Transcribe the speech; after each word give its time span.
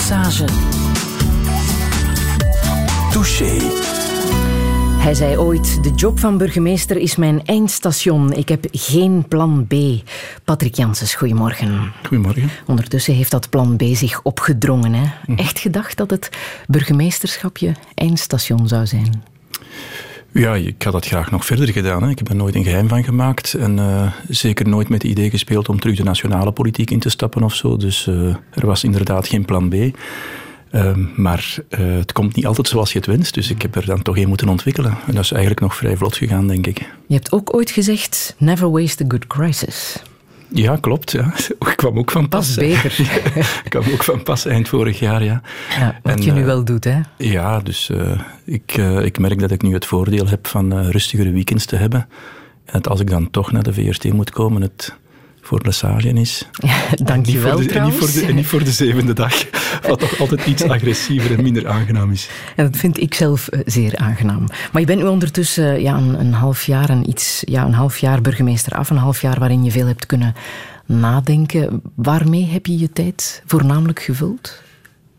Lesage. 0.00 0.44
Touché. 3.12 3.58
Hij 4.98 5.14
zei 5.14 5.38
ooit: 5.38 5.82
De 5.82 5.90
job 5.90 6.18
van 6.18 6.38
burgemeester 6.38 6.96
is 6.96 7.16
mijn 7.16 7.46
eindstation. 7.46 8.32
Ik 8.32 8.48
heb 8.48 8.66
geen 8.70 9.24
plan 9.28 9.66
B. 9.66 9.74
Patrick 10.44 10.74
Janssens, 10.74 11.14
goedemorgen. 11.14 11.92
Goedemorgen. 12.02 12.50
Ondertussen 12.66 13.14
heeft 13.14 13.30
dat 13.30 13.50
plan 13.50 13.76
B 13.76 13.82
zich 13.92 14.22
opgedrongen. 14.22 14.92
Hè? 14.92 15.34
Echt 15.36 15.58
gedacht 15.58 15.96
dat 15.96 16.10
het 16.10 16.30
burgemeesterschap 16.66 17.56
je 17.56 17.72
eindstation 17.94 18.68
zou 18.68 18.86
zijn? 18.86 19.24
Ja, 20.32 20.54
ik 20.54 20.82
had 20.82 20.92
dat 20.92 21.06
graag 21.06 21.30
nog 21.30 21.44
verder 21.44 21.68
gedaan. 21.68 22.02
Hè. 22.02 22.10
Ik 22.10 22.18
heb 22.18 22.28
er 22.28 22.36
nooit 22.36 22.54
een 22.54 22.64
geheim 22.64 22.88
van 22.88 23.04
gemaakt. 23.04 23.54
En 23.54 23.76
uh, 23.76 24.12
zeker 24.28 24.68
nooit 24.68 24.88
met 24.88 25.02
het 25.02 25.10
idee 25.10 25.30
gespeeld 25.30 25.68
om 25.68 25.80
terug 25.80 25.96
de 25.96 26.02
nationale 26.02 26.52
politiek 26.52 26.90
in 26.90 26.98
te 26.98 27.08
stappen 27.08 27.42
of 27.42 27.54
zo. 27.54 27.76
Dus 27.76 28.06
uh, 28.06 28.34
er 28.50 28.66
was 28.66 28.84
inderdaad 28.84 29.28
geen 29.28 29.44
plan 29.44 29.68
B. 29.68 29.74
Uh, 29.74 30.96
maar 31.16 31.58
het 31.68 32.12
komt 32.12 32.34
niet 32.34 32.46
altijd 32.46 32.68
zoals 32.68 32.92
je 32.92 32.98
het 32.98 33.06
wenst. 33.06 33.34
Dus 33.34 33.50
ik 33.50 33.62
heb 33.62 33.74
er 33.74 33.86
dan 33.86 34.02
toch 34.02 34.16
een 34.16 34.28
moeten 34.28 34.48
ontwikkelen. 34.48 34.98
En 35.06 35.14
dat 35.14 35.24
is 35.24 35.30
eigenlijk 35.30 35.60
nog 35.60 35.76
vrij 35.76 35.96
vlot 35.96 36.16
gegaan, 36.16 36.46
denk 36.46 36.66
ik. 36.66 36.78
Je 37.06 37.14
hebt 37.14 37.32
ook 37.32 37.54
ooit 37.54 37.70
gezegd: 37.70 38.34
never 38.38 38.70
waste 38.70 39.04
a 39.04 39.06
good 39.08 39.26
crisis. 39.26 40.02
Ja, 40.52 40.76
klopt. 40.76 41.10
Ja. 41.10 41.32
Ik 41.70 41.76
kwam 41.76 41.98
ook 41.98 42.10
van 42.10 42.28
pas. 42.28 42.54
Pas 42.54 42.54
beter. 42.54 43.00
ik 43.64 43.70
kwam 43.70 43.84
ook 43.92 44.04
van 44.04 44.22
pas 44.22 44.46
eind 44.46 44.68
vorig 44.68 44.98
jaar, 44.98 45.24
ja. 45.24 45.42
ja 45.78 45.98
wat 46.02 46.16
en, 46.18 46.22
je 46.22 46.32
nu 46.32 46.44
wel 46.44 46.64
doet, 46.64 46.84
hè? 46.84 47.00
Ja, 47.16 47.60
dus 47.60 47.90
uh, 47.90 48.20
ik, 48.44 48.76
uh, 48.76 49.04
ik 49.04 49.18
merk 49.18 49.38
dat 49.38 49.50
ik 49.50 49.62
nu 49.62 49.74
het 49.74 49.86
voordeel 49.86 50.28
heb 50.28 50.46
van 50.46 50.78
uh, 50.78 50.88
rustigere 50.88 51.30
weekends 51.30 51.64
te 51.64 51.76
hebben. 51.76 52.08
En 52.64 52.72
dat 52.72 52.88
als 52.88 53.00
ik 53.00 53.10
dan 53.10 53.30
toch 53.30 53.52
naar 53.52 53.62
de 53.62 53.72
VRT 53.72 54.12
moet 54.12 54.30
komen, 54.30 54.62
het 54.62 54.96
voor 55.50 55.60
Lesage 55.62 56.08
is. 56.08 56.42
Ja, 56.70 57.04
dank 57.04 57.26
je 57.26 57.38
wel, 57.38 57.60
en 57.60 57.84
niet, 57.84 57.94
voor 57.94 58.12
de, 58.12 58.26
en 58.26 58.34
niet 58.34 58.46
voor 58.46 58.64
de 58.64 58.70
zevende 58.70 59.12
dag, 59.12 59.44
wat 59.88 59.98
toch 59.98 60.20
altijd 60.20 60.46
iets 60.46 60.62
agressiever 60.62 61.38
en 61.38 61.42
minder 61.42 61.68
aangenaam 61.68 62.10
is. 62.10 62.28
En 62.56 62.64
dat 62.64 62.76
vind 62.76 63.00
ik 63.00 63.14
zelf 63.14 63.48
zeer 63.64 63.96
aangenaam. 63.96 64.44
Maar 64.72 64.80
je 64.80 64.86
bent 64.86 65.00
nu 65.00 65.06
ondertussen 65.06 65.80
ja, 65.80 65.96
een, 65.96 66.20
een, 66.20 66.32
half 66.32 66.64
jaar, 66.64 66.90
een, 66.90 67.08
iets, 67.08 67.42
ja, 67.44 67.64
een 67.64 67.72
half 67.72 67.98
jaar 67.98 68.20
burgemeester 68.20 68.72
af, 68.72 68.90
een 68.90 68.96
half 68.96 69.20
jaar 69.20 69.38
waarin 69.38 69.64
je 69.64 69.70
veel 69.70 69.86
hebt 69.86 70.06
kunnen 70.06 70.34
nadenken. 70.86 71.82
Waarmee 71.94 72.46
heb 72.46 72.66
je 72.66 72.78
je 72.78 72.92
tijd 72.92 73.42
voornamelijk 73.46 74.00
gevuld? 74.00 74.62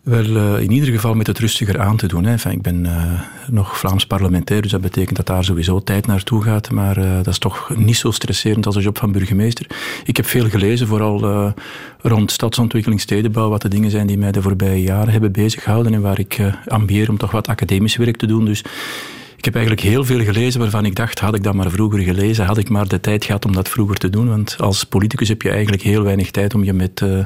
Wel, 0.02 0.25
uh, 0.25 0.61
in 0.61 0.71
ieder 0.71 0.89
geval 0.89 1.13
met 1.13 1.27
het 1.27 1.39
rustiger 1.39 1.80
aan 1.80 1.97
te 1.97 2.07
doen. 2.07 2.23
Hè. 2.23 2.49
Ik 2.49 2.61
ben 2.61 2.85
uh, 2.85 3.21
nog 3.47 3.77
Vlaams 3.77 4.05
parlementair, 4.05 4.61
dus 4.61 4.71
dat 4.71 4.81
betekent 4.81 5.17
dat 5.17 5.25
daar 5.25 5.43
sowieso 5.43 5.83
tijd 5.83 6.08
naartoe 6.08 6.43
gaat. 6.43 6.71
Maar 6.71 6.97
uh, 6.97 7.16
dat 7.16 7.27
is 7.27 7.38
toch 7.38 7.75
niet 7.75 7.97
zo 7.97 8.11
stresserend 8.11 8.66
als 8.66 8.75
de 8.75 8.81
job 8.81 8.97
van 8.97 9.11
burgemeester. 9.11 9.66
Ik 10.05 10.17
heb 10.17 10.25
veel 10.25 10.49
gelezen, 10.49 10.88
vooral 10.88 11.53
rond 12.02 12.31
stadsontwikkeling, 12.31 13.02
stedenbouw, 13.02 13.49
wat 13.49 13.61
de 13.61 13.67
dingen 13.67 13.91
zijn 13.91 14.08
die 14.08 14.17
mij 14.17 14.31
de 14.31 14.41
voorbije 14.41 14.81
jaren 14.81 15.11
hebben 15.11 15.31
bezighouden 15.31 15.93
en 15.93 16.02
waar 16.02 16.19
ik 16.19 16.41
ambieer 16.67 17.09
om 17.09 17.17
toch 17.17 17.31
wat 17.31 17.47
academisch 17.47 17.95
werk 17.95 18.17
te 18.17 18.25
doen. 18.25 18.45
Dus 18.45 18.63
ik 19.42 19.47
heb 19.53 19.56
eigenlijk 19.56 19.88
heel 19.88 20.06
veel 20.06 20.23
gelezen 20.23 20.59
waarvan 20.59 20.86
ik 20.86 20.95
dacht, 20.95 21.20
had 21.20 21.36
ik 21.36 21.44
dat 21.44 21.53
maar 21.53 21.70
vroeger 21.70 22.00
gelezen, 22.00 22.45
had 22.45 22.58
ik 22.58 22.70
maar 22.70 22.88
de 22.88 23.00
tijd 23.00 23.25
gehad 23.25 23.45
om 23.45 23.53
dat 23.53 23.70
vroeger 23.70 23.95
te 23.95 24.09
doen. 24.09 24.28
Want 24.28 24.56
als 24.59 24.83
politicus 24.83 25.28
heb 25.28 25.42
je 25.42 25.50
eigenlijk 25.50 25.81
heel 25.81 26.03
weinig 26.03 26.31
tijd 26.31 26.53
om 26.53 26.64
je 26.64 26.73
met 26.73 27.02
uh, 27.02 27.25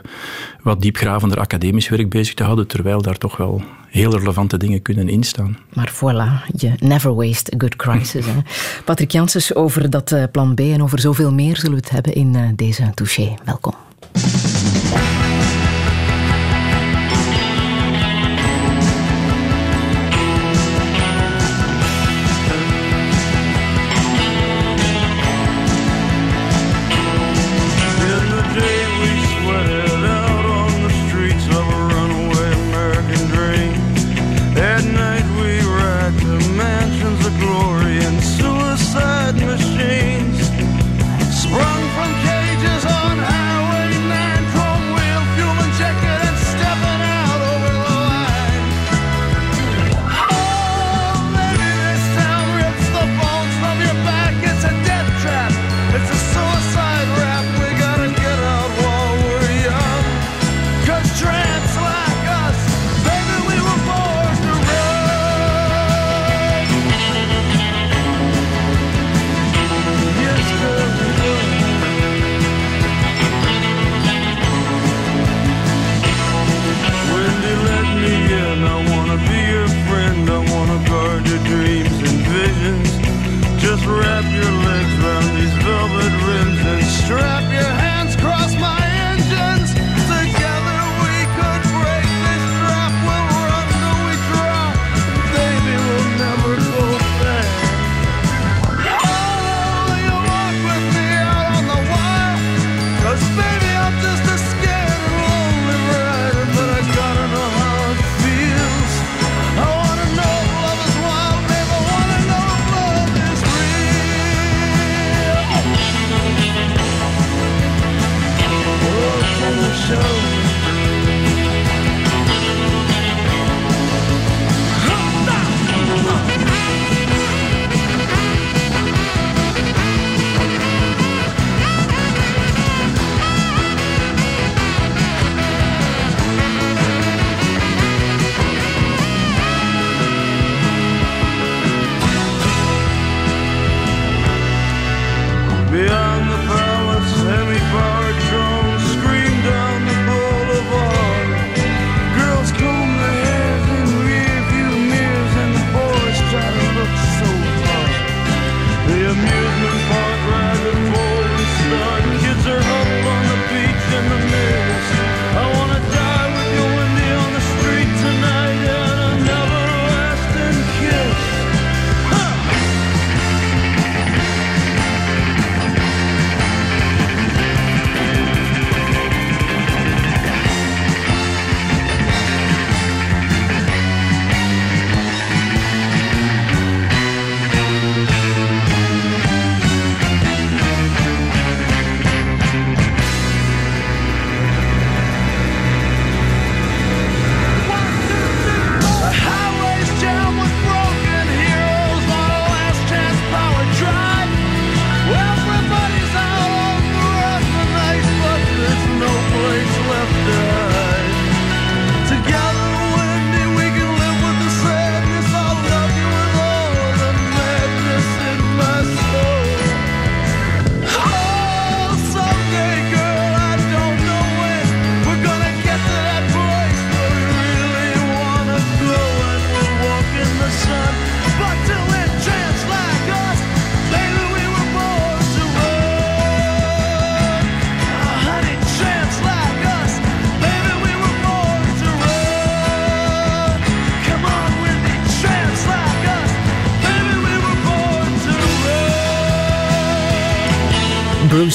wat 0.61 0.81
diepgravender 0.81 1.39
academisch 1.39 1.89
werk 1.89 2.09
bezig 2.09 2.33
te 2.33 2.43
houden, 2.43 2.67
terwijl 2.67 3.01
daar 3.01 3.17
toch 3.17 3.37
wel 3.37 3.63
heel 3.89 4.17
relevante 4.17 4.57
dingen 4.57 4.81
kunnen 4.81 5.09
instaan. 5.09 5.57
Maar 5.73 5.91
voilà, 5.93 6.55
je 6.55 6.71
never 6.79 7.15
waste 7.15 7.53
a 7.53 7.57
good 7.57 7.75
crisis. 7.75 8.25
hè? 8.25 8.41
Patrick 8.85 9.11
Janssens, 9.11 9.55
over 9.55 9.89
dat 9.89 10.11
uh, 10.11 10.23
plan 10.31 10.55
B 10.55 10.59
en 10.59 10.83
over 10.83 10.99
zoveel 10.99 11.33
meer 11.33 11.55
zullen 11.55 11.71
we 11.71 11.83
het 11.83 11.89
hebben 11.89 12.13
in 12.13 12.33
uh, 12.33 12.49
deze 12.55 12.91
touché. 12.93 13.33
Welkom. 13.45 13.73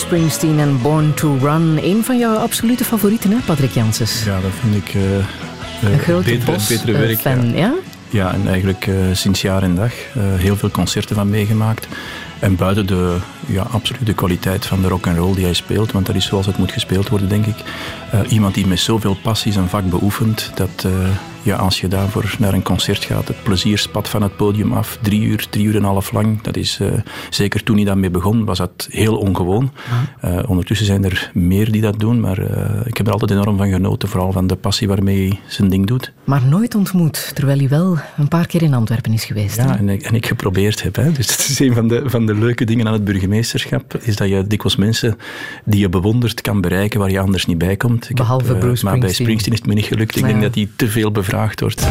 Bruce 0.00 0.17
Springsteen 0.17 0.58
en 0.58 0.82
Born 0.82 1.14
to 1.14 1.37
Run. 1.41 1.79
Een 1.82 2.05
van 2.05 2.19
jouw 2.19 2.37
absolute 2.37 2.85
favorieten, 2.85 3.31
hè, 3.31 3.37
Patrick 3.44 3.70
Janssens? 3.70 4.25
Ja, 4.25 4.41
dat 4.41 4.50
vind 4.61 4.75
ik 4.75 4.94
uh, 4.94 5.02
een 5.93 5.99
grote 5.99 6.31
betere, 6.31 6.52
bos, 6.52 6.69
betere 6.69 6.93
werk. 6.93 7.19
Fan, 7.19 7.52
ja. 7.55 7.75
ja? 8.08 8.32
en 8.32 8.49
eigenlijk 8.49 8.87
uh, 8.87 8.97
sinds 9.12 9.43
jaar 9.43 9.62
en 9.62 9.75
dag 9.75 9.93
heel 10.37 10.56
veel 10.56 10.70
concerten 10.70 11.17
van 11.17 11.31
meegemaakt. 11.31 11.88
En 12.38 12.56
buiten 12.56 12.87
de 12.87 13.17
ja, 13.47 13.62
absolute 13.62 14.12
kwaliteit 14.12 14.67
van 14.67 14.82
de 14.82 14.88
rock 14.88 15.06
and 15.06 15.17
roll 15.17 15.35
die 15.35 15.44
hij 15.44 15.55
speelt, 15.55 15.93
want 15.93 16.06
dat 16.06 16.14
is 16.14 16.26
zoals 16.26 16.47
het 16.47 16.58
moet 16.58 16.73
gespeeld 16.73 17.08
worden, 17.08 17.29
denk 17.29 17.47
ik. 17.47 17.56
iemand 18.29 18.55
die 18.55 18.67
met 18.67 18.81
zoveel 18.81 19.17
passie 19.23 19.52
zijn 19.52 19.69
vak 19.69 19.91
beoefent, 19.91 20.50
dat, 20.55 20.87
ja, 21.42 21.56
als 21.56 21.81
je 21.81 21.88
daarvoor 21.88 22.34
naar 22.38 22.54
een 22.54 22.62
concert 22.62 23.04
gaat, 23.04 23.28
het 23.28 23.42
plezier 23.42 23.78
spat 23.78 24.08
van 24.08 24.22
het 24.22 24.37
podium 24.37 24.72
af. 24.72 24.98
Drie 25.02 25.22
uur, 25.22 25.46
drie 25.50 25.64
uur 25.64 25.75
en 25.75 25.78
een 25.78 25.84
half 25.84 26.12
lang. 26.12 26.42
Dat 26.42 26.56
is, 26.56 26.78
uh, 26.82 26.92
zeker 27.31 27.62
toen 27.62 27.76
hij 27.76 27.84
daarmee 27.84 28.10
begon, 28.10 28.44
was 28.44 28.58
dat 28.58 28.88
heel 28.90 29.16
ongewoon. 29.16 29.72
Uh, 30.25 30.38
ondertussen 30.46 30.87
zijn 30.87 31.04
er 31.04 31.31
meer 31.34 31.72
die 31.72 31.81
dat 31.81 31.98
doen, 31.98 32.20
maar 32.20 32.38
uh, 32.38 32.81
ik 32.84 32.96
heb 32.96 33.06
er 33.06 33.12
altijd 33.12 33.31
enorm 33.31 33.56
van 33.56 33.70
genoten. 33.70 34.08
Vooral 34.08 34.32
van 34.32 34.46
de 34.46 34.56
passie 34.56 34.88
waarmee 34.88 35.28
hij 35.28 35.40
zijn 35.46 35.69
ding 35.69 35.87
doet. 35.87 36.12
Maar 36.25 36.44
nooit 36.44 36.75
ontmoet, 36.75 37.31
terwijl 37.34 37.58
hij 37.58 37.69
wel 37.69 37.98
een 38.16 38.28
paar 38.28 38.46
keer 38.46 38.62
in 38.62 38.75
Antwerpen 38.75 39.12
is 39.12 39.25
geweest. 39.25 39.56
Ja, 39.56 39.78
en 39.78 39.88
ik, 39.88 40.02
en 40.02 40.14
ik, 40.14 40.26
geprobeerd 40.26 40.82
heb. 40.82 40.96
Hè. 40.96 41.12
Dus 41.12 41.26
dat 41.26 41.38
is 41.38 41.58
een 41.58 41.75
van 41.75 41.88
de, 41.88 42.02
van 42.04 42.26
de 42.26 42.34
leuke 42.34 42.64
dingen 42.64 42.87
aan 42.87 42.92
het 42.92 43.04
burgemeesterschap, 43.04 43.94
is 44.00 44.16
dat 44.16 44.28
je 44.28 44.46
dikwijls 44.46 44.76
mensen 44.76 45.16
die 45.64 45.81
je 45.81 45.88
bewondert 45.88 46.40
kan 46.40 46.60
bereiken 46.60 47.00
waar 47.00 47.10
je 47.10 47.20
anders 47.20 47.46
niet 47.46 47.58
bij 47.58 47.76
komt. 47.76 48.10
Ik 48.10 48.16
Behalve 48.16 48.46
heb, 48.46 48.60
Bruce 48.60 48.84
Maar 48.84 48.98
bij 48.98 49.12
Springsteen 49.12 49.52
is 49.52 49.58
het 49.58 49.69
me 49.69 49.75
niet 49.75 49.84
gelukt. 49.84 50.16
Ik 50.16 50.25
denk 50.25 50.42
dat 50.42 50.54
hij 50.54 50.69
te 50.76 50.88
veel 50.88 51.10
bevraagd 51.30 51.60
wordt. 51.60 51.86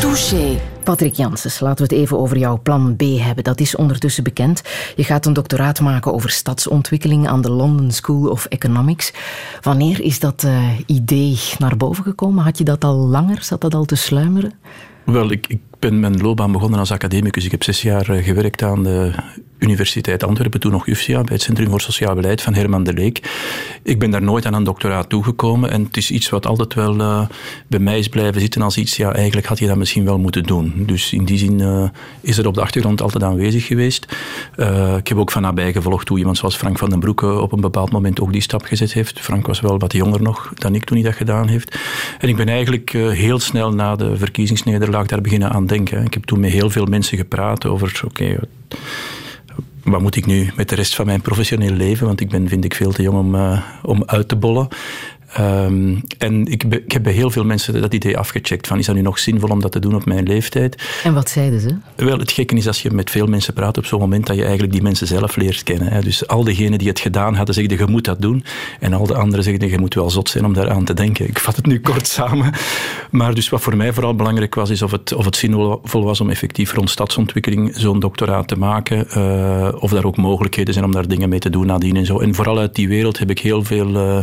Touché. 0.00 0.60
Patrick 0.84 1.14
Janssens, 1.14 1.60
laten 1.60 1.88
we 1.88 1.94
het 1.94 2.02
even 2.02 2.18
over 2.18 2.38
jouw 2.38 2.60
plan 2.62 2.96
B 2.96 3.02
hebben. 3.02 3.44
Dat 3.44 3.60
is 3.60 3.76
ondertussen 3.76 4.24
bekend. 4.24 4.62
Je 4.96 5.04
gaat 5.04 5.26
een 5.26 5.32
doctoraat 5.32 5.80
maken 5.80 6.12
over 6.12 6.30
stadsontwikkeling 6.30 7.28
aan 7.28 7.40
de 7.40 7.50
London 7.50 7.90
School 7.90 8.30
of 8.30 8.44
Economics. 8.44 9.12
Wanneer 9.60 10.00
is 10.00 10.18
dat 10.18 10.42
uh, 10.42 10.78
idee 10.86 11.38
naar 11.58 11.76
boven 11.76 12.04
gekomen? 12.04 12.44
Had 12.44 12.58
je 12.58 12.64
dat 12.64 12.84
al 12.84 12.94
langer? 12.94 13.42
Zat 13.42 13.60
dat 13.60 13.74
al 13.74 13.84
te 13.84 13.96
sluimeren? 13.96 14.52
Wel, 15.04 15.30
ik, 15.30 15.46
ik 15.46 15.60
ben 15.78 16.00
mijn 16.00 16.20
loopbaan 16.20 16.52
begonnen 16.52 16.78
als 16.78 16.92
academicus. 16.92 17.44
Ik 17.44 17.50
heb 17.50 17.62
zes 17.62 17.82
jaar 17.82 18.08
eh, 18.08 18.24
gewerkt 18.24 18.62
aan 18.62 18.82
de 18.82 19.12
Universiteit 19.58 20.22
Antwerpen, 20.22 20.60
toen 20.60 20.72
nog 20.72 20.86
UFSIA, 20.86 21.20
bij 21.20 21.34
het 21.34 21.42
Centrum 21.42 21.70
voor 21.70 21.80
Sociaal 21.80 22.14
Beleid 22.14 22.42
van 22.42 22.54
Herman 22.54 22.84
de 22.84 22.92
Leek. 22.92 23.20
Ik 23.82 23.98
ben 23.98 24.10
daar 24.10 24.22
nooit 24.22 24.46
aan 24.46 24.54
een 24.54 24.64
doctoraat 24.64 25.08
toegekomen 25.08 25.70
en 25.70 25.82
het 25.84 25.96
is 25.96 26.10
iets 26.10 26.28
wat 26.28 26.46
altijd 26.46 26.74
wel 26.74 27.00
uh, 27.00 27.26
bij 27.66 27.78
mij 27.78 27.98
is 27.98 28.08
blijven 28.08 28.40
zitten 28.40 28.62
als 28.62 28.76
iets, 28.76 28.96
ja, 28.96 29.12
eigenlijk 29.12 29.46
had 29.46 29.58
je 29.58 29.66
dat 29.66 29.76
misschien 29.76 30.04
wel 30.04 30.18
moeten 30.18 30.42
doen. 30.42 30.72
Dus 30.86 31.12
in 31.12 31.24
die 31.24 31.38
zin 31.38 31.58
uh, 31.58 31.88
is 32.20 32.38
er 32.38 32.46
op 32.46 32.54
de 32.54 32.60
achtergrond 32.60 33.00
altijd 33.00 33.22
aanwezig 33.22 33.66
geweest. 33.66 34.16
Ik 34.96 35.08
heb 35.08 35.18
ook 35.18 35.30
van 35.30 35.42
nabij 35.42 35.72
gevolgd 35.72 36.08
hoe 36.08 36.18
iemand 36.18 36.38
zoals 36.38 36.56
Frank 36.56 36.78
van 36.78 36.90
den 36.90 37.00
Broeke 37.00 37.40
op 37.40 37.52
een 37.52 37.60
bepaald 37.60 37.90
moment 37.90 38.20
ook 38.20 38.32
die 38.32 38.40
stap 38.40 38.64
gezet 38.64 38.92
heeft. 38.92 39.20
Frank 39.20 39.46
was 39.46 39.60
wel 39.60 39.78
wat 39.78 39.92
jonger 39.92 40.22
nog 40.22 40.52
dan 40.54 40.74
ik 40.74 40.84
toen 40.84 40.96
hij 40.96 41.06
dat 41.06 41.16
gedaan 41.16 41.48
heeft. 41.48 41.78
En 42.18 42.28
ik 42.28 42.36
ben 42.36 42.48
eigenlijk 42.48 42.90
heel 42.90 43.38
snel 43.38 43.72
na 43.72 43.96
de 43.96 44.16
verkiezingsnederlaag 44.16 45.06
daar 45.06 45.20
beginnen 45.20 45.50
aan 45.50 45.66
denken. 45.66 45.75
Ik 45.84 46.14
heb 46.14 46.24
toen 46.24 46.40
met 46.40 46.50
heel 46.50 46.70
veel 46.70 46.84
mensen 46.84 47.18
gepraat 47.18 47.66
over, 47.66 48.00
oké, 48.04 48.38
wat 49.82 50.00
moet 50.00 50.16
ik 50.16 50.26
nu 50.26 50.50
met 50.56 50.68
de 50.68 50.74
rest 50.74 50.94
van 50.94 51.06
mijn 51.06 51.20
professioneel 51.20 51.72
leven? 51.72 52.06
Want 52.06 52.20
ik 52.20 52.28
ben, 52.28 52.48
vind 52.48 52.64
ik, 52.64 52.74
veel 52.74 52.92
te 52.92 53.02
jong 53.02 53.18
om, 53.18 53.34
uh, 53.34 53.62
om 53.82 54.02
uit 54.06 54.28
te 54.28 54.36
bollen. 54.36 54.68
Um, 55.40 56.02
en 56.18 56.46
ik, 56.46 56.64
ik, 56.64 56.92
heb 56.92 57.02
bij 57.02 57.12
heel 57.12 57.30
veel 57.30 57.44
mensen 57.44 57.80
dat 57.80 57.94
idee 57.94 58.18
afgecheckt. 58.18 58.66
Van, 58.66 58.78
is 58.78 58.86
dat 58.86 58.94
nu 58.94 59.00
nog 59.00 59.18
zinvol 59.18 59.48
om 59.48 59.60
dat 59.60 59.72
te 59.72 59.78
doen 59.78 59.94
op 59.94 60.04
mijn 60.04 60.26
leeftijd? 60.26 60.82
En 61.04 61.14
wat 61.14 61.28
zeiden 61.28 61.60
ze? 61.60 61.76
Wel, 61.96 62.18
het 62.18 62.32
gekke 62.32 62.54
is 62.54 62.66
als 62.66 62.82
je 62.82 62.90
met 62.90 63.10
veel 63.10 63.26
mensen 63.26 63.54
praat 63.54 63.78
op 63.78 63.86
zo'n 63.86 64.00
moment 64.00 64.26
dat 64.26 64.36
je 64.36 64.42
eigenlijk 64.42 64.72
die 64.72 64.82
mensen 64.82 65.06
zelf 65.06 65.36
leert 65.36 65.62
kennen. 65.62 65.88
Hè. 65.88 66.00
Dus 66.00 66.26
al 66.26 66.44
diegenen 66.44 66.78
die 66.78 66.88
het 66.88 67.00
gedaan 67.00 67.34
hadden, 67.34 67.54
zeggen 67.54 67.78
je 67.78 67.86
moet 67.86 68.04
dat 68.04 68.20
doen. 68.20 68.44
En 68.80 68.92
al 68.92 69.06
de 69.06 69.14
anderen 69.14 69.44
zeggen 69.44 69.68
je 69.68 69.78
moet 69.78 69.94
wel 69.94 70.10
zot 70.10 70.28
zijn 70.28 70.44
om 70.44 70.52
daaraan 70.52 70.84
te 70.84 70.94
denken. 70.94 71.28
Ik 71.28 71.38
vat 71.38 71.56
het 71.56 71.66
nu 71.66 71.80
kort 71.80 72.06
samen. 72.16 72.52
Maar 73.10 73.34
dus 73.34 73.48
wat 73.48 73.60
voor 73.60 73.76
mij 73.76 73.92
vooral 73.92 74.14
belangrijk 74.14 74.54
was, 74.54 74.70
is 74.70 74.82
of 74.82 74.90
het, 74.90 75.14
of 75.14 75.24
het 75.24 75.36
zinvol 75.36 76.04
was 76.04 76.20
om 76.20 76.30
effectief 76.30 76.72
rond 76.72 76.90
stadsontwikkeling 76.90 77.72
zo'n 77.74 78.00
doctoraat 78.00 78.48
te 78.48 78.58
maken. 78.58 79.06
Uh, 79.16 79.68
of 79.78 79.90
daar 79.90 80.04
ook 80.04 80.16
mogelijkheden 80.16 80.74
zijn 80.74 80.86
om 80.86 80.92
daar 80.92 81.08
dingen 81.08 81.28
mee 81.28 81.38
te 81.38 81.50
doen 81.50 81.66
nadien 81.66 81.96
en 81.96 82.06
zo. 82.06 82.18
En 82.18 82.34
vooral 82.34 82.58
uit 82.58 82.74
die 82.74 82.88
wereld 82.88 83.18
heb 83.18 83.30
ik 83.30 83.38
heel 83.38 83.64
veel 83.64 83.88
uh, 83.88 84.18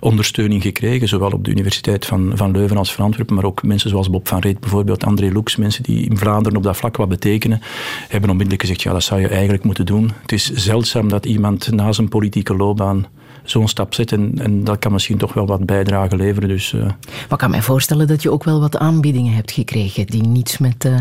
ondersteuning 0.00 0.51
gekregen, 0.60 1.08
zowel 1.08 1.30
op 1.30 1.44
de 1.44 1.50
Universiteit 1.50 2.06
van, 2.06 2.32
van 2.34 2.50
Leuven 2.50 2.76
als 2.76 2.94
van 2.94 3.04
Antwerpen, 3.04 3.34
maar 3.34 3.44
ook 3.44 3.62
mensen 3.62 3.90
zoals 3.90 4.10
Bob 4.10 4.28
van 4.28 4.38
Reet 4.38 4.60
bijvoorbeeld, 4.60 5.04
André 5.04 5.32
Loeks, 5.32 5.56
mensen 5.56 5.82
die 5.82 6.08
in 6.08 6.16
Vlaanderen 6.16 6.58
op 6.58 6.64
dat 6.64 6.76
vlak 6.76 6.96
wat 6.96 7.08
betekenen, 7.08 7.60
hebben 8.08 8.30
onmiddellijk 8.30 8.62
gezegd, 8.62 8.82
ja, 8.82 8.92
dat 8.92 9.02
zou 9.02 9.20
je 9.20 9.28
eigenlijk 9.28 9.64
moeten 9.64 9.86
doen. 9.86 10.10
Het 10.22 10.32
is 10.32 10.52
zeldzaam 10.52 11.08
dat 11.08 11.26
iemand 11.26 11.70
na 11.70 11.92
zijn 11.92 12.08
politieke 12.08 12.56
loopbaan 12.56 13.06
zo'n 13.44 13.68
stap 13.68 13.94
zet. 13.94 14.12
En, 14.12 14.32
en, 14.38 14.64
dat 14.64 14.78
kan 14.78 14.92
misschien 14.92 15.18
toch 15.18 15.32
wel 15.32 15.46
wat 15.46 15.66
bijdrage 15.66 16.16
leveren. 16.16 16.48
Dus, 16.48 16.72
uh. 16.72 16.82
Maar 16.82 16.94
ik 17.30 17.38
kan 17.38 17.50
mij 17.50 17.62
voorstellen 17.62 18.06
dat 18.06 18.22
je 18.22 18.30
ook 18.30 18.44
wel 18.44 18.60
wat 18.60 18.76
aanbiedingen 18.76 19.34
hebt 19.34 19.50
gekregen 19.52 20.06
die 20.06 20.22
niets 20.22 20.58
met 20.58 20.84
uh, 20.84 20.98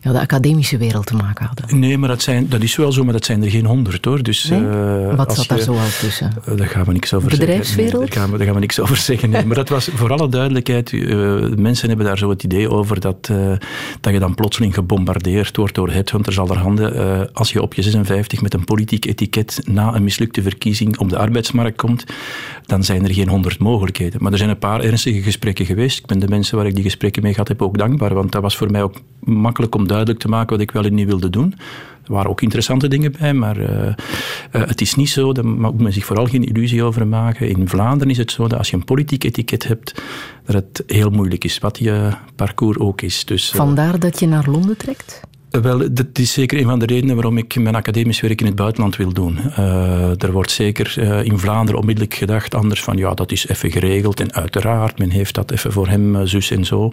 ja, 0.00 0.12
de 0.12 0.20
academische 0.20 0.76
wereld 0.76 1.06
te 1.06 1.16
maken 1.16 1.46
hadden. 1.46 1.78
Nee, 1.78 1.98
maar 1.98 2.08
dat, 2.08 2.22
zijn, 2.22 2.48
dat 2.48 2.62
is 2.62 2.76
wel 2.76 2.92
zo, 2.92 3.04
maar 3.04 3.12
dat 3.12 3.24
zijn 3.24 3.42
er 3.42 3.50
geen 3.50 3.66
honderd 3.66 4.04
hoor. 4.04 4.22
Dus, 4.22 4.44
nee? 4.44 4.60
uh, 4.60 5.14
wat 5.14 5.34
zat 5.34 5.46
daar 5.48 5.58
zo 5.58 5.72
al 5.72 5.88
tussen? 6.00 6.32
daar 6.56 6.66
gaan 6.66 6.84
we 6.84 6.92
niks 6.92 7.14
over 7.14 7.28
Bedrijfswereld? 7.28 7.90
zeggen. 7.90 8.10
daar, 8.10 8.18
gaan 8.18 8.30
we, 8.30 8.36
daar 8.36 8.46
gaan 8.46 8.54
we 8.54 8.60
niks 8.60 8.80
over 8.80 8.96
zeggen. 9.10 9.30
Nee. 9.30 9.44
maar 9.44 9.56
dat 9.56 9.68
was 9.68 9.88
voor 9.94 10.12
alle 10.12 10.28
duidelijkheid, 10.28 10.92
mensen 11.56 11.88
hebben 11.88 12.06
daar 12.06 12.18
zo 12.18 12.30
het 12.30 12.42
idee 12.42 12.70
over 12.70 13.00
dat, 13.00 13.30
dat 14.00 14.12
je 14.12 14.18
dan 14.18 14.34
plotseling 14.34 14.74
gebombardeerd 14.74 15.56
wordt 15.56 15.74
door 15.74 15.90
headhunters 15.90 16.38
allerhande. 16.38 17.30
als 17.32 17.52
je 17.52 17.62
op 17.62 17.74
je 17.74 17.82
56 17.82 18.40
met 18.42 18.54
een 18.54 18.64
politiek 18.64 19.04
etiket 19.04 19.60
na 19.64 19.94
een 19.94 20.04
mislukte 20.04 20.42
verkiezing 20.42 20.98
op 20.98 21.08
de 21.08 21.18
arbeidsmarkt 21.18 21.71
komt, 21.76 22.04
dan 22.66 22.84
zijn 22.84 23.04
er 23.04 23.14
geen 23.14 23.28
honderd 23.28 23.58
mogelijkheden. 23.58 24.22
Maar 24.22 24.32
er 24.32 24.38
zijn 24.38 24.50
een 24.50 24.58
paar 24.58 24.80
ernstige 24.80 25.22
gesprekken 25.22 25.66
geweest. 25.66 25.98
Ik 25.98 26.06
ben 26.06 26.18
de 26.18 26.28
mensen 26.28 26.56
waar 26.56 26.66
ik 26.66 26.74
die 26.74 26.84
gesprekken 26.84 27.22
mee 27.22 27.32
gehad 27.32 27.48
heb 27.48 27.62
ook 27.62 27.78
dankbaar, 27.78 28.14
want 28.14 28.32
dat 28.32 28.42
was 28.42 28.56
voor 28.56 28.70
mij 28.70 28.82
ook 28.82 29.00
makkelijk 29.20 29.74
om 29.74 29.86
duidelijk 29.86 30.18
te 30.18 30.28
maken 30.28 30.50
wat 30.50 30.60
ik 30.60 30.70
wel 30.70 30.84
en 30.84 30.94
niet 30.94 31.06
wilde 31.06 31.30
doen. 31.30 31.54
Er 32.04 32.12
waren 32.12 32.30
ook 32.30 32.42
interessante 32.42 32.88
dingen 32.88 33.14
bij, 33.18 33.34
maar 33.34 33.58
uh, 33.58 33.68
uh, 33.68 33.94
het 34.50 34.80
is 34.80 34.94
niet 34.94 35.10
zo, 35.10 35.32
daar 35.32 35.46
moet 35.46 35.80
men 35.80 35.92
zich 35.92 36.04
vooral 36.04 36.26
geen 36.26 36.44
illusie 36.44 36.82
over 36.82 37.06
maken. 37.06 37.48
In 37.48 37.68
Vlaanderen 37.68 38.10
is 38.10 38.18
het 38.18 38.30
zo 38.30 38.48
dat 38.48 38.58
als 38.58 38.70
je 38.70 38.76
een 38.76 38.84
politiek 38.84 39.24
etiket 39.24 39.68
hebt, 39.68 40.02
dat 40.44 40.54
het 40.54 40.82
heel 40.86 41.10
moeilijk 41.10 41.44
is, 41.44 41.58
wat 41.58 41.78
je 41.78 42.10
parcours 42.36 42.78
ook 42.78 43.00
is. 43.00 43.24
Dus, 43.24 43.50
uh, 43.50 43.56
Vandaar 43.56 43.98
dat 43.98 44.20
je 44.20 44.26
naar 44.26 44.50
Londen 44.50 44.76
trekt? 44.76 45.20
Wel, 45.60 45.94
dat 45.94 46.06
is 46.18 46.32
zeker 46.32 46.58
een 46.58 46.64
van 46.64 46.78
de 46.78 46.86
redenen 46.86 47.14
waarom 47.14 47.38
ik 47.38 47.56
mijn 47.56 47.74
academisch 47.74 48.20
werk 48.20 48.40
in 48.40 48.46
het 48.46 48.54
buitenland 48.54 48.96
wil 48.96 49.12
doen. 49.12 49.38
Uh, 49.58 50.22
er 50.22 50.32
wordt 50.32 50.50
zeker 50.50 50.94
uh, 50.98 51.24
in 51.24 51.38
Vlaanderen 51.38 51.80
onmiddellijk 51.80 52.14
gedacht 52.14 52.54
anders 52.54 52.82
van 52.82 52.96
ja, 52.96 53.14
dat 53.14 53.32
is 53.32 53.48
even 53.48 53.70
geregeld 53.70 54.20
en 54.20 54.32
uiteraard, 54.32 54.98
men 54.98 55.10
heeft 55.10 55.34
dat 55.34 55.50
even 55.50 55.72
voor 55.72 55.88
hem, 55.88 56.16
uh, 56.16 56.22
zus 56.24 56.50
en 56.50 56.64
zo. 56.64 56.88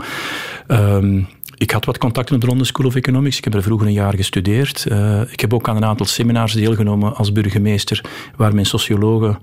Um, 0.67 1.27
ik 1.57 1.71
had 1.71 1.85
wat 1.85 1.97
contact 1.97 2.31
met 2.31 2.41
de 2.41 2.47
London 2.47 2.65
School 2.65 2.85
of 2.85 2.95
Economics. 2.95 3.37
Ik 3.37 3.43
heb 3.43 3.53
er 3.53 3.63
vroeger 3.63 3.87
een 3.87 3.93
jaar 3.93 4.15
gestudeerd. 4.15 4.85
Ik 5.31 5.39
heb 5.39 5.53
ook 5.53 5.69
aan 5.69 5.75
een 5.75 5.85
aantal 5.85 6.05
seminars 6.05 6.53
deelgenomen 6.53 7.15
als 7.15 7.31
burgemeester, 7.31 8.01
waar 8.35 8.55
men 8.55 8.65
sociologen, 8.65 9.39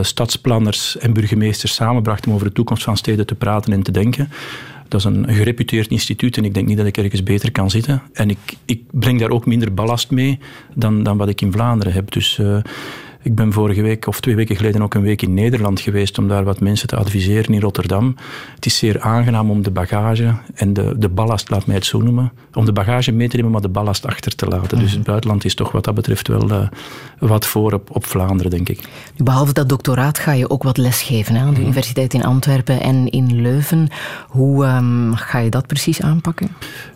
stadsplanners 0.00 0.98
en 0.98 1.12
burgemeesters 1.12 1.74
samenbracht 1.74 2.26
om 2.26 2.32
over 2.32 2.46
de 2.46 2.52
toekomst 2.52 2.82
van 2.82 2.96
steden 2.96 3.26
te 3.26 3.34
praten 3.34 3.72
en 3.72 3.82
te 3.82 3.90
denken. 3.90 4.28
Dat 4.88 5.00
is 5.00 5.06
een 5.06 5.28
gereputeerd 5.28 5.90
instituut 5.90 6.36
en 6.36 6.44
ik 6.44 6.54
denk 6.54 6.66
niet 6.66 6.76
dat 6.76 6.86
ik 6.86 6.96
ergens 6.96 7.22
beter 7.22 7.52
kan 7.52 7.70
zitten. 7.70 8.02
En 8.12 8.30
ik, 8.30 8.38
ik 8.64 8.82
breng 8.90 9.20
daar 9.20 9.30
ook 9.30 9.46
minder 9.46 9.74
ballast 9.74 10.10
mee 10.10 10.38
dan, 10.74 11.02
dan 11.02 11.16
wat 11.16 11.28
ik 11.28 11.40
in 11.40 11.52
Vlaanderen 11.52 11.92
heb. 11.92 12.12
Dus 12.12 12.38
uh, 12.38 12.58
ik 13.24 13.34
ben 13.34 13.52
vorige 13.52 13.82
week 13.82 14.06
of 14.06 14.20
twee 14.20 14.36
weken 14.36 14.56
geleden 14.56 14.82
ook 14.82 14.94
een 14.94 15.02
week 15.02 15.22
in 15.22 15.34
Nederland 15.34 15.80
geweest 15.80 16.18
om 16.18 16.28
daar 16.28 16.44
wat 16.44 16.60
mensen 16.60 16.88
te 16.88 16.96
adviseren 16.96 17.54
in 17.54 17.60
Rotterdam. 17.60 18.16
Het 18.54 18.66
is 18.66 18.78
zeer 18.78 19.00
aangenaam 19.00 19.50
om 19.50 19.62
de 19.62 19.70
bagage 19.70 20.34
en 20.54 20.72
de, 20.72 20.94
de 20.98 21.08
ballast, 21.08 21.50
laat 21.50 21.66
mij 21.66 21.76
het 21.76 21.84
zo 21.84 22.00
noemen, 22.00 22.32
om 22.52 22.64
de 22.64 22.72
bagage 22.72 23.12
mee 23.12 23.28
te 23.28 23.36
nemen, 23.36 23.50
maar 23.50 23.60
de 23.60 23.68
ballast 23.68 24.06
achter 24.06 24.34
te 24.34 24.46
laten. 24.46 24.78
Dus 24.78 24.92
het 24.92 25.02
buitenland 25.02 25.44
is 25.44 25.54
toch 25.54 25.72
wat 25.72 25.84
dat 25.84 25.94
betreft 25.94 26.28
wel 26.28 26.50
uh, 26.50 26.68
wat 27.18 27.46
voor 27.46 27.72
op, 27.72 27.90
op 27.96 28.06
Vlaanderen, 28.06 28.50
denk 28.50 28.68
ik. 28.68 28.88
Behalve 29.16 29.52
dat 29.52 29.68
doctoraat 29.68 30.18
ga 30.18 30.32
je 30.32 30.50
ook 30.50 30.62
wat 30.62 30.76
lesgeven 30.76 31.34
hè, 31.34 31.44
aan 31.44 31.54
de 31.54 31.60
Universiteit 31.60 32.14
in 32.14 32.24
Antwerpen 32.24 32.80
en 32.80 33.08
in 33.08 33.40
Leuven. 33.40 33.88
Hoe 34.28 34.66
um, 34.66 35.14
ga 35.14 35.38
je 35.38 35.50
dat 35.50 35.66
precies 35.66 36.00
aanpakken? 36.00 36.48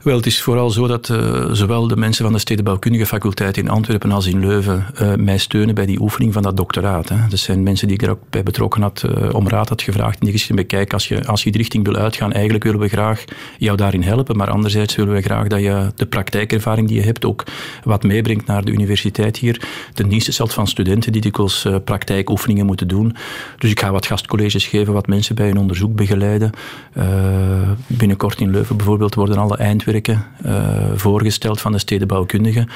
Wel, 0.03 0.17
het 0.17 0.27
is 0.27 0.43
vooral 0.43 0.71
zo 0.71 0.87
dat 0.87 1.09
uh, 1.09 1.45
zowel 1.53 1.89
de 1.89 1.97
mensen 1.97 2.25
van 2.25 2.33
de 2.33 2.39
Stedenbouwkundige 2.39 3.07
faculteit 3.07 3.57
in 3.57 3.69
Antwerpen 3.69 4.13
als 4.13 4.27
in 4.27 4.41
Leuven 4.41 4.87
uh, 5.03 5.15
mij 5.15 5.39
steunen 5.39 5.75
bij 5.75 5.87
die 5.87 6.01
oefening 6.01 6.17
van 6.27 6.43
dat 6.43 6.57
doctoraat. 6.57 7.09
Hè. 7.09 7.37
Zijn 7.37 7.63
mensen 7.63 7.87
die 7.87 7.97
ik 7.97 8.03
er 8.03 8.11
ook 8.11 8.23
bij 8.31 8.43
betrokken 8.43 8.83
had, 8.83 9.05
uh, 9.07 9.35
om 9.35 9.49
raad 9.49 9.69
had 9.69 9.83
gevraagd. 9.83 10.19
En 10.19 10.27
die 10.27 10.39
gezegd 10.39 10.67
kijk, 10.67 10.93
als 10.93 11.09
je, 11.09 11.27
als 11.27 11.43
je 11.43 11.51
die 11.51 11.61
richting 11.61 11.85
wil 11.85 11.97
uitgaan, 11.97 12.33
eigenlijk 12.33 12.65
willen 12.65 12.81
we 12.81 12.89
graag 12.89 13.25
jou 13.59 13.77
daarin 13.77 14.03
helpen. 14.03 14.37
Maar 14.37 14.51
anderzijds 14.51 14.95
willen 14.97 15.15
we 15.15 15.23
graag 15.23 15.47
dat 15.47 15.61
je 15.61 15.93
de 15.97 16.07
praktijkervaring 16.07 16.89
die 16.89 16.97
je 16.97 17.05
hebt 17.05 17.25
ook 17.25 17.45
wat 17.85 18.03
meebrengt 18.03 18.47
naar 18.47 18.65
de 18.65 18.73
universiteit 18.73 19.37
hier. 19.37 19.69
Ten 19.93 20.09
dienste 20.09 20.33
stelt 20.33 20.53
van 20.53 20.67
studenten 20.67 21.13
die 21.13 21.21
dikwijls 21.21 21.65
uh, 21.65 21.77
praktijkoefeningen 21.85 22.67
moeten 22.67 22.89
doen. 22.89 23.17
Dus 23.59 23.71
ik 23.71 23.81
ga 23.81 23.91
wat 23.91 24.07
gastcolleges 24.07 24.67
geven, 24.67 24.93
wat 24.93 25.07
mensen 25.07 25.35
bij 25.35 25.47
hun 25.47 25.59
onderzoek 25.59 25.97
begeleiden. 25.97 26.51
Uh, 26.97 27.05
binnenkort 27.87 28.41
in 28.41 28.51
Leuven 28.51 28.77
bijvoorbeeld 28.77 29.15
worden 29.15 29.37
alle 29.37 29.57
eindwerken 29.57 30.25
voorgesteld 30.95 31.61
van 31.61 31.73
de 31.73 31.79
stedenbouwkundigen 31.79 32.69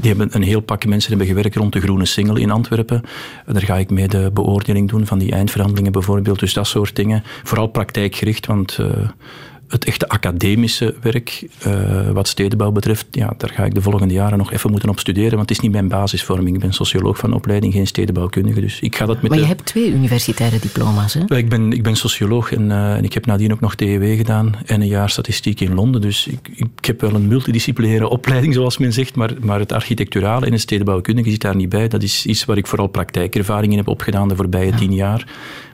die 0.00 0.08
hebben 0.08 0.28
een 0.30 0.42
heel 0.42 0.60
pak 0.60 0.86
mensen 0.86 1.10
hebben 1.10 1.28
gewerkt 1.28 1.56
rond 1.56 1.72
de 1.72 1.80
Groene 1.80 2.06
Singel 2.06 2.36
in 2.36 2.50
Antwerpen. 2.50 3.02
Daar 3.46 3.62
ga 3.62 3.76
ik 3.76 3.90
mee 3.90 4.08
de 4.08 4.30
beoordeling 4.32 4.88
doen 4.88 5.06
van 5.06 5.18
die 5.18 5.32
eindverhandelingen 5.32 5.92
bijvoorbeeld. 5.92 6.38
Dus 6.38 6.52
dat 6.52 6.66
soort 6.66 6.96
dingen. 6.96 7.22
Vooral 7.42 7.66
praktijkgericht, 7.66 8.46
want 8.46 8.78
het 9.70 9.84
echte 9.84 10.08
academische 10.08 10.94
werk, 11.00 11.46
uh, 11.66 12.10
wat 12.10 12.28
stedenbouw 12.28 12.70
betreft, 12.70 13.06
ja, 13.10 13.34
daar 13.36 13.50
ga 13.50 13.64
ik 13.64 13.74
de 13.74 13.82
volgende 13.82 14.14
jaren 14.14 14.38
nog 14.38 14.52
even 14.52 14.70
moeten 14.70 14.88
op 14.88 14.98
studeren, 14.98 15.36
want 15.36 15.48
het 15.48 15.50
is 15.50 15.60
niet 15.60 15.72
mijn 15.72 15.88
basisvorming. 15.88 16.54
Ik 16.54 16.62
ben 16.62 16.72
socioloog 16.72 17.18
van 17.18 17.32
opleiding, 17.32 17.72
geen 17.72 17.86
stedenbouwkundige. 17.86 18.60
Dus 18.60 18.80
ik 18.80 18.96
ga 18.96 19.06
dat 19.06 19.22
met 19.22 19.30
maar 19.30 19.40
je 19.40 19.46
hebt 19.46 19.64
twee 19.64 19.92
universitaire 19.92 20.58
diploma's, 20.58 21.14
hè? 21.14 21.36
Ik 21.36 21.48
ben, 21.48 21.72
ik 21.72 21.82
ben 21.82 21.96
socioloog 21.96 22.52
en, 22.52 22.70
uh, 22.70 22.94
en 22.94 23.04
ik 23.04 23.12
heb 23.12 23.26
nadien 23.26 23.52
ook 23.52 23.60
nog 23.60 23.74
TEW 23.74 24.16
gedaan 24.16 24.54
en 24.66 24.80
een 24.80 24.86
jaar 24.86 25.10
statistiek 25.10 25.60
in 25.60 25.74
Londen. 25.74 26.00
Dus 26.00 26.26
ik, 26.26 26.50
ik 26.54 26.84
heb 26.84 27.00
wel 27.00 27.14
een 27.14 27.28
multidisciplinaire 27.28 28.08
opleiding, 28.18 28.54
zoals 28.54 28.78
men 28.78 28.92
zegt, 28.92 29.14
maar, 29.14 29.30
maar 29.40 29.58
het 29.58 29.72
architecturale 29.72 30.46
en 30.46 30.52
het 30.52 30.60
stedenbouwkundige 30.60 31.30
zit 31.30 31.40
daar 31.40 31.56
niet 31.56 31.68
bij. 31.68 31.88
Dat 31.88 32.02
is 32.02 32.26
iets 32.26 32.44
waar 32.44 32.56
ik 32.56 32.66
vooral 32.66 32.86
praktijkervaring 32.86 33.72
in 33.72 33.78
heb 33.78 33.88
opgedaan 33.88 34.28
de 34.28 34.36
voorbije 34.36 34.74
tien 34.74 34.94
jaar 34.94 35.26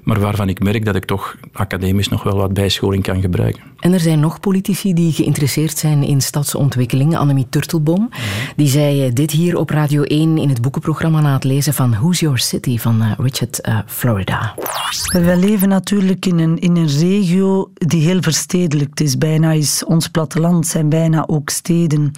maar 0.07 0.21
waarvan 0.21 0.49
ik 0.49 0.63
merk 0.63 0.85
dat 0.85 0.97
ik 0.97 1.05
toch 1.05 1.37
academisch 1.53 2.09
nog 2.09 2.23
wel 2.23 2.37
wat 2.37 2.53
bijscholing 2.53 3.03
kan 3.03 3.21
gebruiken. 3.21 3.63
En 3.81 3.93
er 3.93 4.01
zijn 4.01 4.21
nog 4.21 4.41
politici 4.41 4.95
die 4.95 5.13
geïnteresseerd 5.13 5.79
zijn 5.79 6.03
in 6.03 6.21
stadsontwikkeling. 6.21 7.17
Annemie 7.17 7.47
Turtelboom, 7.49 8.09
die 8.57 8.69
zei 8.69 9.07
eh, 9.07 9.13
dit 9.13 9.31
hier 9.31 9.57
op 9.57 9.71
Radio 9.71 10.03
1 10.03 10.39
in 10.39 10.49
het 10.49 10.61
boekenprogramma 10.61 11.21
na 11.21 11.33
het 11.33 11.45
lezen 11.45 11.75
van 11.75 11.91
Who's 11.91 12.21
Your 12.21 12.39
City 12.39 12.79
van 12.79 13.03
eh, 13.03 13.13
Richard 13.19 13.69
uh, 13.69 13.79
Florida. 13.87 14.55
We 15.09 15.37
leven 15.37 15.69
natuurlijk 15.69 16.27
in 16.27 16.39
een, 16.39 16.59
in 16.59 16.77
een 16.77 16.99
regio 16.99 17.71
die 17.75 18.03
heel 18.03 18.23
verstedelijkt 18.23 19.01
is. 19.01 19.19
Bijna 19.19 19.53
is 19.53 19.85
ons 19.85 20.09
platteland 20.09 20.67
zijn 20.67 20.89
bijna 20.89 21.27
ook 21.27 21.51
steden. 21.51 22.11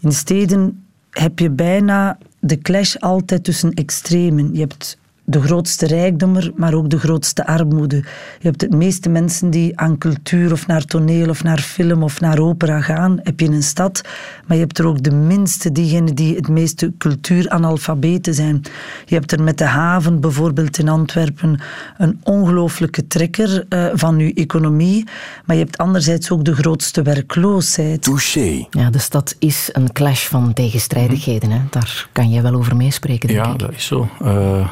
In 0.00 0.12
steden 0.12 0.84
heb 1.10 1.38
je 1.38 1.50
bijna 1.50 2.18
de 2.40 2.58
clash 2.58 2.94
altijd 2.96 3.44
tussen 3.44 3.72
extremen. 3.72 4.50
Je 4.52 4.60
hebt 4.60 4.98
de 5.28 5.40
grootste 5.40 5.86
rijkdommer, 5.86 6.52
maar 6.54 6.74
ook 6.74 6.90
de 6.90 6.98
grootste 6.98 7.46
armoede. 7.46 7.96
Je 7.96 8.48
hebt 8.48 8.60
de 8.60 8.76
meeste 8.76 9.08
mensen 9.08 9.50
die 9.50 9.78
aan 9.78 9.98
cultuur 9.98 10.52
of 10.52 10.66
naar 10.66 10.84
toneel 10.84 11.28
of 11.28 11.42
naar 11.42 11.58
film 11.58 12.02
of 12.02 12.20
naar 12.20 12.38
opera 12.38 12.80
gaan, 12.80 13.20
heb 13.22 13.40
je 13.40 13.46
in 13.46 13.52
een 13.52 13.62
stad. 13.62 14.00
Maar 14.46 14.56
je 14.56 14.62
hebt 14.62 14.78
er 14.78 14.86
ook 14.86 15.02
de 15.02 15.10
minste, 15.10 15.72
diegenen 15.72 16.14
die 16.14 16.36
het 16.36 16.48
meeste 16.48 16.92
cultuuranalfabeten 16.98 18.34
zijn. 18.34 18.62
Je 19.04 19.14
hebt 19.14 19.32
er 19.32 19.42
met 19.42 19.58
de 19.58 19.64
haven 19.64 20.20
bijvoorbeeld 20.20 20.78
in 20.78 20.88
Antwerpen 20.88 21.60
een 21.98 22.20
ongelooflijke 22.22 23.06
trekker 23.06 23.64
uh, 23.68 23.86
van 23.92 24.18
je 24.18 24.34
economie. 24.34 25.06
Maar 25.44 25.56
je 25.56 25.62
hebt 25.62 25.78
anderzijds 25.78 26.30
ook 26.30 26.44
de 26.44 26.54
grootste 26.54 27.02
werkloosheid. 27.02 28.02
Touché. 28.02 28.66
Ja, 28.70 28.90
de 28.90 28.98
stad 28.98 29.34
is 29.38 29.68
een 29.72 29.92
clash 29.92 30.26
van 30.26 30.52
tegenstrijdigheden. 30.52 31.50
Hè? 31.50 31.60
Daar 31.70 32.08
kan 32.12 32.30
je 32.30 32.42
wel 32.42 32.54
over 32.54 32.76
meespreken. 32.76 33.32
Ja, 33.32 33.54
dat 33.54 33.72
is 33.72 33.86
zo. 33.86 34.08
Uh, 34.22 34.68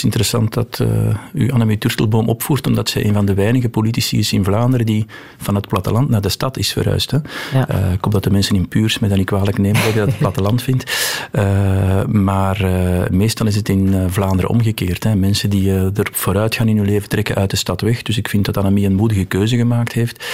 is 0.00 0.06
interessant 0.06 0.54
dat 0.54 0.78
uh, 0.82 0.88
u 1.32 1.50
Annemie 1.50 1.78
Turtelboom 1.78 2.28
opvoert, 2.28 2.66
omdat 2.66 2.88
zij 2.88 3.04
een 3.04 3.12
van 3.12 3.26
de 3.26 3.34
weinige 3.34 3.68
politici 3.68 4.18
is 4.18 4.32
in 4.32 4.44
Vlaanderen 4.44 4.86
die 4.86 5.06
van 5.38 5.54
het 5.54 5.68
platteland 5.68 6.08
naar 6.08 6.20
de 6.20 6.28
stad 6.28 6.58
is 6.58 6.72
verhuisd. 6.72 7.10
Hè. 7.10 7.18
Ja. 7.52 7.68
Uh, 7.70 7.92
ik 7.92 8.04
hoop 8.04 8.12
dat 8.12 8.24
de 8.24 8.30
mensen 8.30 8.56
in 8.56 8.68
Puurs 8.68 8.98
me 8.98 9.08
dat 9.08 9.16
niet 9.16 9.26
kwalijk 9.26 9.58
nemen 9.58 9.82
dat 9.82 9.92
je 9.92 9.98
dat 9.98 10.08
het 10.08 10.18
platteland 10.26 10.62
vindt. 10.62 10.84
Uh, 11.32 12.04
maar 12.04 12.68
meestal 13.10 13.46
is 13.46 13.56
het 13.56 13.68
in 13.68 14.10
Vlaanderen 14.10 14.50
omgekeerd. 14.50 15.04
Hè. 15.04 15.14
Mensen 15.14 15.50
die 15.50 15.72
er 15.72 16.08
vooruit 16.12 16.54
gaan 16.54 16.68
in 16.68 16.76
hun 16.76 16.86
leven 16.86 17.08
trekken 17.08 17.34
uit 17.34 17.50
de 17.50 17.56
stad 17.56 17.80
weg. 17.80 18.02
Dus 18.02 18.18
ik 18.18 18.28
vind 18.28 18.44
dat 18.44 18.56
Annemie 18.56 18.86
een 18.86 18.94
moedige 18.94 19.24
keuze 19.24 19.56
gemaakt 19.56 19.92
heeft. 19.92 20.24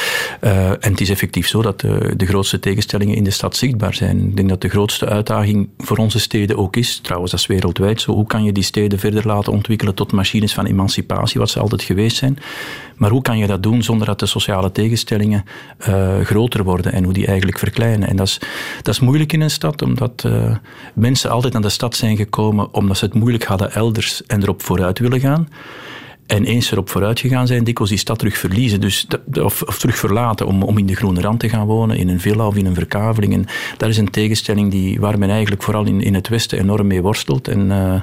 en 0.41 0.91
het 0.91 1.01
is 1.01 1.11
effectief 1.11 1.49
zo 1.49 1.63
dat 1.63 1.81
de 1.81 2.27
grootste 2.27 2.59
tegenstellingen 2.59 3.17
in 3.17 3.25
de 3.25 3.31
stad 3.31 3.57
zichtbaar 3.57 3.95
zijn. 3.95 4.29
Ik 4.29 4.37
denk 4.37 4.49
dat 4.49 4.61
de 4.61 4.69
grootste 4.69 5.07
uitdaging 5.07 5.69
voor 5.79 5.97
onze 5.97 6.19
steden 6.19 6.57
ook 6.57 6.77
is, 6.77 6.99
trouwens 7.03 7.31
dat 7.31 7.41
is 7.41 7.47
wereldwijd 7.47 8.01
zo, 8.01 8.13
hoe 8.13 8.27
kan 8.27 8.45
je 8.45 8.53
die 8.53 8.63
steden 8.63 8.99
verder 8.99 9.27
laten 9.27 9.53
ontwikkelen 9.57 9.95
tot 9.95 10.13
machines 10.13 10.55
van 10.55 10.67
emancipatie, 10.67 11.41
wat 11.41 11.51
ze 11.51 11.61
altijd 11.61 11.83
geweest 11.83 12.17
zijn. 12.17 12.39
Maar 12.97 13.11
hoe 13.11 13.23
kan 13.23 13.39
je 13.39 13.47
dat 13.47 13.63
doen 13.63 13.83
zonder 13.83 14.07
dat 14.07 14.19
de 14.19 14.27
sociale 14.27 14.73
tegenstellingen 14.73 15.45
uh, 15.89 16.21
groter 16.21 16.65
worden 16.65 16.93
en 16.93 17.05
hoe 17.05 17.13
die 17.13 17.27
eigenlijk 17.27 17.59
verkleinen? 17.59 18.09
En 18.09 18.17
dat 18.17 18.27
is, 18.27 18.41
dat 18.83 18.95
is 18.95 19.01
moeilijk 19.01 19.33
in 19.33 19.41
een 19.41 19.51
stad, 19.51 19.83
omdat 19.83 20.25
uh, 20.27 20.57
mensen 20.95 21.31
altijd 21.31 21.53
naar 21.53 21.63
de 21.63 21.69
stad 21.69 21.97
zijn 21.97 22.17
gekomen 22.17 22.75
omdat 22.75 22.97
ze 22.97 23.05
het 23.05 23.15
moeilijk 23.15 23.45
hadden 23.45 23.73
elders 23.73 24.27
en 24.27 24.43
erop 24.43 24.63
vooruit 24.63 24.99
willen 24.99 25.21
gaan. 25.21 25.49
En 26.27 26.45
eens 26.45 26.71
erop 26.71 26.91
vooruit 26.91 27.21
gegaan 27.21 27.47
zijn, 27.47 27.65
dikwijls 27.65 27.91
die 27.91 28.01
stad 28.01 28.19
terug 28.19 28.39
verliezen. 28.39 28.81
Dus, 28.81 29.07
of, 29.33 29.63
of, 29.63 29.79
terug 29.79 29.97
verlaten 29.97 30.47
om, 30.47 30.63
om 30.63 30.79
in 30.79 30.87
de 30.87 30.95
groene 30.95 31.21
rand 31.21 31.41
te 31.41 31.49
gaan 31.49 31.67
wonen, 31.67 31.97
in 31.97 32.09
een 32.09 32.21
villa 32.21 32.47
of 32.47 32.57
in 32.57 32.67
een 32.67 32.75
verkaveling. 32.75 33.33
En 33.33 33.47
dat 33.77 33.89
is 33.89 33.97
een 33.97 34.11
tegenstelling 34.11 34.71
die, 34.71 35.01
waar 35.01 35.19
men 35.19 35.31
eigenlijk 35.31 35.63
vooral 35.63 35.85
in, 35.85 36.01
in 36.01 36.15
het 36.15 36.29
Westen 36.29 36.59
enorm 36.59 36.87
mee 36.87 37.03
worstelt. 37.03 37.49
En 37.49 37.67
uh, 37.67 38.01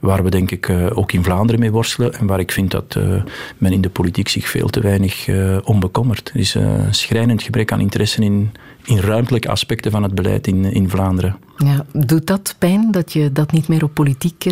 waar 0.00 0.22
we 0.22 0.30
denk 0.30 0.50
ik 0.50 0.68
uh, 0.68 0.98
ook 0.98 1.12
in 1.12 1.24
Vlaanderen 1.24 1.60
mee 1.60 1.70
worstelen. 1.70 2.14
En 2.14 2.26
waar 2.26 2.40
ik 2.40 2.52
vind 2.52 2.70
dat 2.70 2.94
uh, 2.98 3.22
men 3.58 3.72
in 3.72 3.80
de 3.80 3.90
politiek 3.90 4.28
zich 4.28 4.48
veel 4.48 4.68
te 4.68 4.80
weinig 4.80 5.28
om 5.64 5.80
bekommert. 5.80 6.30
Er 6.34 6.40
is 6.40 6.54
een 6.54 6.94
schrijnend 6.94 7.42
gebrek 7.42 7.72
aan 7.72 7.80
interesse 7.80 8.22
in, 8.22 8.52
in 8.84 8.98
ruimtelijke 8.98 9.48
aspecten 9.48 9.90
van 9.90 10.02
het 10.02 10.14
beleid 10.14 10.46
in, 10.46 10.64
in 10.64 10.90
Vlaanderen. 10.90 11.36
Ja, 11.56 11.84
doet 11.92 12.26
dat 12.26 12.54
pijn 12.58 12.90
dat 12.90 13.12
je 13.12 13.32
dat 13.32 13.52
niet 13.52 13.68
meer 13.68 13.84
op 13.84 13.94
politiek 13.94 14.44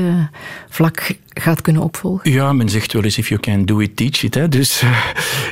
vlak 0.68 1.16
gaat 1.34 1.60
kunnen 1.60 1.82
opvolgen? 1.82 2.30
Ja, 2.30 2.52
men 2.52 2.68
zegt 2.68 2.92
wel 2.92 3.02
eens: 3.02 3.18
if 3.18 3.28
you 3.28 3.40
can 3.40 3.64
do 3.64 3.78
it, 3.78 3.96
teach 3.96 4.22
it. 4.22 4.34
Hè. 4.34 4.48
Dus 4.48 4.82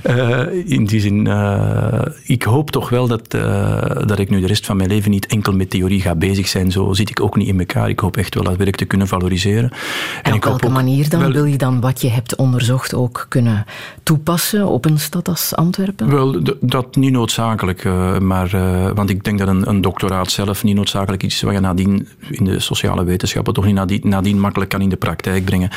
uh, 0.07 0.41
in 0.77 0.85
die 0.85 1.01
zin, 1.01 1.27
uh, 1.27 2.03
ik 2.25 2.43
hoop 2.43 2.71
toch 2.71 2.89
wel 2.89 3.09
dat, 3.09 3.35
uh, 3.35 3.81
dat 4.07 4.19
ik 4.19 4.31
nu 4.31 4.41
de 4.41 4.47
rest 4.47 4.67
van 4.67 4.77
mijn 4.77 4.89
leven 4.89 5.11
niet 5.11 5.27
enkel 5.27 5.53
met 5.53 5.71
theorie 5.71 6.01
ga 6.01 6.15
bezig 6.15 6.49
zijn. 6.49 6.71
Zo 6.71 6.93
zit 6.93 7.11
ik 7.11 7.21
ook 7.21 7.37
niet 7.37 7.49
in 7.49 7.59
elkaar. 7.59 7.89
Ik 7.89 8.01
hoop 8.01 8.17
echt 8.17 8.35
wel 8.35 8.45
dat 8.45 8.57
werk 8.57 8.77
te 8.77 8.85
kunnen 8.85 9.09
valoriseren. 9.09 9.71
En, 9.71 9.79
en 10.23 10.35
op 10.35 10.45
welke 10.45 10.69
manier 10.69 11.09
dan? 11.09 11.21
Wel, 11.21 11.33
Wil 11.33 11.45
je 11.45 11.59
dan 11.59 11.81
wat 11.81 12.01
je 12.01 12.09
hebt 12.09 12.37
onderzocht 12.37 12.95
ook 12.95 13.27
kunnen 13.29 13.65
toepassen 14.03 14.67
op 14.67 14.85
een 14.85 14.99
stad 14.99 15.29
als 15.29 15.55
Antwerpen? 15.55 16.11
Wel, 16.11 16.43
dat 16.61 16.97
niet 16.97 17.13
noodzakelijk. 17.13 17.85
maar, 18.21 18.51
want 18.95 19.11
ik 19.11 19.25
denk 19.25 19.39
dat 19.39 19.49
een, 19.49 19.69
een, 19.69 19.81
doctoraat 19.81 20.31
zelf 20.31 20.65
niet 20.65 20.77
noodzakelijk 20.77 21.23
iets 21.23 21.35
is 21.35 21.43
wat 21.43 21.55
je 21.55 21.61
nadien 21.61 22.09
in 22.31 22.45
de 22.45 22.61
sociale 22.61 23.05
wetenschappen 23.05 23.55
toch 23.55 23.65
niet 23.65 23.75
nadien, 23.75 24.01
nadien 24.05 24.41
makkelijk 24.41 24.71
kan 24.71 24.81
in 24.81 24.89
de 24.89 24.97
praktijk 24.97 25.45
brengen. 25.45 25.71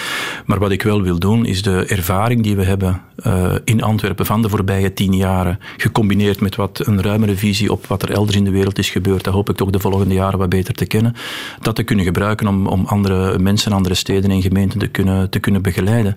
Maar 0.45 0.59
wat 0.59 0.71
ik 0.71 0.81
wel 0.81 1.01
wil 1.01 1.19
doen, 1.19 1.45
is 1.45 1.61
de 1.61 1.85
ervaring 1.85 2.43
die 2.43 2.55
we 2.55 2.63
hebben 2.63 3.01
uh, 3.27 3.53
in 3.63 3.83
Antwerpen 3.83 4.25
van 4.25 4.41
de 4.41 4.49
voorbije 4.49 4.93
tien 4.93 5.15
jaren, 5.15 5.59
gecombineerd 5.77 6.39
met 6.39 6.55
wat 6.55 6.81
een 6.87 7.01
ruimere 7.01 7.35
visie 7.35 7.71
op 7.71 7.85
wat 7.85 8.01
er 8.01 8.11
elders 8.11 8.37
in 8.37 8.43
de 8.43 8.51
wereld 8.51 8.77
is 8.77 8.89
gebeurd, 8.89 9.23
dat 9.23 9.33
hoop 9.33 9.49
ik 9.49 9.55
toch 9.55 9.69
de 9.69 9.79
volgende 9.79 10.13
jaren 10.13 10.39
wat 10.39 10.49
beter 10.49 10.73
te 10.73 10.85
kennen, 10.85 11.15
dat 11.61 11.75
te 11.75 11.83
kunnen 11.83 12.05
gebruiken 12.05 12.47
om, 12.47 12.67
om 12.67 12.85
andere 12.85 13.39
mensen, 13.39 13.71
andere 13.71 13.95
steden 13.95 14.31
en 14.31 14.41
gemeenten 14.41 14.79
te 14.79 14.87
kunnen, 14.87 15.29
te 15.29 15.39
kunnen 15.39 15.61
begeleiden. 15.61 16.15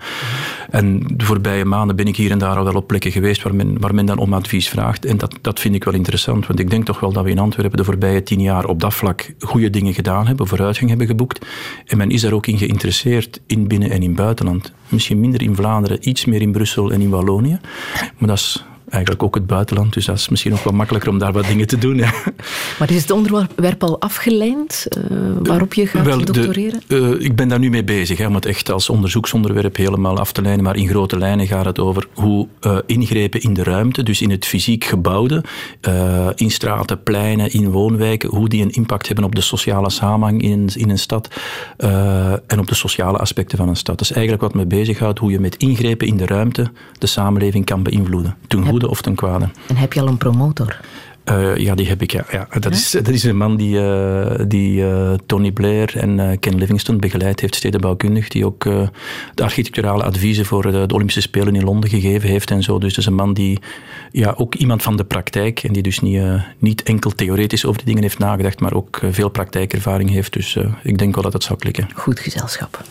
En 0.70 1.02
de 1.16 1.24
voorbije 1.24 1.64
maanden 1.64 1.96
ben 1.96 2.06
ik 2.06 2.16
hier 2.16 2.30
en 2.30 2.38
daar 2.38 2.56
al 2.56 2.64
wel 2.64 2.74
op 2.74 2.86
plekken 2.86 3.12
geweest 3.12 3.42
waar 3.42 3.54
men, 3.54 3.80
waar 3.80 3.94
men 3.94 4.06
dan 4.06 4.18
om 4.18 4.32
advies 4.32 4.68
vraagt. 4.68 5.04
En 5.04 5.16
dat, 5.18 5.38
dat 5.40 5.60
vind 5.60 5.74
ik 5.74 5.84
wel 5.84 5.94
interessant, 5.94 6.46
want 6.46 6.58
ik 6.58 6.70
denk 6.70 6.84
toch 6.84 7.00
wel 7.00 7.12
dat 7.12 7.24
we 7.24 7.30
in 7.30 7.38
Antwerpen 7.38 7.76
de 7.76 7.84
voorbije 7.84 8.22
tien 8.22 8.40
jaar 8.40 8.64
op 8.64 8.80
dat 8.80 8.94
vlak 8.94 9.34
goede 9.38 9.70
dingen 9.70 9.94
gedaan 9.94 10.26
hebben, 10.26 10.46
vooruitgang 10.46 10.88
hebben 10.88 11.06
geboekt. 11.06 11.46
En 11.86 11.96
men 11.96 12.10
is 12.10 12.20
daar 12.20 12.32
ook 12.32 12.46
in 12.46 12.58
geïnteresseerd 12.58 13.40
in 13.46 13.68
binnen- 13.68 13.90
en 13.90 14.02
in 14.02 14.14
buitenland. 14.14 14.72
Misschien 14.88 15.20
minder 15.20 15.42
in 15.42 15.54
Vlaanderen, 15.54 16.08
iets 16.08 16.24
meer 16.24 16.40
in 16.40 16.52
Brussel 16.52 16.90
in 17.00 17.10
Wallonië. 17.10 17.58
Maar 18.18 18.28
dat 18.28 18.36
is 18.36 18.64
eigenlijk 18.90 19.22
ook 19.22 19.34
het 19.34 19.46
buitenland. 19.46 19.92
Dus 19.92 20.04
dat 20.04 20.16
is 20.16 20.28
misschien 20.28 20.52
ook 20.52 20.64
wel 20.64 20.72
makkelijker 20.72 21.10
om 21.10 21.18
daar 21.18 21.32
wat 21.32 21.46
dingen 21.46 21.66
te 21.66 21.78
doen. 21.78 21.96
Ja. 21.96 22.12
Maar 22.78 22.90
is 22.90 23.02
het 23.02 23.10
onderwerp 23.10 23.82
al 23.82 24.00
afgeleid 24.00 24.88
uh, 25.10 25.18
waarop 25.42 25.74
je 25.74 25.86
gaat 25.86 26.04
wel, 26.04 26.24
doctoreren? 26.24 26.80
De, 26.86 26.96
uh, 26.96 27.24
ik 27.24 27.36
ben 27.36 27.48
daar 27.48 27.58
nu 27.58 27.70
mee 27.70 27.84
bezig, 27.84 28.18
hè, 28.18 28.26
om 28.26 28.34
het 28.34 28.46
echt 28.46 28.70
als 28.70 28.90
onderzoeksonderwerp 28.90 29.76
helemaal 29.76 30.18
af 30.18 30.32
te 30.32 30.42
leiden. 30.42 30.64
Maar 30.64 30.76
in 30.76 30.88
grote 30.88 31.18
lijnen 31.18 31.46
gaat 31.46 31.64
het 31.64 31.78
over 31.78 32.08
hoe 32.14 32.48
uh, 32.60 32.78
ingrepen 32.86 33.40
in 33.40 33.54
de 33.54 33.62
ruimte, 33.62 34.02
dus 34.02 34.20
in 34.20 34.30
het 34.30 34.46
fysiek 34.46 34.84
gebouwde, 34.84 35.44
in 36.34 36.50
straten, 36.50 37.02
pleinen, 37.02 37.52
in 37.52 37.70
woonwijken, 37.70 38.28
hoe 38.28 38.48
die 38.48 38.62
een 38.62 38.70
impact 38.70 39.06
hebben 39.06 39.24
op 39.24 39.34
de 39.34 39.40
sociale 39.40 39.90
samenhang 39.90 40.42
in, 40.42 40.68
in 40.74 40.90
een 40.90 40.98
stad 40.98 41.28
en 42.46 42.58
op 42.58 42.66
de 42.66 42.74
sociale 42.74 43.18
aspecten 43.18 43.58
van 43.58 43.68
een 43.68 43.76
stad. 43.76 43.98
Dat 43.98 44.10
is 44.10 44.12
eigenlijk 44.12 44.42
wat 44.42 44.54
me 44.54 44.66
bezighoudt, 44.66 45.18
hoe 45.18 45.30
je 45.30 45.40
met 45.40 45.56
ingrepen 45.56 46.06
in 46.06 46.16
de 46.16 46.26
ruimte 46.26 46.70
de 46.98 47.06
samenleving 47.06 47.64
kan 47.64 47.82
beïnvloeden. 47.82 48.36
Toen 48.46 48.62
of 48.86 49.02
ten 49.02 49.14
kwade. 49.14 49.48
En 49.66 49.76
heb 49.76 49.92
je 49.92 50.00
al 50.00 50.08
een 50.08 50.18
promotor? 50.18 50.80
Uh, 51.30 51.56
ja, 51.56 51.74
die 51.74 51.88
heb 51.88 52.02
ik, 52.02 52.12
ja. 52.12 52.24
ja 52.30 52.48
dat, 52.60 52.72
Is, 52.72 52.90
dat 52.90 53.08
is 53.08 53.24
een 53.24 53.36
man 53.36 53.56
die, 53.56 53.76
uh, 53.76 54.40
die 54.46 54.80
uh, 54.80 55.12
Tony 55.26 55.50
Blair 55.50 55.96
en 55.96 56.38
Ken 56.38 56.58
Livingstone 56.58 56.98
begeleid 56.98 57.40
heeft, 57.40 57.54
stedenbouwkundig, 57.54 58.28
die 58.28 58.46
ook 58.46 58.64
de 59.34 59.42
architecturale 59.42 60.02
adviezen 60.02 60.46
voor 60.46 60.62
de, 60.62 60.86
de, 60.86 60.94
Olympische 60.94 61.20
Spelen 61.20 61.54
in 61.54 61.64
Londen 61.64 61.90
gegeven 61.90 62.28
heeft 62.28 62.50
en 62.50 62.62
zo. 62.62 62.78
Dus 62.78 62.90
dat 62.90 62.98
is 62.98 63.06
een 63.06 63.14
man 63.14 63.34
die, 63.34 63.58
ja, 64.12 64.34
ook 64.36 64.54
iemand 64.54 64.82
van 64.82 64.96
de 64.96 65.04
praktijk 65.04 65.62
en 65.62 65.72
die 65.72 65.82
dus 65.82 66.00
niet, 66.00 66.22
niet 66.58 66.82
enkel 66.82 67.10
theoretisch 67.10 67.64
over 67.64 67.78
die 67.78 67.86
dingen 67.86 68.02
heeft 68.02 68.18
nagedacht, 68.18 68.60
maar 68.60 68.74
ook 68.74 69.00
veel 69.10 69.28
praktijkervaring 69.28 70.10
heeft. 70.10 70.32
Dus 70.32 70.56
ik 70.82 70.98
denk 70.98 71.14
wel 71.14 71.24
dat 71.24 71.32
het 71.32 71.42
zou 71.42 71.58
klikken. 71.58 71.88
Goed 71.94 72.20
gezelschap. 72.20 72.84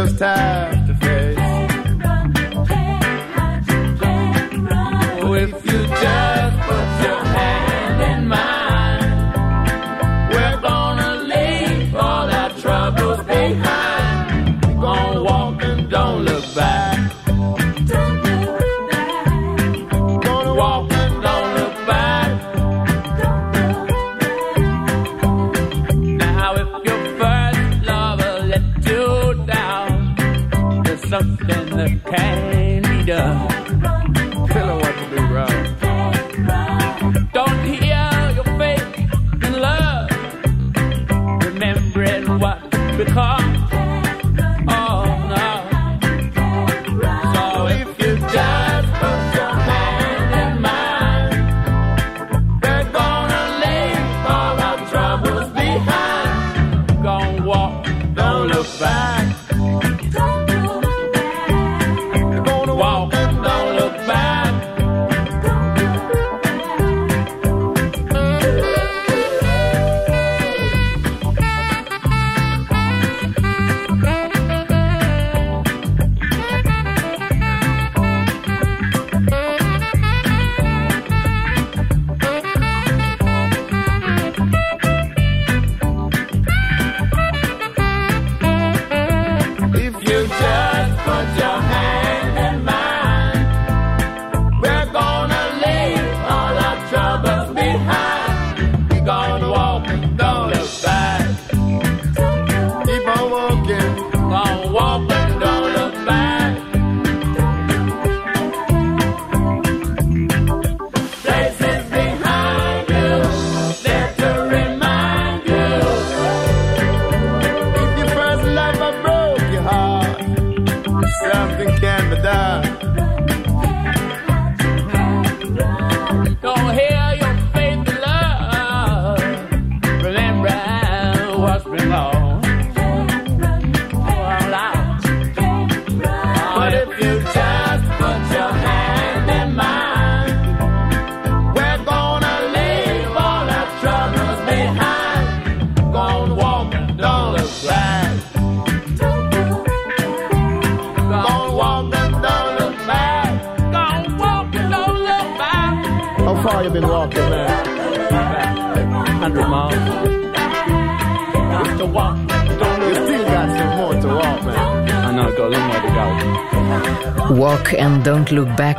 You 0.00 0.06
just 0.06 0.59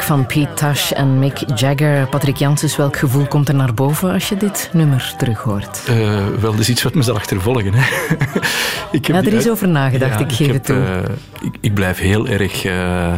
Van 0.03 0.25
Pete 0.25 0.53
Tosh 0.53 0.91
en 0.91 1.19
Mick 1.19 1.43
Jagger. 1.55 2.07
Patrick 2.07 2.35
Janssens, 2.35 2.75
welk 2.75 2.97
gevoel 2.97 3.27
komt 3.27 3.47
er 3.47 3.55
naar 3.55 3.73
boven 3.73 4.11
als 4.11 4.29
je 4.29 4.37
dit 4.37 4.69
nummer 4.73 5.13
terughoort? 5.17 5.81
Uh, 5.89 6.27
wel, 6.39 6.51
dat 6.51 6.59
is 6.59 6.69
iets 6.69 6.83
wat 6.83 6.93
me 6.93 7.01
zal 7.01 7.15
achtervolgen. 7.15 7.73
Hè. 7.73 7.81
ik 8.97 9.05
heb 9.05 9.23
ja, 9.23 9.31
er 9.31 9.37
is 9.37 9.49
over 9.49 9.67
nagedacht, 9.67 10.19
ja, 10.19 10.25
ik 10.25 10.31
geef 10.31 10.47
ik 10.47 10.53
het 10.53 10.65
toe. 10.65 10.75
Uh, 10.75 10.97
ik, 11.41 11.57
ik, 11.59 11.73
blijf 11.73 11.97
heel 11.97 12.27
erg... 12.27 12.65
Uh, 12.65 13.13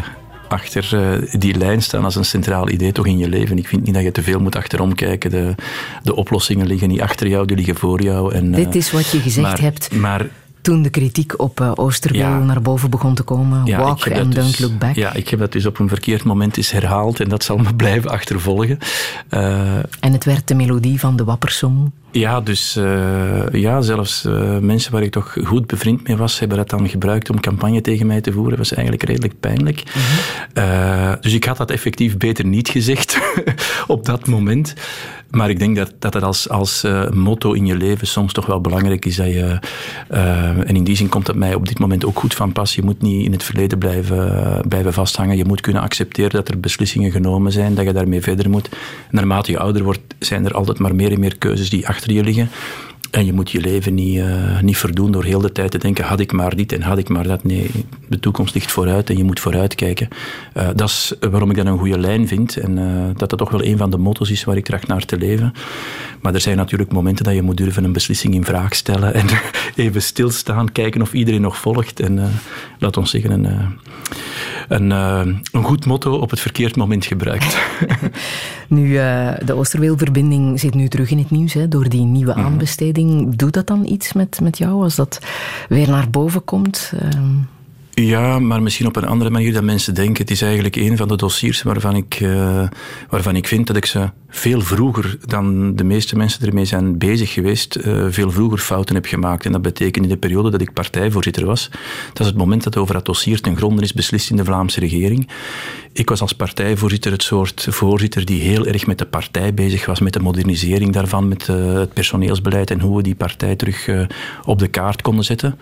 achter 0.48 1.20
die 1.40 1.58
lijn 1.58 1.82
staan 1.82 2.04
als 2.04 2.16
een 2.16 2.26
centraal 2.26 2.70
idee 2.70 2.92
toch 2.92 3.08
in 3.08 3.18
je 3.18 3.30
leven. 3.30 3.58
Ik 3.58 3.68
vind 3.68 3.84
niet 3.84 3.94
dat 3.94 4.04
je 4.04 4.12
te 4.12 4.24
veel 4.24 4.40
moet 4.40 4.56
achterom 4.56 4.96
kijken. 4.96 5.30
De, 5.32 5.56
de 6.04 6.16
oplossingen 6.16 6.68
liggen 6.68 6.88
niet 6.88 7.02
achter 7.02 7.28
jou, 7.28 7.46
die 7.46 7.56
liggen 7.56 7.76
voor 7.76 8.02
jou. 8.02 8.34
En, 8.34 8.52
Dit 8.52 8.76
is 8.76 8.92
wat 8.92 9.10
je 9.10 9.20
gezegd 9.20 9.48
maar, 9.48 9.62
hebt. 9.62 9.94
Maar, 9.96 10.28
toen 10.64 10.82
de 10.82 10.90
kritiek 10.90 11.40
op 11.40 11.60
uh, 11.60 11.72
Oosterweel 11.76 12.22
ja, 12.22 12.40
naar 12.40 12.62
boven 12.62 12.90
begon 12.90 13.16
te 13.16 13.24
komen. 13.24 13.66
Ja, 13.66 13.78
Walk 13.78 14.12
and 14.12 14.34
dus, 14.34 14.44
don't 14.44 14.60
look 14.60 14.80
back. 14.80 14.96
Ja, 14.96 15.14
ik 15.14 15.30
heb 15.30 15.40
dat 15.40 15.52
dus 15.52 15.66
op 15.66 15.80
een 15.80 15.88
verkeerd 15.88 16.24
moment 16.24 16.58
eens 16.58 16.72
herhaald 16.72 17.20
en 17.20 17.30
dat 17.30 17.44
zal 17.44 17.58
me 17.58 17.76
blijven 17.84 18.10
achtervolgen. 18.10 18.78
Uh, 19.30 19.76
en 19.78 20.12
het 20.12 20.26
werd 20.26 20.48
de 20.48 20.56
melodie 20.56 21.00
van 21.00 21.16
de 21.16 21.24
Wappersong. 21.24 21.92
Ja, 22.12 22.42
dus 22.42 22.78
uh, 22.78 23.48
ja, 23.52 23.82
zelfs 23.82 24.26
uh, 24.26 24.58
mensen 24.58 24.92
waar 24.92 25.02
ik 25.04 25.12
toch 25.12 25.36
goed 25.44 25.68
bevriend 25.68 26.08
mee 26.08 26.18
was, 26.18 26.40
hebben 26.40 26.58
dat 26.58 26.70
dan 26.70 26.90
gebruikt 26.90 27.30
om 27.30 27.40
campagne 27.40 27.82
tegen 27.82 28.08
mij 28.08 28.22
te 28.22 28.32
voeren. 28.32 28.50
Dat 28.50 28.60
was 28.60 28.74
eigenlijk 28.74 29.08
redelijk 29.08 29.40
pijnlijk. 29.40 29.84
Mm 29.86 30.02
-hmm. 30.02 30.64
uh, 30.64 31.14
dus 31.22 31.34
ik 31.34 31.44
had 31.44 31.58
dat 31.58 31.72
effectief 31.72 32.18
beter 32.18 32.46
niet 32.46 32.70
gezegd 32.70 33.20
op 33.88 34.06
dat 34.06 34.28
moment. 34.28 34.74
Maar 35.36 35.50
ik 35.50 35.60
denk 35.60 35.76
dat 35.76 35.94
dat 36.00 36.24
als, 36.24 36.50
als 36.50 36.86
motto 37.14 37.52
in 37.54 37.66
je 37.66 37.76
leven 37.76 38.08
soms 38.08 38.34
toch 38.34 38.46
wel 38.46 38.62
belangrijk 38.62 39.06
is. 39.06 39.16
Dat 39.16 39.28
je, 39.28 39.60
en 40.66 40.76
in 40.76 40.84
die 40.84 40.96
zin 40.96 41.10
komt 41.10 41.28
het 41.28 41.36
mij 41.36 41.54
op 41.56 41.68
dit 41.68 41.80
moment 41.80 42.06
ook 42.06 42.20
goed 42.20 42.34
van 42.34 42.52
pas. 42.52 42.76
Je 42.76 42.84
moet 42.84 43.02
niet 43.02 43.26
in 43.26 43.32
het 43.32 43.44
verleden 43.44 43.78
blijven, 43.78 44.64
blijven 44.68 44.94
vasthangen. 44.94 45.38
Je 45.38 45.46
moet 45.46 45.62
kunnen 45.62 45.82
accepteren 45.82 46.32
dat 46.32 46.48
er 46.48 46.60
beslissingen 46.60 47.12
genomen 47.12 47.52
zijn, 47.52 47.76
dat 47.76 47.86
je 47.86 47.94
daarmee 47.94 48.22
verder 48.22 48.50
moet. 48.50 48.70
Naarmate 49.12 49.52
je 49.52 49.60
ouder 49.60 49.84
wordt, 49.84 50.00
zijn 50.20 50.46
er 50.46 50.54
altijd 50.54 50.80
maar 50.80 50.96
meer 50.96 51.12
en 51.12 51.20
meer 51.20 51.38
keuzes 51.38 51.70
die 51.70 51.88
achter 51.88 52.12
je 52.12 52.24
liggen. 52.24 52.50
En 53.14 53.26
je 53.26 53.34
moet 53.34 53.52
je 53.52 53.62
leven 53.62 53.94
niet, 53.94 54.18
uh, 54.18 54.62
niet 54.62 54.78
verdoen 54.78 55.12
door 55.12 55.24
heel 55.24 55.42
de 55.42 55.52
tijd 55.52 55.72
te 55.72 55.78
denken: 55.78 56.06
had 56.06 56.20
ik 56.20 56.32
maar 56.32 56.56
dit 56.56 56.72
en 56.72 56.82
had 56.82 56.98
ik 56.98 57.10
maar 57.10 57.28
dat. 57.28 57.44
Nee, 57.44 57.70
de 58.08 58.20
toekomst 58.20 58.54
ligt 58.54 58.72
vooruit 58.72 59.10
en 59.10 59.18
je 59.18 59.24
moet 59.24 59.40
vooruit 59.40 59.76
kijken. 59.76 60.08
Uh, 60.58 60.70
dat 60.76 60.90
is 60.90 61.14
waarom 61.20 61.50
ik 61.50 61.56
dat 61.56 61.66
een 61.66 61.78
goede 61.78 62.00
lijn 62.00 62.28
vind. 62.28 62.58
En 62.58 62.78
uh, 62.78 63.06
dat 63.16 63.30
dat 63.30 63.40
toch 63.40 63.50
wel 63.52 63.64
een 63.64 63.78
van 63.78 63.90
de 63.90 63.98
motto's 63.98 64.32
is 64.32 64.44
waar 64.44 64.58
ik 64.58 64.66
tracht 64.66 64.88
naar 64.88 65.06
te 65.06 65.18
leven. 65.18 65.54
Maar 66.22 66.34
er 66.34 66.42
zijn 66.42 66.58
natuurlijk 66.58 66.92
momenten 66.92 67.26
dat 67.26 67.34
je 67.34 67.42
moet 67.42 67.58
durven 67.58 67.84
een 67.84 67.92
beslissing 67.92 68.34
in 68.34 68.46
vraag 68.46 68.76
stellen. 68.76 69.14
En 69.14 69.26
even 69.76 70.02
stilstaan, 70.02 70.72
kijken 70.72 71.02
of 71.02 71.14
iedereen 71.14 71.42
nog 71.42 71.58
volgt. 71.58 72.00
En 72.00 72.32
laat 72.80 72.98
ons 72.98 73.12
zeggen, 73.12 73.32
een, 73.32 73.78
een, 74.74 74.92
een 75.52 75.64
goed 75.64 75.86
motto 75.86 76.16
op 76.18 76.30
het 76.30 76.40
verkeerd 76.40 76.76
moment 76.76 77.06
gebruikt. 77.06 77.58
nu, 78.68 78.94
de 79.46 79.54
Oosterweelverbinding 79.54 80.60
zit 80.60 80.74
nu 80.74 80.88
terug 80.88 81.12
in 81.12 81.18
het 81.18 81.32
nieuws 81.32 81.54
hè, 81.54 81.68
door 81.68 81.90
die 81.90 82.02
nieuwe 82.02 82.34
aanbesteding. 82.34 83.36
Doet 83.36 83.54
dat 83.54 83.68
dan 83.68 83.86
iets 83.86 84.14
met, 84.14 84.40
met 84.42 84.58
jou 84.58 84.84
als 84.84 84.96
dat 84.96 85.20
weer 85.70 85.90
naar 85.90 86.10
boven 86.10 86.44
komt? 86.44 86.94
Ja, 87.96 88.40
maar 88.40 88.62
misschien 88.62 88.88
op 88.88 88.96
een 88.96 89.06
andere 89.06 89.30
manier 89.30 89.54
dan 89.54 89.66
mensen 89.66 89.94
denken. 89.94 90.22
Het 90.22 90.32
is 90.32 90.42
eigenlijk 90.42 90.76
een 90.76 90.98
van 90.98 91.08
de 91.08 91.16
dossiers 91.16 91.64
waarvan 91.64 91.96
ik, 91.96 92.20
uh, 92.20 92.68
waarvan 93.10 93.36
ik 93.36 93.48
vind 93.48 93.68
dat 93.68 93.76
ik 93.76 93.86
ze 93.86 94.10
veel 94.30 94.62
vroeger 94.62 95.18
dan 95.26 95.76
de 95.76 95.84
meeste 95.84 96.16
mensen 96.16 96.48
ermee 96.48 96.66
zijn 96.66 96.98
bezig 96.98 97.34
geweest, 97.34 97.78
uh, 97.78 98.06
veel 98.10 98.32
vroeger 98.32 98.58
fouten 98.58 98.96
heb 98.96 99.06
gemaakt. 99.06 99.46
En 99.46 99.52
dat 99.52 99.62
betekent 99.62 100.06
in 100.06 100.12
de 100.12 100.18
periode 100.18 100.50
dat 100.50 100.62
ik 100.62 100.74
partijvoorzitter 100.74 101.46
was. 101.46 101.70
Dat 102.08 102.20
is 102.20 102.26
het 102.26 102.38
moment 102.38 102.64
dat 102.64 102.78
over 102.78 102.94
dat 102.94 103.06
dossier 103.06 103.42
ten 103.42 103.58
gronde 103.58 103.82
is 103.82 103.94
beslist 103.94 104.30
in 104.30 104.38
de 104.38 104.46
Vlaamse 104.46 104.80
regering. 104.80 105.30
Ik 105.92 106.10
was 106.10 106.22
als 106.22 106.34
partijvoorzitter 106.34 107.12
het 107.12 107.24
soort 107.24 107.68
voorzitter 107.70 108.26
die 108.26 108.42
heel 108.42 108.66
erg 108.66 108.88
met 108.88 108.98
de 108.98 109.06
partij 109.06 109.54
bezig 109.54 109.86
was, 109.86 110.00
met 110.00 110.14
de 110.14 110.20
modernisering 110.20 110.94
daarvan, 110.94 111.28
met 111.28 111.48
uh, 111.48 111.74
het 111.74 111.94
personeelsbeleid 111.94 112.72
en 112.72 112.80
hoe 112.80 112.98
we 112.98 113.04
die 113.04 113.16
partij 113.16 113.56
terug 113.56 113.90
op 114.46 114.60
de 114.60 114.68
kaart 114.68 115.02
konden 115.02 115.26
zetten. 115.26 115.60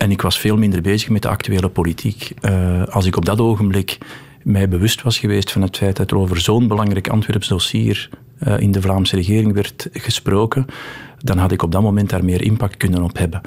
En 0.00 0.10
ik 0.10 0.22
was 0.22 0.38
veel 0.38 0.56
minder 0.56 0.80
bezig 0.80 1.08
met 1.08 1.22
de 1.22 1.28
actuele 1.28 1.68
politiek. 1.68 2.32
Uh, 2.40 2.82
als 2.86 3.06
ik 3.06 3.16
op 3.16 3.24
dat 3.24 3.40
ogenblik 3.40 3.98
mij 4.42 4.68
bewust 4.68 5.02
was 5.02 5.18
geweest 5.18 5.52
van 5.52 5.62
het 5.62 5.76
feit 5.76 5.96
dat 5.96 6.10
er 6.10 6.16
over 6.16 6.40
zo'n 6.40 6.68
belangrijk 6.68 7.08
Antwerps 7.08 7.48
dossier 7.48 8.08
uh, 8.46 8.60
in 8.60 8.70
de 8.70 8.80
Vlaamse 8.80 9.16
regering 9.16 9.52
werd 9.52 9.88
gesproken, 9.92 10.66
dan 11.18 11.38
had 11.38 11.52
ik 11.52 11.62
op 11.62 11.72
dat 11.72 11.82
moment 11.82 12.10
daar 12.10 12.24
meer 12.24 12.42
impact 12.42 12.76
kunnen 12.76 13.02
op 13.02 13.18
hebben. 13.18 13.40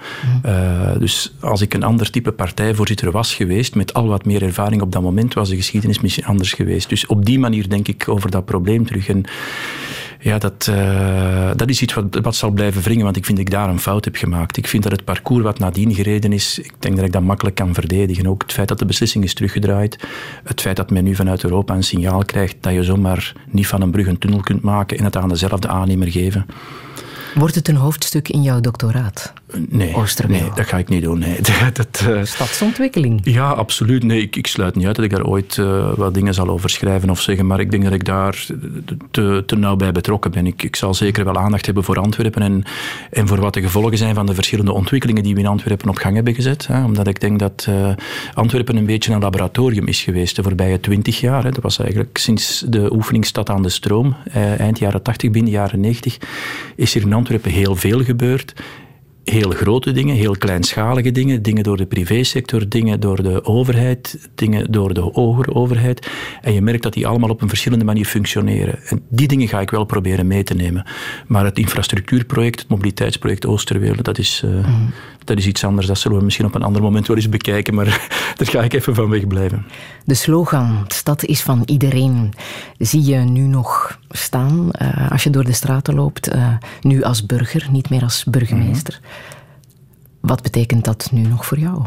Uh, 0.46 0.98
dus 0.98 1.36
als 1.40 1.62
ik 1.62 1.74
een 1.74 1.84
ander 1.84 2.10
type 2.10 2.32
partijvoorzitter 2.32 3.12
was 3.12 3.36
geweest, 3.36 3.76
met 3.76 3.94
al 3.94 4.08
wat 4.08 4.26
meer 4.26 4.44
ervaring 4.44 4.82
op 4.82 4.92
dat 4.92 5.02
moment, 5.02 5.34
was 5.34 5.50
de 5.50 5.56
geschiedenis 5.56 6.00
misschien 6.00 6.26
anders 6.26 6.54
geweest. 6.54 6.90
Dus 6.90 7.06
op 7.06 7.26
die 7.26 7.40
manier 7.40 7.70
denk 7.70 7.88
ik 7.88 8.08
over 8.08 8.32
dat 8.32 8.46
probleem 8.46 8.86
terug. 8.86 9.08
En 9.08 9.24
ja, 10.24 10.38
dat, 10.38 10.68
uh, 10.70 11.52
dat 11.56 11.70
is 11.70 11.82
iets 11.82 11.94
wat, 11.94 12.20
wat 12.22 12.36
zal 12.36 12.50
blijven 12.50 12.82
wringen, 12.82 13.04
want 13.04 13.16
ik 13.16 13.26
vind 13.26 13.38
dat 13.38 13.48
ik 13.48 13.54
daar 13.54 13.70
een 13.70 13.80
fout 13.80 14.06
heb 14.06 14.16
gemaakt. 14.16 14.58
Ik 14.58 14.68
vind 14.68 14.84
dat 14.84 14.92
het 14.92 15.04
parcours 15.04 15.44
wat 15.44 15.60
nadien 15.60 15.94
gereden 15.94 16.34
is, 16.34 16.60
ik 16.60 16.74
denk 16.80 16.96
dat 16.96 17.06
ik 17.06 17.12
dat 17.12 17.22
makkelijk 17.22 17.56
kan 17.56 17.74
verdedigen. 17.74 18.28
Ook 18.28 18.42
het 18.42 18.52
feit 18.52 18.68
dat 18.68 18.80
de 18.80 18.86
beslissing 18.86 19.24
is 19.24 19.34
teruggedraaid, 19.34 20.08
het 20.44 20.62
feit 20.62 20.76
dat 20.76 20.90
men 20.90 21.04
nu 21.04 21.16
vanuit 21.16 21.44
Europa 21.44 21.76
een 21.76 21.84
signaal 21.84 22.26
krijgt 22.26 22.56
dat 22.60 22.74
je 22.74 22.84
zomaar 22.84 23.34
niet 23.48 23.68
van 23.68 23.82
een 23.82 23.92
brug 23.92 24.08
een 24.08 24.18
tunnel 24.18 24.40
kunt 24.40 24.62
maken 24.62 24.98
en 24.98 25.04
het 25.04 25.18
aan 25.18 25.30
dezelfde 25.30 25.68
aannemer 25.68 26.12
geven. 26.12 26.46
Wordt 27.36 27.56
het 27.56 27.68
een 27.68 27.76
hoofdstuk 27.76 28.30
in 28.30 28.42
jouw 28.42 28.60
doctoraat? 28.60 29.34
Nee, 29.70 29.96
nee 30.28 30.52
dat 30.56 30.66
ga 30.66 30.78
ik 30.78 30.90
niet 30.90 31.04
doen. 31.04 31.20
Nee. 31.20 31.38
Dat, 31.74 32.06
uh, 32.10 32.24
Stadsontwikkeling? 32.24 33.22
Ja, 33.24 33.50
absoluut. 33.50 34.04
Nee, 34.04 34.22
ik, 34.22 34.36
ik, 34.36 34.48
sluit 34.48 34.76
niet 34.76 34.86
uit 34.86 34.96
dat 34.96 35.06
ik 35.06 35.12
daar 35.12 35.26
ooit 35.26 35.58
uh, 35.58 35.94
wat 35.96 36.14
dingen 36.14 36.34
zal 36.34 36.50
over 36.50 36.70
schrijven 36.70 37.10
of 37.10 37.22
zeggen, 37.22 37.48
maar 37.48 37.60
ik 37.60 37.72
denk 37.72 37.84
dat 37.84 37.94
ik 37.94 38.06
daar 38.06 38.46
te, 39.12 39.44
te 39.46 39.56
nauw 39.56 39.76
bij 39.76 39.92
betrokken 39.92 40.32
ben. 40.32 40.48
Ik, 40.48 40.64
ik 40.64 40.76
zal 40.76 40.94
zeker 40.94 41.26
wel 41.26 41.38
aandacht 41.38 41.66
hebben 41.66 41.84
voor 41.84 42.00
Antwerpen 42.00 42.42
en, 42.42 42.64
en 43.12 43.28
voor 43.28 43.40
wat 43.40 43.54
de 43.54 43.62
gevolgen 43.62 43.98
zijn 43.98 44.16
van 44.16 44.26
de 44.26 44.34
verschillende 44.34 44.74
ontwikkelingen 44.74 45.24
die 45.24 45.34
we 45.34 45.40
in 45.40 45.48
Antwerpen 45.48 45.90
op 45.90 45.98
gang 45.98 46.16
hebben 46.16 46.36
gezet. 46.36 46.68
Hè. 46.68 46.84
Omdat 46.84 47.08
ik 47.08 47.20
denk 47.20 47.40
dat 47.40 47.66
uh, 47.70 47.90
Antwerpen 48.34 48.76
een 48.76 48.86
beetje 48.86 49.14
een 49.14 49.20
laboratorium 49.20 49.88
is 49.88 50.02
geweest 50.02 50.36
de 50.36 50.44
voorbije 50.44 50.80
twintig 50.80 51.20
jaar. 51.20 51.44
Hè. 51.44 51.52
Dat 51.52 51.64
was 51.64 51.80
eigenlijk 51.80 52.18
sinds 52.18 52.64
de 52.68 52.94
oefeningsstad 52.94 53.50
aan 53.50 53.64
de 53.64 53.70
stroom, 53.70 54.16
eind 54.58 54.80
jaren 54.80 55.02
80, 55.02 55.32
binnen 55.32 55.52
jaren 55.52 55.80
90, 55.80 56.18
is 56.76 56.96
er 56.96 57.02
in 57.02 57.14
Antwerpen 57.14 57.23
heel 57.30 57.76
veel 57.76 58.04
gebeurd 58.04 58.54
heel 59.24 59.50
grote 59.50 59.92
dingen, 59.92 60.16
heel 60.16 60.38
kleinschalige 60.38 61.12
dingen, 61.12 61.42
dingen 61.42 61.64
door 61.64 61.78
de 61.78 61.86
privésector, 61.86 62.70
dingen 62.70 63.00
door 63.00 63.24
de 63.24 63.46
overheid, 63.46 64.30
dingen 64.36 64.72
door 64.72 64.94
de 64.94 65.00
hogere 65.00 65.54
overheid. 65.54 66.08
En 66.42 66.54
je 66.54 66.62
merkt 66.62 66.84
dat 66.84 66.94
die 66.94 67.08
allemaal 67.08 67.30
op 67.30 67.42
een 67.42 67.50
verschillende 67.50 67.86
manier 67.86 68.06
functioneren. 68.06 68.80
En 68.88 69.02
die 69.10 69.28
dingen 69.28 69.48
ga 69.48 69.60
ik 69.60 69.70
wel 69.70 69.84
proberen 69.84 70.28
mee 70.28 70.44
te 70.44 70.54
nemen. 70.54 70.86
Maar 71.28 71.46
het 71.46 71.58
infrastructuurproject, 71.58 72.60
het 72.60 72.70
mobiliteitsproject 72.70 73.46
Oosterwereld, 73.46 74.06
dat 74.06 74.18
is, 74.18 74.42
uh, 74.46 74.52
mm. 74.52 74.94
Dat 75.24 75.38
is 75.38 75.48
iets 75.48 75.64
anders. 75.64 75.88
Dat 75.88 75.98
zullen 75.98 76.18
we 76.18 76.24
misschien 76.24 76.46
op 76.46 76.56
een 76.56 76.64
ander 76.64 76.82
moment 76.82 77.08
wel 77.08 77.16
eens 77.16 77.30
bekijken, 77.30 77.74
maar 77.74 77.86
daar 78.38 78.48
ga 78.48 78.62
ik 78.62 78.74
even 78.74 78.96
van 78.96 79.10
wegblijven. 79.10 79.66
De 80.06 80.14
slogan, 80.14 80.86
stad 80.88 81.26
is 81.26 81.42
van 81.42 81.62
iedereen, 81.66 82.34
zie 82.78 83.06
je 83.06 83.18
nu 83.18 83.42
nog 83.42 84.00
staan 84.10 84.70
uh, 84.82 85.12
als 85.12 85.24
je 85.24 85.30
door 85.30 85.44
de 85.44 85.54
straten 85.54 85.96
loopt, 85.96 86.36
uh, 86.36 86.48
nu 86.82 87.04
als 87.04 87.26
burger, 87.26 87.68
niet 87.72 87.90
meer 87.90 88.02
als 88.02 88.24
burgemeester. 88.24 89.00
Mm. 89.02 89.10
Wat 90.20 90.42
betekent 90.42 90.86
dat 90.86 91.10
nu 91.12 91.22
nog 91.22 91.46
voor 91.46 91.60
jou? 91.60 91.86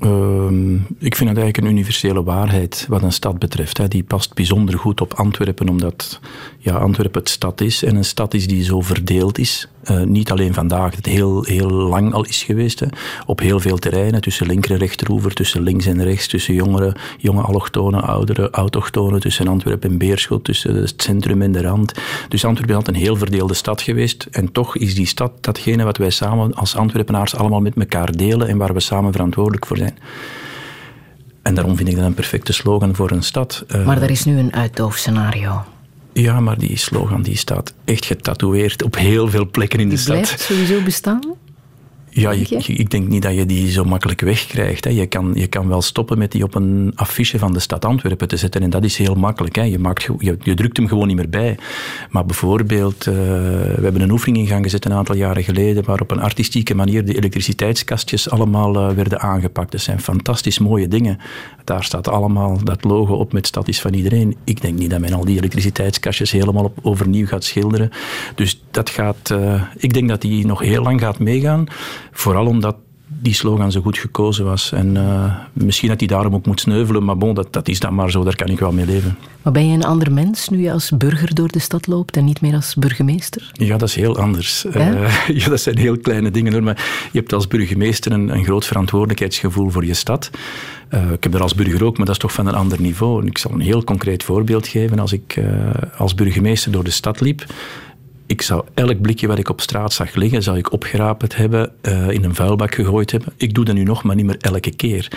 Uh, 0.00 0.80
ik 0.98 1.16
vind 1.16 1.28
het 1.28 1.38
eigenlijk 1.38 1.56
een 1.56 1.66
universele 1.66 2.22
waarheid 2.22 2.86
wat 2.88 3.02
een 3.02 3.12
stad 3.12 3.38
betreft. 3.38 3.78
Hè. 3.78 3.88
Die 3.88 4.02
past 4.02 4.34
bijzonder 4.34 4.78
goed 4.78 5.00
op 5.00 5.14
Antwerpen, 5.14 5.68
omdat 5.68 6.20
ja, 6.64 6.74
Antwerpen 6.74 7.20
het 7.20 7.28
stad 7.28 7.60
is. 7.60 7.82
En 7.82 7.96
een 7.96 8.04
stad 8.04 8.34
is 8.34 8.46
die 8.46 8.64
zo 8.64 8.80
verdeeld 8.80 9.38
is. 9.38 9.68
Uh, 9.90 10.02
niet 10.02 10.30
alleen 10.30 10.54
vandaag, 10.54 10.96
het 10.96 11.06
heel, 11.06 11.44
heel 11.44 11.70
lang 11.70 12.12
al 12.12 12.24
is 12.24 12.42
geweest. 12.42 12.80
Hè. 12.80 12.86
Op 13.26 13.40
heel 13.40 13.60
veel 13.60 13.78
terreinen, 13.78 14.20
tussen 14.20 14.46
linker 14.46 14.70
en 14.70 14.76
rechteroever, 14.76 15.34
tussen 15.34 15.62
links 15.62 15.86
en 15.86 16.04
rechts, 16.04 16.26
tussen 16.26 16.54
jongeren, 16.54 16.96
jonge 17.18 17.42
allochtonen, 17.42 18.02
oudere 18.02 18.50
autochtonen, 18.50 19.20
tussen 19.20 19.48
Antwerpen 19.48 19.90
en 19.90 19.98
Beerschot, 19.98 20.44
tussen 20.44 20.74
het 20.74 21.02
centrum 21.02 21.42
en 21.42 21.52
de 21.52 21.62
rand. 21.62 21.92
Dus 22.28 22.44
Antwerpen 22.44 22.76
altijd 22.76 22.96
een 22.96 23.02
heel 23.02 23.16
verdeelde 23.16 23.54
stad 23.54 23.82
geweest. 23.82 24.26
En 24.30 24.52
toch 24.52 24.76
is 24.76 24.94
die 24.94 25.06
stad 25.06 25.32
datgene 25.40 25.84
wat 25.84 25.96
wij 25.96 26.10
samen 26.10 26.54
als 26.54 26.76
Antwerpenaars 26.76 27.34
allemaal 27.34 27.60
met 27.60 27.76
elkaar 27.76 28.12
delen 28.12 28.48
en 28.48 28.58
waar 28.58 28.74
we 28.74 28.80
samen 28.80 29.12
verantwoordelijk 29.12 29.66
voor 29.66 29.76
zijn. 29.76 29.98
En 31.42 31.54
daarom 31.54 31.76
vind 31.76 31.88
ik 31.88 31.96
dat 31.96 32.04
een 32.04 32.14
perfecte 32.14 32.52
slogan 32.52 32.94
voor 32.94 33.10
een 33.10 33.22
stad. 33.22 33.64
Uh, 33.68 33.86
maar 33.86 34.02
er 34.02 34.10
is 34.10 34.24
nu 34.24 34.38
een 34.38 34.54
uitdoofscenario. 34.54 35.64
Ja, 36.14 36.40
maar 36.40 36.58
die 36.58 36.78
slogan 36.78 37.22
die 37.22 37.36
staat 37.36 37.74
echt 37.84 38.04
getatoeëerd 38.04 38.82
op 38.82 38.96
heel 38.96 39.28
veel 39.28 39.50
plekken 39.50 39.78
in 39.80 39.88
die 39.88 39.96
de 39.96 40.02
stad. 40.02 40.16
Die 40.16 40.24
blijft 40.24 40.42
sowieso 40.42 40.80
bestaan? 40.80 41.20
Ja, 42.16 42.30
je, 42.30 42.46
ik 42.66 42.90
denk 42.90 43.08
niet 43.08 43.22
dat 43.22 43.34
je 43.34 43.46
die 43.46 43.70
zo 43.70 43.84
makkelijk 43.84 44.20
wegkrijgt. 44.20 44.84
Hè. 44.84 44.90
Je, 44.90 45.06
kan, 45.06 45.30
je 45.34 45.46
kan 45.46 45.68
wel 45.68 45.82
stoppen 45.82 46.18
met 46.18 46.32
die 46.32 46.42
op 46.42 46.54
een 46.54 46.92
affiche 46.94 47.38
van 47.38 47.52
de 47.52 47.58
stad 47.58 47.84
Antwerpen 47.84 48.28
te 48.28 48.36
zetten. 48.36 48.62
En 48.62 48.70
dat 48.70 48.84
is 48.84 48.96
heel 48.96 49.14
makkelijk. 49.14 49.54
Hè. 49.54 49.62
Je, 49.62 49.78
maakt, 49.78 50.02
je, 50.18 50.36
je 50.42 50.54
drukt 50.54 50.76
hem 50.76 50.88
gewoon 50.88 51.06
niet 51.06 51.16
meer 51.16 51.28
bij. 51.28 51.58
Maar 52.10 52.26
bijvoorbeeld, 52.26 53.06
uh, 53.06 53.14
we 53.14 53.80
hebben 53.82 54.00
een 54.00 54.10
oefening 54.10 54.42
in 54.42 54.46
gang 54.46 54.64
gezet 54.64 54.84
een 54.84 54.92
aantal 54.92 55.14
jaren 55.16 55.44
geleden, 55.44 55.84
waar 55.84 56.00
op 56.00 56.10
een 56.10 56.20
artistieke 56.20 56.74
manier 56.74 57.04
de 57.04 57.16
elektriciteitskastjes 57.16 58.30
allemaal 58.30 58.90
uh, 58.90 58.96
werden 58.96 59.20
aangepakt. 59.20 59.72
Dat 59.72 59.80
zijn 59.80 60.00
fantastisch 60.00 60.58
mooie 60.58 60.88
dingen. 60.88 61.18
Daar 61.64 61.84
staat 61.84 62.08
allemaal 62.08 62.64
dat 62.64 62.84
logo 62.84 63.14
op 63.14 63.32
met 63.32 63.46
stad 63.46 63.68
is 63.68 63.80
van 63.80 63.94
iedereen. 63.94 64.36
Ik 64.44 64.60
denk 64.60 64.78
niet 64.78 64.90
dat 64.90 65.00
men 65.00 65.12
al 65.12 65.24
die 65.24 65.36
elektriciteitskastjes 65.36 66.30
helemaal 66.30 66.64
op, 66.64 66.78
overnieuw 66.82 67.26
gaat 67.26 67.44
schilderen. 67.44 67.90
Dus 68.34 68.62
dat 68.70 68.90
gaat, 68.90 69.30
uh, 69.32 69.62
ik 69.76 69.94
denk 69.94 70.08
dat 70.08 70.20
die 70.20 70.46
nog 70.46 70.60
heel 70.60 70.82
lang 70.82 71.00
gaat 71.00 71.18
meegaan. 71.18 71.66
Vooral 72.14 72.46
omdat 72.46 72.76
die 73.06 73.34
slogan 73.34 73.72
zo 73.72 73.80
goed 73.80 73.98
gekozen 73.98 74.44
was. 74.44 74.72
En 74.72 74.94
uh, 74.94 75.34
misschien 75.52 75.88
dat 75.88 75.98
hij 75.98 76.08
daarom 76.08 76.34
ook 76.34 76.46
moet 76.46 76.60
sneuvelen, 76.60 77.04
maar 77.04 77.16
bon, 77.16 77.34
dat, 77.34 77.52
dat 77.52 77.68
is 77.68 77.80
dan 77.80 77.94
maar 77.94 78.10
zo, 78.10 78.24
daar 78.24 78.36
kan 78.36 78.48
ik 78.48 78.58
wel 78.58 78.72
mee 78.72 78.86
leven. 78.86 79.18
Maar 79.42 79.52
ben 79.52 79.68
je 79.68 79.74
een 79.74 79.84
ander 79.84 80.12
mens 80.12 80.48
nu 80.48 80.62
je 80.62 80.72
als 80.72 80.90
burger 80.96 81.34
door 81.34 81.48
de 81.48 81.58
stad 81.58 81.86
loopt 81.86 82.16
en 82.16 82.24
niet 82.24 82.40
meer 82.40 82.54
als 82.54 82.74
burgemeester? 82.74 83.50
Ja, 83.52 83.76
dat 83.76 83.88
is 83.88 83.94
heel 83.94 84.18
anders. 84.18 84.64
Uh, 84.64 85.26
ja, 85.40 85.48
dat 85.48 85.60
zijn 85.60 85.78
heel 85.78 85.98
kleine 85.98 86.30
dingen 86.30 86.52
hoor, 86.52 86.62
maar 86.62 87.08
je 87.12 87.18
hebt 87.18 87.32
als 87.32 87.48
burgemeester 87.48 88.12
een, 88.12 88.28
een 88.28 88.44
groot 88.44 88.66
verantwoordelijkheidsgevoel 88.66 89.70
voor 89.70 89.84
je 89.84 89.94
stad. 89.94 90.30
Uh, 90.90 91.10
ik 91.10 91.22
heb 91.22 91.32
dat 91.32 91.40
als 91.40 91.54
burger 91.54 91.84
ook, 91.84 91.96
maar 91.96 92.06
dat 92.06 92.14
is 92.14 92.20
toch 92.20 92.32
van 92.32 92.46
een 92.46 92.54
ander 92.54 92.80
niveau. 92.80 93.20
En 93.20 93.26
ik 93.26 93.38
zal 93.38 93.50
een 93.50 93.60
heel 93.60 93.84
concreet 93.84 94.22
voorbeeld 94.22 94.66
geven. 94.66 94.98
Als 94.98 95.12
ik 95.12 95.40
als 95.96 96.14
burgemeester 96.14 96.72
door 96.72 96.84
de 96.84 96.90
stad 96.90 97.20
liep, 97.20 97.44
ik 98.34 98.42
zou 98.42 98.64
elk 98.74 99.00
blikje 99.00 99.26
wat 99.26 99.38
ik 99.38 99.48
op 99.48 99.60
straat 99.60 99.92
zag 99.92 100.14
liggen, 100.14 100.42
zou 100.42 100.58
ik 100.58 100.72
opgeraapt 100.72 101.36
hebben, 101.36 101.72
uh, 101.82 102.10
in 102.10 102.24
een 102.24 102.34
vuilbak 102.34 102.74
gegooid 102.74 103.10
hebben. 103.10 103.32
Ik 103.36 103.54
doe 103.54 103.64
dat 103.64 103.74
nu 103.74 103.82
nog, 103.82 104.02
maar 104.02 104.16
niet 104.16 104.24
meer 104.24 104.36
elke 104.40 104.70
keer. 104.70 105.08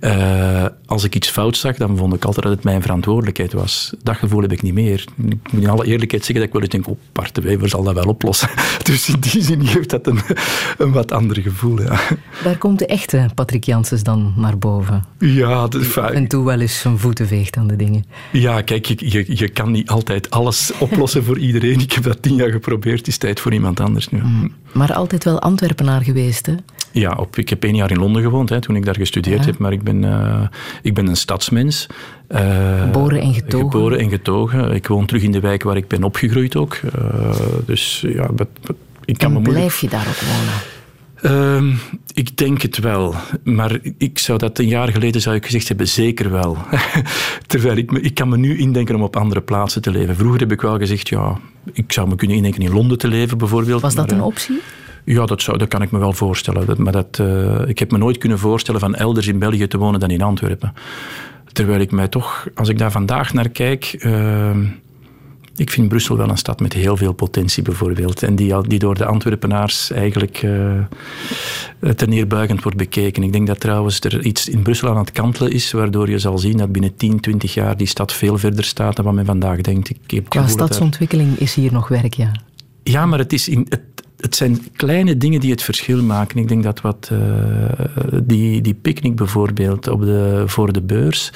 Uh, 0.00 0.64
als 0.86 1.04
ik 1.04 1.14
iets 1.14 1.30
fout 1.30 1.56
zag, 1.56 1.76
dan 1.76 1.96
vond 1.96 2.14
ik 2.14 2.24
altijd 2.24 2.46
dat 2.46 2.54
het 2.54 2.64
mijn 2.64 2.82
verantwoordelijkheid 2.82 3.52
was. 3.52 3.92
Dat 4.02 4.16
gevoel 4.16 4.42
heb 4.42 4.52
ik 4.52 4.62
niet 4.62 4.74
meer. 4.74 5.04
Ik 5.16 5.52
moet 5.52 5.62
in 5.62 5.68
alle 5.68 5.86
eerlijkheid 5.86 6.24
zeggen 6.24 6.34
dat 6.34 6.44
ik 6.44 6.52
wel 6.52 6.62
eens 6.62 6.70
denk, 6.70 6.88
oh, 6.88 6.96
Bart 7.12 7.34
de 7.34 7.40
Wever 7.40 7.68
zal 7.68 7.82
dat 7.82 7.94
wel 7.94 8.04
oplossen. 8.04 8.48
Dus 8.86 9.08
in 9.08 9.20
die 9.20 9.42
zin 9.42 9.66
geeft 9.66 9.90
dat 9.90 10.06
een, 10.06 10.20
een 10.78 10.92
wat 10.92 11.12
ander 11.12 11.40
gevoel, 11.40 11.82
ja. 11.82 12.00
Daar 12.44 12.58
komt 12.58 12.78
de 12.78 12.86
echte 12.86 13.30
Patrick 13.34 13.64
Janssens 13.64 14.02
dan 14.02 14.34
naar 14.36 14.58
boven. 14.58 15.04
Ja, 15.18 15.68
de, 15.68 16.00
En 16.12 16.26
toe 16.28 16.44
wel 16.44 16.60
eens 16.60 16.80
zijn 16.80 16.98
voeten 16.98 17.26
veegt 17.26 17.56
aan 17.56 17.66
de 17.66 17.76
dingen. 17.76 18.04
Ja, 18.32 18.60
kijk, 18.60 18.86
je, 18.86 19.10
je, 19.10 19.24
je 19.28 19.48
kan 19.48 19.70
niet 19.70 19.88
altijd 19.88 20.30
alles 20.30 20.72
oplossen 20.78 21.24
voor 21.24 21.38
iedereen. 21.38 21.80
Ik 21.80 21.92
heb 21.92 22.02
dat 22.02 22.22
tien 22.22 22.34
jaar 22.34 22.50
geprobeerd, 22.56 22.98
het 22.98 23.08
is 23.08 23.18
tijd 23.18 23.40
voor 23.40 23.52
iemand 23.52 23.80
anders 23.80 24.08
nu. 24.08 24.20
Mm. 24.22 24.52
Maar 24.72 24.92
altijd 24.92 25.24
wel 25.24 25.40
Antwerpenaar 25.40 26.02
geweest, 26.02 26.46
hè? 26.46 26.54
Ja, 26.92 27.12
op, 27.12 27.36
ik 27.36 27.48
heb 27.48 27.64
één 27.64 27.76
jaar 27.76 27.90
in 27.90 27.98
Londen 27.98 28.22
gewoond 28.22 28.48
hè, 28.48 28.60
toen 28.60 28.76
ik 28.76 28.84
daar 28.84 28.96
gestudeerd 28.96 29.40
ja. 29.40 29.46
heb, 29.46 29.58
maar 29.58 29.72
ik 29.72 29.82
ben, 29.82 30.02
uh, 30.02 30.40
ik 30.82 30.94
ben 30.94 31.06
een 31.06 31.16
stadsmens. 31.16 31.86
Uh, 32.28 32.82
geboren 32.82 33.20
en 33.20 33.34
getogen? 33.34 33.70
Geboren 33.70 33.98
en 33.98 34.10
getogen. 34.10 34.72
Ik 34.74 34.86
woon 34.86 35.06
terug 35.06 35.22
in 35.22 35.32
de 35.32 35.40
wijk 35.40 35.62
waar 35.62 35.76
ik 35.76 35.88
ben 35.88 36.04
opgegroeid 36.04 36.56
ook. 36.56 36.78
Uh, 36.98 37.30
dus 37.66 38.04
ja, 38.08 38.26
but, 38.32 38.48
but, 38.60 38.76
ik 39.04 39.18
kan 39.18 39.34
en 39.34 39.42
me 39.42 39.48
blijf 39.48 39.78
je 39.78 39.88
daar 39.88 40.06
ook 40.08 40.20
wonen? 40.20 40.75
Uh, 41.26 41.76
ik 42.14 42.36
denk 42.36 42.62
het 42.62 42.78
wel. 42.78 43.14
Maar 43.44 43.78
ik 43.98 44.18
zou 44.18 44.38
dat 44.38 44.58
een 44.58 44.68
jaar 44.68 44.88
geleden 44.88 45.20
zou 45.20 45.36
ik 45.36 45.44
gezegd 45.44 45.68
hebben, 45.68 45.88
zeker 45.88 46.30
wel. 46.30 46.56
Terwijl 47.46 47.76
ik, 47.76 47.90
me, 47.90 48.00
ik 48.00 48.14
kan 48.14 48.28
me 48.28 48.36
nu 48.36 48.58
indenken 48.58 48.94
om 48.94 49.02
op 49.02 49.16
andere 49.16 49.40
plaatsen 49.40 49.82
te 49.82 49.90
leven. 49.90 50.16
Vroeger 50.16 50.40
heb 50.40 50.52
ik 50.52 50.60
wel 50.60 50.78
gezegd, 50.78 51.08
ja, 51.08 51.38
ik 51.72 51.92
zou 51.92 52.08
me 52.08 52.14
kunnen 52.14 52.36
indenken 52.36 52.62
in 52.62 52.72
Londen 52.72 52.98
te 52.98 53.08
leven 53.08 53.38
bijvoorbeeld. 53.38 53.82
Was 53.82 53.94
dat 53.94 54.06
maar, 54.06 54.16
een 54.16 54.24
optie? 54.24 54.60
Ja, 55.04 55.26
dat, 55.26 55.42
zou, 55.42 55.58
dat 55.58 55.68
kan 55.68 55.82
ik 55.82 55.90
me 55.90 55.98
wel 55.98 56.12
voorstellen. 56.12 56.66
Dat, 56.66 56.78
maar 56.78 56.92
dat, 56.92 57.18
uh, 57.20 57.68
ik 57.68 57.78
heb 57.78 57.90
me 57.90 57.98
nooit 57.98 58.18
kunnen 58.18 58.38
voorstellen 58.38 58.80
van 58.80 58.94
elders 58.94 59.26
in 59.26 59.38
België 59.38 59.66
te 59.66 59.78
wonen 59.78 60.00
dan 60.00 60.10
in 60.10 60.22
Antwerpen. 60.22 60.72
Terwijl 61.52 61.80
ik 61.80 61.90
mij 61.90 62.08
toch, 62.08 62.46
als 62.54 62.68
ik 62.68 62.78
daar 62.78 62.90
vandaag 62.92 63.32
naar 63.32 63.48
kijk... 63.48 63.96
Uh, 63.98 64.50
ik 65.56 65.70
vind 65.70 65.88
Brussel 65.88 66.16
wel 66.16 66.28
een 66.28 66.36
stad 66.36 66.60
met 66.60 66.72
heel 66.72 66.96
veel 66.96 67.12
potentie, 67.12 67.62
bijvoorbeeld. 67.62 68.22
En 68.22 68.36
die, 68.36 68.60
die 68.62 68.78
door 68.78 68.94
de 68.94 69.04
Antwerpenaars 69.04 69.90
eigenlijk 69.90 70.42
uh, 70.42 70.80
ten 71.96 72.08
neerbuigend 72.08 72.62
wordt 72.62 72.78
bekeken. 72.78 73.22
Ik 73.22 73.32
denk 73.32 73.46
dat 73.46 73.60
trouwens 73.60 74.00
er 74.00 74.24
iets 74.24 74.48
in 74.48 74.62
Brussel 74.62 74.88
aan 74.88 74.96
het 74.96 75.12
kantelen 75.12 75.52
is, 75.52 75.72
waardoor 75.72 76.10
je 76.10 76.18
zal 76.18 76.38
zien 76.38 76.56
dat 76.56 76.72
binnen 76.72 76.96
10, 76.96 77.20
20 77.20 77.54
jaar 77.54 77.76
die 77.76 77.86
stad 77.86 78.12
veel 78.12 78.38
verder 78.38 78.64
staat 78.64 78.96
dan 78.96 79.04
wat 79.04 79.14
men 79.14 79.24
vandaag 79.24 79.60
denkt. 79.60 79.88
Ik 79.88 80.10
heb 80.10 80.28
Qua 80.28 80.46
stadsontwikkeling 80.46 81.38
is 81.38 81.54
hier 81.54 81.72
nog 81.72 81.88
werk, 81.88 82.14
ja. 82.14 82.32
Ja, 82.82 83.06
maar 83.06 83.18
het, 83.18 83.32
is 83.32 83.48
in, 83.48 83.66
het, 83.68 83.82
het 84.20 84.36
zijn 84.36 84.58
kleine 84.76 85.16
dingen 85.16 85.40
die 85.40 85.50
het 85.50 85.62
verschil 85.62 86.02
maken. 86.02 86.38
Ik 86.38 86.48
denk 86.48 86.62
dat 86.62 86.80
wat 86.80 87.10
uh, 87.12 87.18
die, 88.22 88.60
die 88.60 88.74
picknick 88.74 89.16
bijvoorbeeld 89.16 89.88
op 89.88 90.00
de, 90.00 90.42
voor 90.46 90.72
de 90.72 90.82
beurs, 90.82 91.32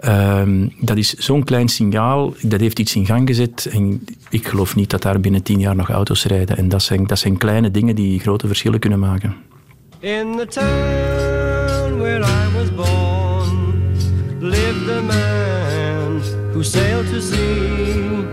uh, 0.00 0.42
dat 0.80 0.96
is 0.96 1.14
zo'n 1.14 1.44
klein 1.44 1.68
signaal, 1.68 2.34
dat 2.42 2.60
heeft 2.60 2.78
iets 2.78 2.94
in 2.94 3.06
gang 3.06 3.28
gezet. 3.28 3.68
En 3.72 4.04
ik 4.30 4.48
geloof 4.48 4.76
niet 4.76 4.90
dat 4.90 5.02
daar 5.02 5.20
binnen 5.20 5.42
tien 5.42 5.60
jaar 5.60 5.76
nog 5.76 5.90
auto's 5.90 6.24
rijden. 6.24 6.56
En 6.56 6.68
dat 6.68 6.82
zijn, 6.82 7.06
dat 7.06 7.18
zijn 7.18 7.36
kleine 7.36 7.70
dingen 7.70 7.94
die 7.94 8.20
grote 8.20 8.46
verschillen 8.46 8.78
kunnen 8.80 8.98
maken. 8.98 9.34
In 10.00 10.36
the 10.36 10.46
town 10.46 11.98
where 11.98 12.20
I 12.20 12.52
was 12.54 12.74
born, 12.74 13.84
lived 14.40 14.90
a 14.90 15.00
man 15.00 16.20
who 16.52 16.62
sailed 16.62 17.08
to 17.12 17.20
sea, 17.20 18.24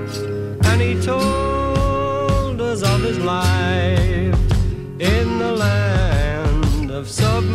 and 0.60 0.82
he 0.82 0.98
told 1.06 1.51
of 3.02 3.08
his 3.08 3.20
life 3.20 4.36
in 5.00 5.40
the 5.40 5.52
land 5.52 6.92
of 6.92 7.10
submarines. 7.10 7.51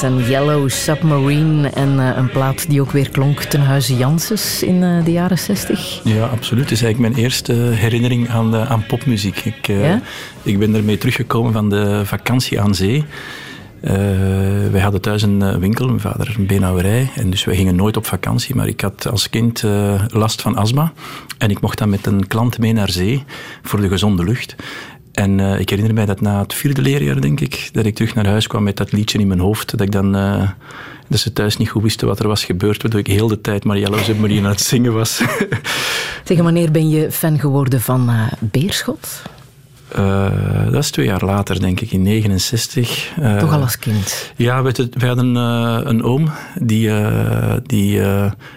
Beatles 0.00 0.26
en 0.26 0.30
Yellow 0.30 0.68
Submarine. 0.68 1.68
En 1.68 1.94
uh, 1.98 2.16
een 2.16 2.30
plaat 2.30 2.68
die 2.68 2.80
ook 2.80 2.90
weer 2.90 3.10
klonk 3.10 3.40
ten 3.40 3.60
huize 3.60 3.96
Janssens 3.96 4.62
in 4.62 4.82
uh, 4.82 5.04
de 5.04 5.12
jaren 5.12 5.38
60. 5.38 6.00
Ja, 6.04 6.26
absoluut. 6.26 6.62
Het 6.62 6.72
is 6.72 6.82
eigenlijk 6.82 7.12
mijn 7.12 7.24
eerste 7.24 7.52
herinnering 7.52 8.28
aan, 8.28 8.54
uh, 8.54 8.70
aan 8.70 8.86
popmuziek. 8.86 9.44
Ik, 9.44 9.66
ja? 9.66 10.00
ik 10.42 10.58
ben 10.58 10.74
ermee 10.74 10.98
teruggekomen 10.98 11.52
van 11.52 11.70
de 11.70 12.02
vakantie 12.04 12.60
aan 12.60 12.74
zee. 12.74 13.04
wij 14.70 14.80
hadden 14.80 15.00
thuis 15.00 15.22
een 15.22 15.58
winkel, 15.60 15.86
mijn 15.86 16.00
vader 16.00 16.34
een 16.38 16.46
beenhouwerij. 16.46 17.10
En 17.14 17.30
dus 17.30 17.44
wij 17.44 17.56
gingen 17.56 17.76
nooit 17.76 17.96
op 17.96 18.06
vakantie. 18.06 18.54
Maar 18.54 18.68
ik 18.68 18.80
had 18.80 19.06
als 19.10 19.30
kind 19.30 19.64
last 20.08 20.42
van 20.42 20.56
astma. 20.56 20.92
En 21.38 21.50
ik 21.50 21.60
mocht 21.60 21.78
dan 21.78 21.90
met 21.90 22.06
een 22.06 22.26
klant 22.26 22.58
mee 22.58 22.72
naar 22.72 22.90
zee 22.90 23.24
voor 23.62 23.80
de 23.80 23.88
gezonde 23.88 24.24
lucht. 24.24 24.54
En 25.14 25.38
uh, 25.38 25.60
ik 25.60 25.70
herinner 25.70 25.94
mij 25.94 26.06
dat 26.06 26.20
na 26.20 26.40
het 26.40 26.54
vierde 26.54 26.82
leerjaar, 26.82 27.20
denk 27.20 27.40
ik, 27.40 27.68
dat 27.72 27.84
ik 27.84 27.94
terug 27.94 28.14
naar 28.14 28.26
huis 28.26 28.46
kwam 28.46 28.62
met 28.62 28.76
dat 28.76 28.92
liedje 28.92 29.18
in 29.18 29.26
mijn 29.26 29.40
hoofd. 29.40 29.70
Dat 29.70 29.80
ik 29.80 29.92
dan, 29.92 30.16
uh, 30.16 30.50
dat 31.08 31.20
ze 31.20 31.32
thuis 31.32 31.56
niet 31.56 31.70
goed 31.70 31.82
wisten 31.82 32.06
wat 32.06 32.18
er 32.18 32.28
was 32.28 32.44
gebeurd, 32.44 32.82
waardoor 32.82 33.00
ik 33.00 33.06
heel 33.06 33.28
de 33.28 33.40
tijd 33.40 33.64
maar 33.64 33.78
Yellow 33.78 34.00
Submarine 34.00 34.44
aan 34.44 34.52
het 34.52 34.60
zingen 34.60 34.92
was. 34.92 35.22
Zeg, 36.24 36.38
wanneer 36.38 36.70
ben 36.70 36.88
je 36.88 37.12
fan 37.12 37.38
geworden 37.38 37.80
van 37.80 38.10
uh, 38.10 38.26
Beerschot? 38.40 39.22
Uh, 39.98 40.64
dat 40.64 40.82
is 40.82 40.90
twee 40.90 41.06
jaar 41.06 41.24
later, 41.24 41.60
denk 41.60 41.80
ik, 41.80 41.92
in 41.92 42.02
69. 42.02 43.12
Uh, 43.20 43.36
Toch 43.36 43.52
al 43.52 43.60
als 43.60 43.78
kind? 43.78 44.32
Ja, 44.36 44.62
wij, 44.62 44.72
wij 44.90 45.08
hadden 45.08 45.34
uh, 45.34 45.78
een 45.82 46.02
oom 46.02 46.30
die, 46.60 46.90
die 47.62 48.00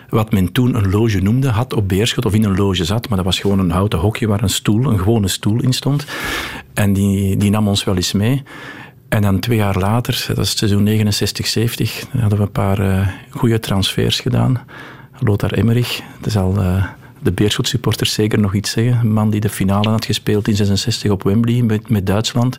wat 0.09 0.31
men 0.31 0.51
toen 0.51 0.75
een 0.75 0.89
loge 0.89 1.19
noemde, 1.19 1.49
had 1.49 1.73
op 1.73 1.87
Beerschot, 1.87 2.25
of 2.25 2.33
in 2.33 2.43
een 2.43 2.55
loge 2.55 2.85
zat, 2.85 3.07
maar 3.07 3.17
dat 3.17 3.25
was 3.25 3.39
gewoon 3.39 3.59
een 3.59 3.71
houten 3.71 3.99
hokje 3.99 4.27
waar 4.27 4.43
een 4.43 4.49
stoel, 4.49 4.85
een 4.85 4.99
gewone 4.99 5.27
stoel 5.27 5.61
in 5.61 5.73
stond. 5.73 6.05
En 6.73 6.93
die, 6.93 7.37
die 7.37 7.49
nam 7.49 7.67
ons 7.67 7.83
wel 7.83 7.95
eens 7.95 8.13
mee. 8.13 8.43
En 9.09 9.21
dan 9.21 9.39
twee 9.39 9.57
jaar 9.57 9.77
later, 9.77 10.25
dat 10.27 10.37
is 10.37 10.49
het 10.49 10.57
seizoen 10.57 10.87
69-70, 12.07 12.19
hadden 12.19 12.37
we 12.37 12.43
een 12.43 12.51
paar 12.51 13.13
goede 13.29 13.59
transfers 13.59 14.19
gedaan. 14.19 14.61
Lothar 15.19 15.51
Emmerich, 15.51 16.01
dat 16.19 16.27
is 16.27 16.37
al 16.37 16.55
de 17.27 17.33
Beerschot 17.33 17.67
supporters 17.67 18.13
zeker 18.13 18.39
nog 18.39 18.53
iets 18.53 18.71
zeggen. 18.71 18.99
Een 18.99 19.13
man 19.13 19.29
die 19.29 19.39
de 19.39 19.49
finale 19.49 19.89
had 19.89 20.05
gespeeld 20.05 20.47
in 20.47 20.55
66 20.55 21.11
op 21.11 21.23
Wembley 21.23 21.61
met, 21.61 21.89
met 21.89 22.05
Duitsland. 22.05 22.57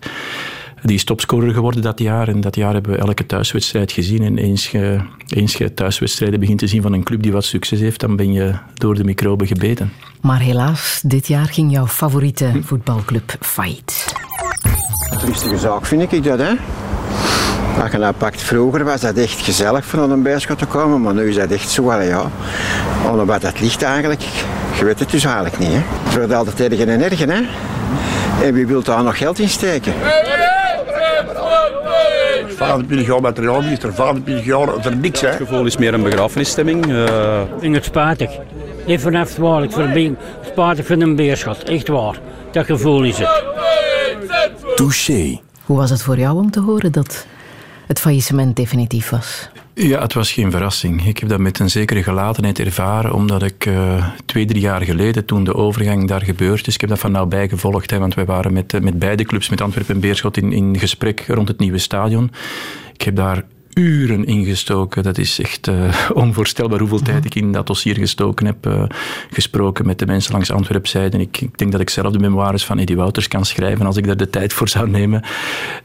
Die 0.83 0.97
is 0.97 1.05
topscorer 1.05 1.53
geworden 1.53 1.83
dat 1.83 1.99
jaar. 1.99 2.29
En 2.29 2.41
dat 2.41 2.57
jaar 2.57 2.73
hebben 2.73 2.93
we 2.93 2.99
elke 2.99 3.27
thuiswedstrijd 3.27 3.93
gezien. 3.93 4.23
En 4.23 4.39
eens 4.39 4.71
je, 4.71 5.01
eens 5.29 5.55
je 5.55 5.75
thuiswedstrijden 5.75 6.41
begint 6.41 6.59
te 6.59 6.67
zien 6.67 6.83
van 6.83 6.93
een 6.93 7.03
club 7.03 7.23
die 7.23 7.33
wat 7.33 7.45
succes 7.45 7.81
heeft, 7.81 8.01
dan 8.01 8.17
ben 8.17 8.33
je 8.33 8.55
door 8.75 8.95
de 8.95 9.05
microben 9.05 9.47
gebeten. 9.47 9.93
Maar 10.21 10.41
helaas, 10.41 11.01
dit 11.05 11.27
jaar 11.27 11.47
ging 11.47 11.73
jouw 11.73 11.87
favoriete 11.87 12.53
voetbalclub 12.63 13.37
failliet. 13.41 14.15
Rustige 15.25 15.59
zaak 15.59 15.87
vind 15.87 16.13
ik 16.13 16.25
dat, 16.25 16.39
hè? 16.39 16.53
Als 17.83 17.91
je 17.91 17.99
dat 17.99 18.19
pakt, 18.19 18.43
vroeger 18.43 18.85
was 18.85 19.01
dat 19.01 19.17
echt 19.17 19.41
gezellig 19.41 19.85
voor 19.85 19.99
naar 19.99 20.11
een 20.11 20.23
Beerschot 20.23 20.59
te 20.59 20.67
komen, 20.67 21.01
maar 21.01 21.15
nu 21.15 21.29
is 21.29 21.37
dat 21.37 21.51
echt 21.51 21.71
zo, 21.71 21.85
wel, 21.85 22.01
ja. 22.01 22.23
Onder 23.11 23.27
wat 23.27 23.41
dat 23.41 23.61
ligt 23.61 23.83
eigenlijk, 23.83 24.23
je 24.79 24.85
weet 24.85 24.99
het 24.99 25.11
dus 25.11 25.25
eigenlijk 25.25 25.59
niet, 25.59 25.69
hè. 25.73 25.81
Het 26.05 26.15
wordt 26.15 26.33
altijd 26.33 26.57
tegen 26.57 26.89
en 26.89 27.03
ergen, 27.03 27.31
hè. 27.31 27.41
En 28.47 28.55
wie 28.55 28.67
wil 28.67 28.83
daar 28.83 29.03
nog 29.03 29.19
geld 29.19 29.39
in 29.39 29.49
steken? 29.49 29.93
25 32.57 33.07
jaar 33.07 33.21
materiaal 33.21 33.63
is 33.63 33.83
er 33.83 33.95
25 33.95 34.45
jaar 34.45 34.69
voor 34.81 34.97
niks, 34.97 35.21
hè. 35.21 35.29
Het 35.29 35.37
gevoel 35.37 35.67
is 35.67 35.77
meer 35.77 35.95
een 35.95 36.03
begrafenisstemming. 36.03 36.87
Uh... 36.87 37.41
Ik 37.41 37.61
vind 37.61 37.75
het 37.75 37.85
spijtig. 37.85 38.31
Even 38.87 39.01
vanaf 39.01 39.37
waarlijk 39.37 39.73
voor 39.73 39.83
een 39.83 40.17
spijtig 40.51 40.87
van 40.87 41.01
een 41.01 41.17
beerschot. 41.17 41.63
Echt 41.63 41.89
waar. 41.89 42.19
Dat 42.51 42.67
gevoel 42.67 43.03
is 43.05 43.19
het. 43.19 43.43
Touché. 44.77 45.41
Hoe 45.65 45.77
was 45.77 45.91
het 45.91 46.03
voor 46.03 46.19
jou 46.19 46.37
om 46.37 46.51
te 46.51 46.61
horen 46.61 46.93
dat 46.93 47.27
het 47.89 48.01
faillissement 48.01 48.57
definitief 48.57 49.11
was? 49.11 49.49
Ja, 49.75 50.01
het 50.01 50.13
was 50.13 50.33
geen 50.33 50.51
verrassing. 50.51 51.07
Ik 51.07 51.19
heb 51.19 51.29
dat 51.29 51.39
met 51.39 51.59
een 51.59 51.71
zekere 51.71 52.03
gelatenheid 52.03 52.59
ervaren, 52.59 53.13
omdat 53.13 53.43
ik 53.43 53.67
uh, 53.67 54.07
twee, 54.25 54.45
drie 54.45 54.61
jaar 54.61 54.83
geleden, 54.83 55.25
toen 55.25 55.45
de 55.45 55.55
overgang 55.55 56.09
daar 56.09 56.23
gebeurd 56.23 56.67
is, 56.67 56.75
ik 56.75 56.81
heb 56.81 56.91
dat 56.91 56.99
van 56.99 57.13
nabij 57.13 57.49
gevolgd, 57.49 57.91
hè, 57.91 57.99
want 57.99 58.15
wij 58.15 58.25
waren 58.25 58.53
met, 58.53 58.75
eh, 58.75 58.81
met 58.81 58.99
beide 58.99 59.25
clubs, 59.25 59.49
met 59.49 59.61
Antwerpen 59.61 59.95
en 59.95 60.01
Beerschot, 60.01 60.37
in, 60.37 60.53
in 60.53 60.79
gesprek 60.79 61.25
rond 61.29 61.49
het 61.49 61.59
nieuwe 61.59 61.79
stadion. 61.79 62.31
Ik 62.93 63.03
heb 63.03 63.17
daar 63.17 63.45
uren 63.79 64.25
ingestoken. 64.25 65.03
Dat 65.03 65.19
is 65.19 65.41
echt 65.41 65.69
uh, 65.69 65.95
onvoorstelbaar 66.25 66.79
hoeveel 66.79 67.01
tijd 67.01 67.25
ik 67.25 67.35
in 67.35 67.53
dat 67.53 67.67
dossier 67.67 67.95
gestoken 67.95 68.47
heb. 68.47 68.67
Uh, 68.67 68.83
gesproken 69.31 69.87
met 69.87 69.99
de 69.99 70.07
mensen 70.07 70.33
langs 70.33 70.51
Antwerpzijde. 70.51 71.19
Ik, 71.19 71.41
ik 71.41 71.59
denk 71.59 71.73
dat 71.73 71.81
ik 71.81 71.91
zelf 71.91 72.13
de 72.13 72.19
memoires 72.19 72.65
van 72.65 72.79
Eddie 72.79 72.97
Wouters 72.97 73.29
kan 73.29 73.45
schrijven 73.45 73.87
als 73.87 73.97
ik 73.97 74.07
daar 74.07 74.17
de 74.17 74.31
tijd 74.31 74.53
voor 74.53 74.69
zou 74.69 74.91
nemen. 74.91 75.23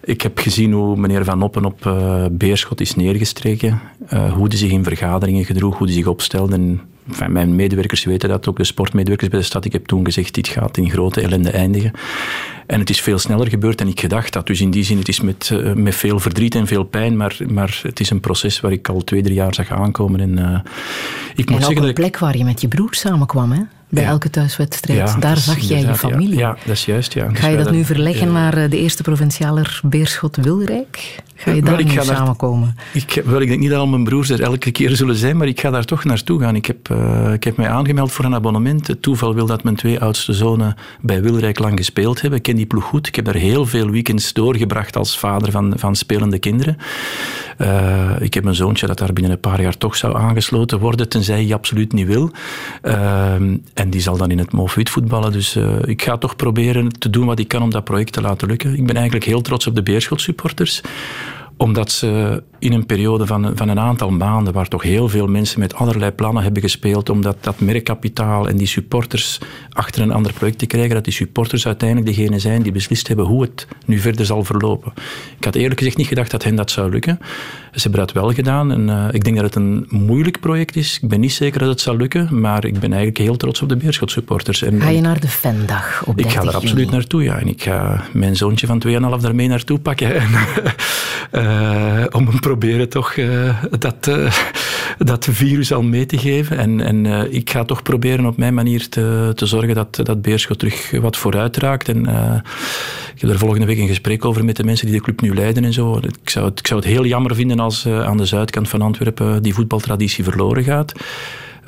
Ik 0.03 0.21
heb 0.21 0.37
gezien 0.37 0.71
hoe 0.71 0.97
meneer 0.97 1.23
Van 1.23 1.41
Oppen 1.41 1.65
op 1.65 1.85
uh, 1.85 2.25
Beerschot 2.31 2.81
is 2.81 2.95
neergestreken. 2.95 3.81
hoe 4.09 4.47
hij 4.47 4.57
zich 4.57 4.71
in 4.71 4.83
vergaderingen 4.83 5.45
gedroeg, 5.45 5.77
hoe 5.77 5.87
hij 5.87 5.95
zich 5.95 6.07
opstelde. 6.07 6.53
En 6.53 6.81
Enfin, 7.07 7.31
mijn 7.31 7.55
medewerkers 7.55 8.03
weten 8.03 8.29
dat, 8.29 8.47
ook 8.47 8.57
de 8.57 8.63
sportmedewerkers 8.63 9.29
bij 9.29 9.39
de 9.39 9.45
stad. 9.45 9.65
Ik 9.65 9.71
heb 9.71 9.85
toen 9.85 10.05
gezegd, 10.05 10.33
dit 10.33 10.47
gaat 10.47 10.77
in 10.77 10.89
grote 10.89 11.21
ellende 11.21 11.49
eindigen. 11.49 11.91
En 12.67 12.79
het 12.79 12.89
is 12.89 13.01
veel 13.01 13.19
sneller 13.19 13.47
gebeurd 13.47 13.77
dan 13.77 13.87
ik 13.87 13.99
gedacht 13.99 14.33
had. 14.33 14.47
Dus 14.47 14.61
in 14.61 14.71
die 14.71 14.83
zin, 14.83 14.97
het 14.97 15.07
is 15.07 15.21
met, 15.21 15.49
uh, 15.53 15.73
met 15.73 15.95
veel 15.95 16.19
verdriet 16.19 16.55
en 16.55 16.67
veel 16.67 16.83
pijn, 16.83 17.17
maar, 17.17 17.37
maar 17.47 17.79
het 17.83 17.99
is 17.99 18.09
een 18.09 18.19
proces 18.19 18.59
waar 18.59 18.71
ik 18.71 18.89
al 18.89 19.03
twee, 19.03 19.21
drie 19.21 19.35
jaar 19.35 19.53
zag 19.53 19.71
aankomen. 19.71 20.19
En, 20.19 20.39
uh, 20.39 20.59
ik 21.35 21.49
moet 21.49 21.59
en 21.59 21.65
zeggen 21.65 21.87
een 21.87 21.93
plek 21.93 22.17
waar 22.17 22.37
je 22.37 22.43
met 22.43 22.61
je 22.61 22.67
broer 22.67 22.93
samenkwam, 22.93 23.51
hè? 23.51 23.61
Bij 23.93 24.05
elke 24.05 24.29
thuiswedstrijd. 24.29 25.21
Daar 25.21 25.37
zag 25.37 25.59
jij 25.59 25.79
je 25.79 25.95
familie. 25.95 26.37
Ja, 26.37 26.57
dat 26.65 26.75
is 26.75 26.85
juist. 26.85 27.13
Ja. 27.13 27.29
Ga 27.33 27.47
je 27.47 27.57
dat, 27.57 27.71
nu 27.71 27.83
verleggen 27.83 28.31
naar 28.31 28.57
eh, 28.57 28.69
de 28.69 28.77
eerste 28.77 29.03
provincialer 29.03 29.79
Beerschot-Wilrijk? 29.83 31.21
Ga 31.35 31.51
je 31.51 31.61
daar 31.61 31.83
nu 31.83 31.89
samenkomen? 31.89 32.75
ik, 32.93 33.21
wel, 33.25 33.41
ik 33.41 33.47
denk 33.47 33.59
niet 33.59 33.69
dat 33.69 33.79
al 33.79 33.87
mijn 33.87 34.03
broers 34.03 34.29
er 34.29 34.41
elke 34.41 34.71
keer 34.71 34.95
zullen 34.95 35.15
zijn, 35.15 35.37
maar 35.37 35.47
ik 35.47 35.59
ga 35.59 35.69
daar 35.69 35.85
toch 35.85 36.03
naartoe 36.03 36.39
gaan. 36.39 36.55
Ik 36.55 36.65
heb, 36.65 36.89
uh, 36.89 37.33
ik 37.33 37.43
heb 37.43 37.57
mij 37.57 37.69
aangemeld 37.69 38.11
voor 38.11 38.25
een 38.25 38.33
abonnement. 38.33 38.87
Het 38.87 39.01
toeval 39.01 39.33
wil 39.33 39.45
dat 39.45 39.63
mijn 39.63 39.75
twee 39.75 39.99
oudste 39.99 40.33
zonen 40.33 40.75
bij 41.01 41.21
Wilrijk 41.21 41.59
lang 41.59 41.77
gespeeld 41.77 42.21
hebben. 42.21 42.39
Ik 42.39 42.45
ken 42.45 42.55
die 42.55 42.65
ploeg 42.65 42.83
goed. 42.83 43.07
Ik 43.07 43.15
heb 43.15 43.25
daar 43.25 43.35
heel 43.35 43.65
veel 43.65 43.89
weekends 43.89 44.33
doorgebracht 44.33 44.95
als 44.95 45.19
vader 45.19 45.51
van, 45.51 45.73
van 45.75 45.95
spelende 45.95 46.39
kinderen. 46.39 46.77
Uh, 47.57 48.11
ik 48.19 48.33
heb 48.33 48.45
een 48.45 48.55
zoontje 48.55 48.87
dat 48.87 48.97
daar 48.97 49.13
binnen 49.13 49.31
een 49.31 49.39
paar 49.39 49.61
jaar 49.61 49.77
toch 49.77 49.95
zou 49.95 50.17
aangesloten 50.17 50.79
worden, 50.79 51.09
tenzij 51.09 51.43
hij 51.43 51.53
absoluut 51.53 51.93
niet 51.93 52.07
wil. 52.07 52.31
Uh, 52.83 53.35
en 53.83 53.89
die 53.89 54.01
zal 54.01 54.17
dan 54.17 54.31
in 54.31 54.37
het 54.37 54.51
Moofwit 54.51 54.89
voetballen. 54.89 55.31
Dus 55.31 55.55
uh, 55.55 55.75
ik 55.85 56.01
ga 56.01 56.17
toch 56.17 56.35
proberen 56.35 56.99
te 56.99 57.09
doen 57.09 57.25
wat 57.25 57.39
ik 57.39 57.47
kan 57.47 57.61
om 57.61 57.69
dat 57.69 57.83
project 57.83 58.13
te 58.13 58.21
laten 58.21 58.47
lukken. 58.47 58.73
Ik 58.73 58.85
ben 58.85 58.95
eigenlijk 58.95 59.25
heel 59.25 59.41
trots 59.41 59.67
op 59.67 59.75
de 59.75 59.83
Beerschot 59.83 60.21
supporters 60.21 60.81
omdat 61.57 61.91
ze 61.91 62.43
in 62.59 62.73
een 62.73 62.85
periode 62.85 63.25
van, 63.25 63.51
van 63.55 63.69
een 63.69 63.79
aantal 63.79 64.09
maanden, 64.09 64.53
waar 64.53 64.67
toch 64.67 64.83
heel 64.83 65.09
veel 65.09 65.27
mensen 65.27 65.59
met 65.59 65.75
allerlei 65.75 66.11
plannen 66.11 66.43
hebben 66.43 66.61
gespeeld, 66.61 67.09
om 67.09 67.21
dat, 67.21 67.37
dat 67.41 67.59
merkkapitaal 67.59 68.49
en 68.49 68.57
die 68.57 68.67
supporters 68.67 69.39
achter 69.69 70.01
een 70.01 70.11
ander 70.11 70.33
project 70.33 70.57
te 70.57 70.65
krijgen, 70.65 70.93
dat 70.93 71.03
die 71.03 71.13
supporters 71.13 71.65
uiteindelijk 71.65 72.15
degene 72.15 72.39
zijn 72.39 72.61
die 72.61 72.71
beslist 72.71 73.07
hebben 73.07 73.25
hoe 73.25 73.41
het 73.41 73.67
nu 73.85 73.99
verder 73.99 74.25
zal 74.25 74.43
verlopen. 74.43 74.93
Ik 75.37 75.43
had 75.43 75.55
eerlijk 75.55 75.79
gezegd 75.79 75.97
niet 75.97 76.07
gedacht 76.07 76.31
dat 76.31 76.43
hen 76.43 76.55
dat 76.55 76.71
zou 76.71 76.91
lukken. 76.91 77.19
Ze 77.71 77.81
hebben 77.81 77.99
dat 77.99 78.11
wel 78.11 78.31
gedaan 78.31 78.71
en 78.71 78.87
uh, 78.87 79.07
ik 79.11 79.23
denk 79.23 79.35
dat 79.35 79.45
het 79.45 79.55
een 79.55 79.85
moeilijk 79.89 80.39
project 80.39 80.75
is. 80.75 80.99
Ik 81.01 81.09
ben 81.09 81.19
niet 81.19 81.33
zeker 81.33 81.59
dat 81.59 81.69
het 81.69 81.81
zal 81.81 81.97
lukken, 81.97 82.39
maar 82.39 82.65
ik 82.65 82.79
ben 82.79 82.89
eigenlijk 82.89 83.17
heel 83.17 83.37
trots 83.37 83.61
op 83.61 83.69
de 83.69 83.77
Beerschot 83.77 84.11
supporters. 84.11 84.61
En, 84.61 84.81
ga 84.81 84.89
je 84.89 85.01
naar 85.01 85.19
de 85.19 85.27
Vendag 85.27 86.03
op 86.05 86.19
Ik 86.19 86.29
ga 86.29 86.41
er 86.41 86.55
absoluut 86.55 86.91
naartoe, 86.91 87.23
ja. 87.23 87.39
En 87.39 87.47
ik 87.47 87.63
ga 87.63 88.03
mijn 88.13 88.35
zoontje 88.35 88.67
van 88.67 88.83
2,5 88.87 88.93
daarmee 89.21 89.47
naartoe 89.47 89.79
pakken. 89.79 90.11
En, 90.23 90.29
uh, 91.41 91.42
om 92.11 92.27
hem 92.27 92.39
proberen 92.39 92.89
toch 92.89 93.15
uh, 93.15 93.63
dat, 93.79 94.07
uh, 94.07 94.31
dat 94.97 95.27
virus 95.31 95.73
al 95.73 95.81
mee 95.81 96.05
te 96.05 96.17
geven. 96.17 96.57
En, 96.57 96.81
en 96.81 97.31
ik 97.33 97.49
ga 97.49 97.63
toch 97.63 97.81
proberen 97.81 98.25
op 98.25 98.37
mijn 98.37 98.53
manier 98.53 98.89
te, 98.89 99.31
te 99.35 99.45
zorgen 99.45 99.75
dat, 99.75 99.95
dat 100.03 100.21
Beerschot 100.21 100.59
terug 100.59 100.91
wat 100.91 101.17
vooruit 101.17 101.57
raakt. 101.57 101.89
En 101.89 101.99
ik 103.15 103.21
heb 103.21 103.29
er 103.29 103.37
volgende 103.37 103.65
week 103.65 103.77
een 103.77 103.87
gesprek 103.87 104.25
over 104.25 104.45
met 104.45 104.55
de 104.55 104.63
mensen 104.63 104.85
die 104.87 104.95
de 104.95 105.03
club 105.03 105.21
nu 105.21 105.33
leiden 105.33 105.63
en 105.63 105.73
zo. 105.73 105.97
Ik 105.97 106.29
zou 106.29 106.45
het, 106.45 106.59
ik 106.59 106.67
zou 106.67 106.79
het 106.79 106.89
heel 106.89 107.05
jammer 107.05 107.35
vinden 107.35 107.59
als 107.59 107.87
aan 107.87 108.17
de 108.17 108.25
zuidkant 108.25 108.69
van 108.69 108.81
Antwerpen 108.81 109.43
die 109.43 109.53
voetbaltraditie 109.53 110.23
verloren 110.23 110.63
gaat. 110.63 110.93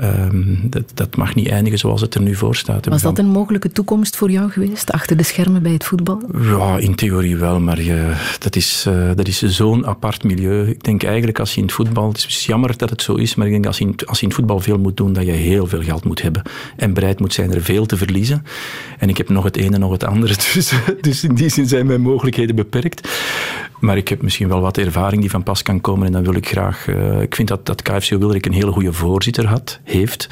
Um, 0.01 0.59
dat, 0.69 0.91
dat, 0.93 1.15
mag 1.15 1.35
niet 1.35 1.47
eindigen 1.47 1.79
zoals 1.79 2.01
het 2.01 2.15
er 2.15 2.21
nu 2.21 2.35
voor 2.35 2.55
staat. 2.55 2.85
Was 2.87 3.01
dat 3.01 3.19
een 3.19 3.27
mogelijke 3.27 3.71
toekomst 3.71 4.15
voor 4.15 4.31
jou 4.31 4.49
geweest, 4.49 4.91
achter 4.91 5.17
de 5.17 5.23
schermen 5.23 5.61
bij 5.61 5.71
het 5.71 5.83
voetbal? 5.83 6.21
Ja, 6.41 6.77
in 6.77 6.95
theorie 6.95 7.37
wel, 7.37 7.59
maar 7.59 7.81
je, 7.81 8.13
dat 8.39 8.55
is, 8.55 8.85
uh, 8.87 9.11
dat 9.15 9.27
is 9.27 9.41
zo'n 9.41 9.85
apart 9.85 10.23
milieu. 10.23 10.69
Ik 10.69 10.83
denk 10.83 11.03
eigenlijk 11.03 11.39
als 11.39 11.51
je 11.53 11.57
in 11.57 11.63
het 11.63 11.75
voetbal, 11.75 12.07
het 12.07 12.25
is 12.27 12.45
jammer 12.45 12.77
dat 12.77 12.89
het 12.89 13.01
zo 13.01 13.13
is, 13.13 13.35
maar 13.35 13.45
ik 13.45 13.51
denk 13.51 13.65
als 13.65 13.77
je 13.77 13.85
in, 13.85 13.95
als 14.05 14.17
je 14.17 14.23
in 14.23 14.27
het 14.27 14.37
voetbal 14.37 14.59
veel 14.59 14.77
moet 14.77 14.97
doen, 14.97 15.13
dat 15.13 15.25
je 15.25 15.31
heel 15.31 15.67
veel 15.67 15.81
geld 15.81 16.03
moet 16.03 16.21
hebben 16.21 16.41
en 16.77 16.93
bereid 16.93 17.19
moet 17.19 17.33
zijn 17.33 17.53
er 17.53 17.61
veel 17.61 17.85
te 17.85 17.97
verliezen. 17.97 18.43
En 18.97 19.09
ik 19.09 19.17
heb 19.17 19.29
nog 19.29 19.43
het 19.43 19.57
ene, 19.57 19.77
nog 19.77 19.91
het 19.91 20.03
andere, 20.03 20.33
dus, 20.53 20.73
dus 21.01 21.23
in 21.23 21.35
die 21.35 21.49
zin 21.49 21.67
zijn 21.67 21.85
mijn 21.85 22.01
mogelijkheden 22.01 22.55
beperkt. 22.55 23.09
Maar 23.79 23.97
ik 23.97 24.07
heb 24.07 24.21
misschien 24.21 24.47
wel 24.47 24.61
wat 24.61 24.77
ervaring 24.77 25.21
die 25.21 25.29
van 25.29 25.43
pas 25.43 25.61
kan 25.61 25.81
komen 25.81 26.05
en 26.05 26.11
dan 26.11 26.23
wil 26.23 26.35
ik 26.35 26.47
graag... 26.47 26.87
Uh, 26.87 27.21
ik 27.21 27.35
vind 27.35 27.47
dat, 27.47 27.65
dat 27.65 27.81
KFC 27.81 28.09
Wilderik 28.09 28.45
een 28.45 28.53
hele 28.53 28.71
goede 28.71 28.93
voorzitter 28.93 29.47
had, 29.47 29.79
heeft. 29.85 30.27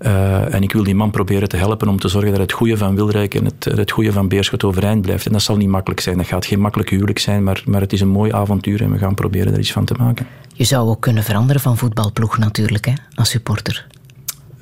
Uh, 0.00 0.54
en 0.54 0.62
ik 0.62 0.72
wil 0.72 0.82
die 0.82 0.94
man 0.94 1.10
proberen 1.10 1.48
te 1.48 1.56
helpen 1.56 1.88
om 1.88 1.98
te 1.98 2.08
zorgen 2.08 2.30
dat 2.30 2.40
het 2.40 2.52
goede 2.52 2.76
van 2.76 2.94
Wilrijk 2.94 3.34
en 3.34 3.44
het, 3.44 3.64
het 3.64 3.90
goede 3.90 4.12
van 4.12 4.28
Beerschot 4.28 4.64
overeind 4.64 5.02
blijft. 5.02 5.26
En 5.26 5.32
dat 5.32 5.42
zal 5.42 5.56
niet 5.56 5.68
makkelijk 5.68 6.00
zijn. 6.00 6.16
Dat 6.16 6.26
gaat 6.26 6.46
geen 6.46 6.60
makkelijk 6.60 6.90
huwelijk 6.90 7.18
zijn, 7.18 7.42
maar, 7.42 7.62
maar 7.66 7.80
het 7.80 7.92
is 7.92 8.00
een 8.00 8.08
mooi 8.08 8.32
avontuur 8.32 8.82
en 8.82 8.92
we 8.92 8.98
gaan 8.98 9.14
proberen 9.14 9.52
er 9.52 9.58
iets 9.58 9.72
van 9.72 9.84
te 9.84 9.94
maken. 9.98 10.26
Je 10.54 10.64
zou 10.64 10.88
ook 10.88 11.00
kunnen 11.00 11.24
veranderen 11.24 11.62
van 11.62 11.76
voetbalploeg 11.76 12.38
natuurlijk, 12.38 12.84
hè, 12.86 12.92
als 13.14 13.30
supporter. 13.30 13.86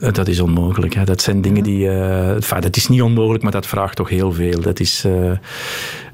Eh, 0.02 0.12
dat 0.12 0.28
is 0.28 0.40
onmogelijk. 0.40 0.94
Hè. 0.94 1.04
Dat 1.04 1.22
zijn 1.22 1.40
dingen 1.40 1.62
die. 1.62 1.84
Uh, 1.86 2.60
dat 2.60 2.76
is 2.76 2.88
niet 2.88 3.02
onmogelijk, 3.02 3.42
maar 3.42 3.52
dat 3.52 3.66
vraagt 3.66 3.96
toch 3.96 4.08
heel 4.08 4.32
veel. 4.32 4.60
Dat 4.60 4.80
is 4.80 5.04
uh, 5.06 5.30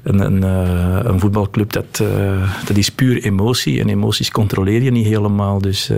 een, 0.03 0.19
een, 0.19 0.43
uh, 0.43 0.99
een, 1.03 1.19
voetbalclub, 1.19 1.71
dat, 1.71 2.03
dat 2.65 2.77
is 2.77 2.89
puur 2.89 3.23
emotie. 3.23 3.79
En 3.79 3.89
emoties 3.89 4.31
controleer 4.31 4.81
je 4.81 4.91
niet 4.91 5.05
helemaal. 5.05 5.61
Dus 5.61 5.91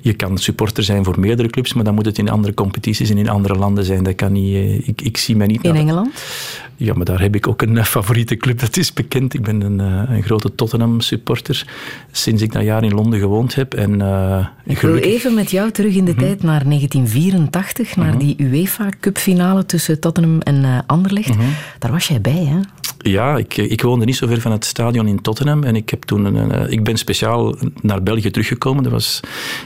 je 0.00 0.12
kan 0.12 0.38
supporter 0.38 0.82
zijn 0.82 1.04
voor 1.04 1.20
meerdere 1.20 1.48
clubs, 1.48 1.72
maar 1.72 1.84
dan 1.84 1.94
moet 1.94 2.04
het 2.04 2.18
in 2.18 2.30
andere 2.30 2.54
competities 2.54 3.10
en 3.10 3.18
in 3.18 3.28
andere 3.28 3.54
landen 3.54 3.84
zijn. 3.84 4.02
Dat 4.02 4.14
kan 4.14 4.32
niet. 4.32 4.88
ik, 4.88 5.00
ik 5.00 5.16
zie 5.16 5.36
mij 5.36 5.46
niet. 5.46 5.64
In 5.64 5.76
Engeland? 5.76 6.14
Ja, 6.76 6.94
maar 6.94 7.04
daar 7.04 7.20
heb 7.20 7.34
ik 7.34 7.48
ook 7.48 7.62
een 7.62 7.84
favoriete 7.84 8.36
club, 8.36 8.60
dat 8.60 8.76
is 8.76 8.92
bekend. 8.92 9.34
Ik 9.34 9.42
ben 9.42 9.60
een, 9.60 9.78
een 10.12 10.22
grote 10.22 10.54
Tottenham-supporter 10.54 11.66
sinds 12.12 12.42
ik 12.42 12.52
dat 12.52 12.62
jaar 12.62 12.84
in 12.84 12.94
Londen 12.94 13.18
gewoond 13.18 13.54
heb. 13.54 13.74
En, 13.74 14.00
uh, 14.00 14.46
ik 14.64 14.78
wil 14.78 14.96
even 14.96 15.34
met 15.34 15.50
jou 15.50 15.70
terug 15.70 15.94
in 15.94 16.04
de 16.04 16.12
mm 16.12 16.18
-hmm. 16.18 16.26
tijd 16.26 16.42
naar 16.42 16.64
1984, 16.64 17.96
naar 17.96 18.06
mm 18.06 18.10
-hmm. 18.10 18.18
die 18.18 18.36
UEFA 18.38 18.88
Cup 19.00 19.18
finale 19.18 19.66
tussen 19.66 20.00
Tottenham 20.00 20.40
en 20.40 20.54
uh, 20.54 20.78
Anderlecht. 20.86 21.34
Mm 21.34 21.40
-hmm. 21.40 21.54
Daar 21.78 21.90
was 21.90 22.08
jij 22.08 22.20
bij, 22.20 22.44
hè? 22.44 22.60
Ja, 23.02 23.36
ik, 23.36 23.56
ik 23.56 23.82
woonde 23.82 24.04
niet 24.04 24.16
zo 24.16 24.26
ver 24.26 24.40
van 24.40 24.52
het 24.52 24.64
stadion 24.64 25.08
in 25.08 25.20
Tottenham 25.20 25.64
en 25.64 25.76
ik, 25.76 25.90
heb 25.90 26.02
toen 26.02 26.24
een, 26.24 26.34
een, 26.34 26.70
ik 26.70 26.84
ben 26.84 26.96
speciaal 26.96 27.56
naar 27.80 28.02
België 28.02 28.30
teruggekomen. 28.30 28.82
Dat 28.82 28.92
was, 28.92 29.20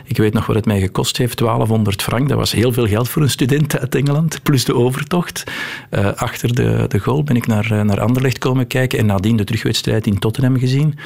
ik 0.04 0.16
weet 0.16 0.32
nog 0.32 0.46
wat 0.46 0.56
het 0.56 0.66
mij 0.66 0.80
gekost 0.80 1.16
heeft, 1.16 1.38
1200 1.38 2.02
frank. 2.02 2.28
Dat 2.28 2.38
was 2.38 2.52
heel 2.52 2.72
veel 2.72 2.86
geld 2.86 3.08
voor 3.08 3.22
een 3.22 3.30
student 3.30 3.78
uit 3.78 3.94
Engeland, 3.94 4.42
plus 4.42 4.64
de 4.64 4.74
overtocht. 4.74 5.44
Uh, 5.90 6.12
achter 6.12 6.54
de, 6.54 6.84
de 6.88 6.98
goal 6.98 7.22
ben 7.22 7.36
ik 7.36 7.46
naar, 7.46 7.84
naar 7.84 8.00
Anderlecht 8.00 8.38
komen 8.38 8.66
kijken 8.66 8.98
en 8.98 9.06
nadien 9.06 9.36
de 9.36 9.44
terugwedstrijd 9.44 10.06
in 10.06 10.18
Tottenham 10.18 10.58
gezien. 10.58 10.98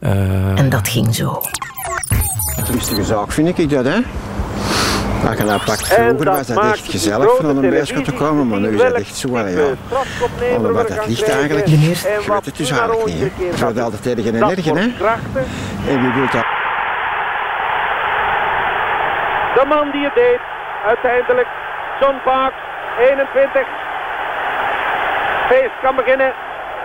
Uh, 0.00 0.58
en 0.58 0.68
dat 0.68 0.88
ging 0.88 1.14
zo. 1.14 1.40
Een 2.56 2.64
rustige 2.72 3.04
zaak 3.04 3.32
vind 3.32 3.58
ik 3.58 3.70
dat, 3.70 3.84
hè? 3.84 3.98
Dat 5.24 5.64
pakt 5.64 5.86
vroeger 5.86 6.24
was 6.24 6.46
dat 6.46 6.64
echt 6.64 6.90
gezellig 6.90 7.36
van 7.36 7.56
een 7.56 7.70
beerschot 7.70 8.04
te 8.04 8.12
komen, 8.12 8.48
maar 8.48 8.60
nu 8.60 8.74
is 8.74 8.80
dat 8.80 8.92
echt 8.92 9.16
zo, 9.16 9.38
ja. 9.38 9.44
Onder 10.56 10.72
wat 10.72 10.88
dat 10.88 11.06
ligt 11.06 11.28
eigenlijk, 11.28 11.66
je 11.66 11.78
weet 11.78 12.44
het 12.44 12.56
dus 12.56 12.70
eigenlijk 12.70 13.06
niet. 13.06 13.18
Hè. 13.18 13.44
Je 13.44 13.52
gaat 13.56 13.80
altijd 13.80 14.02
tegen 14.02 14.34
ergen, 14.34 14.76
hè. 14.76 14.82
En 15.92 16.00
wie 16.02 16.12
wil 16.12 16.26
dat? 16.32 16.44
De 19.54 19.64
man 19.68 19.90
die 19.90 20.04
het 20.04 20.14
deed, 20.14 20.40
uiteindelijk, 20.86 21.48
John 22.00 22.16
Parks, 22.24 22.56
21. 22.98 23.62
Feest 25.48 25.80
kan 25.82 25.96
beginnen. 25.96 26.32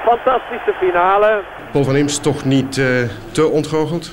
Fantastische 0.05 0.73
finale. 0.79 1.41
Paul 1.71 1.83
van 1.83 1.95
Imst 1.95 2.23
toch 2.23 2.45
niet 2.45 2.77
uh, 2.77 2.85
te 3.31 3.47
ontgoocheld? 3.47 4.11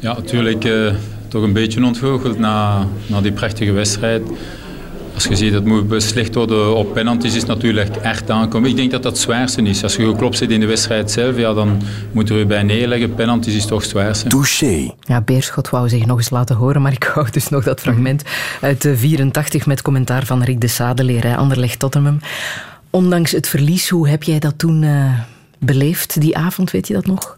Ja, 0.00 0.12
natuurlijk 0.12 0.64
uh, 0.64 0.92
toch 1.28 1.42
een 1.42 1.52
beetje 1.52 1.84
ontgoocheld 1.84 2.38
na, 2.38 2.86
na 3.06 3.20
die 3.20 3.32
prachtige 3.32 3.72
wedstrijd. 3.72 4.22
Als 5.14 5.24
je 5.24 5.36
ziet 5.36 5.52
dat 5.52 5.62
het 5.62 5.72
moet 5.72 5.88
beslecht 5.88 6.34
worden 6.34 6.76
op 6.76 6.92
penalties, 6.92 7.34
is 7.34 7.38
het 7.38 7.46
natuurlijk 7.46 7.96
echt 7.96 8.30
aankomen. 8.30 8.70
Ik 8.70 8.76
denk 8.76 8.90
dat 8.90 9.02
dat 9.02 9.12
het 9.12 9.20
zwaarste 9.20 9.62
is. 9.62 9.82
Als 9.82 9.96
je 9.96 10.06
geklopt 10.06 10.36
zit 10.36 10.50
in 10.50 10.60
de 10.60 10.66
wedstrijd 10.66 11.10
zelf, 11.10 11.36
ja, 11.36 11.54
dan 11.54 11.82
moet 12.12 12.30
er 12.30 12.38
je 12.38 12.46
bij 12.46 12.62
neerleggen. 12.62 13.14
Penalties 13.14 13.54
is 13.54 13.66
toch 13.66 13.80
het 13.80 13.90
zwaarste. 13.90 14.28
Touché. 14.28 14.90
Ja, 15.00 15.20
Beerschot 15.20 15.70
wou 15.70 15.88
zich 15.88 16.06
nog 16.06 16.18
eens 16.18 16.30
laten 16.30 16.56
horen, 16.56 16.82
maar 16.82 16.92
ik 16.92 17.04
hou 17.14 17.30
dus 17.30 17.48
nog 17.48 17.64
dat 17.64 17.80
fragment 17.80 18.22
uit 18.60 18.82
de 18.82 18.96
84 18.96 19.66
met 19.66 19.82
commentaar 19.82 20.26
van 20.26 20.42
Rick 20.42 20.60
de 20.60 20.68
Sadeleer, 20.68 21.36
Anderlecht 21.36 21.78
Tottenham. 21.78 22.18
Ondanks 22.90 23.30
het 23.30 23.48
verlies, 23.48 23.88
hoe 23.88 24.08
heb 24.08 24.22
jij 24.22 24.38
dat 24.38 24.54
toen 24.56 24.82
uh, 24.82 25.18
beleefd, 25.58 26.20
die 26.20 26.36
avond, 26.36 26.70
weet 26.70 26.88
je 26.88 26.94
dat 26.94 27.06
nog? 27.06 27.36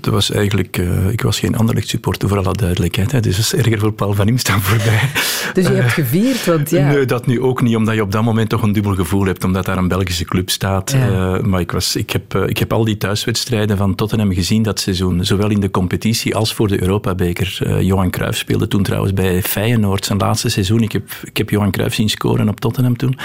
Dat 0.00 0.12
was 0.12 0.30
eigenlijk, 0.30 0.78
uh, 0.78 1.10
ik 1.10 1.22
was 1.22 1.38
geen 1.38 1.56
Anderlecht 1.56 1.88
supporter 1.88 2.28
voor 2.28 2.38
alle 2.38 2.52
duidelijkheid. 2.52 3.12
Hè, 3.12 3.20
dus 3.20 3.36
dat 3.36 3.44
is 3.44 3.54
erger 3.54 3.78
voor 3.78 3.92
Paul 3.92 4.14
van 4.14 4.28
Imstaan 4.28 4.60
voorbij. 4.60 5.00
Dus 5.52 5.66
je 5.66 5.72
hebt 5.72 5.92
gevierd, 5.92 6.44
want 6.44 6.70
ja. 6.70 6.90
Nee, 6.90 7.04
dat 7.04 7.26
nu 7.26 7.40
ook 7.40 7.62
niet, 7.62 7.76
omdat 7.76 7.94
je 7.94 8.02
op 8.02 8.12
dat 8.12 8.22
moment 8.22 8.48
toch 8.48 8.62
een 8.62 8.72
dubbel 8.72 8.94
gevoel 8.94 9.24
hebt, 9.24 9.44
omdat 9.44 9.64
daar 9.64 9.76
een 9.76 9.88
Belgische 9.88 10.24
club 10.24 10.50
staat. 10.50 10.92
Ja. 10.92 11.40
Maar 11.42 11.60
ik, 11.60 11.72
was, 11.72 11.96
ik, 11.96 12.10
heb, 12.10 12.34
ik 12.34 12.58
heb 12.58 12.72
al 12.72 12.84
die 12.84 12.96
thuiswedstrijden 12.96 13.76
van 13.76 13.94
Tottenham 13.94 14.32
gezien 14.32 14.62
dat 14.62 14.80
seizoen, 14.80 15.24
zowel 15.24 15.50
in 15.50 15.60
de 15.60 15.70
competitie 15.70 16.36
als 16.36 16.54
voor 16.54 16.68
de 16.68 16.82
Europabeker. 16.82 17.80
Johan 17.84 18.10
Cruijff 18.10 18.38
speelde 18.38 18.68
toen 18.68 18.82
trouwens 18.82 19.12
bij 19.12 19.42
Feyenoord 19.42 20.04
zijn 20.04 20.18
laatste 20.18 20.48
seizoen. 20.48 20.82
Ik 20.82 20.92
heb, 20.92 21.10
ik 21.24 21.36
heb 21.36 21.50
Johan 21.50 21.70
Cruijff 21.70 21.94
zien 21.94 22.08
scoren 22.08 22.48
op 22.48 22.60
Tottenham 22.60 22.96
toen. 22.96 23.18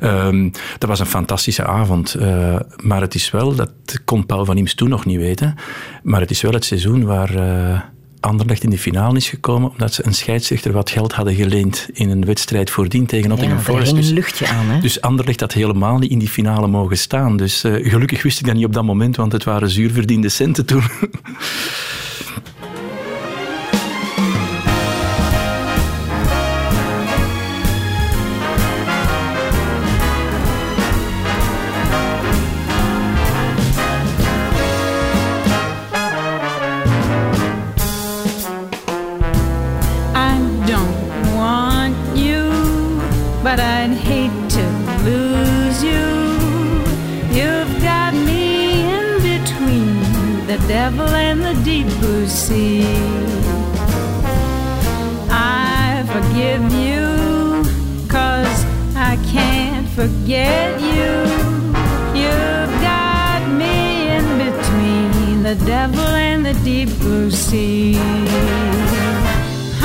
Ehm, 0.00 0.50
dat 0.78 0.88
was 0.88 1.00
een 1.00 1.06
fantastische 1.06 1.64
avond. 1.64 2.16
maar 2.82 3.00
het 3.00 3.14
is 3.14 3.30
wel, 3.30 3.54
dat 3.54 3.72
kon 4.04 4.26
Paul 4.26 4.44
van 4.44 4.56
Imst 4.56 4.76
toen 4.76 4.88
nog 4.88 5.04
niet 5.04 5.16
weten. 5.16 5.23
Maar 6.02 6.20
het 6.20 6.30
is 6.30 6.40
wel 6.40 6.52
het 6.52 6.64
seizoen 6.64 7.04
waar 7.04 7.34
uh, 7.34 7.80
Anderlecht 8.24 8.62
in 8.62 8.70
de 8.70 8.78
finale 8.78 9.16
is 9.16 9.28
gekomen 9.28 9.70
omdat 9.70 9.94
ze 9.94 10.06
een 10.06 10.14
scheidsrechter 10.14 10.72
wat 10.72 10.90
geld 10.90 11.12
hadden 11.12 11.34
geleend 11.34 11.88
in 11.92 12.10
een 12.10 12.24
wedstrijd 12.24 12.70
voordien 12.70 13.06
tegen 13.06 13.28
Nottingham 13.28 13.58
ja, 13.58 13.64
Forest. 13.64 13.94
Dus, 13.94 14.08
een 14.08 14.14
luchtje 14.14 14.46
aan, 14.46 14.66
hè? 14.66 14.80
dus 14.80 15.00
Anderlecht 15.00 15.40
had 15.40 15.52
helemaal 15.52 15.98
niet 15.98 16.10
in 16.10 16.18
die 16.18 16.28
finale 16.28 16.66
mogen 16.66 16.98
staan. 16.98 17.36
Dus 17.36 17.64
uh, 17.64 17.90
gelukkig 17.90 18.22
wist 18.22 18.40
ik 18.40 18.46
dat 18.46 18.54
niet 18.54 18.64
op 18.64 18.72
dat 18.72 18.84
moment, 18.84 19.16
want 19.16 19.32
het 19.32 19.44
waren 19.44 19.70
zuurverdiende 19.70 20.28
centen 20.28 20.66
toen. 20.66 20.82
devil 50.90 51.14
and 51.14 51.40
the 51.40 51.54
deep 51.64 51.86
blue 51.98 52.26
sea. 52.26 52.84
I 55.30 56.04
forgive 56.14 56.64
you, 56.86 57.06
cause 58.06 58.56
I 58.94 59.16
can't 59.32 59.88
forget 60.00 60.78
you. 60.90 61.12
You've 62.20 62.74
got 62.92 63.40
me 63.60 64.08
in 64.16 64.26
between 64.44 65.42
the 65.42 65.56
devil 65.64 66.08
and 66.28 66.44
the 66.44 66.52
deep 66.70 66.90
blue 66.98 67.30
sea. 67.30 67.94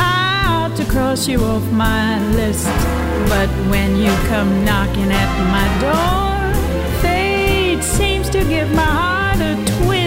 How 0.02 0.70
to 0.76 0.84
cross 0.84 1.30
you 1.30 1.40
off 1.46 1.66
my 1.72 2.20
list, 2.40 2.68
but 3.32 3.50
when 3.72 3.96
you 3.96 4.12
come 4.28 4.66
knocking 4.66 5.12
at 5.24 5.32
my 5.56 5.68
door, 5.86 7.02
fate 7.02 7.84
seems 7.84 8.30
to 8.32 8.44
give 8.44 8.70
my 8.74 8.92
heart 9.00 9.40
a 9.40 9.56
twist 9.78 9.99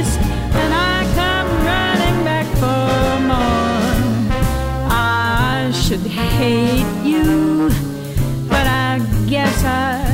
should 5.72 6.00
hate 6.00 7.02
you, 7.02 7.68
but 8.48 8.66
I 8.66 9.00
guess 9.26 9.64
I 9.64 10.11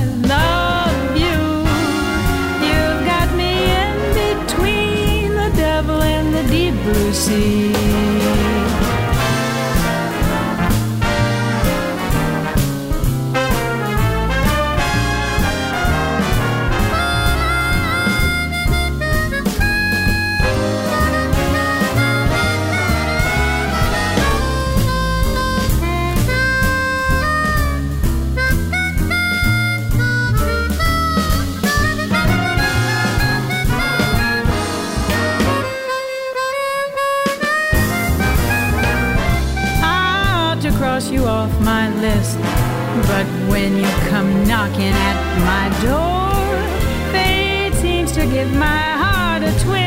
knocking 44.69 44.93
at 44.93 45.19
my 45.51 45.69
door, 45.83 47.12
fate 47.12 47.75
seems 47.81 48.12
to 48.12 48.27
give 48.27 48.53
my 48.53 48.66
heart 48.66 49.43
a 49.43 49.53
twist, 49.61 49.78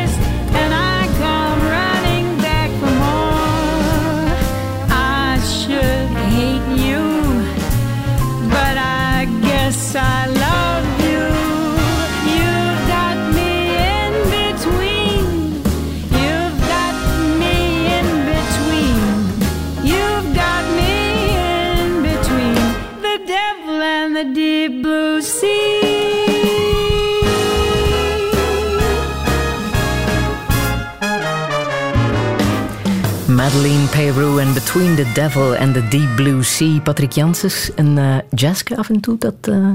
Madeleine 33.42 33.86
Peru 33.86 34.40
en 34.40 34.54
Between 34.54 34.96
the 34.96 35.12
Devil 35.14 35.56
and 35.56 35.74
the 35.74 35.88
Deep 35.88 36.16
Blue 36.16 36.44
Sea. 36.44 36.80
Patrick 36.80 37.12
Janssens, 37.12 37.72
een 37.76 37.98
uh, 37.98 38.16
jazzke 38.30 38.78
af 38.78 38.90
en 38.90 39.00
toe, 39.00 39.18
dat, 39.18 39.34
uh, 39.50 39.68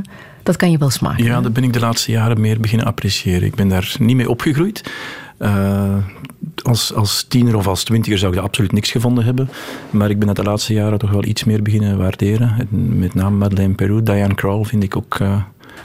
dat 0.43 0.57
kan 0.57 0.71
je 0.71 0.79
wel 0.79 0.91
smaken. 0.91 1.25
Ja, 1.25 1.41
dat 1.41 1.53
ben 1.53 1.65
ik 1.65 1.73
de 1.73 1.81
laatste 1.81 2.11
jaren 2.11 2.41
meer 2.41 2.61
beginnen 2.61 2.87
appreciëren. 2.87 3.43
Ik 3.43 3.55
ben 3.55 3.69
daar 3.69 3.95
niet 3.99 4.17
mee 4.17 4.31
opgegroeid. 4.31 4.93
Uh, 5.39 5.97
als, 6.63 6.95
als 6.95 7.25
tiener 7.29 7.57
of 7.57 7.67
als 7.67 7.85
twintiger 7.85 8.19
zou 8.19 8.31
ik 8.31 8.37
dat 8.37 8.47
absoluut 8.47 8.73
niks 8.73 8.91
gevonden 8.91 9.25
hebben. 9.25 9.49
Maar 9.91 10.11
ik 10.11 10.19
ben 10.19 10.27
dat 10.27 10.37
de 10.37 10.43
laatste 10.43 10.73
jaren 10.73 10.99
toch 10.99 11.11
wel 11.11 11.25
iets 11.25 11.45
meer 11.45 11.63
beginnen 11.63 11.99
waarderen. 11.99 12.69
Met 12.99 13.15
name 13.15 13.37
Madeleine 13.37 13.75
Peru, 13.75 14.03
Diane 14.03 14.35
Krall 14.35 14.65
vind 14.65 14.83
ik 14.83 14.97
ook... 14.97 15.19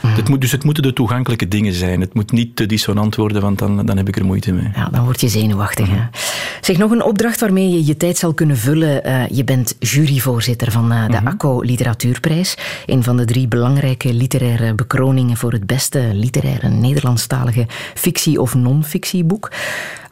Mm. 0.00 0.10
het 0.10 0.28
moet, 0.28 0.40
dus 0.40 0.52
het 0.52 0.64
moeten 0.64 0.82
de 0.82 0.92
toegankelijke 0.92 1.48
dingen 1.48 1.72
zijn. 1.72 2.00
Het 2.00 2.14
moet 2.14 2.32
niet 2.32 2.56
te 2.56 2.66
dissonant 2.66 3.16
worden, 3.16 3.42
want 3.42 3.58
dan, 3.58 3.86
dan 3.86 3.96
heb 3.96 4.08
ik 4.08 4.16
er 4.16 4.24
moeite 4.24 4.52
mee. 4.52 4.70
Ja, 4.74 4.88
dan 4.92 5.04
word 5.04 5.20
je 5.20 5.28
zenuwachtig. 5.28 5.88
Mm. 5.88 5.94
Hè? 5.94 6.02
Zeg, 6.60 6.78
nog 6.78 6.90
een 6.90 7.02
opdracht 7.02 7.40
waarmee 7.40 7.70
je 7.70 7.86
je 7.86 7.96
tijd 7.96 8.18
zal 8.18 8.34
kunnen 8.34 8.56
vullen. 8.56 9.06
Uh, 9.06 9.28
je 9.28 9.44
bent 9.44 9.76
juryvoorzitter 9.78 10.70
van 10.70 10.92
uh, 10.92 11.02
de 11.02 11.08
mm 11.08 11.16
-hmm. 11.16 11.26
ACO 11.26 11.60
Literatuurprijs. 11.60 12.56
Een 12.86 13.02
van 13.02 13.16
de 13.16 13.24
drie 13.24 13.48
belangrijke 13.48 14.14
literaire 14.14 14.74
bekroningen 14.74 15.36
voor 15.36 15.52
het 15.52 15.66
beste 15.66 16.10
literaire 16.12 16.68
Nederlandstalige 16.68 17.66
fictie- 17.94 18.40
of 18.40 18.54
non-fictieboek. 18.54 19.50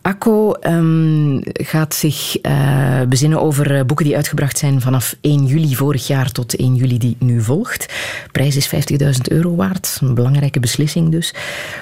ACO 0.02 0.54
um, 0.60 1.40
gaat 1.52 1.94
zich 1.94 2.36
uh, 2.42 3.02
bezinnen 3.08 3.42
over 3.42 3.76
uh, 3.76 3.84
boeken 3.84 4.04
die 4.04 4.16
uitgebracht 4.16 4.58
zijn 4.58 4.80
vanaf 4.80 5.16
1 5.20 5.46
juli 5.46 5.74
vorig 5.76 6.06
jaar 6.06 6.32
tot 6.32 6.56
1 6.56 6.74
juli 6.74 6.98
die 6.98 7.16
nu 7.18 7.42
volgt. 7.42 7.86
De 8.24 8.30
prijs 8.32 8.56
is 8.56 8.74
50.000 8.74 9.10
euro 9.22 9.54
waard. 9.54 9.98
Een 10.00 10.14
belangrijke 10.14 10.60
beslissing 10.60 11.10
dus. 11.10 11.34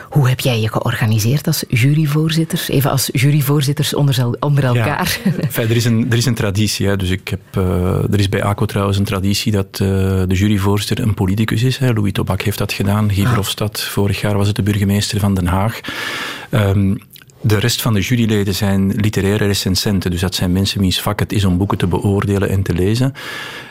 Hoe 0.08 0.28
heb 0.28 0.40
jij 0.40 0.60
je 0.60 0.68
georganiseerd 0.68 1.46
als 1.46 1.64
juryvoorzitter? 1.68 2.64
Even 2.68 2.90
als 2.90 3.08
juryvoorzitters 3.12 3.94
onder, 3.94 4.36
onder 4.40 4.64
elkaar. 4.64 5.20
Ja. 5.24 5.32
Enfin, 5.48 5.68
er, 5.68 5.76
is 5.76 5.84
een, 5.84 6.06
er 6.10 6.16
is 6.16 6.26
een 6.26 6.34
traditie. 6.34 6.86
Hè. 6.86 6.96
Dus 6.96 7.10
ik 7.10 7.28
heb, 7.28 7.40
uh, 7.58 8.12
er 8.12 8.18
is 8.18 8.28
bij 8.28 8.42
ACO 8.42 8.66
trouwens 8.66 8.98
een 8.98 9.04
traditie 9.04 9.52
dat 9.52 9.76
de 9.76 10.26
juryvoorzitter 10.28 11.06
een 11.06 11.14
politicus 11.14 11.62
is. 11.62 11.78
Hè. 11.78 11.92
Louis 11.92 12.12
Tobak 12.12 12.42
heeft 12.42 12.58
dat 12.58 12.72
gedaan. 12.72 13.12
Guy 13.12 13.24
ah. 13.24 13.68
vorig 13.72 14.20
jaar 14.20 14.36
was 14.36 14.46
het 14.46 14.56
de 14.56 14.62
burgemeester 14.62 15.20
van 15.20 15.34
Den 15.34 15.46
Haag. 15.46 15.80
Um, 16.50 16.98
de 17.40 17.58
rest 17.58 17.82
van 17.82 17.94
de 17.94 18.00
juryleden 18.00 18.54
zijn 18.54 18.94
literaire 18.94 19.46
recensenten, 19.46 20.10
dus 20.10 20.20
dat 20.20 20.34
zijn 20.34 20.52
mensen 20.52 20.80
wiens 20.80 21.00
vak 21.00 21.18
het 21.18 21.32
is 21.32 21.44
om 21.44 21.58
boeken 21.58 21.78
te 21.78 21.86
beoordelen 21.86 22.48
en 22.48 22.62
te 22.62 22.72
lezen. 22.72 23.14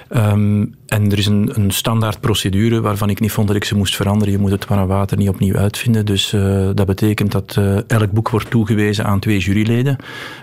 Ehm, 0.09 0.65
en 0.87 1.11
er 1.11 1.17
is 1.17 1.25
een, 1.25 1.51
een 1.53 1.71
standaard 1.71 2.19
procedure 2.19 2.81
waarvan 2.81 3.09
ik 3.09 3.19
niet 3.19 3.31
vond 3.31 3.47
dat 3.47 3.55
ik 3.55 3.63
ze 3.63 3.75
moest 3.75 3.95
veranderen. 3.95 4.33
Je 4.33 4.39
moet 4.39 4.51
het 4.51 4.67
warm 4.67 4.87
water 4.87 5.17
niet 5.17 5.29
opnieuw 5.29 5.55
uitvinden. 5.55 6.05
Dus 6.05 6.33
eh, 6.33 6.69
dat 6.73 6.85
betekent 6.85 7.31
dat 7.31 7.55
eh, 7.57 7.89
elk 7.89 8.11
boek 8.11 8.29
wordt 8.29 8.49
toegewezen 8.49 9.05
aan 9.05 9.19
twee 9.19 9.39
juryleden. 9.39 9.97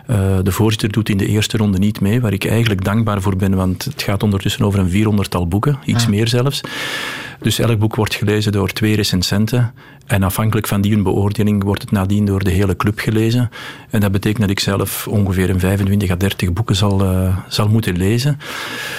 Eh, 0.07 0.39
de 0.43 0.53
voorzitter 0.53 0.93
doet 0.93 1.09
in 1.09 1.17
de 1.17 1.27
eerste 1.27 1.57
ronde 1.57 1.79
niet 1.79 2.01
mee, 2.01 2.21
waar 2.21 2.33
ik 2.33 2.45
eigenlijk 2.45 2.85
dankbaar 2.85 3.21
voor 3.21 3.37
ben, 3.37 3.55
want 3.55 3.85
het 3.85 4.03
gaat 4.03 4.23
ondertussen 4.23 4.65
over 4.65 4.79
een 4.79 4.91
vierhonderdtal 4.91 5.49
boeken, 5.49 5.79
iets 5.85 6.07
meer 6.07 6.29
zelfs. 6.29 6.61
Dus 7.41 7.59
elk 7.59 7.79
boek 7.79 7.95
wordt 7.95 8.15
gelezen 8.15 8.53
door 8.53 8.69
twee 8.69 8.97
recensenten. 8.97 9.73
En 10.07 10.23
afhankelijk 10.23 10.67
van 10.67 10.81
die 10.81 10.93
hun 10.93 11.03
beoordeling 11.03 11.65
wordt 11.65 11.83
het 11.83 11.91
nadien 11.91 12.25
door 12.25 12.45
de 12.45 12.51
hele 12.51 12.77
club 12.77 12.99
gelezen. 12.99 13.51
En 13.91 14.01
dat 14.01 14.13
betekent 14.13 14.41
dat 14.41 14.51
ik 14.51 14.61
zelf 14.61 15.09
ongeveer 15.09 15.51
een 15.51 15.61
25 15.61 16.11
à 16.11 16.17
30 16.17 16.53
boeken 16.53 16.77
zal, 16.77 17.03
zal 17.49 17.69
moeten 17.69 17.97
lezen. 17.97 18.39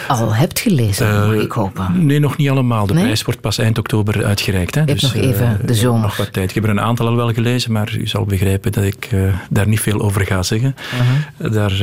Al 0.07 0.33
hebt 0.63 0.75
gelezen, 0.75 1.07
Eh, 1.07 1.27
mag 1.27 1.35
ik 1.43 1.51
hopen. 1.51 2.05
Nee, 2.05 2.19
nog 2.19 2.37
niet 2.37 2.49
allemaal. 2.49 2.85
De 2.87 2.93
Nee? 2.93 3.03
prijs 3.03 3.21
wordt 3.23 3.41
pas 3.41 3.57
eind 3.57 3.77
oktober 3.77 4.25
uitgereikt. 4.25 4.75
Hè. 4.75 4.81
Je 4.81 4.87
hebt 4.87 5.01
nog 5.01 5.13
even 5.15 5.45
eh, 5.61 5.67
de 5.67 5.73
zomer. 5.73 6.01
Nog 6.01 6.17
wat 6.17 6.33
tijd. 6.33 6.49
Ik 6.49 6.55
heb 6.55 6.63
er 6.63 6.69
een 6.69 6.79
aantal 6.81 7.07
al 7.07 7.15
wel 7.15 7.33
gelezen, 7.33 7.71
maar 7.71 7.95
u 7.99 8.07
zal 8.07 8.25
begrijpen 8.25 8.71
dat 8.71 8.83
ik 8.83 9.07
eh, 9.11 9.19
daar 9.49 9.67
niet 9.67 9.79
veel 9.79 10.01
over 10.01 10.25
ga 10.25 10.43
zeggen. 10.43 10.75
Uh-huh. 10.93 11.53
Daar, 11.53 11.81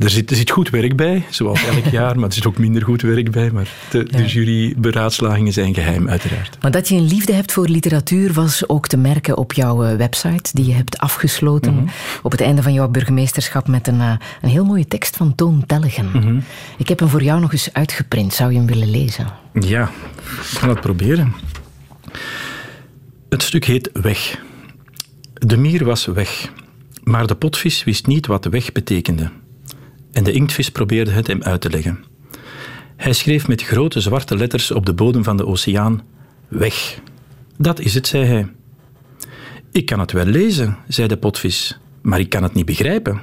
er, 0.00 0.10
zit, 0.10 0.30
er 0.30 0.36
zit 0.36 0.50
goed 0.50 0.70
werk 0.70 0.96
bij, 0.96 1.22
zoals 1.30 1.64
elk 1.64 1.84
jaar, 2.00 2.16
maar 2.18 2.28
er 2.28 2.34
zit 2.34 2.46
ook 2.46 2.58
minder 2.58 2.82
goed 2.82 3.02
werk 3.02 3.30
bij. 3.30 3.50
Maar 3.50 3.68
de, 3.90 4.04
de 4.04 4.24
juryberaadslagingen 4.26 5.52
zijn 5.52 5.74
geheim, 5.74 6.08
uiteraard. 6.08 6.58
Maar 6.60 6.70
dat 6.70 6.88
je 6.88 6.94
een 6.94 7.06
liefde 7.08 7.32
hebt 7.32 7.52
voor 7.52 7.68
literatuur 7.68 8.32
was 8.32 8.68
ook 8.68 8.86
te 8.88 8.96
merken 8.96 9.36
op 9.36 9.52
jouw 9.52 9.96
website, 9.96 10.50
die 10.52 10.66
je 10.66 10.74
hebt 10.74 10.98
afgesloten 10.98 11.74
Mhm. 11.74 11.84
op 12.22 12.30
het 12.30 12.40
einde 12.40 12.62
van 12.62 12.72
jouw 12.72 12.88
burgemeesterschap 12.88 13.68
met 13.68 13.86
een, 13.88 14.00
een 14.00 14.18
heel 14.48 14.64
mooie 14.64 14.86
tekst 14.88 15.16
van 15.16 15.34
Toon 15.34 15.64
Tellegen. 15.66 16.10
Mhm. 16.12 16.36
Ik 16.78 16.88
heb 16.88 16.98
hem 16.98 17.08
voor 17.08 17.22
jou 17.22 17.40
nog 17.40 17.52
eens 17.52 17.71
uitgeprint. 17.72 18.34
Zou 18.34 18.52
je 18.52 18.58
hem 18.58 18.66
willen 18.66 18.90
lezen? 18.90 19.26
Ja, 19.60 19.90
ik 20.26 20.58
ga 20.58 20.68
het 20.68 20.80
proberen. 20.80 21.32
Het 23.28 23.42
stuk 23.42 23.64
heet 23.64 23.90
Weg. 23.92 24.40
De 25.34 25.56
mier 25.56 25.84
was 25.84 26.06
weg, 26.06 26.52
maar 27.04 27.26
de 27.26 27.34
potvis 27.34 27.84
wist 27.84 28.06
niet 28.06 28.26
wat 28.26 28.44
weg 28.44 28.72
betekende. 28.72 29.30
En 30.12 30.24
de 30.24 30.32
inktvis 30.32 30.70
probeerde 30.70 31.10
het 31.10 31.26
hem 31.26 31.42
uit 31.42 31.60
te 31.60 31.70
leggen. 31.70 32.04
Hij 32.96 33.12
schreef 33.12 33.48
met 33.48 33.62
grote 33.62 34.00
zwarte 34.00 34.36
letters 34.36 34.70
op 34.70 34.86
de 34.86 34.94
bodem 34.94 35.24
van 35.24 35.36
de 35.36 35.46
oceaan: 35.46 36.02
Weg. 36.48 37.00
Dat 37.58 37.80
is 37.80 37.94
het, 37.94 38.06
zei 38.06 38.24
hij. 38.24 38.52
Ik 39.72 39.86
kan 39.86 40.00
het 40.00 40.12
wel 40.12 40.24
lezen, 40.24 40.76
zei 40.88 41.08
de 41.08 41.16
potvis, 41.16 41.78
maar 42.02 42.20
ik 42.20 42.28
kan 42.28 42.42
het 42.42 42.54
niet 42.54 42.66
begrijpen. 42.66 43.20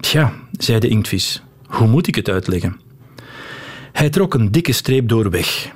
Tja, 0.00 0.32
zei 0.52 0.78
de 0.78 0.88
inktvis, 0.88 1.42
hoe 1.66 1.88
moet 1.88 2.06
ik 2.06 2.14
het 2.14 2.28
uitleggen? 2.28 2.80
Hij 3.94 4.10
trok 4.10 4.34
een 4.34 4.50
dikke 4.50 4.72
streep 4.72 5.08
door 5.08 5.30
weg. 5.30 5.72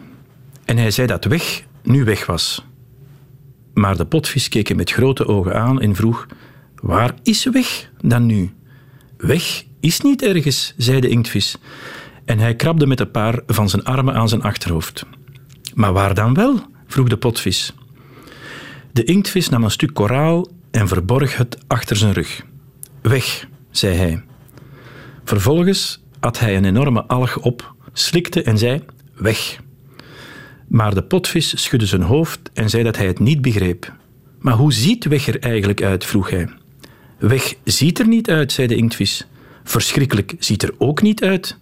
En 0.65 0.77
hij 0.77 0.91
zei 0.91 1.07
dat 1.07 1.25
weg 1.25 1.63
nu 1.83 2.05
weg 2.05 2.27
was. 2.27 2.67
Maar 3.75 3.97
de 3.97 4.07
potvis 4.07 4.49
keek 4.49 4.69
hem 4.69 4.77
met 4.77 4.91
grote 4.91 5.27
ogen 5.27 5.55
aan 5.55 5.81
en 5.81 5.95
vroeg: 5.95 6.27
Waar 6.75 7.15
is 7.23 7.45
weg 7.45 7.91
dan 8.01 8.27
nu? 8.27 8.51
Weg 9.17 9.65
is 9.81 10.01
niet 10.01 10.23
ergens, 10.23 10.75
zei 10.77 11.01
de 11.01 11.09
inktvis. 11.09 11.57
En 12.25 12.39
hij 12.39 12.55
krabde 12.57 12.87
met 12.87 13.01
een 13.01 13.11
paar 13.11 13.41
van 13.47 13.69
zijn 13.69 13.85
armen 13.85 14.15
aan 14.15 14.29
zijn 14.29 14.43
achterhoofd. 14.43 15.07
Maar 15.75 15.93
waar 15.93 16.15
dan 16.15 16.35
wel? 16.35 16.61
vroeg 16.87 17.09
de 17.09 17.17
potvis. 17.17 17.75
De 18.93 19.05
inktvis 19.05 19.49
nam 19.49 19.65
een 19.65 19.71
stuk 19.71 19.95
koraal 19.95 20.49
en 20.71 20.89
verborg 20.89 21.37
het 21.37 21.59
achter 21.67 21.97
zijn 21.97 22.13
rug. 22.13 22.45
Weg, 23.03 23.49
zei 23.71 23.97
hij. 23.97 24.25
Vervolgens 25.25 26.03
at 26.21 26.39
hij 26.39 26.57
een 26.57 26.65
enorme 26.65 27.05
alg 27.05 27.39
op, 27.39 27.77
slikte 27.99 28.43
en 28.43 28.59
zei: 28.59 28.83
Weg. 29.15 29.59
Maar 30.69 30.95
de 30.95 31.03
potvis 31.03 31.63
schudde 31.63 31.87
zijn 31.87 32.03
hoofd 32.03 32.51
en 32.53 32.71
zei 32.71 32.83
dat 32.83 32.97
hij 32.97 33.07
het 33.07 33.19
niet 33.19 33.43
begreep. 33.43 33.93
Maar 34.39 34.55
hoe 34.55 34.73
ziet 34.73 35.05
weg 35.05 35.27
er 35.27 35.41
eigenlijk 35.41 35.83
uit? 35.83 36.05
vroeg 36.05 36.31
hij. 36.31 36.49
Weg 37.19 37.55
ziet 37.65 37.99
er 37.99 38.07
niet 38.09 38.31
uit, 38.31 38.53
zei 38.53 38.67
de 38.67 38.77
inktvis. 38.77 39.27
Verschrikkelijk 39.65 40.35
ziet 40.39 40.63
er 40.63 40.75
ook 40.79 41.03
niet 41.03 41.23
uit. 41.23 41.59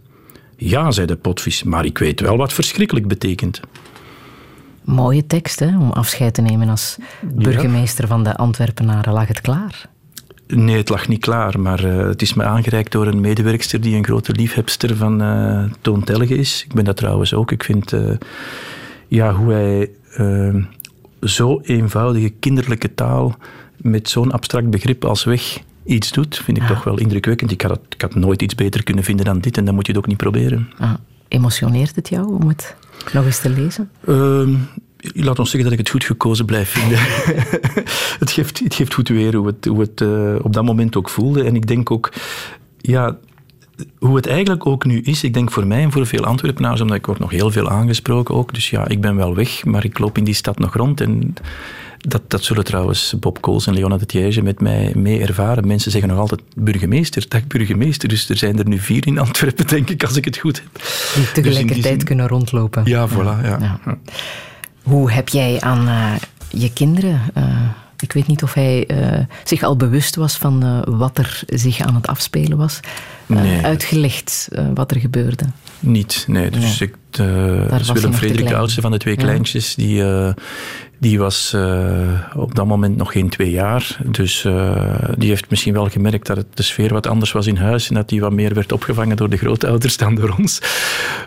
Ja, 0.56 0.90
zei 0.90 1.06
de 1.06 1.16
potvis, 1.16 1.62
maar 1.62 1.84
ik 1.84 1.98
weet 1.98 2.20
wel 2.20 2.36
wat 2.36 2.52
verschrikkelijk 2.52 3.08
betekent. 3.08 3.60
Mooie 4.84 5.26
tekst, 5.26 5.58
hè, 5.60 5.78
om 5.78 5.90
afscheid 5.90 6.34
te 6.34 6.42
nemen 6.42 6.68
als 6.68 6.96
burgemeester 7.22 8.06
van 8.06 8.24
de 8.24 8.36
Antwerpenaren. 8.36 9.12
Lag 9.12 9.28
het 9.28 9.40
klaar? 9.40 9.88
Nee, 10.48 10.76
het 10.76 10.88
lag 10.88 11.08
niet 11.08 11.20
klaar, 11.20 11.60
maar 11.60 11.84
eh, 11.84 11.96
het 12.06 12.22
is 12.22 12.34
me 12.34 12.44
aangereikt 12.44 12.92
door 12.92 13.06
een 13.06 13.20
medewerkster 13.20 13.80
die 13.80 13.96
een 13.96 14.04
grote 14.04 14.32
liefhebster 14.32 14.96
van 14.96 15.22
eh 15.22 15.64
Toon 15.80 16.04
Telge 16.04 16.36
is. 16.36 16.64
Ik 16.68 16.74
ben 16.74 16.84
dat 16.84 16.96
trouwens 16.96 17.34
ook. 17.34 17.52
Ik 17.52 17.64
vind 17.64 17.92
eh, 17.92 18.10
ja, 19.08 19.34
hoe 19.34 19.52
hij 19.52 19.90
zo 21.20 21.60
eenvoudige 21.62 22.28
kinderlijke 22.28 22.94
taal 22.94 23.36
met 23.76 24.08
zo'n 24.08 24.32
abstract 24.32 24.70
begrip 24.70 25.04
als 25.04 25.24
weg 25.24 25.58
iets 25.84 26.12
doet, 26.12 26.36
vind 26.36 26.56
ik 26.56 26.66
toch 26.66 26.84
wel 26.84 26.98
indrukwekkend. 26.98 27.50
Ik 27.50 27.62
had, 27.62 27.70
het- 27.70 27.94
ik 27.94 28.00
had 28.00 28.14
nooit 28.14 28.42
iets 28.42 28.54
beter 28.54 28.82
kunnen 28.82 29.04
vinden 29.04 29.24
dan 29.24 29.38
dit 29.40 29.56
en 29.56 29.64
dan 29.64 29.74
moet 29.74 29.86
je 29.86 29.92
het 29.92 30.00
ook 30.00 30.06
niet 30.06 30.16
proberen. 30.16 30.68
Ah, 30.78 30.94
emotioneert 31.28 31.96
het 31.96 32.08
jou 32.08 32.26
om 32.40 32.48
het 32.48 32.76
nog 33.12 33.24
eens 33.24 33.40
te 33.40 33.50
lezen? 33.50 33.90
Laat 35.14 35.38
ons 35.38 35.50
zeggen 35.50 35.70
dat 35.70 35.78
ik 35.78 35.84
het 35.86 35.94
goed 35.94 36.04
gekozen 36.04 36.44
blijf 36.44 36.68
vinden. 36.68 36.98
het, 38.22 38.30
geeft, 38.30 38.58
het 38.58 38.74
geeft 38.74 38.94
goed 38.94 39.08
weer 39.08 39.34
hoe 39.34 39.46
het, 39.46 39.64
hoe 39.64 39.80
het 39.80 40.00
eh, 40.00 40.34
op 40.44 40.52
dat 40.52 40.64
moment 40.64 40.96
ook 40.96 41.08
voelde. 41.08 41.44
En 41.44 41.54
ik 41.54 41.66
denk 41.66 41.90
ook, 41.90 42.12
ja, 42.80 43.16
hoe 43.98 44.16
het 44.16 44.26
eigenlijk 44.26 44.66
ook 44.66 44.84
nu 44.84 45.00
is. 45.00 45.24
Ik 45.24 45.34
denk 45.34 45.50
voor 45.50 45.66
mij 45.66 45.82
en 45.82 45.92
voor 45.92 46.06
veel 46.06 46.24
Antwerpenaars, 46.24 46.80
omdat 46.80 46.96
ik 46.96 47.06
word 47.06 47.18
nog 47.18 47.30
heel 47.30 47.50
veel 47.50 47.70
aangesproken 47.70 48.34
ook. 48.34 48.54
Dus 48.54 48.70
ja, 48.70 48.88
ik 48.88 49.00
ben 49.00 49.16
wel 49.16 49.34
weg, 49.34 49.64
maar 49.64 49.84
ik 49.84 49.98
loop 49.98 50.18
in 50.18 50.24
die 50.24 50.34
stad 50.34 50.58
nog 50.58 50.74
rond. 50.74 51.00
En 51.00 51.34
dat, 51.98 52.22
dat 52.30 52.44
zullen 52.44 52.64
trouwens 52.64 53.14
Bob 53.20 53.40
Kools 53.40 53.66
en 53.66 53.74
Leona 53.74 53.96
de 53.96 54.40
met 54.42 54.60
mij 54.60 54.92
mee 54.96 55.20
ervaren. 55.20 55.66
Mensen 55.66 55.90
zeggen 55.90 56.10
nog 56.10 56.18
altijd 56.18 56.40
burgemeester, 56.56 57.24
dag 57.28 57.46
burgemeester. 57.46 58.08
Dus 58.08 58.28
er 58.28 58.36
zijn 58.36 58.58
er 58.58 58.68
nu 58.68 58.78
vier 58.78 59.06
in 59.06 59.18
Antwerpen, 59.18 59.66
denk 59.66 59.90
ik, 59.90 60.04
als 60.04 60.16
ik 60.16 60.24
het 60.24 60.36
goed 60.36 60.62
heb. 60.62 60.82
Die 60.82 61.22
Dus 61.22 61.32
tegelijkertijd 61.32 61.84
zin- 61.84 62.04
kunnen 62.04 62.28
rondlopen. 62.28 62.82
Ja, 62.84 63.08
voilà. 63.08 63.42
Ja. 63.42 63.78
Ja. 63.84 63.98
Hoe 64.86 65.10
heb 65.10 65.28
jij 65.28 65.60
aan 65.60 65.88
eh, 65.88 66.12
je 66.60 66.72
kinderen... 66.72 67.20
eh, 67.34 67.44
ik 67.98 68.12
weet 68.12 68.26
niet 68.26 68.42
of 68.42 68.54
hij 68.54 68.86
eh, 68.86 69.24
zich 69.44 69.62
al 69.62 69.76
bewust 69.76 70.16
was 70.16 70.36
van 70.36 70.84
wat 70.98 71.18
er 71.18 71.42
zich 71.46 71.80
aan 71.80 71.94
het 71.94 72.06
afspelen 72.06 72.58
was. 72.58 72.80
Nee. 73.26 73.62
uitgelegd 73.62 74.48
wat 74.74 74.90
er 74.90 75.00
gebeurde. 75.00 75.44
Niet, 75.80 76.24
nee. 76.28 76.50
Dus 76.50 76.78
Nee. 76.78 76.88
Ik, 76.88 76.96
dus 77.78 77.92
Willem 77.92 78.14
Frederik, 78.14 78.48
de 78.48 78.56
oudste 78.56 78.80
van 78.80 78.90
de 78.90 78.98
twee 78.98 79.16
kleintjes, 79.16 79.74
die, 79.74 80.02
die 80.98 81.18
was 81.18 81.52
eh, 81.52 82.36
op 82.36 82.54
dat 82.54 82.66
moment 82.66 82.96
nog 82.96 83.12
geen 83.12 83.28
twee 83.28 83.50
jaar. 83.50 83.96
Dus 84.04 84.44
eh, 84.44 85.08
die 85.16 85.28
heeft 85.28 85.50
misschien 85.50 85.72
wel 85.72 85.88
gemerkt 85.88 86.26
dat 86.26 86.36
het, 86.36 86.46
de 86.54 86.62
sfeer 86.62 86.92
wat 86.92 87.06
anders 87.06 87.32
was 87.32 87.46
in 87.46 87.56
huis 87.56 87.88
en 87.88 87.94
dat 87.94 88.08
die 88.08 88.20
wat 88.20 88.32
meer 88.32 88.54
werd 88.54 88.72
opgevangen 88.72 89.16
door 89.16 89.28
de 89.28 89.36
grootouders 89.36 89.96
dan 89.96 90.14
door 90.14 90.34
ons. 90.38 90.60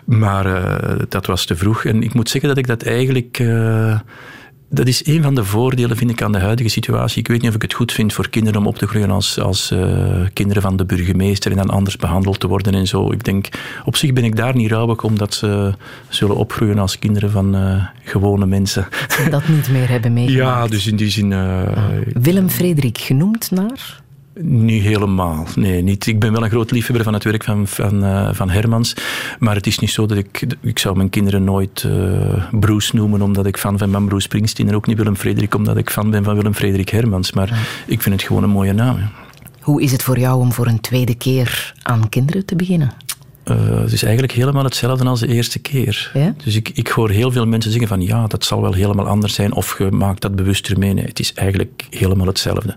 Maar 0.04 0.46
eh, 0.46 0.98
dat 1.08 1.26
was 1.26 1.44
te 1.44 1.56
vroeg. 1.56 1.84
En 1.84 2.02
ik 2.02 2.14
moet 2.14 2.28
zeggen 2.28 2.48
dat 2.48 2.58
ik 2.58 2.66
dat 2.66 2.82
eigenlijk... 2.82 3.42
dat 4.72 4.86
is 4.86 5.06
een 5.06 5.22
van 5.22 5.34
de 5.34 5.44
voordelen, 5.44 5.96
vind 5.96 6.10
ik, 6.10 6.22
aan 6.22 6.32
de 6.32 6.38
huidige 6.38 6.68
situatie. 6.68 7.18
Ik 7.18 7.28
weet 7.28 7.40
niet 7.40 7.48
of 7.48 7.54
ik 7.56 7.62
het 7.62 7.74
goed 7.74 7.92
vind 7.92 8.12
voor 8.12 8.28
kinderen 8.28 8.60
om 8.60 8.66
op 8.66 8.78
te 8.78 8.86
groeien 8.86 9.10
als, 9.10 9.38
als 9.38 9.70
eh, 9.70 10.20
kinderen 10.32 10.62
van 10.62 10.76
de 10.76 10.84
burgemeester 10.84 11.50
en 11.50 11.56
dan 11.56 11.70
anders 11.70 11.96
behandeld 11.96 12.40
te 12.40 12.46
worden 12.48 12.74
en 12.74 12.86
zo. 12.86 13.12
Ik 13.12 13.24
denk, 13.24 13.48
op 13.84 13.96
zich 13.96 14.12
ben 14.12 14.24
ik 14.24 14.36
daar 14.36 14.54
niet 14.56 14.70
rouwig 14.70 15.02
omdat 15.02 15.34
ze 15.34 15.74
zullen 16.08 16.36
opgroeien 16.36 16.78
als 16.78 16.98
kinderen 16.98 17.30
van 17.30 17.54
eh, 17.54 17.84
gewone 18.04 18.46
mensen. 18.46 18.88
Dat 19.30 19.48
niet 19.48 19.68
meer 19.68 19.88
hebben 19.88 20.12
meegemaakt. 20.18 20.60
Ja, 20.62 20.66
dus 20.66 20.86
in 20.86 20.96
die 20.96 21.10
zin... 21.10 21.32
eh, 21.32 21.62
Willem 22.12 22.48
Frederik 22.48 22.98
genoemd 22.98 23.50
naar? 23.50 24.00
Niet 24.34 24.82
helemaal. 24.82 25.46
Nee, 25.54 25.82
niet. 25.82 26.06
Ik 26.06 26.18
ben 26.20 26.32
wel 26.32 26.44
een 26.44 26.50
groot 26.50 26.70
liefhebber 26.70 27.04
van 27.04 27.14
het 27.14 27.24
werk 27.24 27.44
van, 27.44 27.66
van, 27.66 28.04
eh, 28.04 28.28
van 28.32 28.50
Hermans. 28.50 28.94
Maar 29.38 29.54
het 29.54 29.66
is 29.66 29.78
niet 29.78 29.90
zo 29.90 30.06
dat 30.06 30.18
ik... 30.18 30.46
Ik 30.60 30.78
zou 30.78 30.96
mijn 30.96 31.10
kinderen 31.10 31.44
nooit 31.44 31.84
eh, 31.84 32.44
Bruce 32.50 32.96
noemen 32.96 33.22
omdat 33.22 33.46
ik 33.46 33.56
fan 33.56 33.76
ben 33.76 33.90
van 33.90 34.06
Bruce 34.06 34.22
Springsteen. 34.22 34.68
En 34.68 34.74
ook 34.74 34.86
niet 34.86 34.96
Willem 34.96 35.16
Frederik 35.16 35.54
omdat 35.54 35.76
ik 35.76 35.90
fan 35.90 36.10
ben 36.10 36.24
van 36.24 36.34
Willem 36.34 36.54
Frederik 36.54 36.88
Hermans. 36.88 37.32
Maar 37.32 37.68
ik 37.86 38.02
vind 38.02 38.14
het 38.14 38.24
gewoon 38.24 38.42
een 38.42 38.50
mooie 38.50 38.72
naam. 38.72 38.96
ja. 38.96 39.10
Hoe 39.60 39.82
is 39.82 39.92
het 39.92 40.02
voor 40.02 40.18
jou 40.18 40.40
om 40.40 40.52
voor 40.52 40.66
een 40.66 40.80
tweede 40.80 41.14
keer 41.14 41.74
aan 41.82 42.08
kinderen 42.08 42.44
te 42.44 42.56
beginnen? 42.56 42.92
Eh, 43.44 43.80
het 43.80 43.92
is 43.92 44.02
eigenlijk 44.02 44.32
helemaal 44.32 44.64
hetzelfde 44.64 45.04
als 45.04 45.20
de 45.20 45.26
eerste 45.26 45.58
keer. 45.58 46.10
Ja? 46.14 46.34
Dus 46.44 46.56
ik, 46.56 46.68
ik 46.68 46.88
hoor 46.88 47.10
heel 47.10 47.32
veel 47.32 47.46
mensen 47.46 47.70
zeggen 47.70 47.88
van 47.88 48.00
ja, 48.00 48.26
dat 48.26 48.44
zal 48.44 48.62
wel 48.62 48.72
helemaal 48.72 49.06
anders 49.06 49.34
zijn 49.34 49.52
of 49.52 49.78
je 49.78 49.90
maakt 49.90 50.22
dat 50.22 50.36
bewuster 50.36 50.78
mee. 50.78 50.92
Nee, 50.92 51.04
het 51.04 51.18
is 51.18 51.32
eigenlijk 51.32 51.86
helemaal 51.90 52.26
hetzelfde. 52.26 52.76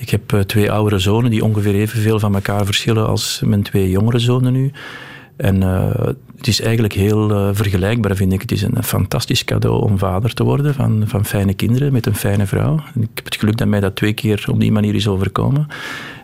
Ik 0.00 0.10
heb 0.10 0.32
eh, 0.32 0.40
twee 0.40 0.70
oudere 0.70 0.98
zonen 0.98 1.30
die 1.30 1.44
ongeveer 1.44 1.74
evenveel 1.74 2.18
van 2.18 2.34
elkaar 2.34 2.64
verschillen 2.64 3.06
als 3.06 3.42
mijn 3.44 3.62
twee 3.62 3.90
jongere 3.90 4.18
zonen 4.18 4.52
nu. 4.52 4.70
En 5.36 5.62
eh, 5.62 6.06
het 6.36 6.46
is 6.46 6.60
eigenlijk 6.60 6.92
heel 6.92 7.30
eh, 7.30 7.48
vergelijkbaar, 7.52 8.16
vind 8.16 8.32
ik. 8.32 8.40
Het 8.40 8.52
is 8.52 8.62
een 8.62 8.84
fantastisch 8.84 9.44
cadeau 9.44 9.82
om 9.82 9.98
vader 9.98 10.34
te 10.34 10.44
worden 10.44 10.74
van, 10.74 11.02
van 11.06 11.24
fijne 11.24 11.54
kinderen 11.54 11.92
met 11.92 12.06
een 12.06 12.14
fijne 12.14 12.46
vrouw. 12.46 12.74
Ik 12.94 13.08
heb 13.14 13.24
het 13.24 13.36
geluk 13.36 13.56
dat 13.56 13.68
mij 13.68 13.80
dat 13.80 13.96
twee 13.96 14.12
keer 14.12 14.44
op 14.50 14.60
die 14.60 14.72
manier 14.72 14.94
is 14.94 15.08
overkomen. 15.08 15.66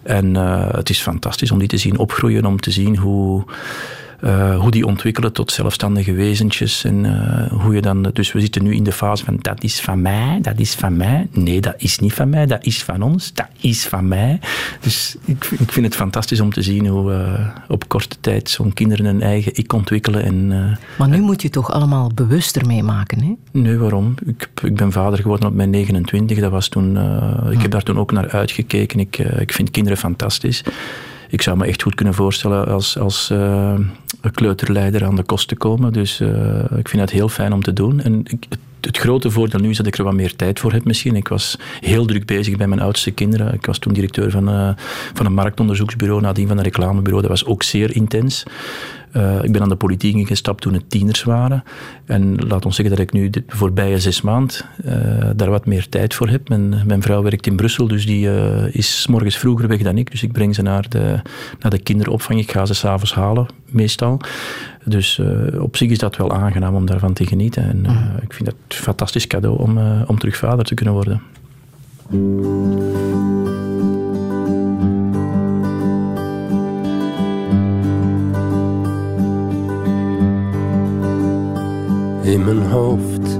En 0.02 0.34
het 0.74 0.90
is 0.90 1.00
fantastisch 1.00 1.50
om 1.50 1.58
die 1.58 1.68
te 1.68 1.76
zien 1.76 1.98
opgroeien, 1.98 2.44
om 2.44 2.60
te 2.60 2.70
zien 2.70 2.96
hoe 2.96 3.44
eh, 4.20 4.58
hoe 4.58 4.70
die 4.70 4.86
ontwikkelen 4.86 5.32
tot 5.32 5.52
zelfstandige 5.52 6.12
wezentjes. 6.12 6.84
En 6.84 7.04
eh, 7.04 7.52
hoe 7.60 7.74
je 7.74 7.80
dan, 7.80 8.02
dus 8.02 8.32
we 8.32 8.40
zitten 8.40 8.62
nu 8.62 8.74
in 8.74 8.84
de 8.84 8.92
fase 8.92 9.24
van 9.24 9.36
dat 9.40 9.62
is 9.62 9.80
van 9.80 10.02
mij, 10.02 10.38
dat 10.42 10.58
is 10.58 10.74
van 10.74 10.96
mij. 10.96 11.26
Nee, 11.30 11.60
dat 11.60 11.74
is 11.76 11.98
niet 11.98 12.12
van 12.12 12.30
mij, 12.30 12.46
dat 12.46 12.64
is 12.64 12.82
van 12.82 13.02
ons, 13.02 13.32
dat 13.34 13.48
is 13.60 13.86
van 13.86 14.08
mij. 14.08 14.40
Dus 14.80 15.16
ik, 15.24 15.44
ik 15.58 15.72
vind 15.72 15.86
het 15.86 15.94
fantastisch 15.94 16.40
om 16.40 16.52
te 16.52 16.62
zien 16.62 16.86
hoe 16.86 17.12
uh, 17.12 17.48
op 17.68 17.88
korte 17.88 18.16
tijd 18.20 18.50
zo'n 18.50 18.72
kinderen 18.72 19.06
een 19.06 19.22
eigen 19.22 19.54
ik 19.54 19.72
ontwikkelen. 19.72 20.22
En, 20.22 20.48
maar 20.98 21.08
nu 21.08 21.20
moet 21.20 21.42
je 21.42 21.50
toch 21.50 21.70
allemaal 21.70 22.10
bewuster 22.14 22.66
meemaken, 22.66 23.22
hè? 23.22 23.60
Nee, 23.60 23.76
waarom? 23.76 24.14
Ik, 24.26 24.48
ik, 24.62 24.76
ben 24.76 24.92
vader 24.92 25.18
geworden 25.18 25.48
op 25.48 25.54
mijn 25.54 25.70
29. 25.70 26.38
Dat 26.38 26.50
was 26.50 26.68
toen, 26.68 26.98
ik 27.50 27.62
heb 27.62 27.70
daar 27.70 27.82
toen 27.82 27.98
ook 27.98 28.12
naar 28.12 28.30
uitgekeken. 28.30 29.00
Ik, 29.00 29.18
ik 29.18 29.52
vind 29.52 29.70
kinderen 29.70 29.98
fantastisch 29.98 30.62
ik 31.28 31.42
zou 31.42 31.56
me 31.56 31.66
echt 31.66 31.82
goed 31.82 31.94
kunnen 31.94 32.14
voorstellen 32.14 32.66
als, 32.66 32.98
als 32.98 33.30
uh, 33.32 33.74
kleuterleider 34.32 35.04
aan 35.04 35.16
de 35.16 35.22
kost 35.22 35.48
te 35.48 35.56
komen. 35.56 35.92
Dus 35.92 36.20
uh, 36.20 36.64
ik 36.76 36.88
vind 36.88 37.02
het 37.02 37.10
heel 37.10 37.28
fijn 37.28 37.52
om 37.52 37.62
te 37.62 37.72
doen. 37.72 38.00
En 38.00 38.20
ik, 38.24 38.46
het 38.86 38.98
grote 38.98 39.30
voordeel 39.30 39.60
nu 39.60 39.70
is 39.70 39.76
dat 39.76 39.86
ik 39.86 39.98
er 39.98 40.04
wat 40.04 40.14
meer 40.14 40.36
tijd 40.36 40.60
voor 40.60 40.72
heb 40.72 40.84
misschien. 40.84 41.16
Ik 41.16 41.28
was 41.28 41.58
heel 41.80 42.06
druk 42.06 42.26
bezig 42.26 42.56
bij 42.56 42.66
mijn 42.66 42.80
oudste 42.80 43.10
kinderen. 43.10 43.54
Ik 43.54 43.66
was 43.66 43.78
toen 43.78 43.92
directeur 43.92 44.30
van, 44.30 44.48
uh, 44.48 44.70
van 45.14 45.26
een 45.26 45.34
marktonderzoeksbureau, 45.34 46.20
nadien 46.20 46.48
van 46.48 46.56
een 46.56 46.64
reclamebureau. 46.64 47.20
Dat 47.20 47.30
was 47.30 47.44
ook 47.44 47.62
zeer 47.62 47.94
intens. 47.94 48.42
Uh, 49.12 49.42
ik 49.42 49.52
ben 49.52 49.62
aan 49.62 49.68
de 49.68 49.76
politiek 49.76 50.14
ingestapt 50.14 50.62
toen 50.62 50.74
het 50.74 50.90
tieners 50.90 51.22
waren. 51.22 51.64
En 52.04 52.46
laat 52.48 52.64
ons 52.64 52.76
zeggen 52.76 52.96
dat 52.96 53.06
ik 53.06 53.12
nu 53.12 53.30
de 53.30 53.42
voorbije 53.46 54.00
zes 54.00 54.20
maanden 54.20 54.56
uh, 54.84 54.92
daar 55.36 55.50
wat 55.50 55.66
meer 55.66 55.88
tijd 55.88 56.14
voor 56.14 56.28
heb. 56.28 56.48
Mijn, 56.48 56.82
mijn 56.86 57.02
vrouw 57.02 57.22
werkt 57.22 57.46
in 57.46 57.56
Brussel, 57.56 57.88
dus 57.88 58.06
die 58.06 58.28
is 58.70 59.06
morgens 59.10 59.36
vroeger 59.38 59.68
weg 59.68 59.82
dan 59.82 59.98
ik. 59.98 60.10
Dus 60.10 60.22
ik 60.22 60.32
breng 60.32 60.54
ze 60.54 60.62
naar 60.62 60.88
de, 60.88 61.20
naar 61.60 61.70
de 61.70 61.78
kinderopvang. 61.78 62.40
Ik 62.40 62.50
ga 62.50 62.66
ze 62.66 62.74
s'avonds 62.74 63.14
halen, 63.14 63.46
meestal. 63.70 64.20
Dus 64.88 65.20
op 65.58 65.76
zich 65.76 65.90
is 65.90 65.98
dat 65.98 66.16
wel 66.16 66.32
aangenaam 66.32 66.74
om 66.74 66.86
daarvan 66.86 67.12
te 67.12 67.26
genieten. 67.26 67.62
En 67.62 67.78
mm. 67.78 68.16
ik 68.22 68.32
vind 68.32 68.48
het 68.48 68.56
een 68.68 68.76
fantastisch 68.76 69.26
cadeau 69.26 69.58
om, 69.58 69.78
om 70.06 70.18
terug 70.18 70.36
vader 70.36 70.64
te 70.64 70.74
kunnen 70.74 70.94
worden. 70.94 71.22
In 82.22 82.44
mijn 82.44 82.62
hoofd 82.62 83.38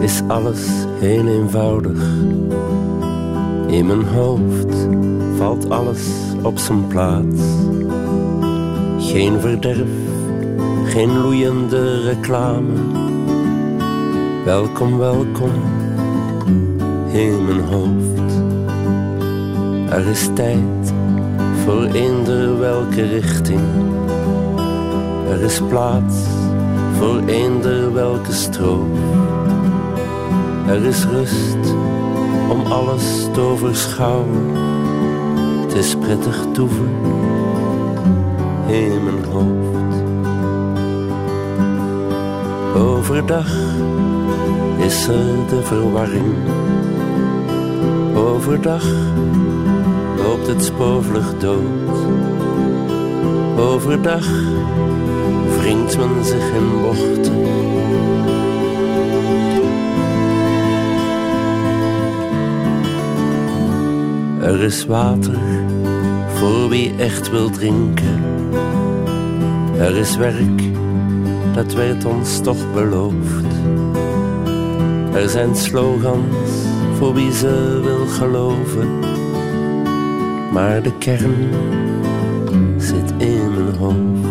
is 0.00 0.22
alles 0.28 0.68
heel 1.00 1.26
eenvoudig. 1.26 1.98
In 3.66 3.86
mijn 3.86 4.04
hoofd 4.04 4.88
valt 5.36 5.70
alles 5.70 6.08
op 6.42 6.58
zijn 6.58 6.86
plaats. 6.86 7.42
Geen 8.98 9.40
verderf, 9.40 9.88
geen 10.94 11.18
loeiende 11.18 12.02
reclame. 12.02 12.72
Welkom, 14.44 14.98
welkom 14.98 15.52
in 17.12 17.44
mijn 17.44 17.60
hoofd. 17.60 18.32
Er 19.92 20.06
is 20.06 20.28
tijd 20.34 20.94
voor 21.64 21.84
eender 21.84 22.58
welke 22.58 23.02
richting. 23.02 23.60
Er 25.28 25.42
is 25.42 25.60
plaats 25.68 26.14
voor 26.98 27.22
eender 27.26 27.92
welke 27.92 28.32
stroom. 28.32 28.92
Er 30.66 30.84
is 30.84 31.04
rust 31.04 31.74
om 32.50 32.60
alles 32.72 33.28
te 33.32 33.40
overschouwen. 33.40 34.56
Het 35.60 35.74
is 35.74 35.96
prettig 35.96 36.46
toeven 36.52 36.90
in 38.66 39.04
mijn 39.04 39.24
hoofd. 39.24 40.03
Overdag 42.74 43.52
is 44.78 45.06
er 45.06 45.46
de 45.48 45.60
verwarring. 45.62 46.34
Overdag 48.14 48.84
loopt 50.16 50.46
het 50.46 50.64
spoorvlucht 50.64 51.40
dood. 51.40 51.98
Overdag 53.58 54.26
wringt 55.58 55.98
men 55.98 56.24
zich 56.24 56.50
in 56.54 56.80
bochten. 56.82 57.42
Er 64.40 64.60
is 64.62 64.86
water 64.86 65.38
voor 66.34 66.68
wie 66.68 66.94
echt 66.96 67.30
wil 67.30 67.50
drinken. 67.50 68.22
Er 69.78 69.96
is 69.96 70.16
werk, 70.16 70.62
dat 71.54 71.72
werd 71.72 72.04
ons 72.04 72.40
toch 72.40 72.72
beloofd. 72.72 73.44
Er 75.12 75.28
zijn 75.28 75.56
slogans 75.56 76.36
voor 76.96 77.14
wie 77.14 77.32
ze 77.32 77.80
wil 77.82 78.06
geloven. 78.06 78.98
Maar 80.52 80.82
de 80.82 80.98
kern 80.98 81.50
zit 82.76 83.12
in 83.18 83.54
mijn 83.54 83.76
hoofd. 83.76 84.23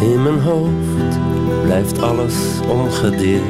In 0.00 0.22
mijn 0.22 0.40
hoofd 0.40 1.18
blijft 1.62 2.02
alles 2.02 2.34
ongedeerd. 2.68 3.42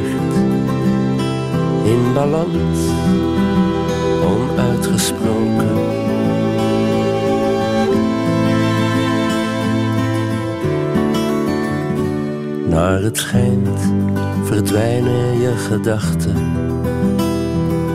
In 1.84 2.12
balans, 2.14 2.78
onuitgesproken. 4.24 5.76
Naar 12.68 13.02
het 13.02 13.16
schijnt 13.16 13.80
verdwijnen 14.44 15.40
je 15.40 15.56
gedachten 15.56 16.36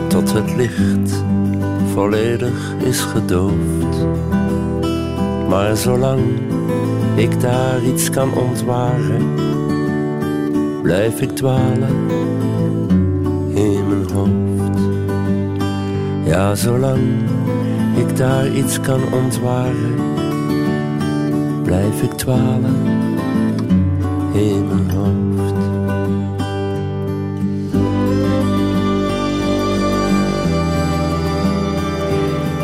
tot 0.08 0.32
het 0.32 0.54
licht 0.56 1.24
volledig 1.92 2.74
is 2.82 3.00
gedoofd. 3.00 4.06
Maar 5.54 5.76
zolang 5.76 6.20
ik 7.14 7.40
daar 7.40 7.82
iets 7.82 8.10
kan 8.10 8.34
ontwaren, 8.34 9.34
blijf 10.82 11.20
ik 11.20 11.30
dwalen 11.30 12.08
in 13.54 13.88
mijn 13.88 14.10
hoofd. 14.10 14.78
Ja, 16.24 16.54
zolang 16.54 17.00
ik 17.96 18.16
daar 18.16 18.50
iets 18.50 18.80
kan 18.80 19.00
ontwaren, 19.12 19.94
blijf 21.62 22.02
ik 22.02 22.12
dwalen 22.12 22.76
in 24.32 24.66
mijn 24.66 24.90
hoofd. 24.90 25.63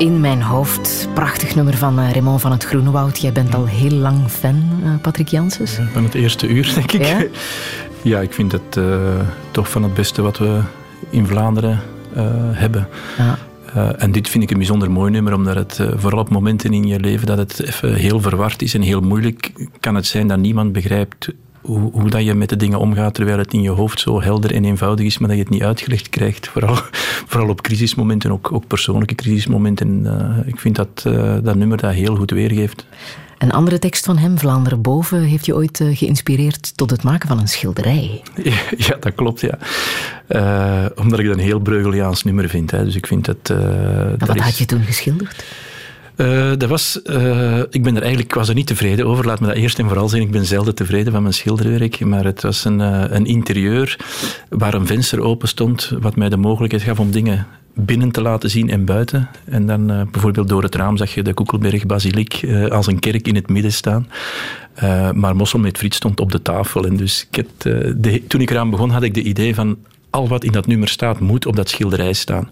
In 0.01 0.21
mijn 0.21 0.43
hoofd. 0.43 1.09
Prachtig 1.15 1.55
nummer 1.55 1.77
van 1.77 1.99
uh, 2.01 2.11
Raymond 2.11 2.41
van 2.41 2.51
het 2.51 2.65
Groenewoud. 2.65 3.19
Jij 3.19 3.33
bent 3.33 3.55
al 3.55 3.67
heel 3.67 3.91
lang 3.91 4.29
fan, 4.29 4.63
uh, 4.85 4.91
Patrick 5.03 5.29
Janssens. 5.29 5.79
van 5.93 6.05
het 6.05 6.15
eerste 6.15 6.49
uur, 6.49 6.73
denk 6.75 6.93
ik. 6.93 7.05
Ja, 7.05 7.25
ja 8.03 8.21
ik 8.21 8.33
vind 8.33 8.53
het 8.53 8.77
uh, 8.79 8.97
toch 9.51 9.71
van 9.71 9.83
het 9.83 9.95
beste 9.95 10.23
wat 10.23 10.39
we 10.39 10.61
in 11.11 11.27
Vlaanderen 11.27 11.81
hebben. 12.53 12.89
Ja. 13.19 13.39
en 13.97 14.13
dit 14.13 14.29
vind 14.29 14.43
ik 14.43 14.51
een 14.51 14.57
bijzonder 14.57 14.91
mooi 14.91 15.11
nummer, 15.11 15.35
omdat 15.35 15.55
het 15.55 15.81
vooral 15.97 16.21
op 16.21 16.29
momenten 16.29 16.73
in 16.73 16.87
je 16.87 17.01
leven 17.01 17.27
dat 17.27 17.39
het 17.39 17.63
even 17.63 17.95
heel 17.95 18.21
verward 18.21 18.63
is 18.63 18.75
en 18.75 18.83
heel 18.83 19.01
moeilijk 19.01 19.53
kan 19.81 19.95
het 19.95 20.07
zijn 20.07 20.27
dat 20.27 20.39
niemand 20.39 20.73
begrijpt 20.73 21.29
hoe, 21.61 21.93
hoe 21.93 22.11
dat 22.11 22.25
je 22.25 22.35
met 22.35 22.49
de 22.49 22.57
dingen 22.57 22.79
omgaat 22.79 23.15
terwijl 23.15 23.39
het 23.39 23.53
in 23.53 23.63
je 23.63 23.71
hoofd 23.71 24.01
zo 24.01 24.23
helder 24.23 24.55
en 24.55 24.65
eenvoudig 24.65 25.07
is, 25.07 25.19
maar 25.19 25.29
dat 25.29 25.37
je 25.37 25.43
het 25.43 25.53
niet 25.53 25.63
uitgelegd 25.63 26.09
krijgt. 26.09 26.49
Vooral, 26.49 26.79
vooral 27.31 27.49
op 27.49 27.63
crisismomenten, 27.63 28.31
ook, 28.33 28.53
ook 28.53 28.67
persoonlijke 28.67 29.15
crisismomenten. 29.15 30.07
Eh, 30.07 30.49
ik 30.49 30.61
vind 30.61 30.77
dat 30.77 31.03
eh, 31.05 31.37
dat 31.43 31.55
nummer 31.55 31.79
dat 31.79 31.93
heel 31.93 32.17
goed 32.17 32.31
weergeeft. 32.31 32.87
Een 33.39 33.53
andere 33.53 33.79
tekst 33.79 34.05
van 34.05 34.19
hem, 34.19 34.39
Vlaanderen 34.39 34.83
boven, 34.83 35.23
heeft 35.23 35.47
je 35.47 35.55
ooit 35.55 35.81
eh, 35.81 35.97
geïnspireerd 35.97 36.77
tot 36.77 36.91
het 36.91 37.03
maken 37.03 37.29
van 37.29 37.39
een 37.39 37.49
schilderij. 37.49 38.23
Ja, 38.77 38.97
dat 39.01 39.15
klopt, 39.15 39.41
ja. 39.41 39.59
Omdat 40.97 41.19
ik 41.19 41.27
dat 41.27 41.35
een 41.35 41.43
heel 41.43 41.59
Breugeliaans 41.61 42.25
nummer 42.25 42.49
vind. 42.49 42.71
Hè. 42.71 42.85
Dus 42.85 42.97
ik 42.97 43.07
vind 43.07 43.25
dat... 43.25 43.53
wat 44.19 44.37
is- 44.37 44.43
had 44.43 44.59
je 44.59 44.65
toen 44.65 44.83
geschilderd? 44.83 45.45
Eh, 46.21 46.51
dat 46.57 46.69
was, 46.69 47.03
eh, 47.03 47.59
ik 47.71 47.83
ben 47.83 47.97
er 47.97 48.03
eigenlijk, 48.03 48.35
was 48.35 48.49
er 48.49 48.55
niet 48.55 48.67
tevreden 48.67 49.07
over. 49.07 49.27
Laat 49.27 49.41
me 49.41 49.47
dat 49.47 49.57
eerst 49.57 49.79
en 49.79 49.87
vooral 49.87 50.09
zeggen. 50.09 50.27
Ik 50.29 50.35
ben 50.35 50.47
zelden 50.47 50.75
tevreden 50.75 51.13
van 51.13 51.23
mijn 51.23 51.35
schilderwerk. 51.35 52.01
Maar 52.05 52.25
het 52.25 52.43
was 52.43 52.65
een, 52.65 52.81
eh, 52.81 53.05
een 53.09 53.27
interieur 53.27 53.99
waar 54.49 54.75
een 54.75 54.87
venster 54.87 55.21
open 55.21 55.49
stond, 55.49 55.93
wat 56.01 56.17
mij 56.17 56.29
de 56.29 56.37
mogelijkheid 56.37 56.83
gaf 56.83 57.01
om 57.01 57.11
dingen 57.11 57.47
binnen 57.75 58.11
te 58.11 58.23
laten 58.23 58.51
zien 58.51 58.71
en 58.71 58.85
buiten. 58.85 59.29
En 59.45 59.67
dan 59.67 60.09
bijvoorbeeld 60.11 60.49
door 60.49 60.63
het 60.63 60.75
raam 60.75 60.97
zag 60.97 61.15
je 61.15 61.23
de 61.23 61.35
Koekelberg 61.35 61.87
Basiliek 61.87 62.47
als 62.69 62.87
een 62.87 62.99
kerk 62.99 63.27
in 63.27 63.35
het 63.35 63.49
midden 63.49 63.73
staan. 63.73 64.09
Maar 65.15 65.37
Mossel 65.37 65.59
met 65.59 65.79
friet 65.79 65.95
stond 65.95 66.21
op 66.21 66.33
de 66.33 66.43
tafel. 66.43 66.85
En 66.85 66.97
dus 66.97 67.29
ik 67.31 67.45
toen 68.29 68.41
ik 68.41 68.51
eraan 68.51 68.71
begon, 68.71 68.91
had 68.91 69.03
ik 69.03 69.15
de 69.15 69.23
idee 69.23 69.55
van 69.55 69.77
al 70.11 70.29
wat 70.29 70.45
in 70.45 70.53
dat 70.53 70.67
nummer 70.67 70.89
staat, 70.89 71.21
moet 71.21 71.47
op 71.47 71.57
dat 71.57 71.69
schilderij 71.69 72.13
staan. 72.13 72.49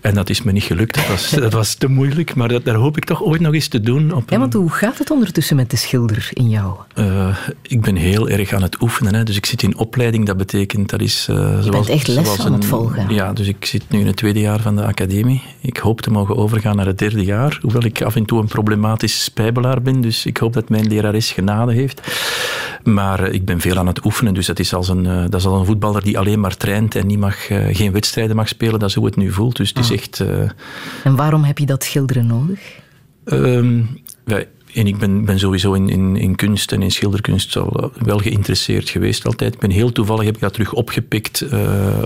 En 0.00 0.14
dat 0.14 0.30
is 0.30 0.42
me 0.42 0.52
niet 0.52 0.62
gelukt. 0.62 0.94
Dat 0.94 1.06
was, 1.08 1.30
dat 1.46 1.52
was 1.52 1.74
te 1.74 1.88
moeilijk, 1.88 2.34
maar 2.34 2.48
dat, 2.48 2.64
daar 2.64 2.74
hoop 2.74 2.96
ik 2.96 3.04
toch 3.04 3.22
ooit 3.22 3.40
nog 3.40 3.54
eens 3.54 3.68
te 3.68 3.80
doen. 3.80 4.12
Op 4.12 4.30
Ja, 4.30 4.38
want 4.38 4.52
hoe 4.52 4.70
gaat 4.70 4.98
het 4.98 5.10
ondertussen 5.10 5.56
met 5.56 5.70
de 5.70 5.76
schilder 5.76 6.28
in 6.32 6.48
jou? 6.48 6.74
eh, 6.94 7.36
ik 7.62 7.80
ben 7.80 7.96
heel 7.96 8.28
erg 8.28 8.52
aan 8.52 8.62
het 8.62 8.82
oefenen. 8.82 9.14
Hè. 9.14 9.22
Dus 9.22 9.36
ik 9.36 9.46
zit 9.46 9.62
in 9.62 9.76
opleiding. 9.78 10.26
Dat 10.26 10.36
betekent, 10.36 10.90
dat 10.90 11.00
is... 11.00 11.26
eh, 11.30 11.36
zoals, 11.36 11.68
bent 11.68 11.88
echt 11.88 12.06
les 12.08 12.24
zoals 12.24 12.46
aan 12.46 12.52
het 12.52 12.64
volgen. 12.64 13.14
Ja, 13.14 13.32
dus 13.32 13.46
ik 13.48 13.64
zit 13.64 13.84
nu 13.88 14.00
in 14.00 14.06
het 14.06 14.16
tweede 14.16 14.40
jaar 14.40 14.60
van 14.60 14.76
de 14.76 14.84
academie. 14.84 15.42
Ik 15.60 15.76
hoop 15.76 16.00
te 16.00 16.10
mogen 16.10 16.36
overgaan 16.36 16.76
naar 16.76 16.86
het 16.86 16.98
derde 16.98 17.24
jaar. 17.24 17.58
Hoewel 17.62 17.84
ik 17.84 18.02
af 18.02 18.16
en 18.16 18.24
toe 18.24 18.40
een 18.40 18.46
problematisch 18.48 19.24
spijbelaar 19.24 19.82
ben. 19.82 20.00
Dus 20.00 20.26
ik 20.26 20.36
hoop 20.36 20.52
dat 20.52 20.68
mijn 20.68 20.86
lerares 20.86 21.32
genade 21.32 21.72
heeft. 21.72 22.00
Maar 22.84 23.20
eh, 23.22 23.32
ik 23.32 23.44
ben 23.44 23.60
veel 23.60 23.76
aan 23.76 23.86
het 23.86 24.04
oefenen. 24.04 24.34
Dus 24.34 24.46
dat 24.46 24.58
is 24.58 24.74
als 24.74 24.88
een, 24.88 25.02
dat 25.02 25.34
is 25.34 25.46
als 25.46 25.58
een 25.58 25.66
voetballer 25.66 26.02
die 26.02 26.18
alleen 26.18 26.40
maar 26.40 26.56
traint 26.56 26.75
en 26.76 27.06
niet 27.06 27.18
mag, 27.18 27.48
eh, 27.48 27.64
geen 27.76 27.92
wedstrijden 27.92 28.36
mag 28.36 28.48
spelen. 28.48 28.78
Dat 28.78 28.88
is 28.88 28.94
hoe 28.94 29.06
het 29.06 29.16
nu 29.16 29.32
voelt. 29.32 29.56
Dus 29.56 29.68
het 29.68 29.78
is 29.78 29.88
Ah. 29.90 29.96
echt... 29.96 30.20
eh, 30.20 30.50
En 31.04 31.16
waarom 31.16 31.44
heb 31.44 31.58
je 31.58 31.66
dat 31.66 31.84
schilderen 31.84 32.26
nodig? 32.26 32.60
Ehm, 33.24 33.80
wij- 34.24 34.48
en 34.74 34.86
ik 34.86 34.98
ben, 34.98 35.24
ben 35.24 35.38
sowieso 35.38 35.72
in, 35.72 35.88
in, 35.88 36.16
in 36.16 36.34
kunst 36.36 36.72
en 36.72 36.82
in 36.82 36.90
schilderkunst 36.90 37.56
al, 37.56 37.70
eh, 37.94 38.02
wel 38.02 38.18
geïnteresseerd 38.18 38.88
geweest 38.88 39.26
altijd. 39.26 39.54
Ik 39.54 39.60
ben 39.60 39.70
heel 39.70 39.92
toevallig 39.92 40.24
heb 40.24 40.34
ik 40.34 40.40
dat 40.40 40.52
terug 40.52 40.72
opgepikt, 40.72 41.44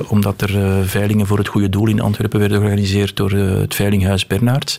omdat 0.06 0.40
er 0.42 0.84
veilingen 0.88 1.26
voor 1.26 1.38
het 1.38 1.48
goede 1.48 1.68
doel 1.68 1.86
in 1.88 2.00
Antwerpen 2.00 2.38
werden 2.38 2.58
georganiseerd 2.58 3.16
door 3.16 3.30
het 3.30 3.74
Veilinghuis 3.74 4.26
Bernards. 4.26 4.76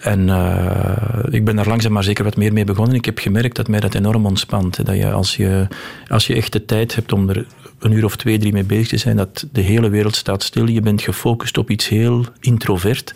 En 0.00 0.28
eh, 0.28 1.24
ik 1.30 1.44
ben 1.44 1.56
daar 1.56 1.68
langzaam 1.68 1.92
maar 1.92 2.04
zeker 2.04 2.24
wat 2.24 2.36
meer 2.36 2.52
mee 2.52 2.64
begonnen. 2.64 2.94
Ik 2.94 3.04
heb 3.04 3.18
gemerkt 3.18 3.56
dat 3.56 3.68
mij 3.68 3.80
dat 3.80 3.94
enorm 3.94 4.26
ontspant. 4.26 4.86
Dat 4.86 4.96
je 4.96 5.10
als, 5.12 5.36
je 5.36 5.66
als 6.08 6.26
je 6.26 6.34
echt 6.34 6.52
de 6.52 6.64
tijd 6.64 6.94
hebt 6.94 7.12
om 7.12 7.28
er 7.28 7.46
een 7.78 7.92
uur 7.92 8.04
of 8.04 8.16
twee, 8.16 8.38
drie 8.38 8.52
mee 8.52 8.64
bezig 8.64 8.88
te 8.88 8.96
zijn, 8.96 9.16
dat 9.16 9.46
de 9.52 9.60
hele 9.60 9.88
wereld 9.88 10.16
staat 10.16 10.42
stil. 10.42 10.66
Je 10.66 10.80
bent 10.80 11.02
gefocust 11.02 11.58
op 11.58 11.70
iets 11.70 11.88
heel 11.88 12.24
introvert. 12.40 13.14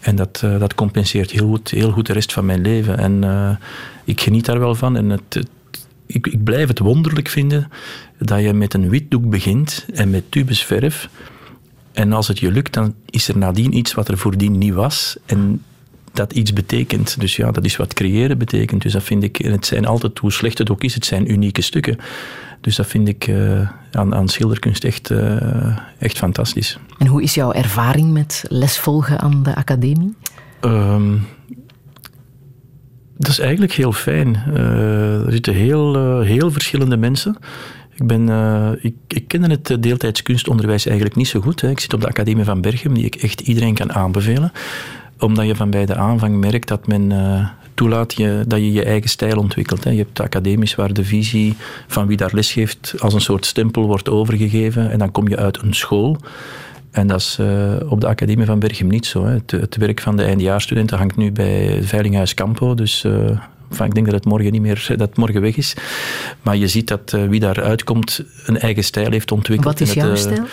En 0.00 0.16
dat, 0.16 0.40
eh, 0.44 0.58
dat 0.58 0.74
compenseert 0.74 1.30
heel 1.30 1.48
goed, 1.48 1.70
heel 1.70 1.90
goed 1.90 2.06
de 2.06 2.12
rest 2.12 2.32
van 2.32 2.46
mijn 2.46 2.60
leven. 2.60 2.98
En 2.98 3.24
eh, 3.24 3.50
ik 4.04 4.20
geniet 4.20 4.44
daar 4.44 4.58
wel 4.58 4.74
van. 4.74 4.96
En 4.96 5.10
het, 5.10 5.22
het- 5.28 5.48
ik, 6.06 6.26
ik 6.26 6.44
blijf 6.44 6.68
het 6.68 6.78
wonderlijk 6.78 7.28
vinden 7.28 7.68
dat 8.18 8.40
je 8.42 8.52
met 8.52 8.74
een 8.74 8.88
wit 8.88 9.10
doek 9.10 9.30
begint 9.30 9.86
en 9.94 10.10
met 10.10 10.30
tubes 10.30 10.62
verf. 10.64 11.08
En 11.92 12.12
als 12.12 12.28
het 12.28 12.38
je 12.38 12.50
lukt, 12.50 12.72
dan 12.72 12.94
is 13.10 13.28
er 13.28 13.38
nadien 13.38 13.76
iets 13.76 13.94
wat 13.94 14.08
er 14.08 14.18
voordien 14.18 14.58
niet 14.58 14.72
was. 14.74 15.16
En 15.26 15.62
dat 16.12 16.32
iets 16.32 16.52
betekent. 16.52 17.20
Dus 17.20 17.36
ja, 17.36 17.50
dat 17.50 17.64
is 17.64 17.76
wat 17.76 17.94
creëren 17.94 18.38
betekent. 18.38 18.82
Dus 18.82 18.92
dat 18.92 19.02
vind 19.02 19.22
ik, 19.22 19.38
en 19.38 19.52
het 19.52 19.66
zijn 19.66 19.86
altijd, 19.86 20.18
hoe 20.18 20.32
slecht 20.32 20.58
het 20.58 20.70
ook 20.70 20.82
is, 20.82 20.94
het 20.94 21.04
zijn 21.04 21.30
unieke 21.30 21.62
stukken. 21.62 21.98
Dus 22.62 22.76
dat 22.76 22.86
vind 22.86 23.08
ik 23.08 23.26
eh, 23.26 23.68
aan, 23.92 24.14
aan 24.14 24.28
schilderkunst 24.28 24.84
echt, 24.84 25.10
eh, 25.10 25.76
echt 25.98 26.18
fantastisch. 26.18 26.78
En 26.98 27.06
hoe 27.06 27.22
is 27.22 27.34
jouw 27.34 27.52
ervaring 27.52 28.12
met 28.12 28.44
lesvolgen 28.48 29.20
aan 29.20 29.42
de 29.42 29.54
academie? 29.54 30.14
Ehm, 30.60 31.16
dat 33.16 33.30
is 33.30 33.38
eigenlijk 33.38 33.72
heel 33.72 33.92
fijn. 33.92 34.34
Eh, 34.34 35.24
er 35.26 35.32
zitten 35.32 35.54
heel, 35.54 36.20
heel 36.20 36.50
verschillende 36.50 36.96
mensen. 36.96 37.36
Ik, 37.94 38.06
ben, 38.06 38.28
ik, 38.80 38.94
ik 39.08 39.28
kende 39.28 39.48
het 39.48 39.82
deeltijds 39.82 40.22
kunstonderwijs 40.22 40.86
eigenlijk 40.86 41.16
niet 41.16 41.28
zo 41.28 41.40
goed. 41.40 41.60
Hè. 41.60 41.70
Ik 41.70 41.80
zit 41.80 41.92
op 41.92 42.00
de 42.00 42.08
Academie 42.08 42.44
van 42.44 42.60
Berchem, 42.60 42.94
die 42.94 43.04
ik 43.04 43.14
echt 43.14 43.40
iedereen 43.40 43.74
kan 43.74 43.92
aanbevelen. 43.92 44.52
Omdat 45.22 45.46
je 45.46 45.56
van 45.56 45.70
bij 45.70 45.86
de 45.86 45.96
aanvang 45.96 46.36
merkt 46.36 46.68
dat 46.68 46.86
men 46.86 47.12
eh, 47.12 47.48
toelaat 47.74 48.14
je, 48.14 48.44
dat 48.46 48.58
je 48.58 48.72
je 48.72 48.84
eigen 48.84 49.10
stijl 49.10 49.38
ontwikkelt. 49.38 49.84
Hè. 49.84 49.90
Je 49.90 49.98
hebt 49.98 50.20
academisch 50.20 50.74
waar 50.74 50.92
de 50.92 51.04
visie 51.04 51.54
van 51.86 52.06
wie 52.06 52.16
daar 52.16 52.30
les 52.32 52.52
geeft 52.52 52.94
als 52.98 53.14
een 53.14 53.20
soort 53.20 53.46
stempel 53.46 53.86
wordt 53.86 54.08
overgegeven. 54.08 54.90
En 54.90 54.98
dan 54.98 55.10
kom 55.10 55.28
je 55.28 55.36
uit 55.36 55.62
een 55.62 55.74
school. 55.74 56.18
En 56.90 57.06
dat 57.06 57.20
is 57.20 57.36
eh, 57.40 57.74
op 57.88 58.00
de 58.00 58.06
Academie 58.06 58.46
van 58.46 58.58
Berchem 58.58 58.88
niet 58.88 59.06
zo. 59.06 59.24
Hè. 59.24 59.32
Het, 59.32 59.50
het 59.50 59.76
werk 59.76 60.00
van 60.00 60.16
de 60.16 60.24
eindejaarsstudenten 60.24 60.98
hangt 60.98 61.16
nu 61.16 61.32
bij 61.32 61.64
het 61.64 61.86
Veilinghuis 61.86 62.34
Campo. 62.34 62.74
Dus 62.74 63.04
eh, 63.04 63.12
enfin, 63.70 63.86
ik 63.86 63.94
denk 63.94 64.06
dat 64.06 64.14
het 64.14 64.24
morgen 64.24 64.52
niet 64.52 64.62
meer 64.62 64.84
dat 64.96 65.08
het 65.08 65.16
morgen 65.16 65.40
weg 65.40 65.56
is. 65.56 65.76
Maar 66.42 66.56
je 66.56 66.68
ziet 66.68 66.88
dat 66.88 67.16
wie 67.28 67.40
daar 67.40 67.62
uitkomt 67.62 68.24
een 68.46 68.58
eigen 68.58 68.84
stijl 68.84 69.10
heeft 69.10 69.32
ontwikkeld. 69.32 69.78
Wat 69.78 69.88
is 69.88 69.94
jouw 69.94 70.10
eh, 70.10 70.16
stijl? 70.16 70.44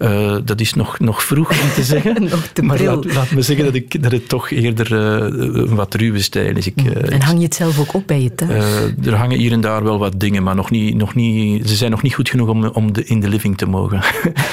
Eh, 0.00 0.36
dat 0.44 0.60
is 0.60 0.74
nog, 0.74 0.98
nog 0.98 1.22
vroeg 1.22 1.50
om 1.50 1.70
te 1.74 1.82
zeggen. 1.82 2.22
Nog 2.30 2.46
te 2.52 2.62
maar 2.62 2.82
laat, 2.82 3.14
laat 3.14 3.30
me 3.30 3.42
zeggen 3.42 3.64
dat, 3.64 3.74
ik, 3.74 4.02
dat 4.02 4.12
het 4.12 4.28
toch 4.28 4.50
eerder 4.50 4.94
eh, 4.94 5.60
een 5.60 5.74
wat 5.74 5.94
ruwe 5.94 6.20
stijl 6.20 6.56
is. 6.56 6.66
Ik, 6.66 6.76
eh, 6.76 7.12
En 7.12 7.22
hang 7.22 7.38
je 7.38 7.44
het 7.44 7.54
zelf 7.54 7.78
ook 7.78 7.94
op 7.94 8.06
bij 8.06 8.22
je 8.22 8.34
thuis? 8.34 8.64
er 9.04 9.14
hangen 9.14 9.38
hier 9.38 9.52
en 9.52 9.60
daar 9.60 9.84
wel 9.84 9.98
wat 9.98 10.20
dingen, 10.20 10.42
maar 10.42 10.54
nog 10.54 10.70
niet, 10.70 10.94
nog 10.94 11.14
niet, 11.14 11.68
ze 11.68 11.76
zijn 11.76 11.90
nog 11.90 12.02
niet 12.02 12.14
goed 12.14 12.28
genoeg 12.28 12.48
om, 12.48 12.64
om 12.66 12.92
de, 12.92 13.04
in 13.04 13.20
de 13.20 13.28
living 13.28 13.56
te 13.56 13.66
mogen. 13.66 14.02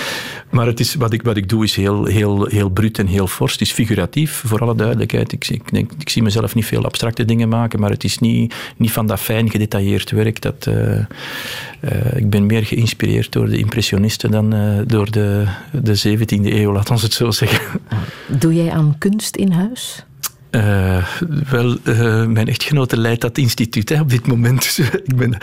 maar 0.56 0.66
het 0.66 0.80
is, 0.80 0.96
wat, 0.96 1.14
ik, 1.14 1.22
wat 1.22 1.38
ik 1.38 1.50
doe 1.50 1.64
is 1.64 1.76
heel, 1.76 2.06
heel, 2.06 2.46
heel 2.46 2.70
bruut 2.70 3.00
en 3.00 3.08
heel 3.08 3.28
fors. 3.28 3.52
Het 3.52 3.62
is 3.62 3.72
figuratief, 3.72 4.44
voor 4.46 4.60
alle 4.60 4.76
duidelijkheid. 4.76 5.32
Ik, 5.32 5.48
ik, 5.48 5.72
denk, 5.72 5.92
ik 6.00 6.10
zie 6.10 6.24
mezelf 6.24 6.56
niet 6.56 6.66
veel 6.66 6.86
abstracte 6.86 7.26
dingen 7.26 7.50
maken, 7.50 7.80
maar 7.80 7.90
het 7.90 8.04
is 8.04 8.20
niet, 8.20 8.54
niet 8.78 8.92
van 8.92 9.08
dat 9.08 9.20
fijn 9.20 9.50
gedetailleerd 9.50 10.12
werk. 10.12 10.42
Dat, 10.42 10.70
ik 12.16 12.30
ben 12.30 12.46
meer 12.46 12.66
geïnspireerd 12.66 13.32
door 13.32 13.50
de 13.50 13.58
impressionisten 13.58 14.32
dan 14.32 14.54
eh, 14.54 14.78
door 14.86 15.12
de, 15.12 15.46
de 15.72 16.18
17e 16.18 16.46
eeuw, 16.46 16.72
laat 16.72 16.90
ons 16.92 17.02
het 17.02 17.14
zo 17.14 17.32
zeggen. 17.32 17.80
Doe 18.28 18.56
jij 18.56 18.72
aan 18.72 18.96
kunst 18.98 19.36
in 19.36 19.52
huis? 19.52 20.06
Eh, 20.50 21.06
wel, 21.50 21.78
eh, 21.84 22.26
mijn 22.26 22.48
echtgenote 22.48 22.98
leidt 22.98 23.22
dat 23.22 23.38
instituut 23.38 23.90
hè, 23.90 24.02
op 24.02 24.10
dit 24.10 24.28
moment. 24.28 24.62
Dus, 24.62 24.80
eh, 24.80 24.94
ik 24.94 25.16
ben, 25.16 25.38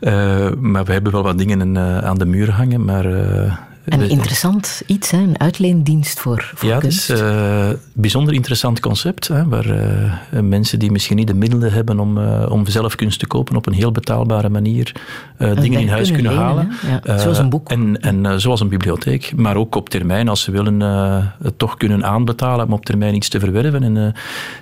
eh, 0.00 0.50
maar 0.60 0.84
we 0.84 0.92
hebben 0.92 1.12
wel 1.12 1.22
wat 1.22 1.38
dingen 1.38 1.76
eh, 1.76 1.98
aan 1.98 2.18
de 2.18 2.26
muur 2.26 2.50
hangen. 2.50 2.84
Maar, 2.84 3.04
eh, 3.04 3.56
Een 3.84 4.08
interessant 4.10 4.82
iets, 4.86 5.10
hè? 5.10 5.18
een 5.18 5.40
uitleendienst 5.40 6.20
voor, 6.20 6.52
voor 6.54 6.68
ja, 6.68 6.74
het 6.74 6.82
kunst. 6.82 7.10
is 7.10 7.20
eh, 7.20 7.68
een 7.68 7.78
bijzonder 7.92 8.34
interessant 8.34 8.80
concept. 8.80 9.28
Hè, 9.28 9.48
waar 9.48 9.70
eh, 9.70 10.40
mensen 10.40 10.78
die 10.78 10.90
misschien 10.90 11.16
niet 11.16 11.26
de 11.26 11.34
middelen 11.34 11.72
hebben 11.72 11.98
om, 12.00 12.18
eh, 12.18 12.46
om 12.50 12.66
zelf 12.66 12.94
kunst 12.94 13.18
te 13.18 13.26
kopen 13.26 13.56
op 13.56 13.66
een 13.66 13.72
heel 13.72 13.92
betaalbare 13.92 14.48
manier 14.48 14.92
eh, 15.36 15.56
dingen 15.60 15.80
in 15.80 15.88
huis 15.88 16.10
kunnen 16.10 16.32
kunnen, 16.32 16.54
lenen, 16.54 16.68
halen. 16.82 17.00
Ja, 17.04 17.14
Eh, 17.14 17.18
zoals 17.22 17.38
een 17.38 17.48
boek. 17.50 17.68
En, 17.70 18.00
en 18.00 18.26
eh, 18.26 18.36
zoals 18.36 18.60
een 18.60 18.68
bibliotheek. 18.68 19.32
Maar 19.36 19.56
ook 19.56 19.74
op 19.74 19.88
termijn, 19.88 20.28
als 20.28 20.42
ze 20.42 20.50
willen 20.50 20.82
eh, 20.82 21.16
het 21.42 21.58
toch 21.58 21.76
kunnen 21.76 22.04
aanbetalen 22.04 22.66
om 22.66 22.72
op 22.72 22.84
termijn 22.84 23.14
iets 23.14 23.28
te 23.28 23.40
verwerven. 23.40 23.82
En, 23.82 23.96
eh, 23.96 24.02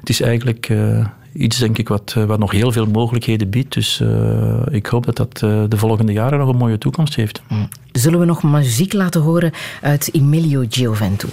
het 0.01 0.09
is 0.09 0.20
eigenlijk 0.20 0.68
eh, 0.68 1.07
iets, 1.33 1.59
denk 1.59 1.78
ik, 1.78 1.89
wat, 1.89 2.14
eh, 2.16 2.24
wat 2.24 2.39
nog 2.39 2.51
heel 2.51 2.72
veel 2.72 2.87
mogelijkheden 2.87 3.51
biedt. 3.51 3.74
Dus 3.74 4.01
eh, 4.01 4.62
ik 4.70 4.87
hoop 4.87 5.05
dat 5.07 5.16
dat 5.16 5.43
eh, 5.43 5.62
de 5.68 5.76
volgende 5.76 6.12
jaren 6.12 6.39
nog 6.39 6.49
een 6.49 6.57
mooie 6.57 6.78
toekomst 6.78 7.14
heeft. 7.14 7.43
Zullen 7.93 8.18
we 8.18 8.24
nog 8.24 8.43
muziek 8.43 8.93
laten 8.93 9.20
horen 9.20 9.53
uit 9.80 10.09
Emilio 10.12 10.64
Gioventù? 10.68 11.28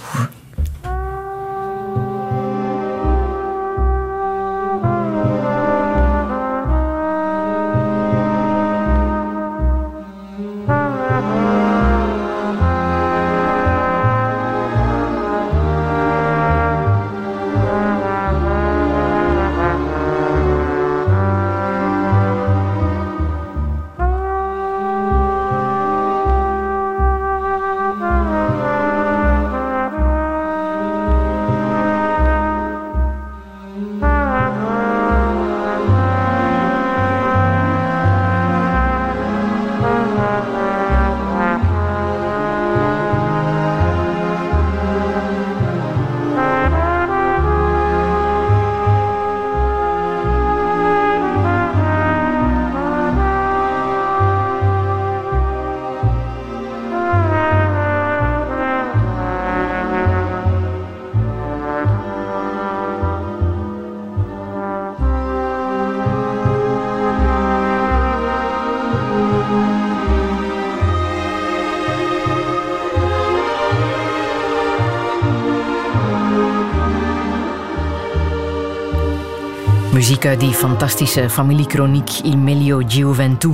Muziek 80.20 80.38
uit 80.38 80.50
die 80.50 80.58
fantastische 80.58 81.30
familiekroniek 81.30 82.10
Il 82.22 82.38
Meglio 82.38 82.82
Gioventù. 82.86 83.52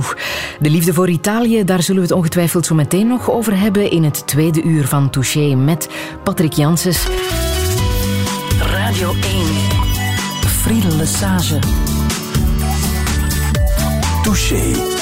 De 0.59 0.69
liefde 0.69 0.93
voor 0.93 1.09
Italië, 1.09 1.63
daar 1.63 1.81
zullen 1.81 2.01
we 2.01 2.07
het 2.07 2.17
ongetwijfeld 2.17 2.65
zo 2.65 2.75
meteen 2.75 3.07
nog 3.07 3.31
over 3.31 3.59
hebben 3.59 3.91
in 3.91 4.03
het 4.03 4.27
tweede 4.27 4.63
uur 4.63 4.87
van 4.87 5.09
Touché 5.09 5.55
met 5.55 5.89
Patrick 6.23 6.53
Janssens. 6.53 7.07
Radio 8.59 9.13
1. 9.13 9.21
Friedel 10.45 10.97
Lesage. 10.97 11.59
Touché. 14.23 14.95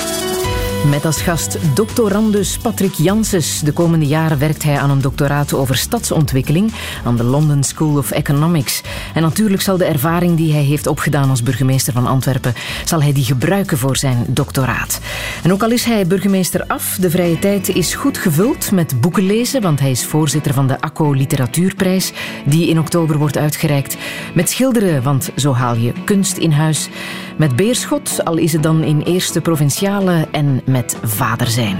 Met 0.89 1.05
als 1.05 1.21
gast 1.21 1.57
doctorandus 1.75 2.57
Patrick 2.57 2.93
Janssens. 2.93 3.59
De 3.59 3.71
komende 3.71 4.05
jaren 4.05 4.39
werkt 4.39 4.63
hij 4.63 4.79
aan 4.79 4.89
een 4.89 5.01
doctoraat 5.01 5.53
over 5.53 5.75
stadsontwikkeling 5.75 6.73
aan 7.05 7.15
de 7.15 7.23
London 7.23 7.63
School 7.63 7.97
of 7.97 8.11
Economics. 8.11 8.81
En 9.15 9.21
natuurlijk 9.21 9.61
zal 9.61 9.77
de 9.77 9.85
ervaring 9.85 10.37
die 10.37 10.53
hij 10.53 10.63
heeft 10.63 10.87
opgedaan 10.87 11.29
als 11.29 11.43
burgemeester 11.43 11.93
van 11.93 12.07
Antwerpen, 12.07 12.53
zal 12.85 13.01
hij 13.01 13.13
die 13.13 13.23
gebruiken 13.23 13.77
voor 13.77 13.97
zijn 13.97 14.25
doctoraat. 14.27 14.99
En 15.43 15.51
ook 15.51 15.63
al 15.63 15.71
is 15.71 15.83
hij 15.83 16.07
burgemeester 16.07 16.63
af, 16.67 16.97
de 16.99 17.09
vrije 17.09 17.39
tijd 17.39 17.69
is 17.69 17.93
goed 17.93 18.17
gevuld 18.17 18.71
met 18.71 19.01
boeken 19.01 19.25
lezen, 19.25 19.61
want 19.61 19.79
hij 19.79 19.91
is 19.91 20.05
voorzitter 20.05 20.53
van 20.53 20.67
de 20.67 20.81
ACO 20.81 21.11
Literatuurprijs, 21.11 22.13
die 22.45 22.67
in 22.67 22.79
oktober 22.79 23.17
wordt 23.17 23.37
uitgereikt. 23.37 23.97
Met 24.33 24.49
schilderen, 24.49 25.03
want 25.03 25.29
zo 25.35 25.53
haal 25.53 25.75
je 25.75 25.93
kunst 26.05 26.37
in 26.37 26.51
huis. 26.51 26.89
Met 27.37 27.55
beerschot, 27.55 28.25
al 28.25 28.37
is 28.37 28.53
het 28.53 28.63
dan 28.63 28.83
in 28.83 29.01
eerste 29.01 29.41
provinciale 29.41 30.27
en 30.31 30.61
met 30.65 30.97
vader 31.03 31.47
zijn. 31.47 31.77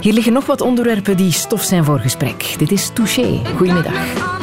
Hier 0.00 0.12
liggen 0.12 0.32
nog 0.32 0.46
wat 0.46 0.60
onderwerpen 0.60 1.16
die 1.16 1.32
stof 1.32 1.62
zijn 1.62 1.84
voor 1.84 1.98
gesprek. 1.98 2.54
Dit 2.58 2.72
is 2.72 2.90
Touché. 2.94 3.40
Goedemiddag. 3.56 4.41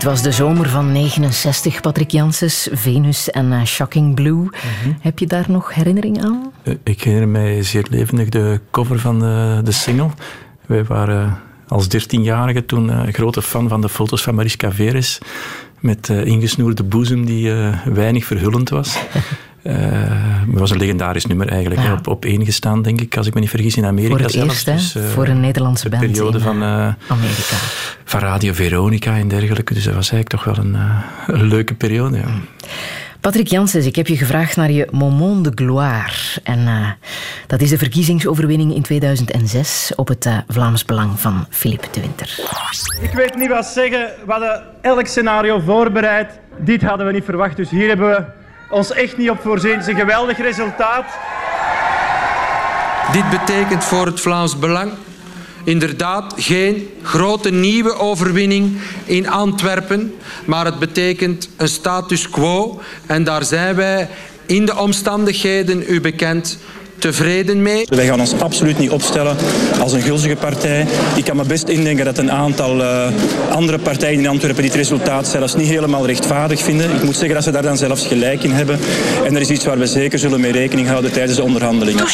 Dit 0.00 0.08
was 0.08 0.22
de 0.22 0.32
zomer 0.32 0.68
van 0.68 0.92
69, 0.92 1.80
Patrick 1.80 2.10
Janssens, 2.10 2.68
Venus 2.72 3.30
en 3.30 3.52
eh, 3.52 3.64
Shocking 3.64 4.14
Blue. 4.14 4.48
Heb 5.00 5.18
je 5.18 5.26
daar 5.26 5.44
nog 5.48 5.74
herinnering 5.74 6.24
aan? 6.24 6.52
Eh, 6.62 6.74
Ik 6.84 7.02
herinner 7.02 7.28
mij 7.28 7.62
zeer 7.62 7.86
levendig 7.90 8.28
de 8.28 8.60
cover 8.70 8.98
van 8.98 9.18
de, 9.20 9.60
de 9.64 9.72
single. 9.72 10.10
Wij 10.66 10.84
waren 10.84 11.38
als 11.68 11.88
dertienjarige 11.88 12.66
toen 12.66 12.90
eh, 12.90 13.12
grote 13.12 13.42
fan 13.42 13.68
van 13.68 13.80
de 13.80 13.88
foto's 13.88 14.22
van 14.22 14.34
Mariska 14.34 14.72
Veres. 14.72 15.18
Met 15.80 16.08
eh, 16.08 16.24
ingesnoerde 16.24 16.82
boezem 16.82 17.24
die 17.24 17.52
eh, 17.52 17.76
weinig 17.86 18.24
verhullend 18.24 18.68
was. 18.68 18.96
Eh, 19.62 19.74
Het 20.50 20.58
was 20.58 20.70
een 20.70 20.76
legendarisch 20.78 21.26
nummer 21.26 21.48
eigenlijk. 21.48 21.80
Op, 21.98 22.06
op 22.06 22.24
één 22.24 22.44
gestaan, 22.44 22.82
denk 22.82 23.00
ik, 23.00 23.16
als 23.16 23.26
ik 23.26 23.34
me 23.34 23.40
niet 23.40 23.48
vergis, 23.50 23.76
in 23.76 23.84
Amerika 23.84 24.10
Voor 24.14 24.20
het 24.22 24.30
zelfs. 24.32 24.48
eerst? 24.52 24.64
Dus, 24.94 24.94
eh, 25.04 25.10
Voor 25.10 25.26
een 25.26 25.40
Nederlandse 25.40 25.84
de 25.88 25.96
band 25.96 26.12
periode 26.12 26.38
in, 26.38 26.44
van, 26.44 26.62
eh, 26.62 26.68
Amerika. 27.08 27.56
Van 28.10 28.20
Radio 28.20 28.52
Veronica 28.52 29.16
en 29.16 29.28
dergelijke. 29.28 29.74
Dus 29.74 29.84
dat 29.84 29.94
was 29.94 30.10
eigenlijk 30.10 30.28
toch 30.28 30.44
wel 30.44 30.64
een, 30.64 30.74
eh, 30.74 31.02
een 31.26 31.48
leuke 31.48 31.74
periode. 31.74 32.16
Ja. 32.16 32.24
Patrick 33.20 33.46
Janssens, 33.46 33.86
ik 33.86 33.96
heb 33.96 34.06
je 34.06 34.16
gevraagd 34.16 34.56
naar 34.56 34.70
je 34.70 34.88
moment 34.90 35.44
de 35.44 35.52
gloire. 35.54 36.40
En 36.42 36.66
eh, 36.66 36.90
dat 37.46 37.60
is 37.60 37.70
de 37.70 37.78
verkiezingsoverwinning 37.78 38.74
in 38.74 38.82
2006 38.82 39.92
op 39.96 40.08
het 40.08 40.26
eh, 40.26 40.38
Vlaams 40.48 40.84
Belang 40.84 41.20
van 41.20 41.46
Philippe 41.50 41.86
de 41.92 42.00
Winter. 42.00 42.38
Ik 43.00 43.12
weet 43.12 43.34
niet 43.34 43.48
wat 43.48 43.66
zeggen. 43.66 44.08
We 44.26 44.32
hadden 44.32 44.62
elk 44.80 45.06
scenario 45.06 45.60
voorbereid. 45.60 46.38
Dit 46.58 46.82
hadden 46.82 47.06
we 47.06 47.12
niet 47.12 47.24
verwacht, 47.24 47.56
dus 47.56 47.70
hier 47.70 47.88
hebben 47.88 48.10
we 48.10 48.24
ons 48.74 48.92
echt 48.92 49.16
niet 49.16 49.30
op 49.30 49.40
voorzien. 49.40 49.72
Het 49.72 49.80
is 49.80 49.86
een 49.86 50.00
geweldig 50.00 50.38
resultaat. 50.38 51.04
Dit 53.12 53.30
betekent 53.30 53.84
voor 53.84 54.06
het 54.06 54.20
Vlaams 54.20 54.58
Belang 54.58 54.92
inderdaad 55.64 56.34
geen 56.36 56.88
grote 57.02 57.50
nieuwe 57.50 57.94
overwinning 57.98 58.76
in 59.04 59.28
Antwerpen, 59.28 60.14
maar 60.44 60.64
het 60.64 60.78
betekent 60.78 61.48
een 61.56 61.68
status 61.68 62.30
quo 62.30 62.80
en 63.06 63.24
daar 63.24 63.44
zijn 63.44 63.74
wij 63.74 64.08
in 64.46 64.66
de 64.66 64.76
omstandigheden, 64.76 65.84
u 65.88 66.00
bekend, 66.00 66.58
tevreden 67.00 67.62
mee. 67.62 67.86
Wij 67.88 68.06
gaan 68.06 68.20
ons 68.20 68.40
absoluut 68.40 68.78
niet 68.78 68.90
opstellen 68.90 69.36
als 69.80 69.92
een 69.92 70.02
gulzige 70.02 70.36
partij. 70.36 70.86
Ik 71.16 71.24
kan 71.24 71.36
me 71.36 71.44
best 71.44 71.68
indenken 71.68 72.04
dat 72.04 72.18
een 72.18 72.30
aantal 72.30 72.82
eh, 72.82 73.12
andere 73.50 73.78
partijen 73.78 74.18
in 74.18 74.26
Antwerpen 74.26 74.62
dit 74.62 74.74
resultaat 74.74 75.28
zelfs 75.28 75.56
niet 75.56 75.68
helemaal 75.68 76.06
rechtvaardig 76.06 76.62
vinden. 76.62 76.94
Ik 76.94 77.02
moet 77.02 77.16
zeggen 77.16 77.34
dat 77.34 77.44
ze 77.44 77.50
daar 77.50 77.62
dan 77.62 77.76
zelfs 77.76 78.06
gelijk 78.06 78.42
in 78.42 78.52
hebben. 78.52 78.78
En 79.24 79.34
er 79.34 79.40
is 79.40 79.50
iets 79.50 79.64
waar 79.64 79.78
we 79.78 79.86
zeker 79.86 80.18
zullen 80.18 80.40
mee 80.40 80.52
rekening 80.52 80.88
houden 80.88 81.12
tijdens 81.12 81.36
de 81.36 81.42
onderhandelingen. 81.42 82.04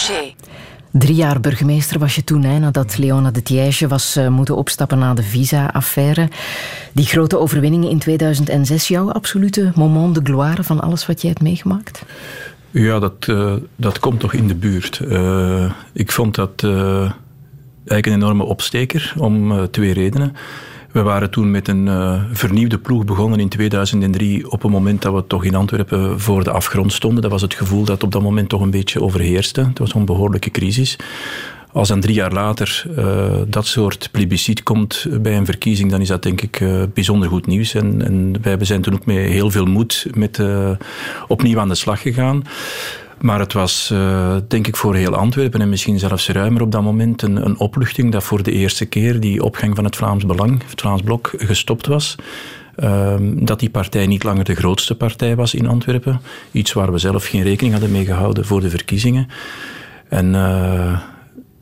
Drie 0.98 1.14
jaar 1.14 1.40
burgemeester 1.40 1.98
was 1.98 2.14
je 2.14 2.24
toen, 2.24 2.42
hè, 2.42 2.58
nadat 2.58 2.98
Leona 2.98 3.30
de 3.30 3.42
Tiège 3.42 3.88
was 3.88 4.16
uh, 4.16 4.28
moeten 4.28 4.56
opstappen 4.56 4.98
na 4.98 5.14
de 5.14 5.22
visa-affaire. 5.22 6.28
Die 6.92 7.04
grote 7.04 7.38
overwinningen 7.38 7.90
in 7.90 7.98
2006, 7.98 8.88
jouw 8.88 9.12
absolute 9.12 9.72
moment 9.74 10.14
de 10.14 10.20
gloire 10.24 10.62
van 10.64 10.80
alles 10.80 11.06
wat 11.06 11.20
jij 11.20 11.30
hebt 11.30 11.42
meegemaakt? 11.42 12.02
Ja, 12.70 12.98
dat, 12.98 13.26
uh, 13.26 13.54
dat 13.76 13.98
komt 13.98 14.20
toch 14.20 14.32
in 14.32 14.48
de 14.48 14.54
buurt. 14.54 15.00
Uh, 15.04 15.72
ik 15.92 16.12
vond 16.12 16.34
dat 16.34 16.64
eigenlijk 16.64 18.06
een 18.06 18.12
enorme 18.12 18.44
opsteker 18.44 19.14
om 19.18 19.68
twee 19.70 19.92
redenen. 19.92 20.36
We 20.96 21.02
waren 21.02 21.30
toen 21.30 21.50
met 21.50 21.68
een 21.68 21.86
uh, 21.86 22.22
vernieuwde 22.32 22.78
ploeg 22.78 23.04
begonnen 23.04 23.40
in 23.40 23.48
2003 23.48 24.50
op 24.50 24.64
een 24.64 24.70
moment 24.70 25.02
dat 25.02 25.14
we 25.14 25.26
toch 25.26 25.44
in 25.44 25.54
Antwerpen 25.54 26.20
voor 26.20 26.44
de 26.44 26.50
afgrond 26.50 26.92
stonden. 26.92 27.22
Dat 27.22 27.30
was 27.30 27.42
het 27.42 27.54
gevoel 27.54 27.84
dat 27.84 28.02
op 28.02 28.12
dat 28.12 28.22
moment 28.22 28.48
toch 28.48 28.60
een 28.60 28.70
beetje 28.70 29.02
overheerste. 29.02 29.60
Het 29.60 29.78
was 29.78 29.94
een 29.94 30.04
behoorlijke 30.04 30.50
crisis. 30.50 30.96
Als 31.72 31.88
dan 31.88 32.00
drie 32.00 32.14
jaar 32.14 32.32
later 32.32 32.84
uh, 32.98 33.26
dat 33.48 33.66
soort 33.66 34.08
plebiscit 34.12 34.62
komt 34.62 35.06
bij 35.20 35.36
een 35.36 35.44
verkiezing, 35.44 35.90
dan 35.90 36.00
is 36.00 36.08
dat 36.08 36.22
denk 36.22 36.40
ik 36.40 36.60
uh, 36.60 36.82
bijzonder 36.94 37.28
goed 37.28 37.46
nieuws. 37.46 37.74
En, 37.74 38.04
en 38.04 38.36
wij 38.42 38.64
zijn 38.64 38.82
toen 38.82 38.94
ook 38.94 39.06
met 39.06 39.16
heel 39.16 39.50
veel 39.50 39.66
moed 39.66 40.06
met, 40.14 40.42
opnieuw 41.28 41.58
aan 41.58 41.68
de 41.68 41.74
slag 41.74 42.02
gegaan. 42.02 42.42
Maar 43.20 43.38
het 43.38 43.52
was, 43.52 43.90
uh, 43.92 44.36
denk 44.48 44.66
ik, 44.66 44.76
voor 44.76 44.94
heel 44.94 45.14
Antwerpen 45.14 45.60
en 45.60 45.68
misschien 45.68 45.98
zelfs 45.98 46.28
ruimer 46.28 46.62
op 46.62 46.72
dat 46.72 46.82
moment 46.82 47.22
een, 47.22 47.44
een, 47.44 47.58
opluchting 47.58 48.12
dat 48.12 48.24
voor 48.24 48.42
de 48.42 48.52
eerste 48.52 48.86
keer 48.86 49.20
die 49.20 49.42
opgang 49.42 49.74
van 49.74 49.84
het 49.84 49.96
Vlaams 49.96 50.26
Belang, 50.26 50.62
het 50.68 50.80
Vlaams 50.80 51.02
Blok, 51.02 51.32
gestopt 51.36 51.86
was. 51.86 52.14
Uh, 52.76 53.14
dat 53.20 53.60
die 53.60 53.70
partij 53.70 54.06
niet 54.06 54.22
langer 54.22 54.44
de 54.44 54.54
grootste 54.54 54.94
partij 54.94 55.36
was 55.36 55.54
in 55.54 55.68
Antwerpen. 55.68 56.20
Iets 56.52 56.72
waar 56.72 56.92
we 56.92 56.98
zelf 56.98 57.26
geen 57.26 57.42
rekening 57.42 57.72
hadden 57.72 57.92
mee 57.92 58.04
gehouden 58.04 58.44
voor 58.44 58.60
de 58.60 58.70
verkiezingen. 58.70 59.28
En 60.08 60.34
uh, 60.34 61.00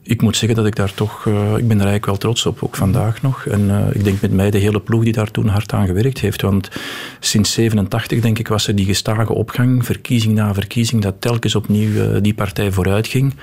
ik 0.06 0.22
moet 0.22 0.36
zeggen 0.36 0.58
dat 0.58 0.66
ik 0.66 0.76
daar 0.76 0.94
toch, 0.94 1.24
uh, 1.24 1.34
ik 1.34 1.68
ben 1.68 1.80
er 1.80 1.86
eigenlijk 1.86 2.06
wel 2.06 2.16
trots 2.16 2.46
op, 2.46 2.62
ook 2.62 2.76
vandaag 2.76 3.22
nog. 3.22 3.46
En 3.46 3.60
uh, 3.60 3.86
ik 3.92 4.04
denk 4.04 4.20
met 4.20 4.32
mij 4.32 4.50
de 4.50 4.58
hele 4.58 4.80
ploeg 4.80 5.02
die 5.04 5.12
daar 5.12 5.30
toen 5.30 5.48
hard 5.48 5.72
aan 5.72 5.86
gewerkt 5.86 6.20
heeft. 6.20 6.42
Want 6.42 6.68
sinds 7.20 7.52
87 7.52 8.20
denk 8.20 8.38
ik 8.38 8.48
was 8.48 8.66
er 8.66 8.74
die 8.74 8.86
gestage 8.86 9.32
opgang, 9.32 9.84
verkiezing 9.84 10.34
na 10.34 10.54
verkiezing, 10.54 11.02
dat 11.02 11.14
telkens 11.18 11.54
opnieuw 11.54 11.90
uh, 11.90 12.16
die 12.22 12.34
partij 12.34 12.72
vooruit 12.72 13.06
ging. 13.06 13.34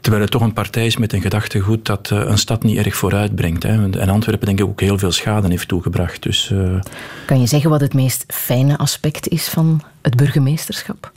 Terwijl 0.00 0.22
het 0.22 0.32
toch 0.32 0.42
een 0.42 0.52
partij 0.52 0.86
is 0.86 0.96
met 0.96 1.12
een 1.12 1.20
gedachtegoed 1.20 1.86
dat 1.86 2.10
een 2.10 2.38
stad 2.38 2.62
niet 2.62 2.76
erg 2.76 2.96
vooruit 2.96 3.34
brengt. 3.34 3.62
Hè. 3.62 3.90
En 3.90 4.08
Antwerpen 4.08 4.46
denk 4.46 4.58
ik 4.58 4.66
ook 4.66 4.80
heel 4.80 4.98
veel 4.98 5.12
schade 5.12 5.48
heeft 5.48 5.68
toegebracht. 5.68 6.22
Dus, 6.22 6.52
kan 7.26 7.40
je 7.40 7.46
zeggen 7.46 7.70
wat 7.70 7.80
het 7.80 7.94
meest 7.94 8.24
fijne 8.28 8.78
aspect 8.78 9.28
is 9.28 9.48
van 9.48 9.82
het 10.00 10.16
burgemeesterschap? 10.16 11.12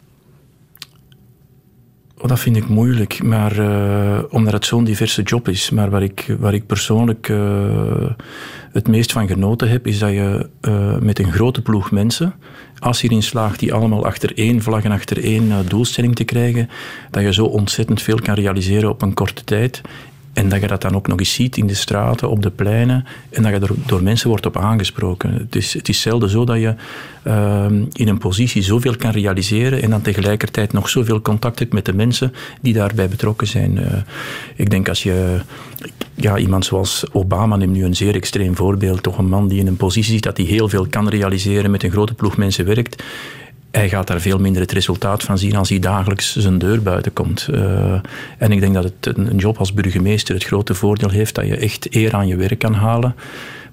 Oh, 2.18 2.28
dat 2.28 2.40
vind 2.40 2.56
ik 2.56 2.68
moeilijk, 2.68 3.24
maar 3.24 3.60
uh, 3.60 4.24
omdat 4.30 4.54
het 4.54 4.66
zo'n 4.66 4.84
diverse 4.84 5.22
job 5.22 5.48
is. 5.48 5.70
Maar 5.70 5.90
waar 5.90 6.04
ik, 6.04 6.36
waar 6.40 6.54
ik 6.54 6.66
persoonlijk 6.66 7.30
uh, 7.30 8.10
het 8.72 8.88
meest 8.88 9.12
van 9.12 9.28
genoten 9.28 9.70
heb, 9.70 9.88
is 9.88 10.00
dat 10.00 10.10
je 10.10 10.50
uh, 10.62 10.98
met 10.98 11.20
een 11.20 11.32
grote 11.32 11.62
ploeg 11.62 11.92
mensen, 11.92 12.34
als 12.80 13.02
je 13.02 13.08
erin 13.08 13.24
slaagt 13.24 13.60
die 13.60 13.74
allemaal 13.74 14.06
achter 14.06 14.38
één 14.38 14.62
vlag 14.62 14.84
en 14.84 14.92
achter 14.92 15.24
één 15.24 15.52
doelstelling 15.68 16.16
te 16.16 16.24
krijgen, 16.24 16.70
dat 17.12 17.24
je 17.24 17.34
zo 17.34 17.46
ontzettend 17.46 18.02
veel 18.02 18.20
kan 18.22 18.36
realiseren 18.36 18.90
op 18.90 19.02
een 19.02 19.14
korte 19.14 19.44
tijd. 19.44 19.82
En 20.36 20.50
dat 20.50 20.62
je 20.62 20.68
dat 20.68 20.82
dan 20.82 20.96
ook 20.96 21.08
nog 21.08 21.20
eens 21.20 21.34
ziet 21.34 21.58
in 21.58 21.68
de 21.68 21.74
straten, 21.74 22.30
op 22.30 22.42
de 22.42 22.50
pleinen. 22.50 23.06
En 23.30 23.44
dat 23.44 23.52
je 23.52 23.60
er 23.60 23.72
door 23.86 24.04
mensen 24.04 24.30
wordt 24.30 24.46
op 24.46 24.58
aangesproken. 24.58 25.34
Het 25.34 25.56
is, 25.56 25.74
het 25.74 25.90
is 25.90 26.02
zelden 26.02 26.30
zo 26.30 26.46
dat 26.46 26.60
je 26.60 26.76
uh, 27.28 27.66
in 27.92 28.08
een 28.08 28.18
positie 28.18 28.62
zoveel 28.62 28.96
kan 28.96 29.12
realiseren. 29.12 29.82
En 29.82 29.90
dan 29.90 30.02
tegelijkertijd 30.02 30.74
nog 30.74 30.90
zoveel 30.90 31.22
contact 31.22 31.60
hebt 31.60 31.74
met 31.74 31.86
de 31.86 31.94
mensen 31.94 32.34
die 32.62 32.74
daarbij 32.74 33.08
betrokken 33.08 33.48
zijn. 33.48 33.78
Uh, 33.78 33.86
ik 34.56 34.70
denk 34.70 34.90
als 34.90 35.04
je. 35.04 35.40
Ja, 36.16 36.38
iemand 36.38 36.66
zoals 36.66 37.06
Obama 37.12 37.56
neemt 37.56 37.74
nu 37.74 37.84
een 37.84 37.96
zeer 37.96 38.16
extreem 38.16 38.56
voorbeeld. 38.56 39.04
Toch 39.04 39.18
een 39.18 39.30
man 39.30 39.48
die 39.48 39.60
in 39.60 39.68
een 39.68 39.78
positie 39.78 40.14
zit 40.14 40.24
dat 40.24 40.38
hij 40.38 40.46
heel 40.46 40.70
veel 40.70 40.88
kan 40.90 41.10
realiseren. 41.10 41.72
Met 41.72 41.84
een 41.84 41.92
grote 41.92 42.14
ploeg 42.14 42.38
mensen 42.38 42.66
werkt 42.66 43.04
hij 43.76 43.90
gaat 43.90 44.08
daar 44.08 44.22
veel 44.22 44.40
minder 44.40 44.62
het 44.62 44.72
resultaat 44.72 45.24
van 45.24 45.38
zien 45.38 45.56
als 45.56 45.70
hij 45.70 45.80
dagelijks 45.80 46.36
zijn 46.36 46.58
deur 46.58 46.82
buiten 46.82 47.14
komt. 47.14 47.48
Uh, 47.52 47.94
en 48.38 48.52
ik 48.52 48.60
denk 48.60 48.74
dat 48.74 48.84
het 48.84 49.18
een 49.18 49.38
job 49.38 49.58
als 49.58 49.74
burgemeester 49.74 50.36
het 50.36 50.44
grote 50.44 50.74
voordeel 50.74 51.10
heeft 51.10 51.36
dat 51.36 51.48
je 51.48 51.58
echt 51.58 51.96
eer 51.96 52.14
aan 52.14 52.28
je 52.28 52.36
werk 52.36 52.60
kan 52.60 52.74
halen. 52.74 53.16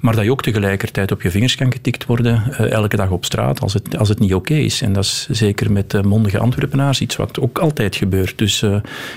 Maar 0.01 0.15
dat 0.15 0.25
je 0.25 0.31
ook 0.31 0.43
tegelijkertijd 0.43 1.13
op 1.13 1.23
je 1.23 1.31
vingers 1.31 1.55
kan 1.55 1.73
getikt 1.73 2.07
worden, 2.07 2.43
uh, 2.51 2.71
elke 2.71 2.97
dag 2.97 3.11
op 3.11 3.25
straat, 3.25 3.61
als 3.61 3.73
het, 3.73 3.99
als 3.99 4.09
het 4.09 4.19
niet 4.19 4.35
oké 4.35 4.55
is. 4.55 4.83
En 4.83 4.93
dat 4.93 5.05
is 5.05 5.27
zeker 5.31 5.73
met 5.73 5.95
uh, 5.95 6.03
mondige 6.03 6.39
Antwerpenaars 6.39 7.01
iets 7.01 7.17
wat 7.17 7.41
ook 7.41 7.59
altijd 7.59 7.97
gebeurt. 7.97 8.39
Dus 8.39 8.61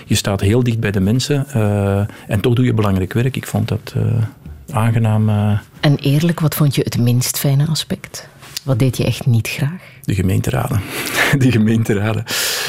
je 0.05 0.15
staat 0.15 0.41
heel 0.41 0.63
dicht 0.63 0.79
bij 0.79 0.91
de 0.91 0.99
mensen 0.99 1.47
en 2.27 2.39
toch 2.41 2.53
doe 2.53 2.65
je 2.65 2.73
belangrijk 2.73 3.13
werk. 3.13 3.35
Ik 3.35 3.47
vond 3.47 3.67
dat 3.67 3.95
aangenaam. 4.71 5.29
En 5.79 5.95
eerlijk, 5.95 6.39
wat 6.39 6.55
vond 6.55 6.75
je 6.75 6.81
het 6.81 6.97
minst 6.97 7.39
fijne 7.39 7.67
aspect? 7.67 8.27
Wat 8.63 8.79
deed 8.79 8.97
je 8.97 9.05
echt 9.05 9.25
niet 9.25 9.47
graag? 9.47 9.94
De 10.05 10.15
gemeenteraden. 10.15 10.81
De 11.37 11.51
gemeenteraden. 11.51 12.23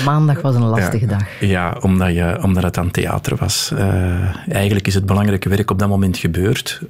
Maandag 0.05 0.41
was 0.41 0.55
een 0.55 0.65
lastige 0.65 1.07
ja, 1.07 1.19
dag. 1.19 1.41
Ja, 1.41 1.77
omdat, 1.81 2.13
je, 2.13 2.39
omdat 2.43 2.63
het 2.63 2.79
aan 2.79 2.91
theater 2.91 3.37
was. 3.37 3.71
Uh, 3.73 4.49
eigenlijk 4.49 4.87
is 4.87 4.95
het 4.95 5.07
belangrijke 5.07 5.49
werk 5.49 5.71
op 5.71 5.79
dat 5.79 5.89
moment 5.89 6.17
gebeurd. 6.17 6.81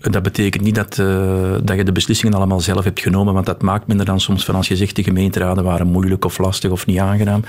Dat 0.00 0.22
betekent 0.22 0.64
niet 0.64 0.74
dat, 0.74 0.98
uh, 0.98 1.54
dat 1.62 1.76
je 1.76 1.84
de 1.84 1.92
beslissingen 1.92 2.36
allemaal 2.36 2.60
zelf 2.60 2.84
hebt 2.84 3.00
genomen, 3.00 3.34
want 3.34 3.46
dat 3.46 3.62
maakt 3.62 3.86
minder 3.86 4.06
dan 4.06 4.20
soms 4.20 4.44
van 4.44 4.54
als 4.54 4.68
je 4.68 4.76
zegt 4.76 4.96
de 4.96 5.02
gemeenteraden 5.02 5.64
waren 5.64 5.86
moeilijk 5.86 6.24
of 6.24 6.38
lastig 6.38 6.70
of 6.70 6.86
niet 6.86 6.98
aangenaam 6.98 7.42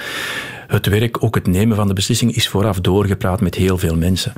het 0.72 0.86
werk, 0.86 1.24
ook 1.24 1.36
het 1.36 1.48
nemen 1.48 1.76
van 1.76 1.88
de 1.88 1.94
beslissing, 1.94 2.36
is 2.36 2.48
vooraf 2.48 2.80
doorgepraat 2.80 3.42
met 3.42 3.56
heel 3.56 3.78
veel 3.78 3.96
mensen. 3.96 4.34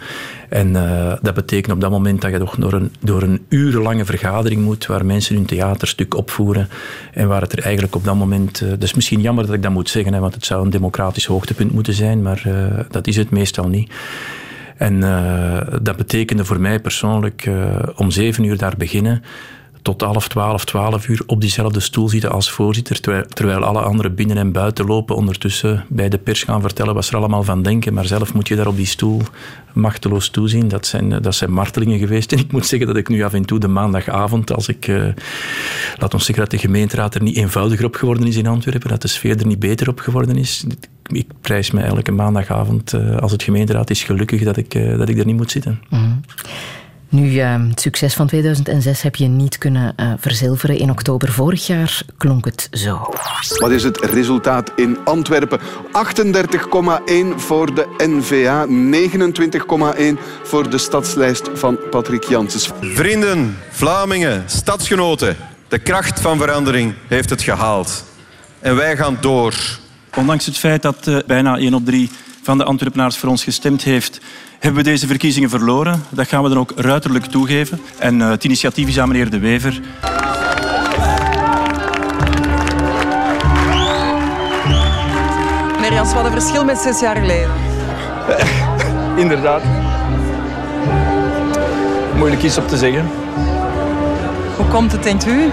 En 0.49 0.70
uh, 0.70 1.14
dat 1.22 1.34
betekent 1.34 1.74
op 1.74 1.82
dat 1.82 1.91
moment 1.91 2.22
dat 2.22 2.32
je 2.32 2.38
toch 2.38 2.55
door 2.55 2.74
een, 2.74 2.91
door 2.99 3.22
een 3.22 3.45
urenlange 3.49 4.05
vergadering 4.05 4.61
moet, 4.61 4.86
waar 4.86 5.05
mensen 5.05 5.36
hun 5.36 5.45
theaterstuk 5.45 6.16
opvoeren. 6.16 6.70
En 7.11 7.28
waar 7.28 7.41
het 7.41 7.53
er 7.53 7.64
eigenlijk 7.64 7.95
op 7.95 8.03
dat 8.03 8.16
moment. 8.16 8.61
Uh, 8.61 8.72
is 8.80 8.93
misschien 8.93 9.22
jammer 9.22 9.45
dat 9.45 9.55
ik 9.55 9.64
dat 9.64 9.72
moet 9.72 9.89
zeggen, 9.89 10.14
hè, 10.14 10.20
want 10.20 10.34
het 10.34 10.45
zou 10.45 10.64
een 10.64 10.70
democratisch 10.70 11.26
hoogtepunt 11.26 11.72
moeten 11.72 11.93
zijn, 11.93 12.22
maar 12.22 12.43
dat 12.89 13.07
is 13.07 13.16
het 13.16 13.30
meestal 13.30 13.68
niet. 13.68 13.91
En 14.78 14.99
dat 15.82 15.95
betekende 15.97 16.45
voor 16.45 16.59
mij 16.59 16.80
persoonlijk 16.80 17.49
om 17.95 18.11
zeven 18.11 18.43
uur 18.43 18.57
daar 18.57 18.78
beginnen 18.78 19.24
tot 19.84 20.01
half 20.01 20.27
twaalf, 20.27 20.65
twaalf 20.65 21.07
uur 21.07 21.21
op 21.25 21.41
diezelfde 21.41 21.79
stoel 21.79 22.09
zitten 22.09 22.31
als 22.31 22.51
voorzitter, 22.51 22.99
terwijl, 23.34 23.63
alle 23.63 23.81
anderen 23.81 24.15
binnen 24.15 24.38
en 24.38 24.51
buiten 24.51 24.86
lopen, 24.86 25.15
ondertussen 25.15 25.86
bij 25.89 26.09
de 26.09 26.17
pers 26.17 26.43
gaan 26.43 26.61
vertellen 26.61 26.93
wat 26.93 27.05
ze 27.05 27.11
er 27.11 27.17
allemaal 27.17 27.43
van 27.43 27.61
denken, 27.61 27.93
maar 27.93 28.05
zelf 28.05 28.34
moet 28.34 28.47
je 28.47 28.55
daar 28.55 28.67
op 28.67 28.75
die 28.75 28.86
stoel 28.86 29.21
machteloos 29.73 30.29
toezien. 30.29 30.67
Dat 30.67 30.86
zijn, 30.86 31.21
dat 31.21 31.36
zijn 31.36 31.51
martelingen 31.51 31.99
geweest. 31.99 32.31
En 32.31 32.38
ik 32.38 32.51
moet 32.51 32.65
zeggen 32.65 32.88
dat 32.88 32.97
ik 32.97 33.07
nu 33.07 33.23
af 33.23 33.34
en 33.34 33.45
toe 33.45 33.59
de 33.59 33.67
maandagavond, 33.67 34.53
als 34.53 34.67
ik, 34.67 34.88
uh, 34.88 35.07
laat 35.97 36.13
ons 36.13 36.25
zeggen 36.25 36.43
dat 36.43 36.51
de 36.51 36.57
gemeenteraad 36.57 37.15
er 37.15 37.21
niet 37.21 37.36
eenvoudiger 37.36 37.86
op 37.86 37.95
geworden 37.95 38.27
is 38.27 38.36
in 38.36 38.47
Antwerpen, 38.47 38.89
dat 38.89 39.01
de 39.01 39.07
sfeer 39.07 39.39
er 39.39 39.45
niet 39.45 39.59
beter 39.59 39.89
op 39.89 39.99
geworden 39.99 40.38
is. 40.38 40.65
Ik 41.03 41.27
prijs 41.41 41.71
me 41.71 41.81
elke 41.81 42.11
maandagavond, 42.11 42.93
uh, 42.93 43.17
als 43.17 43.31
het 43.31 43.43
gemeenteraad 43.43 43.89
is, 43.89 44.03
gelukkig 44.03 44.43
dat 44.43 44.57
ik, 44.57 44.97
dat 44.97 45.09
ik 45.09 45.17
er 45.17 45.25
niet 45.25 45.36
moet 45.36 45.51
zitten. 45.51 45.81
Mm. 45.89 46.21
Nu, 47.14 47.32
uh, 47.32 47.55
het 47.70 47.82
succes 47.82 48.14
van 48.14 48.28
2006 48.28 49.01
heb 49.01 49.16
je 49.16 49.28
niet 49.28 49.57
kunnen 49.57 49.93
uh, 49.99 50.14
verzilveren. 50.18 50.78
In 50.78 50.89
oktober 50.89 51.32
vorig 51.32 51.68
jaar 51.68 52.01
klonk 52.18 52.45
het 52.45 52.68
zo. 52.72 53.09
Wat 53.57 53.72
is 53.72 53.84
het 53.84 53.97
resultaat 53.97 54.72
in 54.76 54.97
Antwerpen? 55.03 55.59
38,1 55.59 55.66
voor 57.36 57.76
de 57.76 57.88
NVA, 57.97 58.66
29,1 60.18 60.20
voor 60.43 60.70
de 60.70 60.78
stadslijst 60.78 61.49
van 61.53 61.80
Patrick 61.89 62.24
Janssens. 62.24 62.72
Vrienden, 62.82 63.57
Vlamingen, 63.70 64.43
stadsgenoten, 64.45 65.36
de 65.68 65.80
kracht 65.80 66.20
van 66.20 66.38
verandering 66.38 66.93
heeft 67.07 67.30
het 67.30 67.41
gehaald. 67.41 68.03
En 68.59 68.76
wij 68.76 68.97
gaan 68.97 69.18
door. 69.22 69.53
Ondanks 70.16 70.45
het 70.45 70.57
feit 70.57 70.82
dat 70.82 71.07
uh, 71.07 71.18
bijna 71.28 71.57
1 71.57 71.74
op 71.74 71.86
3 71.86 72.09
van 72.43 72.57
de 72.57 72.64
Antwerpenaars 72.64 73.18
voor 73.18 73.30
ons 73.30 73.43
gestemd 73.43 73.84
heeft, 73.84 74.20
hebben 74.64 74.84
we 74.84 74.89
deze 74.89 75.07
verkiezingen 75.07 75.49
verloren. 75.49 76.03
Dat 76.09 76.28
gaan 76.28 76.43
we 76.43 76.49
dan 76.49 76.57
ook 76.57 76.72
ruiterlijk 76.76 77.26
toegeven. 77.26 77.80
En 77.97 78.20
uh, 78.20 78.30
het 78.30 78.43
initiatief 78.43 78.88
is 78.88 78.99
aan 78.99 79.07
meneer 79.07 79.30
De 79.30 79.39
Wever. 79.39 79.82
Meneer 85.76 85.93
Jans, 85.93 86.14
wat 86.14 86.26
een 86.26 86.32
verschil 86.32 86.66
met 86.66 86.78
zes 86.78 86.99
jaar 86.99 87.16
geleden. 87.16 87.51
Inderdaad. 89.24 89.61
Moeilijk 92.16 92.43
iets 92.43 92.57
op 92.57 92.68
te 92.68 92.78
zeggen. 92.78 93.05
Hoe 94.55 94.68
komt 94.68 94.91
het, 94.91 95.03
denkt 95.03 95.28
u? 95.28 95.49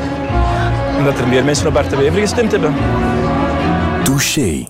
Omdat 0.99 1.19
er 1.19 1.29
meer 1.29 1.45
mensen 1.45 1.67
op 1.67 1.73
Bart 1.73 1.91
de 1.91 1.97
Wever 1.97 2.21
gestemd 2.21 2.53
hebben. 2.53 2.75
Touché. 4.05 4.67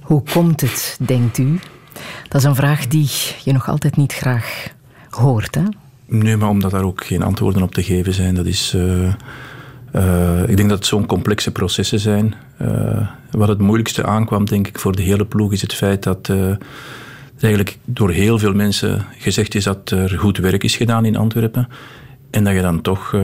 Hoe 0.00 0.22
komt 0.32 0.60
het, 0.60 0.96
denkt 1.00 1.38
u? 1.38 1.58
Dat 2.28 2.40
is 2.40 2.46
een 2.46 2.54
vraag 2.54 2.86
die 2.86 3.10
je 3.44 3.52
nog 3.52 3.68
altijd 3.68 3.96
niet 3.96 4.12
graag 4.12 4.68
hoort, 5.10 5.54
hè? 5.54 5.62
Nee, 6.06 6.36
maar 6.36 6.48
omdat 6.48 6.70
daar 6.70 6.84
ook 6.84 7.04
geen 7.04 7.22
antwoorden 7.22 7.62
op 7.62 7.74
te 7.74 7.82
geven 7.82 8.14
zijn. 8.14 8.34
Dat 8.34 8.46
is... 8.46 8.72
Uh, 8.76 9.12
uh, 9.96 10.48
ik 10.48 10.56
denk 10.56 10.68
dat 10.68 10.78
het 10.78 10.86
zo'n 10.86 11.06
complexe 11.06 11.50
processen 11.50 12.00
zijn. 12.00 12.34
Uh, 12.62 13.08
wat 13.30 13.48
het 13.48 13.58
moeilijkste 13.58 14.04
aankwam, 14.04 14.44
denk 14.44 14.66
ik, 14.66 14.78
voor 14.78 14.96
de 14.96 15.02
hele 15.02 15.24
ploeg 15.24 15.52
is 15.52 15.62
het 15.62 15.74
feit 15.74 16.02
dat 16.02 16.32
eigenlijk 17.40 17.78
door 17.84 18.10
heel 18.10 18.38
veel 18.38 18.52
mensen 18.54 19.06
gezegd 19.18 19.54
is 19.54 19.64
dat 19.64 19.90
er 19.90 20.18
goed 20.18 20.38
werk 20.38 20.64
is 20.64 20.76
gedaan 20.76 21.04
in 21.04 21.16
Antwerpen. 21.16 21.68
En 22.30 22.44
dat 22.44 22.54
je 22.54 22.60
dan 22.60 22.80
toch 22.80 23.14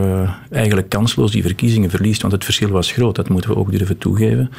eigenlijk 0.51 0.89
kansloos 0.89 1.31
die 1.31 1.43
verkiezingen 1.43 1.91
verliest, 1.91 2.21
want 2.21 2.33
het 2.33 2.45
verschil 2.45 2.69
was 2.69 2.93
groot, 2.93 3.15
dat 3.15 3.29
moeten 3.29 3.51
we 3.51 3.57
ook 3.57 3.71
durven 3.71 3.99
toegeven. 3.99 4.51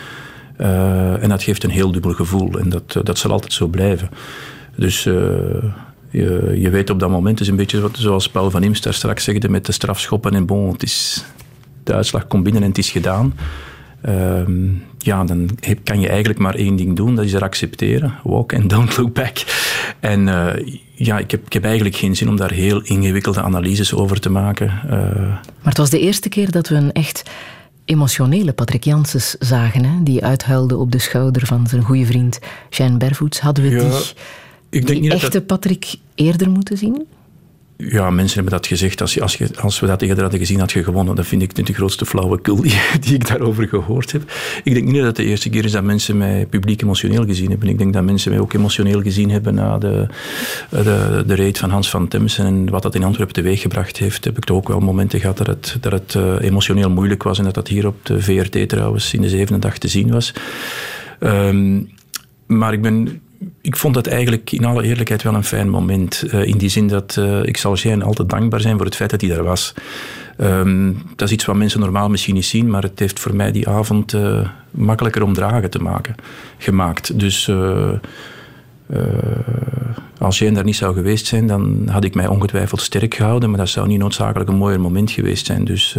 Uh, 0.62 1.24
en 1.24 1.30
dat 1.30 1.44
geeft 1.44 1.64
een 1.64 1.70
heel 1.70 1.92
dubbel 1.92 2.14
gevoel 2.14 2.60
en 2.60 2.70
dat, 2.70 3.00
dat 3.04 3.18
zal 3.18 3.32
altijd 3.32 3.54
zo 3.54 3.68
blijven. 3.68 4.10
Dus 4.76 5.06
uh, 5.06 5.14
je, 6.10 6.54
je 6.56 6.70
weet 6.70 6.90
op 6.90 7.00
dat 7.00 7.10
moment, 7.10 7.40
is 7.40 7.48
een 7.48 7.56
beetje 7.56 7.90
zoals 7.94 8.30
Paul 8.30 8.52
van 8.52 8.64
Imst 8.64 8.84
daar 8.84 8.94
straks 8.94 9.24
zegde 9.24 9.50
met 9.50 9.66
de 9.66 9.72
strafschoppen 9.72 10.34
en 10.34 10.46
bon, 10.46 10.72
het 10.72 10.84
is, 10.84 11.26
de 11.84 11.94
uitslag 11.94 12.28
komt 12.28 12.44
binnen 12.44 12.62
en 12.62 12.68
het 12.68 12.78
is 12.78 12.90
gedaan. 12.90 13.34
Uh, 14.06 14.42
ja, 14.98 15.24
dan 15.24 15.50
heb, 15.60 15.80
kan 15.84 16.00
je 16.00 16.10
eigenlijk 16.10 16.40
maar 16.40 16.56
één 16.56 16.76
ding 16.76 16.96
doen, 16.96 17.16
dat 17.16 17.26
is 17.26 17.34
er 17.34 17.44
accepteren. 17.44 18.14
Walk 18.24 18.54
and 18.54 18.70
don't 18.70 18.98
look 18.98 19.14
back. 19.14 19.44
En 20.00 20.26
ja, 20.94 21.18
ik 21.18 21.32
heb, 21.32 21.46
ik 21.46 21.54
heb 21.54 21.64
eigenlijk 21.64 21.96
geen 21.96 22.16
zin 22.16 22.30
om 22.30 22.36
daar 22.36 22.52
heel 22.52 22.82
ingewikkelde 22.82 23.42
analyses 23.42 23.94
over 23.94 24.20
te 24.20 24.30
maken. 24.30 24.80
Maar 24.88 25.42
het 25.64 25.78
was 25.78 25.90
de 25.90 26.00
eerste 26.00 26.30
keer 26.30 26.52
dat 26.52 26.68
we 26.68 26.76
een 26.76 26.92
echt 26.92 27.30
emotionele 27.86 28.54
Patrick 28.54 28.84
Janssens 28.84 29.36
zagen, 29.40 29.84
hè? 29.84 30.04
die 30.04 30.24
uithuilde 30.24 30.78
op 30.78 30.92
de 30.92 31.00
schouder 31.00 31.46
van 31.46 31.68
zijn 31.68 31.84
goede 31.84 32.06
vriend 32.06 32.40
Shane 32.70 32.98
Bervoets. 32.98 33.40
Hadden 33.40 33.64
we 33.64 33.70
Ja, 33.70 33.90
die, 33.90 34.00
ik 34.00 34.16
denk 34.70 34.88
die 34.88 35.00
niet 35.00 35.12
dat 35.12 35.22
echte 35.22 35.42
Patrick 35.42 35.96
eerder 36.16 36.50
moeten 36.50 36.78
zien? 36.78 37.08
Ja, 37.90 38.10
mensen 38.10 38.36
hebben 38.36 38.54
dat 38.54 38.68
gezegd. 38.68 39.02
Als, 39.02 39.14
je, 39.14 39.22
als, 39.22 39.36
je, 39.36 39.50
als 39.60 39.80
we 39.80 39.88
dat 39.88 40.02
eerder 40.02 40.22
hadden 40.22 40.40
gezien, 40.40 40.60
had 40.60 40.72
je 40.72 40.84
gewonnen. 40.84 41.16
Dat 41.16 41.26
vind 41.28 41.42
ik 41.42 41.66
de 41.66 41.74
grootste 41.74 42.06
flauwekul 42.06 42.62
die, 42.62 42.80
die 43.02 43.14
ik 43.14 43.28
daarover 43.28 43.68
gehoord 43.68 44.12
heb. 44.12 44.32
Ik 44.64 44.74
denk 44.74 44.86
niet 44.86 44.96
dat 44.96 45.06
het 45.06 45.16
de 45.16 45.24
eerste 45.24 45.50
keer 45.50 45.66
is 45.66 45.72
dat 45.72 45.84
mensen 45.84 46.18
mij 46.18 46.46
publiek 46.46 46.82
emotioneel 46.82 47.26
gezien 47.26 47.50
hebben. 47.50 47.70
Ik 47.70 47.78
denk 47.78 47.94
dat 47.94 48.04
mensen 48.04 48.32
mij 48.32 48.40
ook 48.40 48.54
emotioneel 48.54 49.02
gezien 49.02 49.30
hebben 49.30 49.54
na 49.54 49.78
de, 49.78 50.08
de, 50.70 51.24
de 51.28 51.36
raid 51.36 51.58
van 51.58 51.70
Hans 51.70 51.90
van 51.90 52.08
Temsen 52.08 52.46
en 52.46 52.70
wat 52.70 52.82
dat 52.82 52.96
in 52.96 53.04
Antwerpen 53.04 53.34
teweeggebracht 53.34 53.98
heeft. 53.98 54.26
Heb 54.26 54.38
ik 54.38 54.44
toch 54.44 54.58
ook 54.58 54.68
wel 54.68 54.80
momenten 54.80 55.20
gehad 55.20 55.38
dat 55.38 55.48
het, 55.48 55.78
dat 55.80 55.92
het 55.92 56.14
uh, 56.14 56.36
emotioneel 56.40 56.90
moeilijk 56.90 57.24
was 57.24 57.38
en 57.38 57.44
dat 57.44 57.54
dat 57.54 57.68
hier 57.68 57.88
op 57.88 58.06
de 58.06 58.22
VRT 58.22 58.70
trouwens 58.70 59.14
in 59.14 59.22
de 59.22 59.30
zevende 59.30 59.60
dag 59.60 59.78
te 59.78 59.88
zien 59.88 60.12
was. 60.12 60.34
Um, 61.20 61.90
maar 62.46 62.74
ik 62.74 62.82
ben 62.82 63.22
ik 63.62 63.76
vond 63.76 63.94
dat 63.94 64.08
eigenlijk 64.08 64.52
in 64.52 64.66
alle 64.66 64.84
eerlijkheid 64.84 65.24
wel 65.24 65.34
een 65.34 65.44
fijn 65.44 65.70
moment. 65.70 66.24
Uh, 66.34 66.46
in 66.46 66.58
die 66.58 66.70
zin 66.70 66.88
dat 66.88 67.16
uh, 67.20 67.44
ik 67.44 67.58
zal 67.58 67.76
Jean 67.76 68.02
altijd 68.02 68.30
dankbaar 68.30 68.62
zijn 68.62 68.78
voor 68.78 68.86
het 68.86 68.96
feit 68.96 69.10
dat 69.10 69.22
hij 69.22 69.30
daar 69.30 69.44
was. 69.44 69.74
Um, 70.38 71.02
dat 71.16 71.28
is 71.28 71.34
iets 71.34 71.46
wat 71.46 71.56
mensen 71.56 71.80
normaal 71.80 72.10
misschien 72.10 72.36
niet 72.36 72.46
zien, 72.46 72.70
maar 72.70 72.84
het 72.84 73.00
heeft 73.00 73.20
voor 73.20 73.36
mij 73.36 73.52
die 73.52 73.68
avond 73.68 74.14
uh, 74.14 74.50
makkelijker 74.72 75.24
om 75.24 75.34
dragen 75.34 75.70
te 75.70 75.80
maken, 75.80 76.16
gemaakt. 76.58 77.20
Dus 77.20 77.52
als 80.18 80.40
Jean 80.40 80.54
daar 80.54 80.64
niet 80.64 80.76
zou 80.76 80.94
geweest 80.94 81.26
zijn, 81.26 81.48
dan 81.48 81.88
had 81.90 82.04
ik 82.04 82.16
mij 82.16 82.28
ongetwijfeld 82.28 82.82
sterk 82.82 83.14
gehouden, 83.14 83.50
maar 83.50 83.60
dat 83.60 83.70
zou 83.70 83.88
niet 83.88 84.00
noodzakelijk 84.00 84.50
een 84.50 84.56
mooier 84.56 84.82
moment 84.82 85.12
geweest 85.12 85.46
zijn. 85.46 85.66
Dus 85.66 85.98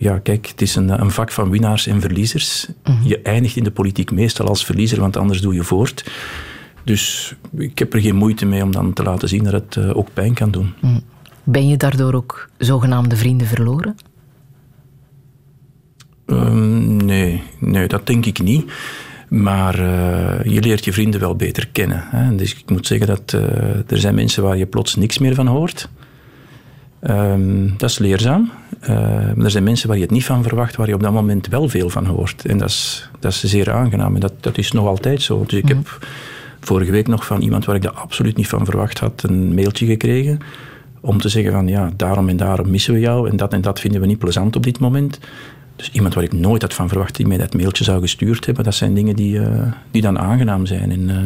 ja, 0.00 0.18
kijk, 0.18 0.46
het 0.46 0.62
is 0.62 0.74
een, 0.74 1.00
een, 1.00 1.10
vak 1.10 1.32
van 1.32 1.50
winnaars 1.50 1.86
en 1.86 2.00
verliezers. 2.00 2.66
Mm 2.84 2.94
-hmm. 2.94 3.06
Je 3.06 3.22
eindigt 3.22 3.56
in 3.56 3.64
de 3.64 3.70
politiek 3.70 4.10
meestal 4.10 4.48
als 4.48 4.64
verliezer, 4.64 5.00
want 5.00 5.16
anders 5.16 5.40
doe 5.40 5.54
je 5.54 5.62
voort. 5.62 6.10
Dus 6.84 7.34
ik 7.56 7.78
heb 7.78 7.94
er 7.94 8.00
geen 8.00 8.16
moeite 8.16 8.46
mee 8.46 8.62
om 8.62 8.72
dan 8.72 8.92
te 8.92 9.02
laten 9.02 9.28
zien 9.28 9.44
dat 9.44 9.52
het 9.52 9.76
uh, 9.76 9.96
ook 9.96 10.08
pijn 10.12 10.34
kan 10.34 10.50
doen. 10.50 10.74
Mm. 10.80 11.00
Ben 11.44 11.68
je 11.68 11.76
daardoor 11.76 12.14
ook 12.14 12.50
zogenaamde 12.58 13.16
vrienden 13.16 13.46
verloren? 13.46 13.96
Um, 16.26 16.96
nee, 16.96 17.42
nee, 17.58 17.88
dat 17.88 18.06
denk 18.06 18.26
ik 18.26 18.42
niet. 18.42 18.72
Maar 19.28 19.80
uh, 19.80 20.44
je 20.44 20.60
leert 20.60 20.84
je 20.84 20.92
vrienden 20.92 21.20
wel 21.20 21.36
beter 21.36 21.68
kennen. 21.68 22.04
Hè? 22.06 22.34
Dus 22.34 22.54
ik 22.54 22.70
moet 22.70 22.86
zeggen 22.86 23.06
dat 23.06 23.32
uh, 23.32 23.42
er 23.90 23.98
zijn 23.98 24.14
mensen 24.14 24.42
waar 24.42 24.56
je 24.56 24.66
plots 24.66 24.94
niks 24.94 25.18
meer 25.18 25.34
van 25.34 25.46
hoort. 25.46 25.88
Um, 27.02 27.74
dat 27.76 27.90
is 27.90 27.98
leerzaam. 27.98 28.50
Maar 28.88 29.44
er 29.44 29.50
zijn 29.50 29.64
mensen 29.64 29.88
waar 29.88 29.96
je 29.96 30.02
het 30.02 30.12
niet 30.12 30.24
van 30.24 30.42
verwacht, 30.42 30.76
waar 30.76 30.88
je 30.88 30.94
op 30.94 31.02
dat 31.02 31.12
moment 31.12 31.46
wel 31.46 31.68
veel 31.68 31.90
van 31.90 32.06
hoort. 32.06 32.44
En 32.46 32.58
dat 32.58 32.68
is, 32.68 33.10
dat 33.18 33.32
is 33.32 33.44
zeer 33.44 33.70
aangenaam. 33.70 34.14
En 34.14 34.20
dat, 34.20 34.32
dat 34.40 34.58
is 34.58 34.72
nog 34.72 34.86
altijd 34.86 35.22
zo. 35.22 35.44
Dus 35.46 35.58
ik 35.58 35.64
mm. 35.64 35.68
heb 35.68 35.98
vorige 36.60 36.90
week 36.90 37.08
nog 37.08 37.26
van 37.26 37.40
iemand 37.40 37.64
waar 37.64 37.76
ik 37.76 37.82
dat 37.82 37.94
absoluut 37.94 38.36
niet 38.36 38.48
van 38.48 38.64
verwacht 38.64 38.98
had, 38.98 39.22
een 39.22 39.54
mailtje 39.54 39.86
gekregen. 39.86 40.38
Om 41.00 41.20
te 41.20 41.28
zeggen 41.28 41.52
van 41.52 41.68
ja, 41.68 41.90
daarom 41.96 42.28
en 42.28 42.36
daarom 42.36 42.70
missen 42.70 42.94
we 42.94 43.00
jou. 43.00 43.28
En 43.28 43.36
dat 43.36 43.52
en 43.52 43.60
dat 43.60 43.80
vinden 43.80 44.00
we 44.00 44.06
niet 44.06 44.18
plezant 44.18 44.56
op 44.56 44.62
dit 44.62 44.78
moment. 44.78 45.18
Dus 45.76 45.90
iemand 45.92 46.14
waar 46.14 46.24
ik 46.24 46.32
nooit 46.32 46.62
had 46.62 46.74
van 46.74 46.88
verwacht 46.88 47.16
die 47.16 47.26
mij 47.26 47.38
dat 47.38 47.54
mailtje 47.54 47.84
zou 47.84 48.00
gestuurd 48.00 48.46
hebben. 48.46 48.64
Dat 48.64 48.74
zijn 48.74 48.94
dingen 48.94 49.16
die, 49.16 49.38
uh, 49.38 49.46
die 49.90 50.02
dan 50.02 50.18
aangenaam 50.18 50.66
zijn. 50.66 50.90
En, 50.90 51.08
uh, 51.08 51.16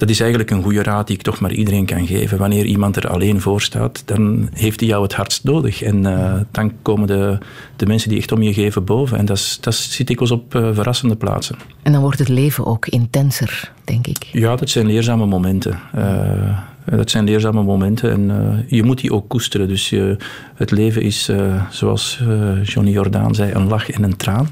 dat 0.00 0.10
is 0.10 0.20
eigenlijk 0.20 0.50
een 0.50 0.62
goede 0.62 0.82
raad 0.82 1.06
die 1.06 1.16
ik 1.16 1.22
toch 1.22 1.40
maar 1.40 1.52
iedereen 1.52 1.86
kan 1.86 2.06
geven. 2.06 2.38
Wanneer 2.38 2.64
iemand 2.64 2.96
er 2.96 3.08
alleen 3.08 3.40
voor 3.40 3.62
staat, 3.62 4.02
dan 4.04 4.48
heeft 4.52 4.80
hij 4.80 4.88
jou 4.88 5.02
het 5.02 5.14
hardst 5.14 5.44
nodig. 5.44 5.82
En 5.82 6.04
uh, 6.04 6.34
dan 6.50 6.72
komen 6.82 7.06
de, 7.06 7.38
de 7.76 7.86
mensen 7.86 8.08
die 8.08 8.18
echt 8.18 8.32
om 8.32 8.42
je 8.42 8.52
geven 8.52 8.84
boven. 8.84 9.18
En 9.18 9.24
dat, 9.24 9.58
dat 9.60 9.74
zit 9.74 10.10
ik 10.10 10.20
eens 10.20 10.30
op 10.30 10.54
uh, 10.54 10.68
verrassende 10.72 11.16
plaatsen. 11.16 11.56
En 11.82 11.92
dan 11.92 12.00
wordt 12.00 12.18
het 12.18 12.28
leven 12.28 12.66
ook 12.66 12.86
intenser, 12.86 13.72
denk 13.84 14.06
ik. 14.06 14.28
Ja, 14.32 14.56
dat 14.56 14.70
zijn 14.70 14.86
leerzame 14.86 15.26
momenten. 15.26 15.80
Uh, 15.96 16.58
dat 16.84 17.10
zijn 17.10 17.24
leerzame 17.24 17.62
momenten 17.62 18.10
en 18.10 18.30
uh, 18.30 18.70
je 18.70 18.82
moet 18.82 19.00
die 19.00 19.12
ook 19.12 19.28
koesteren. 19.28 19.68
Dus 19.68 19.90
je, 19.90 20.16
het 20.54 20.70
leven 20.70 21.02
is, 21.02 21.28
uh, 21.28 21.62
zoals 21.70 22.20
uh, 22.22 22.64
Johnny 22.64 22.92
Jordaan 22.92 23.34
zei, 23.34 23.52
een 23.52 23.68
lach 23.68 23.90
en 23.90 24.02
een 24.02 24.16
traan. 24.16 24.50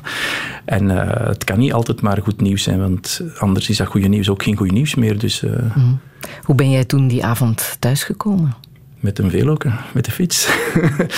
En 0.65 0.89
het 1.29 1.45
kan 1.45 1.59
niet 1.59 1.73
altijd 1.73 2.01
maar 2.01 2.23
goed 2.23 2.41
nieuws 2.41 2.63
zijn, 2.63 2.79
want 2.79 3.23
anders 3.39 3.69
is 3.69 3.77
dat 3.77 3.87
goede 3.87 4.09
nieuws 4.09 4.29
ook 4.29 4.43
geen 4.43 4.57
goed 4.57 4.73
nieuws 4.73 4.95
meer. 4.95 5.19
Dus, 5.19 5.43
mm. 5.75 5.99
Hoe 6.43 6.55
ben 6.55 6.71
jij 6.71 6.85
toen 6.85 7.09
die 7.09 7.25
avond 7.25 7.77
thuisgekomen? 7.79 8.55
Met 9.01 9.19
een 9.19 9.31
veloke, 9.31 9.71
met 9.93 10.05
de 10.05 10.11
fiets. 10.11 10.49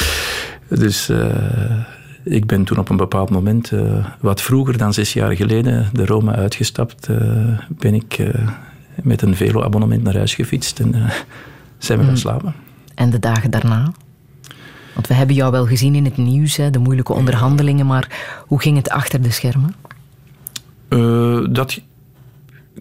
dus 0.68 1.12
ik 2.24 2.46
ben 2.46 2.64
toen 2.64 2.78
op 2.78 2.88
een 2.88 2.96
bepaald 2.96 3.30
moment, 3.30 3.72
wat 4.20 4.42
vroeger 4.42 4.78
dan 4.78 4.92
zes 4.92 5.12
jaar 5.12 5.36
geleden, 5.36 5.88
de 5.92 6.06
Rome 6.06 6.32
uitgestapt, 6.32 7.08
ben 7.68 7.94
ik 7.94 8.18
met 9.02 9.22
een 9.22 9.36
velo-abonnement 9.36 10.02
naar 10.02 10.16
huis 10.16 10.34
gefietst 10.34 10.80
en 10.80 10.96
uh, 10.96 11.10
zijn 11.78 11.98
we 11.98 12.04
gaan 12.04 12.16
slapen. 12.16 12.54
En 12.94 13.10
de 13.10 13.18
dagen 13.18 13.50
daarna? 13.50 13.92
Want 14.94 15.06
we 15.06 15.14
hebben 15.14 15.36
jou 15.36 15.50
wel 15.50 15.66
gezien 15.66 15.94
in 15.94 16.04
het 16.04 16.16
nieuws, 16.16 16.56
hè, 16.56 16.70
de 16.70 16.78
moeilijke 16.78 17.12
onderhandelingen, 17.12 17.86
maar 17.86 18.08
hoe 18.46 18.60
ging 18.60 18.76
het 18.76 18.90
achter 18.90 19.22
de 19.22 19.30
schermen? 19.30 19.74
Uh, 20.88 21.46
dat, 21.50 21.80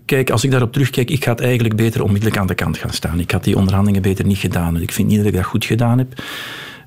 kijk, 0.06 0.30
als 0.30 0.44
ik 0.44 0.52
daarop 0.52 0.74
terugkijk, 0.74 1.10
ik 1.10 1.24
had 1.24 1.40
eigenlijk 1.40 1.76
beter 1.76 2.04
onmiddellijk 2.04 2.38
aan 2.38 2.48
de 2.48 2.56
kant 2.56 2.78
gaan 2.78 2.94
staan. 2.94 3.20
Ik 3.20 3.32
had 3.32 3.44
die 3.44 3.58
onderhandelingen 3.58 4.02
beter 4.02 4.26
niet 4.26 4.38
gedaan. 4.38 4.82
Ik 4.82 4.92
vind 4.92 5.08
niet 5.08 5.18
dat 5.18 5.28
ik 5.28 5.34
dat 5.34 5.46
goed 5.46 5.66
gedaan 5.66 5.98
heb. 5.98 6.24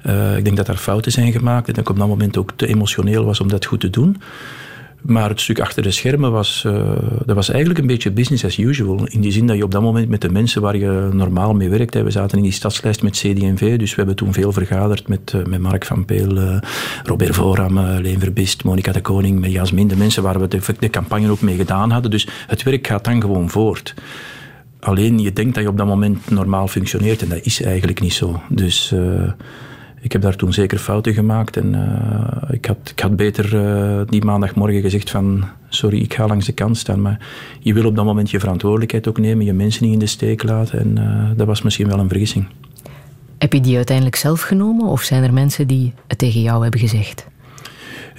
Uh, 0.07 0.37
ik 0.37 0.45
denk 0.45 0.57
dat 0.57 0.69
er 0.69 0.77
fouten 0.77 1.13
zijn 1.13 1.33
gemaakt 1.33 1.69
en 1.69 1.75
dat 1.75 1.83
ik 1.83 1.91
op 1.91 1.99
dat 1.99 2.09
moment 2.09 2.37
ook 2.37 2.53
te 2.57 2.67
emotioneel 2.67 3.25
was 3.25 3.41
om 3.41 3.49
dat 3.49 3.65
goed 3.65 3.81
te 3.81 3.91
doen. 3.91 4.23
Maar 5.03 5.29
het 5.29 5.41
stuk 5.41 5.61
achter 5.61 5.83
de 5.83 5.91
schermen 5.91 6.33
was, 6.33 6.65
uh, 6.67 6.93
dat 7.25 7.37
was 7.37 7.49
eigenlijk 7.49 7.81
een 7.81 7.87
beetje 7.87 8.11
business 8.11 8.45
as 8.45 8.59
usual. 8.59 9.07
In 9.07 9.21
die 9.21 9.33
zin 9.33 9.47
dat 9.47 9.57
je 9.57 9.63
op 9.63 9.71
dat 9.71 9.83
moment 9.83 10.09
met 10.09 10.21
de 10.21 10.31
mensen 10.31 10.63
waar 10.63 10.77
je 10.77 11.09
normaal 11.13 11.55
mee 11.55 11.69
werkt, 11.69 11.95
hè, 11.95 12.03
we 12.03 12.11
zaten 12.11 12.37
in 12.37 12.43
die 12.43 12.53
stadslijst 12.53 13.03
met 13.03 13.13
CD&V, 13.13 13.79
dus 13.79 13.91
we 13.91 13.97
hebben 13.97 14.17
toen 14.17 14.33
veel 14.33 14.53
vergaderd 14.53 15.09
met, 15.09 15.33
uh, 15.37 15.45
met 15.45 15.61
Mark 15.61 15.85
van 15.85 16.05
Peel, 16.05 16.37
uh, 16.37 16.59
Robert 17.03 17.35
Vooram, 17.35 17.79
Leen 17.81 18.21
Verbist, 18.21 18.65
Monica 18.65 18.93
de 18.93 19.01
Koning, 19.01 19.41
met 19.41 19.53
Jasmin, 19.53 19.89
de 19.89 19.97
mensen 19.97 20.23
waar 20.23 20.41
we 20.41 20.49
de, 20.49 20.61
de 20.79 20.91
campagne 20.91 21.31
ook 21.31 21.41
mee 21.41 21.57
gedaan 21.57 21.91
hadden. 21.91 22.11
Dus 22.11 22.29
het 22.47 22.63
werk 22.63 22.87
gaat 22.87 23.05
dan 23.05 23.21
gewoon 23.21 23.51
voort. 23.51 23.95
Alleen 24.81 25.19
je 25.19 25.33
denkt 25.33 25.55
dat 25.55 25.63
je 25.63 25.69
op 25.69 25.79
dat 25.79 25.87
moment 25.87 26.31
normaal 26.31 26.69
functioneert 26.69 27.23
en 27.23 27.29
dat 27.29 27.41
is 27.43 27.63
eigenlijk 27.63 28.01
niet 28.01 28.13
zo. 28.13 28.41
Dus 28.49 28.95
ik 30.03 30.13
heb 30.13 30.23
daar 30.23 30.37
toen 30.37 30.53
zeker 30.53 30.79
fouten 30.79 31.15
gemaakt 31.15 31.57
en 31.57 31.75
uh, 31.75 32.51
ik, 32.51 32.67
had, 32.67 32.91
ik 32.91 33.01
had 33.01 33.17
beter 33.17 33.55
uh, 33.55 34.01
die 34.07 34.25
maandagmorgen 34.25 34.81
gezegd 34.81 35.11
van 35.11 35.45
sorry, 35.69 36.01
ik 36.01 36.15
ga 36.15 36.27
langs 36.27 36.47
de 36.47 36.53
kant 36.53 36.77
staan. 36.79 37.03
Maar 37.03 37.27
je 37.61 37.73
wil 37.73 37.87
op 37.87 37.97
dat 37.97 38.05
moment 38.05 38.31
je 38.31 38.41
verantwoordelijkheid 38.41 39.09
ook 39.09 39.19
nemen, 39.19 39.45
je 39.45 39.53
mensen 39.53 39.85
niet 39.85 39.93
in 39.93 39.99
de 39.99 40.07
steek 40.07 40.43
laten 40.43 40.79
en 40.79 40.99
uh, 40.99 41.31
dat 41.37 41.47
was 41.47 41.63
misschien 41.63 41.89
wel 41.89 41.99
een 41.99 42.09
vergissing. 42.09 42.47
Heb 43.39 43.53
je 43.53 43.61
die 43.61 43.77
uiteindelijk 43.77 44.17
zelf 44.17 44.41
genomen 44.41 44.87
of 44.87 45.03
zijn 45.03 45.23
er 45.23 45.33
mensen 45.33 45.67
die 45.67 45.93
het 46.07 46.19
tegen 46.19 46.41
jou 46.41 46.63
hebben 46.63 46.81
gezegd? 46.81 47.27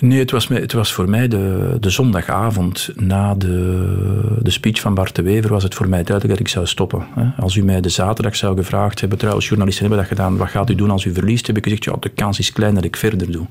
Nee, 0.03 0.19
het 0.19 0.31
was, 0.31 0.47
het 0.47 0.73
was 0.73 0.93
voor 0.93 1.09
mij 1.09 1.27
de, 1.27 1.77
de 1.79 1.89
zondagavond 1.89 2.89
na 2.95 3.35
de, 3.35 4.37
de 4.41 4.49
speech 4.49 4.79
van 4.79 4.93
Bart 4.93 5.15
de 5.15 5.21
Wever 5.21 5.49
was 5.49 5.63
het 5.63 5.75
voor 5.75 5.89
mij 5.89 6.03
duidelijk 6.03 6.37
dat 6.37 6.47
ik 6.47 6.53
zou 6.53 6.65
stoppen. 6.67 7.05
Als 7.37 7.55
u 7.55 7.63
mij 7.63 7.81
de 7.81 7.89
zaterdag 7.89 8.35
zou 8.35 8.57
gevraagd 8.57 8.99
hebben, 8.99 9.17
trouwens 9.17 9.47
journalisten 9.47 9.85
hebben 9.85 10.05
dat 10.05 10.17
gedaan, 10.17 10.37
wat 10.37 10.49
gaat 10.49 10.69
u 10.69 10.75
doen 10.75 10.89
als 10.89 11.05
u 11.05 11.13
verliest, 11.13 11.47
heb 11.47 11.57
ik 11.57 11.63
gezegd, 11.63 11.83
ja, 11.83 11.95
de 11.99 12.09
kans 12.09 12.39
is 12.39 12.51
klein 12.51 12.75
dat 12.75 12.83
ik 12.83 12.95
verder 12.95 13.31
doe. 13.31 13.45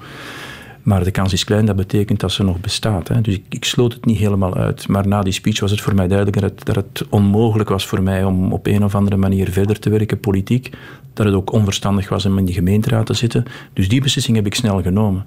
Maar 0.83 1.05
de 1.05 1.11
kans 1.11 1.33
is 1.33 1.45
klein, 1.45 1.67
dat 1.67 1.77
betekent 1.77 2.21
dat 2.21 2.33
ze 2.33 2.43
nog 2.43 2.61
bestaat. 2.61 3.09
Hè. 3.09 3.21
Dus 3.21 3.35
ik, 3.35 3.45
ik, 3.49 3.65
sloot 3.65 3.93
het 3.93 4.05
niet 4.05 4.19
helemaal 4.19 4.57
uit. 4.57 4.89
Maar 4.89 5.07
na 5.09 5.23
die 5.23 5.33
speech 5.33 5.61
was 5.61 5.71
het 5.71 5.81
voor 5.81 5.95
mij 5.95 6.09
duidelijk 6.09 6.41
dat 6.41 6.51
het, 6.51 6.65
dat 6.65 6.75
het 6.75 7.07
onmogelijk 7.09 7.69
was 7.69 7.87
voor 7.87 8.03
mij 8.03 8.25
om 8.25 8.53
op 8.53 8.67
een 8.67 8.85
of 8.85 8.95
andere 8.95 9.17
manier 9.17 9.51
verder 9.51 9.79
te 9.79 9.91
werken, 9.91 10.21
politiek. 10.21 10.71
Dat 11.15 11.27
het 11.27 11.35
ook 11.35 11.53
onverstandig 11.53 12.09
was 12.09 12.27
om 12.27 12.39
in 12.39 12.45
die 12.45 12.55
gemeenteraad 12.55 13.07
te 13.07 13.15
zitten. 13.15 13.45
Dus 13.73 13.89
die 13.89 14.01
beslissing 14.01 14.37
heb 14.37 14.47
ik 14.47 14.55
snel 14.55 14.83
genomen. 14.83 15.25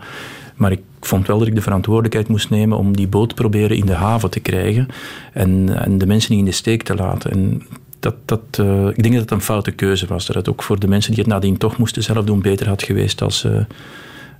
Maar 0.55 0.71
ik 0.71 0.81
vond 0.99 1.27
wel 1.27 1.39
dat 1.39 1.47
ik 1.47 1.55
de 1.55 1.61
verantwoordelijkheid 1.61 2.27
moest 2.27 2.49
nemen 2.49 2.77
om 2.77 2.95
die 2.95 3.07
boot 3.07 3.35
proberen 3.35 3.77
in 3.77 3.85
de 3.85 3.93
haven 3.93 4.29
te 4.29 4.39
krijgen 4.39 4.87
en, 5.33 5.83
en 5.83 5.97
de 5.97 6.05
mensen 6.05 6.31
niet 6.31 6.39
in 6.39 6.45
de 6.45 6.51
steek 6.51 6.83
te 6.83 6.95
laten. 6.95 7.31
En 7.31 7.61
dat, 7.99 8.15
dat, 8.25 8.41
eh, 8.51 8.87
ik 8.87 9.03
denk 9.03 9.13
dat 9.13 9.23
het 9.23 9.31
een 9.31 9.41
foute 9.41 9.71
keuze 9.71 10.07
was. 10.07 10.25
Dat 10.25 10.35
het 10.35 10.49
ook 10.49 10.63
voor 10.63 10.79
de 10.79 10.87
mensen 10.87 11.11
die 11.11 11.23
het 11.23 11.31
nadien 11.31 11.57
toch 11.57 11.77
moesten 11.77 12.03
zelf 12.03 12.25
doen 12.25 12.41
beter 12.41 12.67
had 12.67 12.83
geweest 12.83 13.21
als 13.21 13.39
ze 13.39 13.65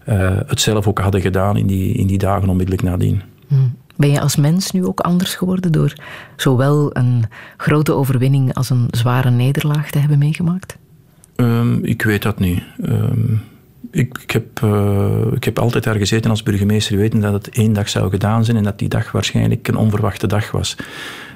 eh, 0.05 0.39
het 0.45 0.61
zelf 0.61 0.87
ook 0.87 0.99
hadden 0.99 1.21
gedaan 1.21 1.57
in 1.57 1.67
die, 1.67 1.93
in 1.93 2.07
die 2.07 2.17
dagen 2.17 2.49
onmiddellijk 2.49 2.83
nadien. 2.83 3.21
Hmm. 3.47 3.75
Ben 3.95 4.11
je 4.11 4.21
als 4.21 4.35
mens 4.35 4.71
nu 4.71 4.85
ook 4.85 4.99
anders 4.99 5.35
geworden 5.35 5.71
door 5.71 5.93
zowel 6.35 6.89
een 6.95 7.23
grote 7.57 7.93
overwinning 7.93 8.53
als 8.53 8.69
een 8.69 8.87
zware 8.91 9.29
nederlaag 9.29 9.89
te 9.89 9.99
hebben 9.99 10.17
meegemaakt? 10.17 10.77
Ehm, 11.35 11.83
ik 11.83 12.01
weet 12.01 12.21
dat 12.21 12.39
niet. 12.39 12.63
Ehm, 12.83 13.33
ik, 13.91 14.31
heb, 14.31 14.45
eh, 14.63 15.33
ik 15.33 15.43
heb 15.43 15.59
altijd 15.59 15.83
daar 15.83 15.95
gezeten 15.95 16.29
als 16.29 16.43
burgemeester, 16.43 16.97
weten 16.97 17.19
dat 17.19 17.33
het 17.33 17.49
één 17.49 17.73
dag 17.73 17.89
zou 17.89 18.09
gedaan 18.09 18.45
zijn 18.45 18.57
en 18.57 18.63
dat 18.63 18.79
die 18.79 18.89
dag 18.89 19.11
waarschijnlijk 19.11 19.67
een 19.67 19.75
onverwachte 19.75 20.27
dag 20.27 20.51
was. 20.51 20.75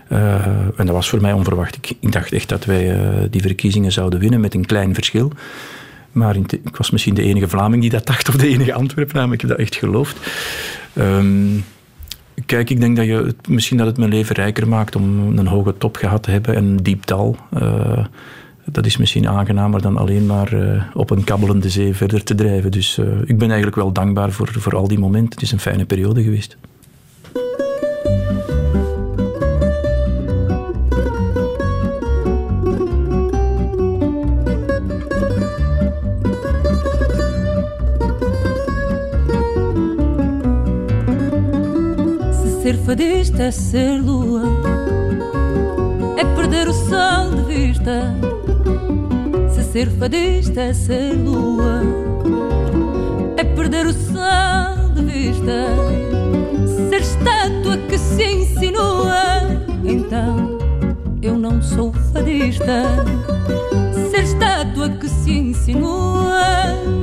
Eh, 0.08 0.46
en 0.76 0.86
dat 0.86 0.90
was 0.90 1.10
voor 1.10 1.22
mij 1.22 1.34
onverwacht. 1.34 1.78
Ik, 2.00 2.12
dacht 2.12 2.34
echt 2.34 2.50
dat 2.50 2.66
wij 2.66 2.96
eh, 2.96 3.24
die 3.30 3.42
verkiezingen 3.42 3.92
zouden 3.92 4.20
winnen 4.20 4.40
met 4.40 4.54
een 4.54 4.66
klein 4.66 4.94
verschil. 4.94 5.32
Maar 6.12 6.36
ik 6.36 6.78
was 6.78 6.92
misschien 6.92 7.14
de 7.14 7.24
enige 7.24 7.48
Vlaming 7.48 7.82
die 7.82 7.92
dat 7.92 8.06
dacht, 8.06 8.30
of 8.30 8.36
de 8.36 8.48
enige 8.48 8.74
Antwerpenaar, 8.74 9.32
ik 9.32 9.42
heb 9.42 9.50
dat 9.50 9.60
echt 9.60 9.76
geloofd. 9.76 10.18
Ehm, 10.94 11.60
kijk, 12.46 12.70
ik 12.70 12.80
denk 12.80 12.96
dat 12.96 13.06
je, 13.06 13.36
misschien 13.48 13.78
dat 13.78 13.88
het 13.88 13.98
mijn 13.98 14.10
leven 14.10 14.36
rijker 14.36 14.68
maakt 14.68 14.96
om 14.96 15.38
een 15.38 15.48
hoge 15.48 15.78
top 15.78 15.96
gehad 15.96 16.24
te 16.24 16.32
hebben 16.32 16.56
en 16.56 16.64
een 16.64 16.84
diep 16.84 17.06
dal. 17.06 17.38
Dat 18.72 18.86
is 18.86 18.98
misschien 18.98 19.28
aangenamer 19.28 19.82
dan 19.82 19.98
alleen 19.98 20.26
maar 20.26 20.54
eh, 20.54 20.84
op 20.94 21.10
een 21.10 21.24
kabbelende 21.24 21.70
zee 21.70 21.96
verder 21.96 22.24
te 22.24 22.36
drijven. 22.36 22.72
Dus 22.72 22.98
eh, 22.98 23.06
ik 23.26 23.38
ben 23.38 23.48
eigenlijk 23.48 23.76
wel 23.76 23.92
dankbaar 23.92 24.32
voor, 24.32 24.52
voor 24.52 24.76
al 24.76 24.88
die 24.88 25.00
momenten. 25.00 25.34
Het 25.34 25.42
is 25.42 25.52
een 25.52 25.60
fijne 25.60 25.86
periode 25.86 26.24
geweest. 26.24 26.58
Se 42.42 42.62
ser 42.62 42.78
fadista 42.86 43.44
é 43.44 43.52
ser 43.52 44.02
é 46.18 46.26
perder 46.36 46.70
o 46.70 46.74
sol 46.74 47.30
de 47.36 47.44
vista. 47.48 48.29
Se 49.80 49.86
ser 49.86 49.92
fadista 49.92 50.74
ser 50.74 51.14
lua, 51.14 51.82
é 53.38 53.46
perder 53.46 53.86
o 53.88 53.94
sol 53.94 54.90
de 54.94 55.06
vista. 55.06 55.68
Ser 56.90 57.00
estátua 57.00 57.78
que 57.88 57.98
se 57.98 58.26
insinua, 58.26 59.24
então 59.86 60.60
eu 61.22 61.38
não 61.38 61.62
sou 61.62 61.94
fadista. 62.12 62.84
Ser 64.12 64.24
estátua 64.24 64.90
que 64.90 65.08
se 65.08 65.32
insinua, 65.32 66.42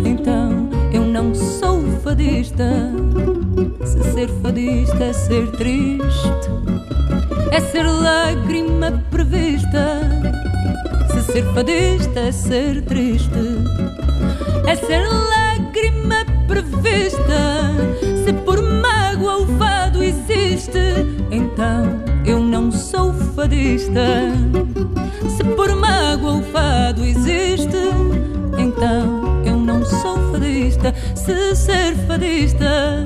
então 0.04 0.68
eu 0.92 1.06
não 1.06 1.34
sou 1.34 1.80
fadista. 2.04 2.92
Se 3.86 4.02
ser 4.12 4.28
fadista 4.42 5.02
é 5.02 5.12
ser 5.14 5.50
triste, 5.52 6.50
é 7.50 7.58
ser 7.58 7.84
lágrima 7.84 9.02
prevista. 9.10 10.35
Se 11.36 11.42
ser 11.42 11.52
fadista 11.52 12.20
é 12.20 12.32
ser 12.32 12.82
triste, 12.86 13.28
é 14.66 14.74
ser 14.74 15.06
lágrima 15.06 16.24
prevista. 16.48 17.74
Se 18.24 18.32
por 18.32 18.62
mágoa 18.62 19.42
o 19.42 19.58
fado 19.58 20.02
existe, 20.02 20.78
então 21.30 22.02
eu 22.24 22.38
não 22.38 22.72
sou 22.72 23.12
fadista. 23.12 24.32
Se 25.28 25.44
por 25.44 25.76
mágoa 25.76 26.38
o 26.38 26.42
fado 26.44 27.04
existe, 27.04 27.84
então 28.56 29.42
eu 29.44 29.58
não 29.58 29.84
sou 29.84 30.16
fadista. 30.32 30.94
Se 31.14 31.54
ser 31.54 31.94
fadista 32.08 33.04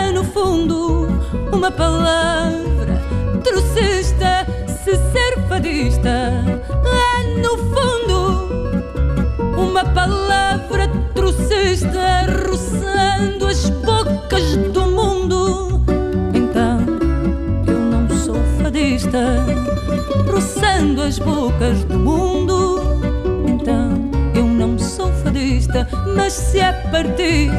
é 0.00 0.10
no 0.10 0.24
fundo 0.24 1.06
uma 1.52 1.70
palavra 1.70 2.41
se 26.32 26.60
é 26.60 26.72
partir 26.90 27.50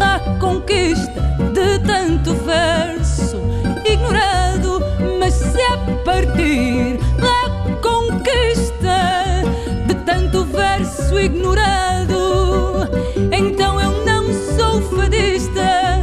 à 0.00 0.18
conquista 0.40 1.22
de 1.52 1.78
tanto 1.86 2.34
verso 2.34 3.36
ignorado, 3.84 4.82
mas 5.20 5.34
se 5.34 5.60
é 5.60 5.76
partir 6.04 6.98
à 7.22 7.78
conquista 7.80 9.44
de 9.86 9.94
tanto 10.04 10.44
verso 10.44 11.20
ignorado, 11.20 12.88
então 13.30 13.80
eu 13.80 14.04
não 14.04 14.24
sou 14.56 14.82
fadista. 14.96 16.02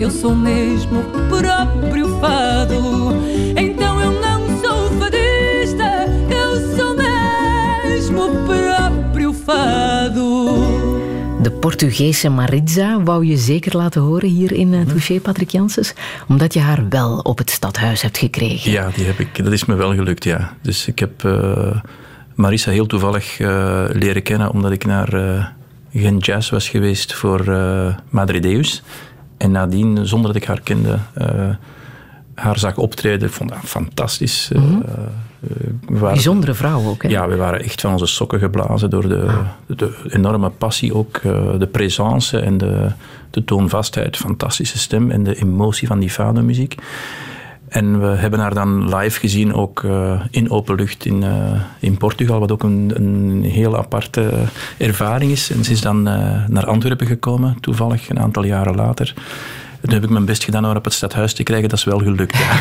Eu 0.00 0.10
sou 0.10 0.34
mesmo 0.34 1.04
Portugese 11.66 12.28
Maritza 12.28 13.02
wou 13.02 13.24
je 13.26 13.36
zeker 13.36 13.76
laten 13.76 14.00
horen 14.02 14.28
hier 14.28 14.52
in 14.52 14.72
uh, 14.72 14.86
Touché, 14.86 15.20
Patrick 15.20 15.50
Janssens, 15.50 15.94
omdat 16.28 16.54
je 16.54 16.60
haar 16.60 16.88
wel 16.88 17.18
op 17.18 17.38
het 17.38 17.50
stadhuis 17.50 18.02
hebt 18.02 18.18
gekregen. 18.18 18.70
Ja, 18.70 18.90
die 18.94 19.04
heb 19.04 19.18
ik, 19.18 19.44
dat 19.44 19.52
is 19.52 19.64
me 19.64 19.74
wel 19.74 19.94
gelukt, 19.94 20.24
ja. 20.24 20.56
Dus 20.62 20.86
ik 20.86 20.98
heb 20.98 21.24
eh, 21.24 21.76
Marissa 22.34 22.70
heel 22.70 22.86
toevallig 22.86 23.40
eh, 23.40 23.84
leren 23.92 24.22
kennen 24.22 24.50
omdat 24.50 24.70
ik 24.72 24.84
naar 24.84 25.12
eh 25.12 25.44
Gent 25.92 26.26
Jazz 26.26 26.50
was 26.50 26.68
geweest 26.68 27.14
voor 27.14 27.52
eh 27.52 27.94
Madrideus. 28.08 28.82
En 29.36 29.50
nadien, 29.50 30.06
zonder 30.06 30.32
dat 30.32 30.42
ik 30.42 30.48
haar 30.48 30.60
kende, 30.60 30.98
eh, 31.14 31.48
haar 32.34 32.58
zag 32.58 32.76
optreden. 32.76 33.28
Ik 33.28 33.34
vond 33.34 33.50
dat 33.50 33.58
fantastisch. 33.64 34.50
Eh, 34.52 34.60
Mhm. 34.62 34.80
Eh, 35.42 35.66
waren- 35.88 36.14
Bijzondere 36.14 36.54
vrouw 36.54 36.86
ook, 36.86 37.02
hè? 37.02 37.08
Ja, 37.08 37.28
we 37.28 37.36
waren 37.36 37.62
echt 37.62 37.80
van 37.80 37.92
onze 37.92 38.06
sokken 38.06 38.38
geblazen 38.38 38.90
door 38.90 39.08
de, 39.08 39.28
de 39.66 39.94
enorme 40.08 40.48
passie 40.50 40.94
ook. 40.94 41.16
eh, 41.16 41.58
de 41.58 41.66
présence 41.66 42.38
en 42.38 42.58
de, 42.58 42.86
de 43.30 43.44
toonvastheid, 43.44 44.16
fantastische 44.16 44.78
stem 44.78 45.10
en 45.10 45.22
de 45.24 45.34
emotie 45.40 45.86
van 45.86 45.98
die 45.98 46.10
fadomuziek. 46.10 46.74
En 47.68 48.00
we 48.00 48.06
hebben 48.06 48.38
haar 48.40 48.54
dan 48.54 48.94
live 48.96 49.20
gezien, 49.20 49.54
ook 49.54 49.84
eh, 49.84 50.20
in 50.30 50.50
open 50.50 50.74
lucht 50.74 51.04
in, 51.04 51.24
in 51.80 51.96
Portugal, 51.96 52.40
wat 52.40 52.52
ook 52.52 52.62
een, 52.62 52.92
een 52.94 53.42
heel 53.44 53.76
aparte 53.76 54.30
ervaring 54.78 55.30
is. 55.30 55.50
En 55.50 55.64
ze 55.64 55.72
is 55.72 55.80
dan 55.80 56.02
naar 56.48 56.66
Antwerpen 56.66 57.06
gekomen, 57.06 57.56
toevallig, 57.60 58.08
een 58.08 58.18
aantal 58.20 58.44
jaren 58.44 58.74
later. 58.74 59.14
En 59.80 59.82
toen 59.82 59.92
heb 59.92 60.04
ik 60.04 60.10
mijn 60.10 60.24
best 60.24 60.44
gedaan 60.44 60.60
om 60.62 60.66
haar 60.68 60.76
op 60.76 60.84
het 60.84 60.92
stadhuis 60.92 61.32
te 61.34 61.42
krijgen. 61.42 61.68
Dat 61.68 61.78
is 61.78 61.84
wel 61.84 61.98
gelukt, 61.98 62.36
ja. 62.36 62.60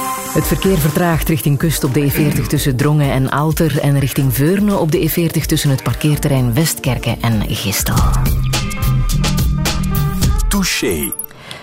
Het 0.36 0.46
verkeer 0.46 0.78
vertraagt 0.78 1.28
richting 1.28 1.58
kust 1.58 1.84
op 1.84 1.94
de 1.94 2.12
E40 2.12 2.46
tussen 2.46 2.76
Drongen 2.76 3.12
en 3.12 3.32
Aalter 3.32 3.80
en 3.80 3.98
richting 3.98 4.34
Veurne 4.34 4.76
op 4.76 4.92
de 4.92 5.10
E40 5.10 5.46
tussen 5.46 5.70
het 5.70 5.82
parkeerterrein 5.82 6.54
Westkerken 6.54 7.22
en 7.22 7.42
Gistel. 7.48 7.96
Touché. 10.48 11.12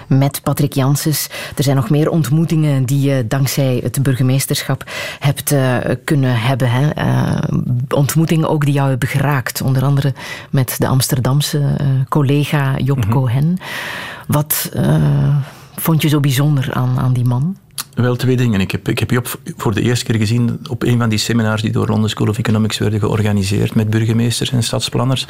Met 0.07 0.41
Patrick 0.43 0.73
Janssens. 0.73 1.29
Er 1.55 1.63
zijn 1.63 1.75
nog 1.75 1.89
meer 1.89 2.09
ontmoetingen 2.09 2.85
die 2.85 3.01
je 3.01 3.27
dankzij 3.27 3.79
het 3.83 4.03
burgemeesterschap 4.03 4.83
hebt 5.19 5.51
eh, 5.51 5.77
kunnen 6.03 6.39
hebben. 6.39 6.71
Hè? 6.71 6.89
Eh, 6.89 7.43
ontmoetingen 7.89 8.49
ook 8.49 8.65
die 8.65 8.73
jou 8.73 8.89
hebben 8.89 9.07
geraakt. 9.07 9.61
Onder 9.61 9.83
andere 9.83 10.13
met 10.49 10.75
de 10.79 10.87
Amsterdamse 10.87 11.75
eh, 11.77 11.87
collega 12.09 12.77
Job 12.77 13.09
Cohen. 13.09 13.57
Wat 14.27 14.69
eh, 14.73 15.37
vond 15.75 16.01
je 16.01 16.07
zo 16.07 16.19
bijzonder 16.19 16.73
aan, 16.73 16.99
aan 16.99 17.13
die 17.13 17.25
man? 17.25 17.57
Wel 17.95 18.15
twee 18.15 18.37
dingen. 18.37 18.59
Ik 18.59 18.71
heb, 18.71 18.87
ik 18.87 18.99
heb 18.99 19.09
je 19.09 19.17
op, 19.17 19.39
voor 19.55 19.73
de 19.73 19.81
eerste 19.81 20.05
keer 20.05 20.15
gezien 20.15 20.59
op 20.69 20.83
een 20.83 20.97
van 20.97 21.09
die 21.09 21.17
seminars 21.17 21.61
die 21.61 21.71
door 21.71 21.87
London 21.87 22.09
School 22.09 22.27
of 22.27 22.37
Economics 22.37 22.77
werden 22.77 22.99
georganiseerd 22.99 23.75
met 23.75 23.89
burgemeesters 23.89 24.51
en 24.51 24.63
stadsplanners. 24.63 25.25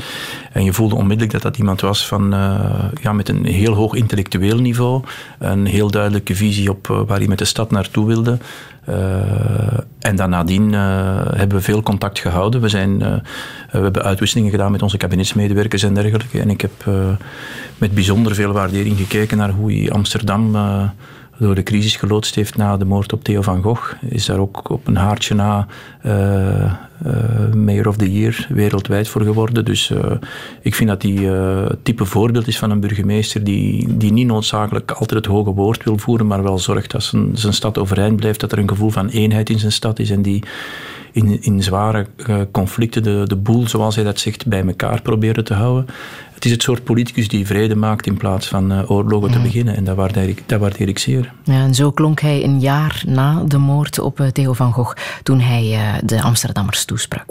En 0.52 0.64
je 0.64 0.74
voelde 0.74 0.96
onmiddellijk 0.96 1.32
dat 1.32 1.42
dat 1.42 1.58
iemand 1.58 1.82
was 1.82 2.08
van, 2.08 2.34
uh, 2.34 2.60
ja, 3.02 3.14
met 3.14 3.30
een 3.30 3.46
heel 3.46 3.74
hoog 3.74 3.94
intellectueel 3.94 4.60
niveau, 4.60 5.04
een 5.40 5.66
heel 5.66 5.92
duidelijke 5.92 6.36
visie 6.36 6.70
op 6.70 6.88
uh, 6.88 7.02
waar 7.08 7.18
hij 7.18 7.28
met 7.28 7.38
de 7.38 7.46
stad 7.46 7.72
naartoe 7.72 8.08
wilde. 8.08 8.38
Uh, 8.90 8.96
en 10.00 10.16
dan 10.16 10.32
hebben 10.32 11.58
we 11.58 11.62
veel 11.62 11.82
contact 11.82 12.20
gehouden. 12.20 12.62
We, 12.62 12.70
zijn, 12.70 12.98
we 13.00 13.22
hebben 13.72 14.04
uitwisselingen 14.04 14.52
gedaan 14.52 14.72
met 14.72 14.82
onze 14.82 14.98
kabinetsmedewerkers 14.98 15.84
en 15.84 15.94
dergelijke. 15.94 16.40
En 16.40 16.50
ik 16.50 16.62
heb 16.62 16.72
met 17.78 17.94
bijzonder 17.94 18.36
veel 18.36 18.52
waardering 18.52 18.98
gekeken 18.98 19.38
naar 19.38 19.50
hoe 19.50 19.74
hij 19.74 19.92
Amsterdam 19.92 20.56
door 21.38 21.56
de 21.56 21.64
crisis 21.64 21.96
geloodst 21.96 22.36
heeft 22.36 22.58
na 22.58 22.78
de 22.78 22.86
moord 22.86 23.14
op 23.14 23.24
Theo 23.24 23.42
van 23.42 23.62
Gogh. 23.62 23.94
Is 24.10 24.26
daar 24.26 24.40
ook 24.40 24.70
op 24.70 24.88
een 24.88 24.96
haartje 24.96 25.36
na 25.36 25.68
uh, 26.06 26.74
Mayor 27.54 27.88
of 27.88 27.98
the 27.98 28.14
Year 28.14 28.48
wereldwijd 28.50 29.08
voor 29.08 29.22
geworden. 29.22 29.66
Dus 29.66 29.90
uh, 29.90 30.12
ik 30.62 30.76
vind 30.76 30.90
dat 30.90 31.02
die 31.02 31.28
het 31.28 31.86
type 31.86 32.06
voorbeeld 32.06 32.48
is 32.48 32.58
van 32.58 32.72
een 32.72 32.80
burgemeester 32.80 33.44
die, 33.44 33.98
die 33.98 34.12
niet 34.12 34.28
noodzakelijk 34.28 34.92
altijd 34.92 35.26
het 35.26 35.26
hoge 35.26 35.52
woord 35.52 35.84
wil 35.84 35.98
voeren, 35.98 36.28
maar 36.28 36.44
wel 36.44 36.60
zorgt 36.60 36.92
dat 36.92 37.04
zijn, 37.04 37.30
zijn 37.34 37.54
stad 37.54 37.78
overeind 37.78 38.16
blijft, 38.16 38.40
dat 38.40 38.52
er 38.52 38.58
een 38.58 38.70
gevoel 38.70 38.90
van 38.90 39.08
eenheid 39.08 39.50
in 39.50 39.60
zijn 39.60 39.72
stad 39.72 40.00
is 40.00 40.10
en 40.10 40.22
die 40.22 40.44
in, 41.12 41.42
in 41.42 41.64
zware 41.64 42.06
conflicten 42.52 43.04
de, 43.04 43.24
de 43.28 43.36
boel, 43.36 43.68
zoals 43.68 43.96
hij 43.96 44.04
dat 44.04 44.20
zegt, 44.20 44.48
bij 44.48 44.66
elkaar 44.66 45.02
proberen 45.02 45.44
te 45.44 45.54
houden. 45.54 45.86
Het 46.44 46.52
is 46.52 46.58
het 46.58 46.68
soort 46.68 46.84
politicus 46.84 47.28
die 47.28 47.46
vrede 47.46 47.76
maakt 47.76 48.06
in 48.06 48.18
plaats 48.18 48.48
van 48.48 48.72
uh, 48.72 48.92
oorlogen 48.92 49.32
te 49.32 49.40
beginnen. 49.40 49.76
En 49.76 49.84
dat 49.84 49.96
waardeer, 49.96 50.30
ik, 50.30 50.42
dat 50.46 50.60
waardeer 50.60 50.88
ik 50.88 51.00
zeer. 51.00 51.34
Ja, 51.44 51.54
en 51.54 51.74
zo 51.74 51.92
klonk 51.92 52.22
hij 52.22 52.44
een 52.44 52.60
jaar 52.60 53.04
na 53.08 53.44
de 53.46 53.58
moord 53.58 54.00
op 54.00 54.20
uh, 54.20 54.28
Theo 54.28 54.54
van 54.54 54.74
Gogh 54.74 54.96
toen 55.24 55.40
hij 55.40 55.64
uh, 55.64 55.80
de 56.04 56.22
Amsterdammers 56.22 56.86
toesprak. 56.86 57.26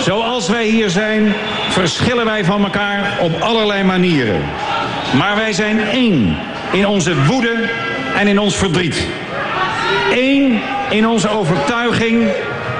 Zoals 0.00 0.48
wij 0.48 0.68
hier 0.68 0.90
zijn, 0.90 1.32
verschillen 1.68 2.24
wij 2.24 2.44
van 2.44 2.64
elkaar 2.64 3.18
op 3.20 3.40
allerlei 3.40 3.82
manieren. 3.84 4.40
Maar 5.16 5.36
wij 5.36 5.52
zijn 5.52 5.80
één 5.80 6.36
in 6.72 6.86
onze 6.86 7.24
woede 7.24 7.70
en 8.16 8.26
in 8.26 8.38
ons 8.38 8.56
verdriet. 8.56 9.06
Eén 10.12 10.60
in 10.90 11.08
onze 11.08 11.28
overtuiging 11.28 12.30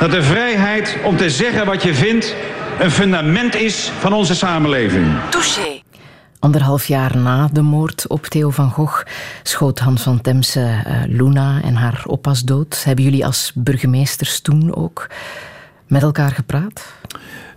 dat 0.01 0.11
de 0.11 0.23
vrijheid 0.23 0.99
om 1.05 1.17
te 1.17 1.31
zeggen 1.31 1.67
wat 1.67 1.83
je 1.83 1.95
vindt 1.95 2.35
een 2.79 2.91
fundament 2.91 3.55
is 3.55 3.89
van 3.99 4.13
onze 4.13 4.35
samenleving. 4.35 5.07
Touché. 5.31 5.81
Anderhalf 6.39 6.87
jaar 6.87 7.17
na 7.17 7.49
de 7.53 7.63
moord 7.63 8.07
op 8.07 8.27
Theo 8.27 8.51
van 8.51 8.71
Gogh 8.71 9.03
schoot 9.43 9.79
Hans 9.79 10.03
van 10.03 10.21
Temse 10.21 10.61
uh, 10.61 11.03
Luna 11.07 11.61
en 11.63 11.75
haar 11.75 12.03
oppas 12.07 12.43
dood. 12.43 12.85
Hebben 12.85 13.05
jullie 13.05 13.27
als 13.27 13.53
burgemeesters 13.55 14.41
toen 14.41 14.75
ook 14.75 15.07
met 15.87 16.03
elkaar 16.03 16.31
gepraat? 16.31 16.95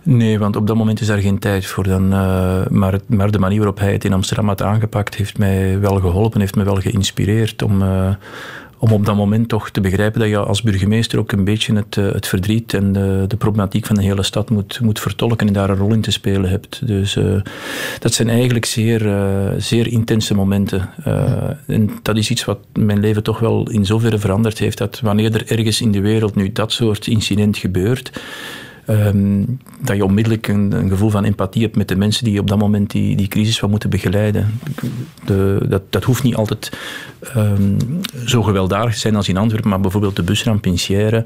Nee, 0.02 0.38
want 0.38 0.56
op 0.56 0.66
dat 0.66 0.76
moment 0.76 1.00
is 1.00 1.06
daar 1.06 1.18
geen 1.18 1.38
tijd 1.38 1.66
voor. 1.66 1.84
Dan, 1.84 2.12
uh, 2.12 2.66
maar, 2.66 2.92
het, 2.92 3.08
maar, 3.08 3.30
de 3.30 3.38
manier 3.38 3.58
waarop 3.58 3.78
hij 3.78 3.92
het 3.92 4.04
in 4.04 4.12
Amsterdam 4.12 4.48
had 4.48 4.62
aangepakt 4.62 5.14
heeft 5.14 5.38
mij 5.38 5.80
wel 5.80 6.00
geholpen, 6.00 6.40
heeft 6.40 6.56
me 6.56 6.64
wel 6.64 6.80
geïnspireerd 6.80 7.62
om, 7.62 7.82
uh, 7.82 8.14
om 8.78 8.92
op 8.92 9.06
dat 9.06 9.16
moment 9.16 9.48
toch 9.48 9.70
te 9.70 9.80
begrijpen 9.80 10.20
dat 10.20 10.28
je 10.28 10.38
als 10.38 10.62
burgemeester 10.62 11.18
ook 11.18 11.32
een 11.32 11.44
beetje 11.44 11.74
het, 11.74 11.96
uh, 11.96 12.12
het 12.12 12.26
verdriet 12.26 12.74
en 12.74 12.92
de, 12.92 13.24
de, 13.28 13.36
problematiek 13.36 13.86
van 13.86 13.96
de 13.96 14.02
hele 14.02 14.22
stad 14.22 14.50
moet, 14.50 14.80
moet 14.80 15.00
vertolken 15.00 15.46
en 15.46 15.52
daar 15.52 15.70
een 15.70 15.76
rol 15.76 15.92
in 15.92 16.00
te 16.00 16.10
spelen 16.10 16.50
hebt. 16.50 16.86
Dus 16.86 17.16
uh, 17.16 17.40
dat 17.98 18.14
zijn 18.14 18.28
eigenlijk 18.28 18.64
zeer, 18.64 19.06
uh, 19.06 19.48
zeer 19.58 19.86
intense 19.86 20.34
momenten. 20.34 20.90
en 21.66 21.90
dat 22.02 22.16
is 22.16 22.30
iets 22.30 22.44
wat 22.44 22.58
mijn 22.72 23.00
leven 23.00 23.22
toch 23.22 23.38
wel 23.38 23.70
in 23.70 23.86
zoverre 23.86 24.18
veranderd 24.18 24.58
heeft, 24.58 24.78
dat 24.78 25.00
wanneer 25.00 25.34
er 25.34 25.50
ergens 25.50 25.80
in 25.80 25.92
de 25.92 26.00
wereld 26.00 26.34
nu 26.34 26.52
dat 26.52 26.72
soort 26.72 27.06
incident 27.06 27.56
gebeurt, 27.56 28.10
Um, 28.90 29.58
dat 29.80 29.96
je 29.96 30.04
onmiddellijk 30.04 30.48
een, 30.48 30.88
gevoel 30.88 31.10
van 31.10 31.24
empathie 31.24 31.62
hebt 31.62 31.76
met 31.76 31.88
de 31.88 31.96
mensen 31.96 32.24
die 32.24 32.40
op 32.40 32.48
dat 32.48 32.58
moment 32.58 32.90
die, 32.90 33.16
die 33.16 33.28
crisis 33.28 33.60
wat 33.60 33.70
moeten 33.70 33.90
begeleiden. 33.90 34.60
De, 35.24 35.66
dat, 35.68 35.82
dat 35.90 36.04
hoeft 36.04 36.22
niet 36.22 36.34
altijd 36.34 36.72
um, 37.36 37.76
zo 38.24 38.42
gewelddadig 38.42 38.92
te 38.92 38.98
zijn 38.98 39.16
als 39.16 39.28
in 39.28 39.36
Antwerpen, 39.36 39.70
maar 39.70 39.80
bijvoorbeeld 39.80 40.16
de 40.16 40.22
busramp 40.22 40.66
in 40.66 40.78
Sierre. 40.78 41.24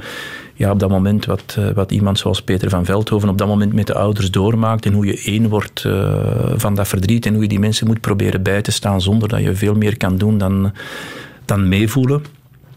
Ja, 0.54 0.70
op 0.70 0.78
dat 0.78 0.90
moment 0.90 1.26
wat, 1.26 1.56
uh, 1.58 1.70
wat 1.70 1.92
iemand 1.92 2.18
zoals 2.18 2.42
Peter 2.42 2.70
van 2.70 2.84
Veldhoven 2.84 3.28
op 3.28 3.38
dat 3.38 3.48
moment 3.48 3.72
met 3.72 3.86
de 3.86 3.94
ouders 3.94 4.30
doormaakt 4.30 4.86
en 4.86 4.92
hoe 4.92 5.06
je 5.06 5.22
één 5.24 5.48
wordt 5.48 5.84
uh, 5.86 6.24
van 6.56 6.74
dat 6.74 6.88
verdriet 6.88 7.26
en 7.26 7.32
hoe 7.32 7.42
je 7.42 7.48
die 7.48 7.58
mensen 7.58 7.86
moet 7.86 8.00
proberen 8.00 8.42
bij 8.42 8.62
te 8.62 8.72
staan 8.72 9.00
zonder 9.00 9.28
dat 9.28 9.42
je 9.42 9.54
veel 9.54 9.74
meer 9.74 9.96
kan 9.96 10.18
doen 10.18 10.38
dan, 10.38 10.72
dan 11.44 11.68
meevoelen. 11.68 12.22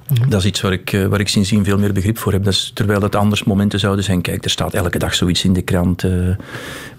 Mm-hmm. 0.10 0.30
Dat 0.30 0.40
is 0.40 0.46
iets 0.46 0.62
waar 0.62 0.72
ik, 0.72 0.92
uh, 0.92 1.06
waar 1.06 1.20
ik 1.20 1.28
sindsdien 1.28 1.64
veel 1.64 1.78
meer 1.78 1.94
begrip 1.94 2.18
voor 2.18 2.32
heb. 2.32 2.44
Dat 2.44 2.54
is, 2.54 2.72
terwijl 2.74 3.00
dat 3.00 3.16
anders 3.16 3.44
momenten 3.44 3.80
zouden 3.80 4.04
zijn. 4.04 4.22
Kijk, 4.22 4.44
er 4.44 4.50
staat 4.50 4.74
elke 4.74 5.00
dag 5.00 5.16
zoiets 5.16 5.44
in 5.44 5.54
de 5.54 5.62
krant. 5.62 6.04
Uh, 6.04 6.36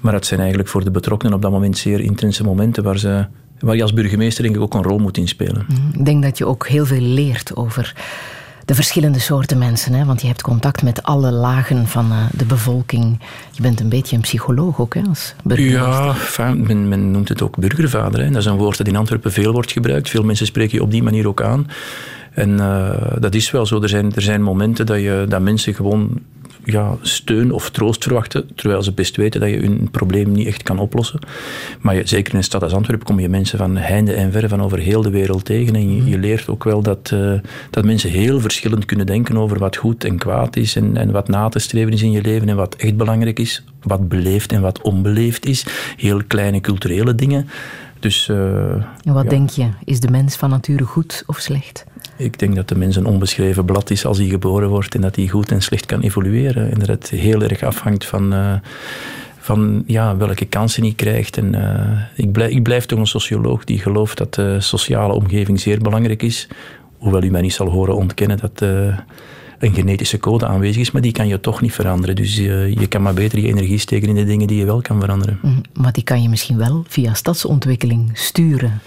maar 0.00 0.12
dat 0.12 0.26
zijn 0.26 0.40
eigenlijk 0.40 0.68
voor 0.68 0.84
de 0.84 0.90
betrokkenen 0.90 1.34
op 1.34 1.42
dat 1.42 1.50
moment 1.50 1.78
zeer 1.78 2.00
intense 2.00 2.44
momenten 2.44 2.82
waar, 2.82 2.98
ze, 2.98 3.26
waar 3.58 3.76
je 3.76 3.82
als 3.82 3.92
burgemeester 3.92 4.42
denk 4.42 4.56
ik 4.56 4.62
ook 4.62 4.74
een 4.74 4.82
rol 4.82 4.98
moet 4.98 5.16
inspelen. 5.16 5.66
Mm-hmm. 5.68 5.90
Ik 5.98 6.04
denk 6.04 6.22
dat 6.22 6.38
je 6.38 6.46
ook 6.46 6.66
heel 6.66 6.86
veel 6.86 7.00
leert 7.00 7.56
over 7.56 7.94
de 8.64 8.74
verschillende 8.74 9.18
soorten 9.18 9.58
mensen. 9.58 9.92
Hè? 9.92 10.04
Want 10.04 10.20
je 10.20 10.26
hebt 10.26 10.42
contact 10.42 10.82
met 10.82 11.02
alle 11.02 11.30
lagen 11.30 11.86
van 11.86 12.12
uh, 12.12 12.18
de 12.32 12.44
bevolking. 12.44 13.20
Je 13.50 13.62
bent 13.62 13.80
een 13.80 13.88
beetje 13.88 14.16
een 14.16 14.22
psycholoog 14.22 14.80
ook 14.80 14.94
hè, 14.94 15.02
als 15.08 15.34
burgemeester. 15.44 16.44
Ja, 16.44 16.54
men, 16.54 16.88
men, 16.88 17.10
noemt 17.10 17.28
het 17.28 17.42
ook 17.42 17.56
burgervader. 17.56 18.20
Hè? 18.20 18.30
Dat 18.30 18.40
is 18.40 18.46
een 18.46 18.56
woord 18.56 18.78
dat 18.78 18.86
in 18.86 18.96
Antwerpen 18.96 19.32
veel 19.32 19.52
wordt 19.52 19.72
gebruikt. 19.72 20.10
Veel 20.10 20.22
mensen 20.22 20.46
spreken 20.46 20.76
je 20.76 20.82
op 20.82 20.90
die 20.90 21.02
manier 21.02 21.28
ook 21.28 21.42
aan. 21.42 21.66
En 22.34 22.50
uh, 22.50 22.90
dat 23.18 23.34
is 23.34 23.50
wel 23.50 23.66
zo. 23.66 23.82
Er 23.82 23.88
zijn, 23.88 24.14
er 24.14 24.22
zijn 24.22 24.42
momenten 24.42 24.86
dat, 24.86 25.00
je, 25.00 25.24
dat 25.28 25.40
mensen 25.40 25.74
gewoon 25.74 26.20
ja, 26.64 26.96
steun 27.00 27.52
of 27.52 27.70
troost 27.70 28.02
verwachten, 28.02 28.54
terwijl 28.54 28.82
ze 28.82 28.92
best 28.92 29.16
weten 29.16 29.40
dat 29.40 29.50
je 29.50 29.56
hun 29.56 29.88
probleem 29.90 30.32
niet 30.32 30.46
echt 30.46 30.62
kan 30.62 30.78
oplossen. 30.78 31.18
Maar 31.80 31.94
je, 31.94 32.06
zeker 32.06 32.32
in 32.32 32.38
een 32.38 32.44
stad 32.44 32.62
als 32.62 32.72
Antwerpen 32.72 33.06
kom 33.06 33.20
je 33.20 33.28
mensen 33.28 33.58
van 33.58 33.76
heinde 33.76 34.12
en 34.12 34.32
verre 34.32 34.48
van 34.48 34.62
over 34.62 34.78
heel 34.78 35.02
de 35.02 35.10
wereld 35.10 35.44
tegen. 35.44 35.74
En 35.74 35.94
je, 35.94 36.04
je 36.10 36.18
leert 36.18 36.48
ook 36.48 36.64
wel 36.64 36.82
dat, 36.82 37.10
uh, 37.14 37.32
dat 37.70 37.84
mensen 37.84 38.10
heel 38.10 38.40
verschillend 38.40 38.84
kunnen 38.84 39.06
denken 39.06 39.36
over 39.36 39.58
wat 39.58 39.76
goed 39.76 40.04
en 40.04 40.18
kwaad 40.18 40.56
is 40.56 40.76
en, 40.76 40.96
en 40.96 41.10
wat 41.10 41.28
na 41.28 41.48
te 41.48 41.58
streven 41.58 41.92
is 41.92 42.02
in 42.02 42.10
je 42.10 42.22
leven 42.22 42.48
en 42.48 42.56
wat 42.56 42.74
echt 42.74 42.96
belangrijk 42.96 43.38
is, 43.38 43.64
wat 43.82 44.08
beleefd 44.08 44.52
en 44.52 44.60
wat 44.60 44.82
onbeleefd 44.82 45.46
is. 45.46 45.66
Heel 45.96 46.22
kleine 46.26 46.60
culturele 46.60 47.14
dingen. 47.14 47.48
Dus, 48.00 48.28
uh, 48.28 48.36
en 48.72 49.12
wat 49.12 49.24
ja. 49.24 49.30
denk 49.30 49.50
je? 49.50 49.68
Is 49.84 50.00
de 50.00 50.10
mens 50.10 50.36
van 50.36 50.50
nature 50.50 50.84
goed 50.84 51.22
of 51.26 51.38
slecht? 51.38 51.84
Ik 52.16 52.38
denk 52.38 52.54
dat 52.54 52.68
de 52.68 52.74
mens 52.74 52.96
een 52.96 53.06
onbeschreven 53.06 53.64
blad 53.64 53.90
is 53.90 54.06
als 54.06 54.18
hij 54.18 54.26
geboren 54.26 54.68
wordt 54.68 54.94
en 54.94 55.00
dat 55.00 55.16
hij 55.16 55.28
goed 55.28 55.50
en 55.50 55.62
slecht 55.62 55.86
kan 55.86 56.00
evolueren. 56.00 56.70
En 56.70 56.78
dat 56.78 56.88
het 56.88 57.10
heel 57.10 57.42
erg 57.42 57.62
afhangt 57.62 58.06
van, 58.06 58.34
uh, 58.34 58.54
van 59.38 59.84
ja, 59.86 60.16
welke 60.16 60.44
kansen 60.44 60.82
hij 60.82 60.92
krijgt. 60.92 61.36
En, 61.36 61.54
uh, 61.54 62.24
ik, 62.24 62.32
blijf, 62.32 62.50
ik 62.50 62.62
blijf 62.62 62.86
toch 62.86 62.98
een 62.98 63.06
socioloog 63.06 63.64
die 63.64 63.78
gelooft 63.78 64.18
dat 64.18 64.34
de 64.34 64.60
sociale 64.60 65.12
omgeving 65.12 65.60
zeer 65.60 65.78
belangrijk 65.78 66.22
is. 66.22 66.48
Hoewel 66.98 67.22
u 67.22 67.30
mij 67.30 67.40
niet 67.40 67.54
zal 67.54 67.68
horen 67.68 67.96
ontkennen 67.96 68.38
dat 68.38 68.62
uh, 68.62 68.98
een 69.58 69.74
genetische 69.74 70.18
code 70.18 70.46
aanwezig 70.46 70.80
is, 70.80 70.90
maar 70.90 71.02
die 71.02 71.12
kan 71.12 71.28
je 71.28 71.40
toch 71.40 71.60
niet 71.60 71.72
veranderen. 71.72 72.16
Dus 72.16 72.36
je 72.36 72.86
kan 72.88 73.02
maar 73.02 73.14
beter 73.14 73.38
je 73.38 73.48
energie 73.48 73.78
steken 73.78 74.08
in 74.08 74.14
de 74.14 74.24
dingen 74.24 74.46
die 74.46 74.58
je 74.58 74.64
wel 74.64 74.80
kan 74.80 75.00
veranderen. 75.00 75.38
Mm, 75.42 75.60
maar 75.72 75.92
die 75.92 76.04
kan 76.04 76.22
je 76.22 76.28
misschien 76.28 76.56
wel 76.56 76.84
via 76.88 77.14
stadsontwikkeling 77.14 78.10
sturen 78.12 78.80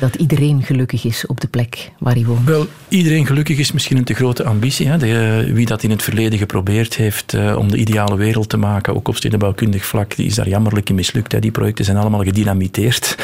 dat 0.00 0.14
iedereen 0.14 0.62
gelukkig 0.62 1.04
is 1.04 1.26
op 1.26 1.40
de 1.40 1.48
plek 1.48 1.90
waar 1.98 2.14
hij 2.14 2.24
woont? 2.24 2.44
Wel, 2.44 2.66
iedereen 2.88 3.26
gelukkig 3.26 3.58
is 3.58 3.72
misschien 3.72 3.96
een 3.96 4.04
te 4.04 4.14
grote 4.14 4.44
ambitie. 4.44 4.88
Hè? 4.88 4.98
De, 4.98 5.50
wie 5.52 5.66
dat 5.66 5.82
in 5.82 5.90
het 5.90 6.02
verleden 6.02 6.38
geprobeerd 6.38 6.96
heeft 6.96 7.32
uh, 7.32 7.56
om 7.56 7.70
de 7.70 7.76
ideale 7.76 8.16
wereld 8.16 8.48
te 8.48 8.56
maken, 8.56 8.94
ook 8.94 9.08
op 9.08 9.16
stedenbouwkundig 9.16 9.84
vlak, 9.84 10.16
die 10.16 10.26
is 10.26 10.34
daar 10.34 10.48
jammerlijk 10.48 10.88
in 10.88 10.94
mislukt. 10.94 11.32
Hè? 11.32 11.38
Die 11.38 11.50
projecten 11.50 11.84
zijn 11.84 11.96
allemaal 11.96 12.24
gedynamiteerd. 12.24 13.16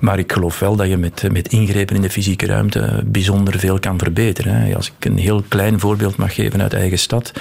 Maar 0.00 0.18
ik 0.18 0.32
geloof 0.32 0.58
wel 0.58 0.76
dat 0.76 0.88
je 0.88 0.96
met, 0.96 1.32
met 1.32 1.48
ingrepen 1.48 1.96
in 1.96 2.02
de 2.02 2.10
fysieke 2.10 2.46
ruimte 2.46 3.02
bijzonder 3.06 3.58
veel 3.58 3.78
kan 3.78 3.98
verbeteren. 3.98 4.54
Hè? 4.54 4.76
Als 4.76 4.92
ik 4.98 5.04
een 5.04 5.18
heel 5.18 5.44
klein 5.48 5.80
voorbeeld 5.80 6.16
mag 6.16 6.34
geven 6.34 6.62
uit 6.62 6.72
eigen 6.72 6.98
stad 6.98 7.32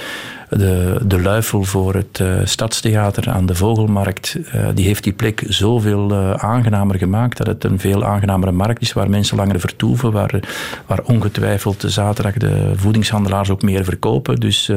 de, 0.50 1.00
de 1.06 1.22
luifel 1.22 1.64
voor 1.64 1.94
het 1.94 2.20
uh, 2.20 2.40
Stadstheater 2.44 3.30
aan 3.30 3.46
de 3.46 3.56
Vogelmarkt, 3.56 4.38
uh, 4.56 4.68
die 4.74 4.86
heeft 4.86 5.04
die 5.04 5.14
plek 5.14 5.44
zoveel 5.48 6.12
uh, 6.12 6.32
aangenamer 6.32 6.98
gemaakt 6.98 7.38
dat 7.38 7.48
het 7.48 7.64
een 7.64 7.80
veel 7.80 8.06
aangenamere 8.06 8.52
markt 8.52 8.82
is 8.82 8.94
waar 8.94 9.10
mensen 9.10 9.38
langer 9.38 9.60
vertoeven, 9.60 10.12
waar, 10.12 10.40
waar 10.86 11.00
ongetwijfeld 11.04 11.84
zaterdag 11.88 12.34
de 12.34 12.72
voedingshandelaars 12.76 13.50
ook 13.50 13.62
meer 13.62 13.84
verkopen. 13.84 14.36
Dus 14.40 14.72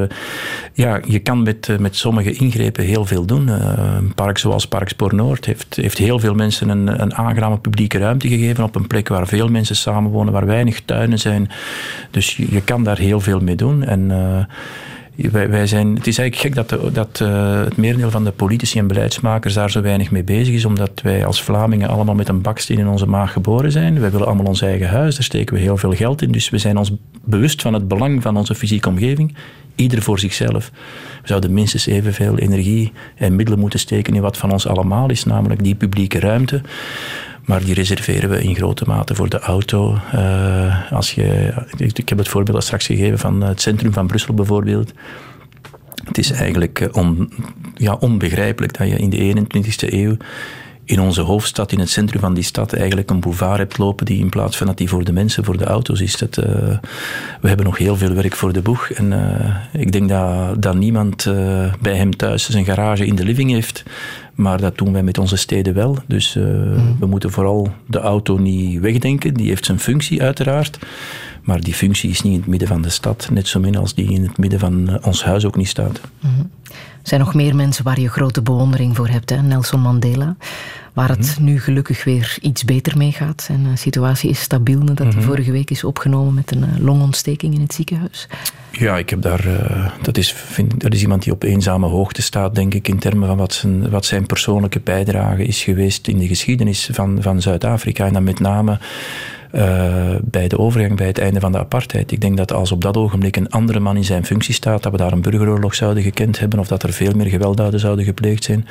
ja, 0.72 1.01
je 1.05 1.18
kan 1.18 1.42
met, 1.42 1.76
met 1.78 1.97
sommige 1.97 2.32
ingrepen 2.32 2.84
heel 2.84 3.05
veel 3.05 3.24
doen. 3.24 3.48
een 3.48 4.14
park 4.14 4.38
zoals 4.38 4.68
Parkspoor 4.68 5.14
Noord 5.14 5.44
heeft, 5.44 5.76
heeft 5.76 5.98
heel 5.98 6.18
veel 6.18 6.34
mensen 6.34 6.68
een, 6.68 7.02
een 7.02 7.14
aangename 7.14 7.59
publieke 7.59 7.98
ruimte 7.98 8.28
gegeven 8.28 8.64
op 8.64 8.74
een 8.74 8.86
plek 8.86 9.09
waar 9.09 9.26
veel 9.26 9.48
mensen 9.48 9.76
samenwonen, 9.76 10.32
waar 10.32 10.47
weinig 10.47 10.80
tuinen 10.84 11.18
zijn. 11.18 11.51
Dus 12.10 12.36
je, 12.36 12.47
je 12.51 12.62
kan 12.62 12.84
daar 12.84 12.98
heel 12.98 13.20
veel 13.20 13.40
mee 13.40 13.56
doen. 13.56 13.84
En 13.84 14.10
Wij, 15.28 15.51
wij 15.51 15.66
zijn, 15.66 15.94
het 15.94 16.06
is 16.06 16.18
eigenlijk 16.18 16.56
gek 16.56 16.68
dat, 16.68 16.94
dat 16.94 17.20
eh, 17.20 17.60
het 17.64 17.76
merendeel 17.76 18.10
van 18.10 18.24
de 18.24 18.30
politici 18.30 18.78
en 18.78 18.86
beleidsmakers 18.86 19.55
daar 19.55 19.70
zo 19.70 19.80
weinig 19.80 20.10
mee 20.10 20.24
bezig 20.24 20.55
is, 20.55 20.64
omdat 20.64 21.01
wij 21.02 21.26
als 21.26 21.42
Vlamingen 21.42 21.88
allemaal 21.88 22.14
met 22.14 22.28
een 22.28 22.42
baksteen 22.42 22.78
in 22.78 22.88
onze 22.88 23.06
maag 23.06 23.32
geboren 23.32 23.72
zijn. 23.72 24.01
Wij 24.01 24.10
willen 24.10 24.26
allemaal 24.26 24.47
ons 24.47 24.62
eigen 24.62 24.88
huis, 24.88 25.14
daar 25.14 25.24
steken 25.24 25.55
we 25.55 25.60
heel 25.60 25.76
veel 25.76 25.92
geld 25.92 26.22
in. 26.22 26.32
Dus 26.32 26.51
we 26.51 26.59
zijn 26.59 26.76
ons 26.76 26.92
bewust 27.24 27.62
van 27.62 27.74
het 27.74 27.88
belang 27.88 28.22
van 28.22 28.36
onze 28.36 28.55
fysieke 28.55 28.88
omgeving, 28.88 29.34
ieder 29.74 30.02
voor 30.02 30.18
zichzelf. 30.18 30.70
We 31.22 31.28
zouden 31.28 31.52
minstens 31.52 31.86
evenveel 31.86 32.38
energie 32.38 32.92
en 33.14 33.36
middelen 33.36 33.60
moeten 33.60 33.78
steken 33.78 34.14
in 34.14 34.22
wat 34.22 34.36
van 34.36 34.52
ons 34.52 34.66
allemaal 34.66 35.10
is, 35.10 35.24
namelijk 35.24 35.62
die 35.62 35.74
publieke 35.74 36.20
ruimte. 36.20 36.60
Maar 37.51 37.64
die 37.64 37.74
reserveren 37.74 38.31
we 38.31 38.43
in 38.43 38.55
grote 38.55 38.85
mate 38.86 39.14
voor 39.14 39.28
de 39.28 39.39
auto. 39.39 39.98
Eh, 40.12 40.93
als 40.93 41.12
je, 41.12 41.52
ik, 41.77 42.09
heb 42.09 42.18
het 42.18 42.28
voorbeeld 42.28 42.56
al 42.56 42.62
straks 42.62 42.86
gegeven 42.86 43.18
van 43.18 43.40
het 43.40 43.60
centrum 43.60 43.93
van 43.93 44.06
Brussel 44.06 44.35
bijvoorbeeld. 44.35 44.93
Het 46.05 46.18
is 46.18 46.31
eigenlijk 46.31 46.81
eh, 46.81 46.89
on- 46.93 47.32
ja, 47.74 47.94
onbegrijpelijk 47.94 48.78
dat 48.78 48.89
je 48.89 48.97
in 48.97 49.10
de 49.10 49.16
21ste 49.16 49.93
eeuw 49.93 50.16
in 50.85 51.01
onze 51.01 51.20
hoofdstad, 51.20 51.72
in 51.72 51.78
het 51.78 51.90
centrum 51.90 52.20
van 52.20 52.35
die 52.35 52.44
stad, 52.44 52.72
eigenlijk 52.72 53.10
een 53.10 53.20
boulevard 53.20 53.59
hebt 53.59 53.78
lopen 53.78 54.06
die 54.06 54.18
in 54.18 54.28
plaats 54.28 54.56
van 54.56 54.66
dat 54.66 54.78
die 54.78 54.89
voor 54.89 55.05
de 55.05 55.12
mensen, 55.12 55.44
voor 55.44 55.56
de 55.56 55.64
auto's 55.64 56.01
is. 56.01 56.16
Dat, 56.16 56.36
eh, 56.36 56.78
we 57.40 57.48
hebben 57.48 57.66
nog 57.66 57.78
heel 57.78 57.97
veel 57.97 58.12
werk 58.12 58.35
voor 58.35 58.52
de 58.52 58.62
boeg. 58.62 58.90
En 58.90 59.12
ik 59.72 59.93
denk 59.93 60.09
dat, 60.09 60.62
dat 60.62 60.74
niemand 60.74 61.24
bij 61.81 61.97
hem 61.97 62.16
thuis 62.16 62.48
zijn 62.48 62.64
garage 62.64 63.06
in 63.06 63.14
de 63.14 63.24
living 63.24 63.51
heeft. 63.51 63.82
Maar 64.41 64.61
dat 64.61 64.79
doen 64.79 64.93
wij 64.93 65.03
met 65.03 65.19
onze 65.19 65.37
steden 65.37 65.75
wel. 65.75 65.97
Dus 66.07 66.37
eh, 66.37 66.43
we 66.99 67.07
moeten 67.07 67.31
vooral 67.31 67.73
de 67.87 67.99
auto 67.99 68.37
niet 68.37 68.81
wegdenken. 68.81 69.35
Die 69.35 69.49
heeft 69.49 69.65
zijn 69.65 69.79
functie 69.79 70.23
uiteraard. 70.23 70.79
Maar 71.43 71.61
die 71.61 71.75
functie 71.75 72.11
is 72.11 72.23
niet 72.23 72.33
in 72.33 72.39
het 72.39 72.49
midden 72.49 72.69
van 72.69 72.83
de 72.83 72.89
stad. 72.89 73.29
Net 73.33 73.49
zo 73.49 73.61
min 73.61 73.77
als 73.77 73.95
die 73.95 74.11
in 74.11 74.23
het 74.23 74.39
midden 74.39 74.59
van 74.59 74.89
eh, 74.89 75.07
ons 75.07 75.25
huis 75.25 75.45
ook 75.45 75.57
niet 75.57 75.69
staat. 75.69 76.01
Er 76.23 76.90
zijn 77.02 77.20
nog 77.20 77.35
meer 77.35 77.56
mensen 77.56 77.85
waar 77.85 78.01
je 78.01 78.09
grote 78.09 78.43
bewondering 78.43 78.97
voor 78.97 79.09
hebt. 79.09 79.31
Hè? 79.31 79.36
Nelson 79.43 79.81
Mandela, 79.81 80.36
waar 80.93 81.09
het 81.09 81.35
Mhm. 81.36 81.44
nu 81.44 81.60
gelukkig 81.60 82.05
weer 82.05 82.39
iets 82.40 82.64
beter 82.64 82.97
mee 82.97 83.12
gaat. 83.12 83.43
Zijn 83.43 83.66
eh, 83.66 83.70
situatie 83.77 84.31
is 84.31 84.40
stabiel 84.40 84.78
nadat 84.78 85.06
hij 85.06 85.16
Mhm. 85.16 85.22
vorige 85.27 85.52
week 85.52 85.70
is 85.70 85.85
opgenomen 85.85 86.35
met 86.35 86.51
een 86.52 86.62
eh, 86.64 86.78
longontsteking 86.78 87.55
in 87.55 87.60
het 87.60 87.74
ziekenhuis. 87.74 88.27
Ja, 88.70 88.98
ik 88.98 89.10
heb 89.10 89.22
daar, 89.22 89.47
eh, 89.47 89.90
dat, 90.02 90.16
is, 90.16 90.32
vind, 90.32 90.81
dat 90.81 90.94
is 90.94 91.02
iemand 91.02 91.22
die 91.22 91.32
op 91.32 91.43
eenzame 91.43 91.86
hoogte 91.86 92.22
staat, 92.22 92.55
denk 92.55 92.74
ik, 92.74 92.89
in 92.89 92.98
termen 92.98 93.28
van 93.28 93.36
wat 93.36 93.52
zijn, 93.52 93.90
wat 93.90 94.05
zijn 94.05 94.27
persoonlijke 94.27 94.81
bijdrage 94.81 95.44
is 95.44 95.62
geweest 95.62 96.09
in 96.09 96.18
de 96.18 96.27
geschiedenis 96.27 96.89
van, 96.93 97.18
van 97.22 97.43
Zuid-Afrika. 97.43 98.06
En 98.06 98.12
dan 98.12 98.24
met 98.24 98.40
name 98.40 98.78
eh, 99.51 100.14
bij 100.22 100.48
de 100.48 100.59
overgang, 100.59 100.97
bij 100.97 101.06
het 101.06 101.18
einde 101.18 101.40
van 101.40 101.52
de 101.52 101.59
apartheid. 101.59 102.12
Ik 102.12 102.20
denk 102.20 102.36
dat 102.36 102.52
als 102.52 102.72
op 102.72 102.82
dat 102.82 102.97
ogenblik 102.97 103.36
een 103.36 103.51
andere 103.51 103.81
man 103.81 103.97
in 103.97 104.05
zijn 104.05 104.24
functie 104.24 104.55
staat, 104.55 104.82
dat 104.82 104.93
we 104.93 104.98
daar 104.98 105.12
een 105.12 105.20
burgeroorlog 105.20 105.74
zouden 105.74 106.02
gekend 106.02 106.39
hebben 106.39 106.59
of 106.59 106.68
dat 106.68 106.82
er 106.82 106.93
veel 106.93 107.12
meer 107.12 107.27
gewelddaden 107.27 107.81
zouden 107.81 108.05
gepleegd 108.05 108.44
zijn. 108.44 108.66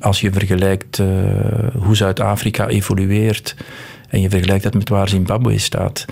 Als 0.00 0.20
je 0.20 0.32
vergelijkt 0.32 0.98
eh, 0.98 1.06
hoe 1.78 1.96
Zuid-Afrika 1.96 2.68
evolueert 2.68 3.56
en 4.08 4.20
je 4.20 4.30
vergelijkt 4.30 4.62
dat 4.62 4.74
met 4.74 4.88
waar 4.88 5.08
Zimbabwe 5.08 5.58
staat. 5.58 6.04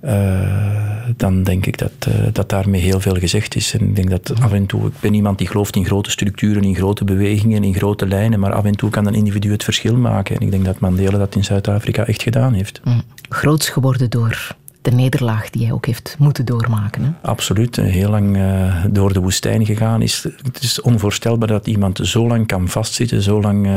Eh, 0.00 0.90
dan 1.16 1.42
denk 1.42 1.66
ik 1.66 1.78
dat, 1.78 1.92
eh, 1.98 2.14
dat 2.32 2.48
daarmee 2.48 2.80
heel 2.80 3.00
veel 3.00 3.14
gezegd 3.14 3.56
is. 3.56 3.74
En 3.74 3.80
ik 3.80 3.96
denk 3.96 4.10
dat 4.10 4.32
af 4.40 4.52
en 4.52 4.66
toe, 4.66 4.86
ik 4.86 5.00
ben 5.00 5.14
iemand 5.14 5.38
die 5.38 5.46
gelooft 5.46 5.76
in 5.76 5.84
grote 5.84 6.10
structuren, 6.10 6.62
in 6.62 6.74
grote 6.74 7.04
bewegingen, 7.04 7.64
in 7.64 7.74
grote 7.74 8.06
lijnen, 8.06 8.40
maar 8.40 8.52
af 8.52 8.64
en 8.64 8.76
toe 8.76 8.90
kan 8.90 9.06
een 9.06 9.14
individu 9.14 9.52
het 9.52 9.64
verschil 9.64 9.96
maken. 9.96 10.36
En 10.36 10.42
ik 10.42 10.50
denk 10.50 10.64
dat 10.64 10.78
Mandela 10.78 11.18
dat 11.18 11.34
in 11.34 11.44
Zuid-Afrika 11.44 12.06
echt 12.06 12.22
gedaan 12.22 12.52
heeft. 12.52 12.80
Mm. 12.84 13.02
Groots 13.28 13.68
geworden 13.68 14.10
door 14.10 14.56
de 14.82 14.90
nederlaag 14.90 15.50
die 15.50 15.62
hij 15.64 15.72
ook 15.72 15.86
heeft 15.86 16.16
moeten 16.18 16.44
doormaken. 16.44 17.02
Hè? 17.02 17.10
Absoluut. 17.28 17.76
Heel 17.76 18.10
lang 18.10 18.36
eh, 18.36 18.84
door 18.90 19.12
de 19.12 19.20
woestijn 19.20 19.66
gegaan. 19.66 20.02
Is, 20.02 20.26
het 20.42 20.62
is 20.62 20.80
onvoorstelbaar 20.80 21.48
dat 21.48 21.66
iemand 21.66 21.98
zo 22.02 22.26
lang 22.26 22.46
kan 22.46 22.68
vastzitten, 22.68 23.22
zo 23.22 23.40
lang 23.40 23.68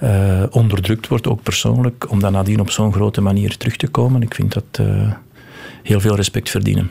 eh, 0.00 0.42
onderdrukt 0.50 1.08
wordt, 1.08 1.26
ook 1.26 1.42
persoonlijk, 1.42 2.10
om 2.10 2.20
dan 2.20 2.32
nadien 2.32 2.60
op 2.60 2.70
zo'n 2.70 2.92
grote 2.92 3.20
manier 3.20 3.56
terug 3.56 3.76
te 3.76 3.88
komen. 3.88 4.22
Ik 4.22 4.34
vind 4.34 4.52
dat 4.52 4.64
eh, 4.72 5.12
heel 5.82 6.00
veel 6.00 6.16
respect 6.16 6.50
verdienen. 6.50 6.90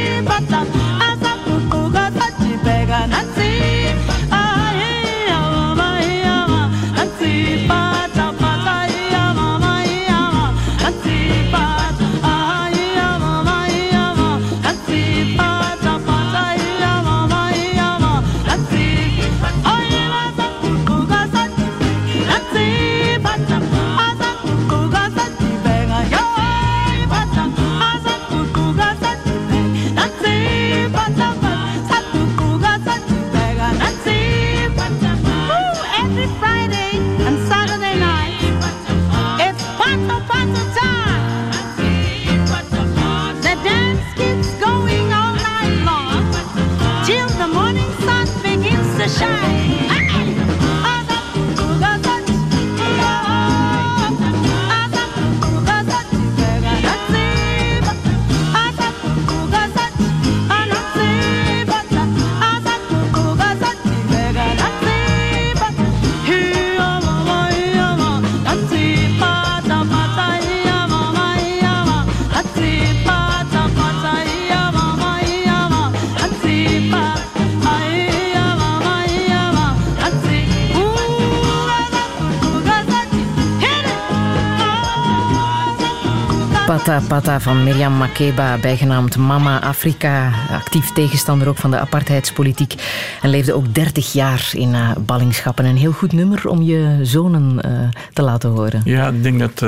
Pata 86.83 87.01
Pata 87.07 87.39
van 87.39 87.63
Mirjam 87.63 87.93
Makeba, 87.93 88.57
bijgenaamd 88.57 89.17
Mama 89.17 89.61
Afrika. 89.61 90.31
Actief 90.51 90.91
tegenstander 90.93 91.47
ook 91.47 91.57
van 91.57 91.71
de 91.71 91.79
apartheidspolitiek. 91.79 92.73
En 93.21 93.29
leefde 93.29 93.53
ook 93.53 93.73
30 93.73 94.13
jaar 94.13 94.49
in 94.53 94.69
uh, 94.69 94.91
ballingschap. 95.05 95.59
een 95.59 95.77
heel 95.77 95.91
goed 95.91 96.13
nummer 96.13 96.47
om 96.47 96.61
je 96.61 96.99
zonen 97.01 97.59
uh, 97.65 97.89
te 98.13 98.21
laten 98.21 98.49
horen. 98.49 98.81
Ja, 98.85 99.07
ik 99.07 99.23
denk 99.23 99.39
dat 99.39 99.51
uh, 99.51 99.59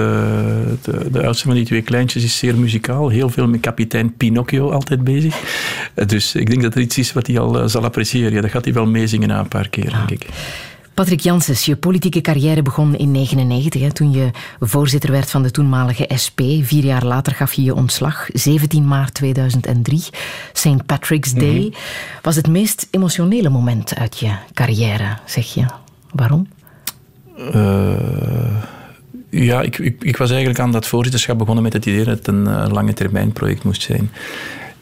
de, 0.82 1.12
de 1.12 1.24
oudste 1.24 1.46
van 1.46 1.56
die 1.56 1.66
twee 1.66 1.82
kleintjes 1.82 2.24
is 2.24 2.38
zeer 2.38 2.56
muzikaal. 2.56 3.10
Heel 3.10 3.30
veel 3.30 3.48
met 3.48 3.60
kapitein 3.60 4.14
Pinocchio 4.18 4.72
altijd 4.72 5.04
bezig. 5.04 5.36
Dus 6.06 6.36
ik 6.36 6.50
denk 6.50 6.62
dat 6.62 6.76
er 6.76 6.82
iets 6.82 6.98
is 6.98 7.14
wat 7.14 7.28
hij 7.28 7.40
al 7.40 7.70
zal 7.70 7.84
appreciëren. 7.84 8.34
Ja, 8.34 8.42
dat 8.42 8.52
gaat 8.52 8.66
hij 8.66 8.74
wel 8.74 8.86
meezingen 8.86 9.28
na 9.28 9.40
een 9.40 9.48
paar 9.48 9.70
keer, 9.70 9.90
denk 9.90 10.12
ik. 10.12 10.28
Patrick 10.94 11.20
Janssens, 11.20 11.66
je 11.66 11.76
politieke 11.76 12.22
carrière 12.22 12.62
begon 12.62 12.96
in 12.96 13.14
1999, 13.14 13.92
toen 13.92 14.12
je 14.12 14.30
voorzitter 14.60 15.12
werd 15.12 15.32
van 15.32 15.44
de 15.44 15.52
toenmalige 15.52 16.10
SP. 16.24 16.40
Vier 16.62 16.84
jaar 16.84 17.06
later 17.06 17.34
gaf 17.34 17.54
je 17.54 17.64
je 17.64 17.76
ontslag, 17.76 18.30
17 18.34 18.88
maart 18.88 19.14
2003, 19.14 20.04
St. 20.54 20.86
Patrick's 20.86 21.34
Day. 21.34 21.60
Mhm. 21.60 21.74
Was 22.22 22.36
het 22.36 22.48
meest 22.48 22.88
emotionele 22.92 23.50
moment 23.50 23.96
uit 23.96 24.20
je 24.20 24.32
carrière, 24.54 25.18
zeg 25.26 25.54
je. 25.54 25.66
Waarom? 26.12 26.48
Uh, 27.38 28.64
ja, 29.30 29.62
ik, 29.62 29.78
ik, 29.78 30.04
ik, 30.04 30.18
was 30.18 30.30
eigenlijk 30.30 30.60
aan 30.60 30.72
dat 30.72 30.88
voorzitterschap 30.88 31.38
begonnen 31.38 31.64
met 31.64 31.74
het 31.74 31.86
idee 31.86 32.04
dat 32.04 32.18
het 32.18 32.28
een 32.28 32.48
uh, 32.48 32.66
lange 32.72 32.94
termijn 32.94 33.32
project 33.32 33.64
moest 33.64 33.82
zijn. 33.82 34.12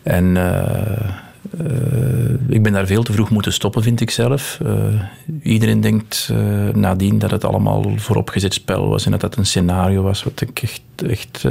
En... 0.03 0.25
Uh, 0.25 1.29
uh, 1.59 2.33
ik 2.47 2.63
ben 2.63 2.73
daar 2.73 2.85
veel 2.85 3.03
te 3.03 3.11
vroeg 3.11 3.29
moeten 3.29 3.53
stoppen, 3.53 3.83
vind 3.83 4.01
ik 4.01 4.09
zelf. 4.09 4.59
Uh, 4.65 5.01
iedereen 5.43 5.81
denkt 5.81 6.29
uh, 6.31 6.69
nadien 6.73 7.19
dat 7.19 7.31
het 7.31 7.45
allemaal 7.45 7.93
vooropgezet 7.95 8.53
spel 8.53 8.87
was 8.89 9.05
en 9.05 9.11
dat 9.11 9.21
dat 9.21 9.35
een 9.35 9.45
scenario 9.45 10.01
was 10.01 10.23
wat 10.23 10.41
ik 10.41 10.61
echt, 10.61 10.81
echt, 11.07 11.45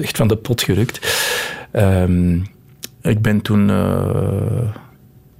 echt 0.00 0.16
van 0.16 0.28
de 0.28 0.36
pot 0.36 0.62
gerukt. 0.62 1.16
Um, 1.72 2.46
ik 3.02 3.22
ben 3.22 3.40
toen 3.42 3.68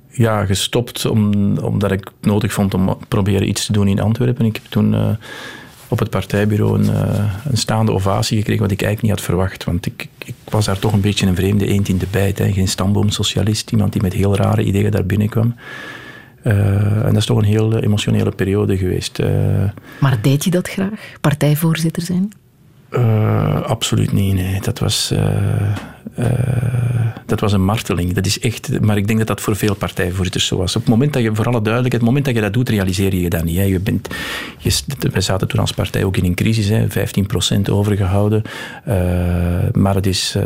ja, 0.09 0.45
gestopt 0.45 1.07
om, 1.07 1.57
omdat 1.59 1.93
ik 1.93 2.11
nodig 2.21 2.53
vond 2.53 2.75
om 2.75 2.99
proberen 3.09 3.49
iets 3.49 3.67
te 3.67 3.73
doen 3.73 3.89
in 3.89 4.01
Antwerpen. 4.01 4.45
Ik 4.45 4.55
heb 4.55 4.65
toen 4.69 5.17
op 5.89 5.99
het 5.99 6.11
partijbureau 6.11 6.79
een, 6.79 6.85
uh, 6.85 7.33
een, 7.45 7.57
staande 7.57 7.93
ovatie 7.93 8.39
gekregen, 8.39 8.63
wat 8.63 8.71
ik 8.71 8.83
eigenlijk 8.83 9.03
niet 9.03 9.21
had 9.21 9.31
verwacht. 9.31 9.65
Want 9.65 9.87
ik, 9.87 10.09
ik 10.25 10.35
was 10.49 10.65
daar 10.65 10.79
toch 10.79 10.93
een 10.93 11.01
beetje 11.01 11.27
een 11.27 11.37
vreemde 11.37 11.67
eend 11.67 11.89
in 11.89 11.99
de 11.99 12.07
bijt. 12.11 12.39
Hè. 12.39 12.53
Geen 12.53 12.69
stamboomsocialist, 12.69 13.71
iemand 13.71 13.93
die 13.93 14.03
met 14.03 14.13
heel 14.13 14.37
rare 14.37 14.63
ideeën 14.63 14.91
daar 14.91 15.07
binnenkwam. 15.07 15.55
Uh, 16.45 16.55
en 16.97 17.09
dat 17.09 17.17
is 17.17 17.27
toch 17.27 17.39
een 17.39 17.45
heel 17.45 17.79
emotionele 17.79 18.31
periode 18.31 18.77
geweest. 18.77 19.19
Maar 19.99 20.19
deed 20.23 20.45
je 20.45 20.51
dat 20.51 20.69
graag, 20.69 21.17
partijvoorzitter 21.21 22.03
zijn? 22.03 22.33
Uh, 22.97 23.63
absoluut 23.63 24.13
niet, 24.13 24.35
nee. 24.35 24.61
Dat 24.61 24.79
was, 24.79 25.11
uh, 25.13 25.19
uh, 26.19 26.27
dat 27.27 27.41
was 27.41 27.53
een 27.53 27.65
marteling. 27.65 28.13
Dat 28.13 28.27
is 28.27 28.39
echt, 28.41 28.81
maar 28.81 28.97
ik 28.97 29.07
denk 29.07 29.19
dat 29.19 29.29
dat 29.29 29.41
voor 29.41 29.57
veel 29.57 29.75
partijvoorzitters 29.75 30.47
zo 30.47 30.57
was. 30.57 30.77
Op 30.77 30.83
het 30.83 30.91
moment 30.91 31.13
dat 31.13 31.23
je, 31.23 31.35
voor 31.35 31.47
alle 31.47 31.63
duidelijkheid, 31.63 31.93
het 31.93 32.03
moment 32.03 32.25
dat 32.25 32.35
je 32.35 32.41
dat 32.41 32.53
doet, 32.53 32.69
realiseer 32.69 33.15
je 33.15 33.31
dat 33.31 33.45
niet. 33.45 33.57
Hè. 33.57 33.63
Je 33.63 33.81
bent, 33.81 34.09
je, 34.59 35.21
zaten 35.21 35.49
toen 35.49 35.61
als 35.61 35.73
partij 35.73 36.05
ook 36.05 36.17
in 36.17 36.25
een 36.25 36.35
crisis, 36.35 36.69
hè, 36.69 36.87
15% 36.89 37.61
overgehouden. 37.71 38.43
maar 39.73 39.95
het 39.95 40.07
is... 40.07 40.37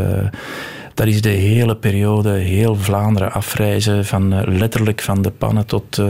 Dat 0.95 1.07
is 1.07 1.23
de 1.23 1.29
hele 1.29 1.77
periode, 1.77 2.31
heel 2.31 2.77
Vlaanderen 2.77 3.33
afreizen, 3.33 4.05
van 4.05 4.57
letterlijk 4.59 5.01
van 5.01 5.23
de 5.23 5.31
pannen 5.31 5.67
tot 5.67 6.01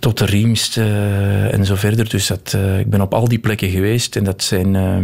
tot 0.00 0.18
de 0.18 0.24
Riemst 0.24 0.76
uh, 0.76 1.54
en 1.54 1.66
zo 1.66 1.74
verder. 1.74 2.08
Dus 2.08 2.26
dat, 2.26 2.52
uh, 2.56 2.78
ik 2.78 2.90
ben 2.90 3.00
op 3.00 3.14
al 3.14 3.28
die 3.28 3.38
plekken 3.38 3.70
geweest 3.70 4.16
en 4.16 4.24
dat 4.24 4.42
zijn... 4.42 4.74
Uh, 4.74 4.96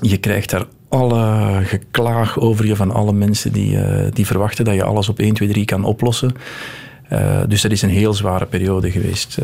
je 0.00 0.16
krijgt 0.16 0.50
daar 0.50 0.64
alle 0.88 1.60
geklaag 1.64 2.38
over 2.38 2.66
je 2.66 2.76
van 2.76 2.90
alle 2.90 3.12
mensen 3.12 3.52
die, 3.52 3.78
die 4.12 4.26
verwachten 4.26 4.64
dat 4.64 4.74
je 4.74 4.84
alles 4.84 5.08
op 5.08 5.18
1, 5.18 5.34
2, 5.34 5.48
3 5.48 5.64
kan 5.64 5.84
oplossen. 5.84 6.32
dus 7.48 7.62
dat 7.62 7.70
is 7.70 7.82
een 7.82 7.90
heel 7.90 8.14
zware 8.14 8.46
periode 8.46 8.90
geweest. 8.90 9.38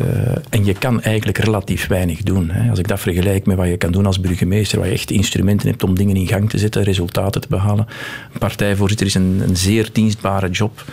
en 0.49 0.65
je 0.65 0.73
kan 0.73 1.01
eigenlijk 1.01 1.37
relatief 1.37 1.87
weinig 1.87 2.23
doen. 2.23 2.49
Hè. 2.49 2.69
Als 2.69 2.79
ik 2.79 2.87
dat 2.87 2.99
vergelijk 2.99 3.45
met 3.45 3.57
wat 3.57 3.67
je 3.67 3.77
kan 3.77 3.91
doen 3.91 4.05
als 4.05 4.19
burgemeester, 4.19 4.79
waar 4.79 4.87
je 4.87 4.93
echt 4.93 5.11
instrumenten 5.11 5.69
hebt 5.69 5.83
om 5.83 5.95
dingen 5.95 6.15
in 6.15 6.27
gang 6.27 6.49
te 6.49 6.57
zetten, 6.57 6.83
resultaten 6.83 7.41
te 7.41 7.47
behalen. 7.49 7.87
Een 8.33 8.39
partijvoorzitter 8.39 9.07
is 9.07 9.15
een, 9.15 9.41
een 9.47 9.57
zeer 9.57 9.89
dienstbare 9.91 10.49
job. 10.49 10.83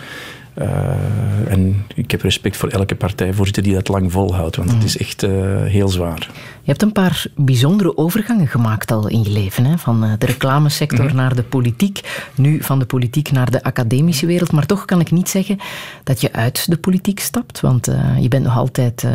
Uh, 0.57 1.51
en 1.51 1.85
ik 1.95 2.11
heb 2.11 2.21
respect 2.21 2.57
voor 2.57 2.69
elke 2.69 2.95
partijvoorzitter 2.95 3.63
die 3.63 3.73
dat 3.73 3.87
lang 3.87 4.11
volhoudt, 4.11 4.55
want 4.55 4.69
mm. 4.69 4.75
het 4.75 4.83
is 4.83 4.97
echt 4.97 5.23
uh, 5.23 5.31
heel 5.63 5.89
zwaar. 5.89 6.29
Je 6.61 6.69
hebt 6.69 6.81
een 6.81 6.91
paar 6.91 7.25
bijzondere 7.35 7.97
overgangen 7.97 8.47
gemaakt 8.47 8.91
al 8.91 9.07
in 9.07 9.23
je 9.23 9.29
leven. 9.29 9.65
Hè? 9.65 9.77
Van 9.77 10.03
uh, 10.03 10.11
de 10.17 10.25
reclamesector 10.25 11.09
mm. 11.09 11.15
naar 11.15 11.35
de 11.35 11.43
politiek, 11.43 12.27
nu 12.35 12.63
van 12.63 12.79
de 12.79 12.85
politiek 12.85 13.31
naar 13.31 13.51
de 13.51 13.63
academische 13.63 14.25
wereld. 14.25 14.51
Maar 14.51 14.65
toch 14.65 14.85
kan 14.85 14.99
ik 14.99 15.11
niet 15.11 15.29
zeggen 15.29 15.57
dat 16.03 16.21
je 16.21 16.33
uit 16.33 16.69
de 16.69 16.77
politiek 16.77 17.19
stapt, 17.19 17.59
want 17.59 17.85
je 18.19 18.27
bent 18.27 18.43
nog 18.43 18.57
altijd 18.57 19.07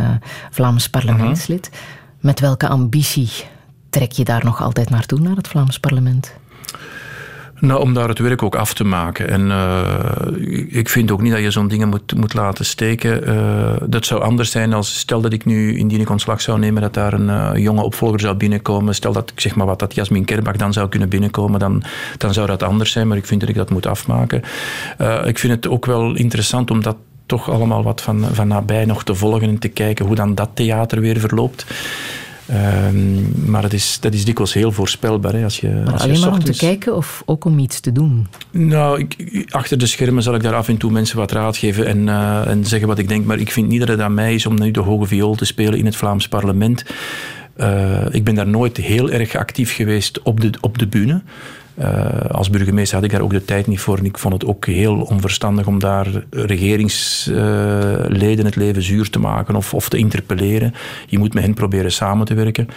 Vlaams 0.51 0.89
parlementslid. 0.89 1.71
Mm. 1.73 1.79
Met 2.21 2.41
welke 2.41 2.69
ambitie 2.69 3.31
trek 3.91 4.13
je 4.13 4.25
daar 4.25 4.45
nog 4.45 4.63
altijd 4.63 4.91
naartoe, 4.91 5.21
naar 5.21 5.37
het 5.37 5.49
Vlaams 5.49 5.79
parlement? 5.79 6.38
Nou, 7.61 7.81
om 7.81 7.95
daar 7.95 8.09
het 8.09 8.19
werk 8.19 8.43
ook 8.43 8.55
af 8.57 8.75
te 8.75 8.85
maken. 8.85 9.29
En 9.29 9.47
uh, 9.47 10.77
ik 10.77 10.89
vind 10.89 11.11
ook 11.11 11.23
niet 11.23 11.33
dat 11.33 11.41
je 11.41 11.51
zo'n 11.51 11.69
dingen 11.69 11.89
moet, 11.89 12.15
moet 12.15 12.35
laten 12.35 12.65
steken. 12.65 13.29
Uh, 13.29 13.73
dat 13.87 14.07
zou 14.07 14.23
anders 14.23 14.51
zijn 14.51 14.73
als, 14.73 14.99
stel 14.99 15.21
dat 15.21 15.33
ik 15.33 15.45
nu, 15.45 15.77
indien 15.79 16.01
ik 16.01 16.11
ontslag 16.11 16.41
zou 16.41 16.59
nemen, 16.59 16.83
dat 16.83 16.95
daar 16.95 17.13
een 17.13 17.29
uh, 17.29 17.51
jonge 17.55 17.83
opvolger 17.83 18.21
zou 18.21 18.35
binnenkomen. 18.35 18.95
Stel 18.95 19.13
dat 19.13 19.31
ik 19.31 19.41
zeg 19.41 19.55
maar 19.55 19.67
wat, 19.67 19.79
dat 19.79 19.95
Jasmin 19.95 20.25
Kerbach 20.25 20.57
dan 20.57 20.73
zou 20.73 20.89
kunnen 20.89 21.09
binnenkomen, 21.09 21.61
dan, 21.61 21.83
dan 22.19 22.33
zou 22.33 22.47
dat 22.47 22.63
anders 22.63 22.93
zijn. 22.93 23.09
Maar 23.09 23.17
ik 23.17 23.27
vind 23.27 23.41
dat 23.41 23.49
ik 23.49 23.55
dat 23.55 23.71
moet 23.71 23.87
afmaken. 23.87 24.43
ik 25.25 25.39
vind 25.39 25.53
het 25.53 25.69
ook 25.69 25.87
wel 25.87 26.15
interessant 26.15 26.71
om 26.71 26.83
dat 26.83 26.97
toch 27.27 27.51
allemaal 27.51 27.83
wat 27.83 28.01
van, 28.01 28.25
van 28.33 28.49
nabij 28.49 28.85
nog 28.85 29.05
te 29.05 29.15
volgen 29.15 29.49
en 29.49 29.59
te 29.59 29.69
kijken 29.69 30.07
hoe 30.07 30.15
dan 30.15 30.35
dat 30.35 30.51
theater 30.55 31.01
weer 31.01 31.21
verloopt. 31.21 31.67
Um, 32.51 33.33
maar 33.51 33.63
dat 33.63 33.73
is, 33.73 33.99
dat 34.01 34.15
is 34.15 34.25
dikwijls 34.25 34.53
heel 34.53 34.73
voorspelbaar. 34.73 35.33
Hè. 35.33 35.45
Als 35.45 35.61
je, 35.61 35.69
maar 35.69 35.93
als 35.93 36.03
alleen 36.03 36.15
je 36.15 36.21
maar 36.21 36.29
ochtends... 36.29 36.51
om 36.51 36.55
te 36.55 36.67
kijken 36.67 36.97
of 36.97 37.23
ook 37.27 37.45
om 37.45 37.59
iets 37.59 37.81
te 37.81 37.93
doen? 37.93 38.27
Nou, 38.51 39.01
ik, 39.01 39.47
achter 39.53 39.79
de 39.79 39.87
schermen 39.87 40.23
zal 40.23 40.35
ik 40.35 40.43
daar 40.43 40.55
af 40.55 40.69
en 40.69 40.77
toe 40.77 40.91
mensen 40.91 41.17
wat 41.17 41.33
raad 41.33 41.57
geven 41.57 41.87
en, 41.87 42.07
uh, 42.07 42.47
en 42.47 42.65
zeggen 42.65 42.89
wat 42.89 42.99
ik 42.99 43.09
denk. 43.09 43.25
Maar 43.25 43.39
ik 43.39 43.51
vind 43.53 43.69
niet 43.69 43.81
dat 43.81 43.89
het 43.89 44.01
aan 44.01 44.15
mij 44.15 44.35
is 44.35 44.47
om 44.47 44.61
nu 44.61 44.71
de 44.71 44.81
hoge 44.81 45.07
viool 45.07 45.35
te 45.35 45.45
spelen 45.45 45.79
in 45.79 45.85
het 45.85 45.97
Vlaams 45.97 46.29
parlement. 46.29 46.85
Uh, 47.57 48.07
ik 48.11 48.25
ben 48.25 48.35
daar 48.35 48.49
nooit 48.49 48.77
heel 48.77 49.11
erg 49.11 49.35
actief 49.35 49.75
geweest 49.75 50.23
op 50.23 50.41
de, 50.41 50.51
op 50.61 50.79
de 50.79 50.87
bühne. 50.87 51.23
Uh, 51.81 52.21
als 52.31 52.51
burgemeester 52.51 52.97
had 52.97 53.05
ik 53.05 53.11
daar 53.11 53.21
ook 53.21 53.31
de 53.31 53.45
tijd 53.45 53.67
niet 53.67 53.81
voor. 53.81 53.99
En 53.99 54.05
ik 54.05 54.19
vond 54.19 54.35
het 54.35 54.45
ook 54.45 54.67
heel 54.67 55.01
onverstandig 55.01 55.67
om 55.67 55.79
daar 55.79 56.07
regeringsleden 56.31 58.45
het 58.45 58.57
leven 58.57 58.83
zuur 58.83 59.11
te 59.11 59.19
maken 59.19 59.57
of, 59.57 59.75
of 59.75 59.89
te 59.89 59.97
interpelleren. 59.97 60.75
Je 61.07 61.19
moet 61.19 61.35
met 61.35 61.43
hen 61.43 61.55
proberen 61.55 61.93
samen 61.93 62.27
te 62.27 62.35
werken 62.35 62.69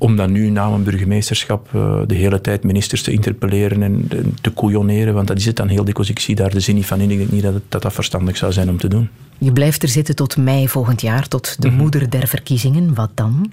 om 0.00 0.16
dan 0.16 0.32
nu 0.32 0.50
na 0.50 0.66
een 0.66 0.82
burgemeesterschap 0.82 1.68
uh, 1.74 2.00
de 2.06 2.14
hele 2.14 2.40
tijd 2.40 2.64
ministers 2.64 3.02
te 3.02 3.12
interpelleren 3.12 3.82
en, 3.82 4.06
en, 4.08 4.34
te 4.40 4.54
couilloneren, 4.54 5.14
want 5.14 5.26
dat 5.26 5.38
is 5.38 5.46
het 5.46 5.56
dan 5.56 5.68
heel 5.68 5.84
dikwijls. 5.84 6.10
Ik 6.10 6.18
zie 6.18 6.34
daar 6.34 6.50
de 6.50 6.60
zin 6.60 6.74
niet 6.74 6.86
van 6.86 7.00
in. 7.00 7.10
Ik 7.10 7.18
denk 7.18 7.30
niet 7.30 7.42
dat, 7.42 7.54
het, 7.54 7.62
dat 7.68 7.82
dat 7.82 7.92
verstandig 7.92 8.36
zou 8.36 8.52
zijn 8.52 8.68
om 8.68 8.78
te 8.78 8.88
doen. 8.88 9.08
Je 9.38 9.52
blijft 9.52 9.82
er 9.82 9.88
zitten 9.88 10.14
tot 10.14 10.36
mei 10.36 10.68
volgend 10.68 11.00
jaar, 11.00 11.28
tot 11.28 11.56
de 11.58 11.66
mm 11.66 11.72
-hmm. 11.72 11.82
moeder 11.82 12.10
der 12.10 12.28
verkiezingen. 12.28 12.94
Wat 12.94 13.10
dan? 13.14 13.52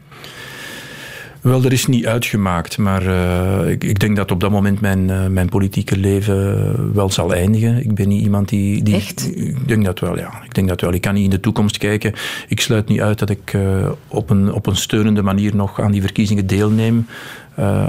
Wel, 1.48 1.64
er 1.64 1.74
is 1.74 1.86
niet 1.86 2.08
uitgemaakt, 2.08 2.78
maar 2.78 3.04
uh, 3.04 3.70
ik, 3.70 3.84
ik, 3.84 4.00
denk 4.00 4.16
dat 4.16 4.32
op 4.32 4.40
dat 4.40 4.52
moment 4.52 4.82
mijn, 4.82 5.10
uh, 5.10 5.28
mijn 5.28 5.50
politieke 5.50 5.98
leven 5.98 6.94
wel 6.94 7.10
zal 7.10 7.34
eindigen. 7.34 7.78
Ik 7.78 7.96
ben 7.96 8.08
niet 8.08 8.24
iemand 8.24 8.50
die, 8.50 8.84
die. 8.84 8.96
Echt? 8.96 9.32
Ik 9.36 9.68
denk 9.68 9.86
dat 9.86 10.00
wel, 10.00 10.18
ja. 10.18 10.42
Ik 10.44 10.54
denk 10.54 10.68
dat 10.68 10.82
wel. 10.82 10.94
Ik 10.94 11.02
kan 11.02 11.14
niet 11.14 11.24
in 11.24 11.30
de 11.30 11.40
toekomst 11.40 11.78
kijken. 11.78 12.14
Ik 12.48 12.60
sluit 12.60 12.88
niet 12.88 13.02
uit 13.02 13.20
dat 13.20 13.30
ik 13.30 13.54
uh, 13.54 13.90
op, 14.08 14.30
een, 14.30 14.54
op 14.54 14.66
een 14.66 14.76
steunende 14.76 15.22
manier 15.22 15.56
nog 15.56 15.82
aan 15.82 15.92
die 15.92 16.02
verkiezingen 16.02 16.48
deelneem. 16.48 17.08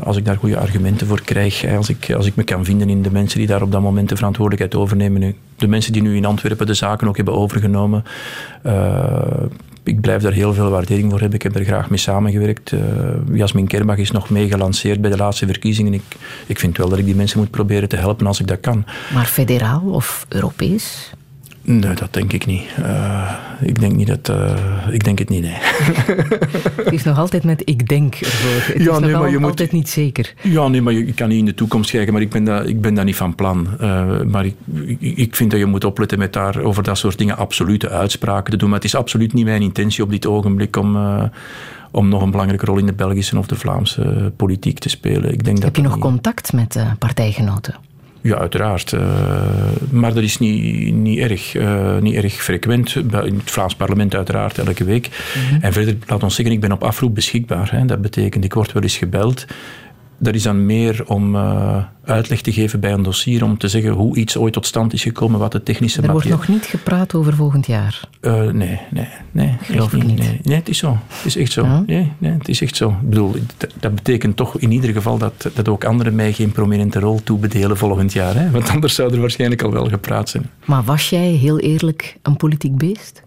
als 0.02 0.16
ik 0.16 0.24
daar 0.24 0.36
goede 0.36 0.58
argumenten 0.58 1.06
voor 1.06 1.22
krijg, 1.22 1.76
als 1.76 1.88
ik, 1.88 2.12
als 2.16 2.26
ik 2.26 2.36
me 2.36 2.44
kan 2.44 2.64
vinden 2.64 2.88
in 2.88 3.02
de 3.02 3.10
mensen 3.10 3.38
die 3.38 3.48
daar 3.48 3.62
op 3.62 3.72
dat 3.72 3.82
moment 3.82 4.08
de 4.08 4.16
verantwoordelijkheid 4.16 4.82
overnemen. 4.82 5.34
De 5.56 5.68
mensen 5.68 5.92
die 5.92 6.02
nu 6.02 6.16
in 6.16 6.24
Antwerpen 6.24 6.66
de 6.66 6.74
zaken 6.74 7.08
ook 7.08 7.16
hebben 7.16 7.34
overgenomen 7.34 8.04
ik 9.88 10.00
blijf 10.00 10.22
daar 10.22 10.32
heel 10.32 10.54
veel 10.54 10.70
waardering 10.70 11.10
voor 11.10 11.20
hebben. 11.20 11.38
Ik 11.38 11.42
heb 11.42 11.56
er 11.56 11.64
graag 11.64 11.90
mee 11.90 11.98
samengewerkt. 11.98 12.72
Uh, 12.72 12.80
Jasmin 13.32 13.66
Kerbach 13.66 13.96
is 13.96 14.10
nog 14.10 14.30
mee 14.30 14.48
gelanceerd 14.48 15.00
bij 15.00 15.10
de 15.10 15.16
laatste 15.16 15.46
verkiezingen. 15.46 15.94
Ik, 15.94 16.02
ik 16.46 16.58
vind 16.58 16.76
wel 16.76 16.88
dat 16.88 16.98
ik 16.98 17.04
die 17.04 17.14
mensen 17.14 17.38
moet 17.38 17.50
proberen 17.50 17.88
te 17.88 17.96
helpen 17.96 18.26
als 18.26 18.40
ik 18.40 18.46
dat 18.46 18.60
kan. 18.60 18.84
Maar 19.14 19.26
federaal 19.26 19.82
of 19.84 20.26
Europees? 20.28 21.12
Nee, 21.68 21.94
dat 21.94 22.12
denk 22.12 22.32
ik 22.32 22.46
niet. 22.46 22.62
Uh, 22.78 23.32
ik 23.60 23.80
denk 23.80 23.94
niet 23.96 24.06
dat... 24.06 24.28
Uh, 24.28 24.54
ik 24.90 25.04
denk 25.04 25.18
het 25.18 25.28
niet, 25.28 25.42
nee. 25.42 25.56
het 26.84 26.92
is 26.92 27.02
nog 27.04 27.18
altijd 27.18 27.44
met 27.44 27.62
ik 27.64 27.88
denk 27.88 28.14
ervoor. 28.14 28.74
Het 28.74 28.82
ja, 28.82 28.92
is 28.92 28.98
nee, 28.98 29.10
nog 29.10 29.20
maar 29.20 29.30
je 29.30 29.40
altijd 29.40 29.72
moet, 29.72 29.80
niet 29.80 29.88
zeker. 29.88 30.34
Ja, 30.42 30.68
nee, 30.68 30.82
maar 30.82 30.92
je, 30.92 31.06
je 31.06 31.12
kan 31.12 31.28
niet 31.28 31.38
in 31.38 31.44
de 31.44 31.54
toekomst 31.54 31.90
kijken, 31.90 32.12
maar 32.12 32.22
ik 32.22 32.30
ben 32.30 32.44
daar, 32.44 32.66
ik 32.66 32.80
ben 32.80 32.94
daar 32.94 33.04
niet 33.04 33.16
van 33.16 33.34
plan. 33.34 33.68
Uh, 33.80 34.22
maar 34.22 34.44
ik, 34.44 34.54
ik, 34.98 35.16
ik, 35.16 35.36
vind 35.36 35.50
dat 35.50 35.60
je 35.60 35.66
moet 35.66 35.84
opletten 35.84 36.18
met 36.18 36.32
daar 36.32 36.60
over 36.60 36.82
dat 36.82 36.98
soort 36.98 37.18
dingen 37.18 37.36
absolute 37.36 37.88
uitspraken 37.88 38.50
te 38.50 38.56
doen. 38.56 38.68
Maar 38.68 38.78
het 38.78 38.88
is 38.88 38.94
absoluut 38.94 39.32
niet 39.32 39.44
mijn 39.44 39.62
intentie 39.62 40.02
op 40.02 40.10
dit 40.10 40.26
ogenblik 40.26 40.76
om 40.76 40.96
om 41.90 42.08
nog 42.08 42.22
een 42.22 42.30
belangrijke 42.30 42.66
rol 42.66 42.78
in 42.78 42.86
de 42.86 42.92
Belgische 42.92 43.38
of 43.38 43.46
de 43.46 43.54
Vlaamse 43.54 44.32
politiek 44.36 44.78
te 44.78 44.88
spelen. 44.88 45.32
Ik 45.32 45.44
denk 45.44 45.56
Heb 45.56 45.66
dat 45.66 45.76
je 45.76 45.82
nog 45.82 45.92
niet... 45.92 46.02
contact 46.02 46.52
met 46.52 46.76
uh, 46.76 46.90
partijgenoten? 46.98 47.74
Ja, 48.20 48.36
uiteraard. 48.36 48.92
Uh, 48.92 49.00
maar 49.90 50.14
dat 50.14 50.22
is 50.22 50.38
niet, 50.38 50.94
niet, 50.94 51.18
erg, 51.18 51.54
uh, 51.54 51.98
niet 51.98 52.14
erg 52.14 52.32
frequent. 52.32 52.94
In 52.94 53.10
het 53.12 53.50
Vlaams 53.50 53.74
parlement 53.74 54.14
uiteraard 54.14 54.58
elke 54.58 54.84
week. 54.84 55.08
Mm 55.08 55.42
-hmm. 55.42 55.60
En 55.60 55.72
verder, 55.72 55.96
laat 56.06 56.22
ons 56.22 56.34
zeggen, 56.34 56.54
ik 56.54 56.60
ben 56.60 56.72
op 56.72 56.82
afroep 56.82 57.14
beschikbaar. 57.14 57.70
Hè. 57.70 57.84
Dat 57.84 58.00
betekent, 58.02 58.44
ik 58.44 58.54
word 58.54 58.72
wel 58.72 58.82
eens 58.82 58.96
gebeld. 58.96 59.46
Dat 60.18 60.34
is 60.34 60.42
dan 60.42 60.66
meer 60.66 61.02
om 61.06 61.34
uh, 61.34 61.84
uitleg 62.04 62.40
te 62.40 62.52
geven 62.52 62.80
bij 62.80 62.92
een 62.92 63.02
dossier, 63.02 63.44
om 63.44 63.58
te 63.58 63.68
zeggen 63.68 63.90
hoe 63.90 64.16
iets 64.16 64.36
ooit 64.36 64.52
tot 64.52 64.66
stand 64.66 64.92
is 64.92 65.02
gekomen, 65.02 65.38
wat 65.38 65.52
de 65.52 65.62
technische 65.62 66.02
Er 66.02 66.06
materie... 66.06 66.30
wordt 66.30 66.48
nog 66.48 66.56
niet 66.56 66.66
gepraat 66.66 67.14
over 67.14 67.34
volgend 67.34 67.66
jaar? 67.66 68.00
Uh, 68.20 68.50
nee, 68.50 68.80
nee, 68.90 69.08
nee. 69.30 69.56
Geloof 69.62 69.92
ik 69.92 70.04
niet. 70.04 70.18
Nee, 70.18 70.40
nee, 70.42 70.56
het 70.56 70.68
is 70.68 70.78
zo. 70.78 70.98
Het 71.06 71.26
is 71.26 71.36
echt 71.36 71.52
zo. 71.52 71.64
Ja? 71.64 71.82
Nee, 71.86 72.12
nee, 72.18 72.32
het 72.32 72.48
is 72.48 72.60
echt 72.60 72.76
zo. 72.76 72.88
Ik 72.88 73.08
bedoel, 73.08 73.34
dat, 73.56 73.72
dat 73.80 73.94
betekent 73.94 74.36
toch 74.36 74.58
in 74.58 74.72
ieder 74.72 74.92
geval 74.92 75.18
dat, 75.18 75.50
dat 75.54 75.68
ook 75.68 75.84
anderen 75.84 76.14
mij 76.14 76.32
geen 76.32 76.52
prominente 76.52 77.00
rol 77.00 77.20
toebedelen 77.24 77.76
volgend 77.76 78.12
jaar. 78.12 78.34
Hè? 78.34 78.50
Want 78.50 78.68
anders 78.68 78.94
zou 78.94 79.12
er 79.12 79.20
waarschijnlijk 79.20 79.62
al 79.62 79.72
wel 79.72 79.88
gepraat 79.88 80.28
zijn. 80.28 80.50
Maar 80.64 80.84
was 80.84 81.10
jij 81.10 81.28
heel 81.28 81.58
eerlijk 81.58 82.16
een 82.22 82.36
politiek 82.36 82.76
beest? 82.78 83.22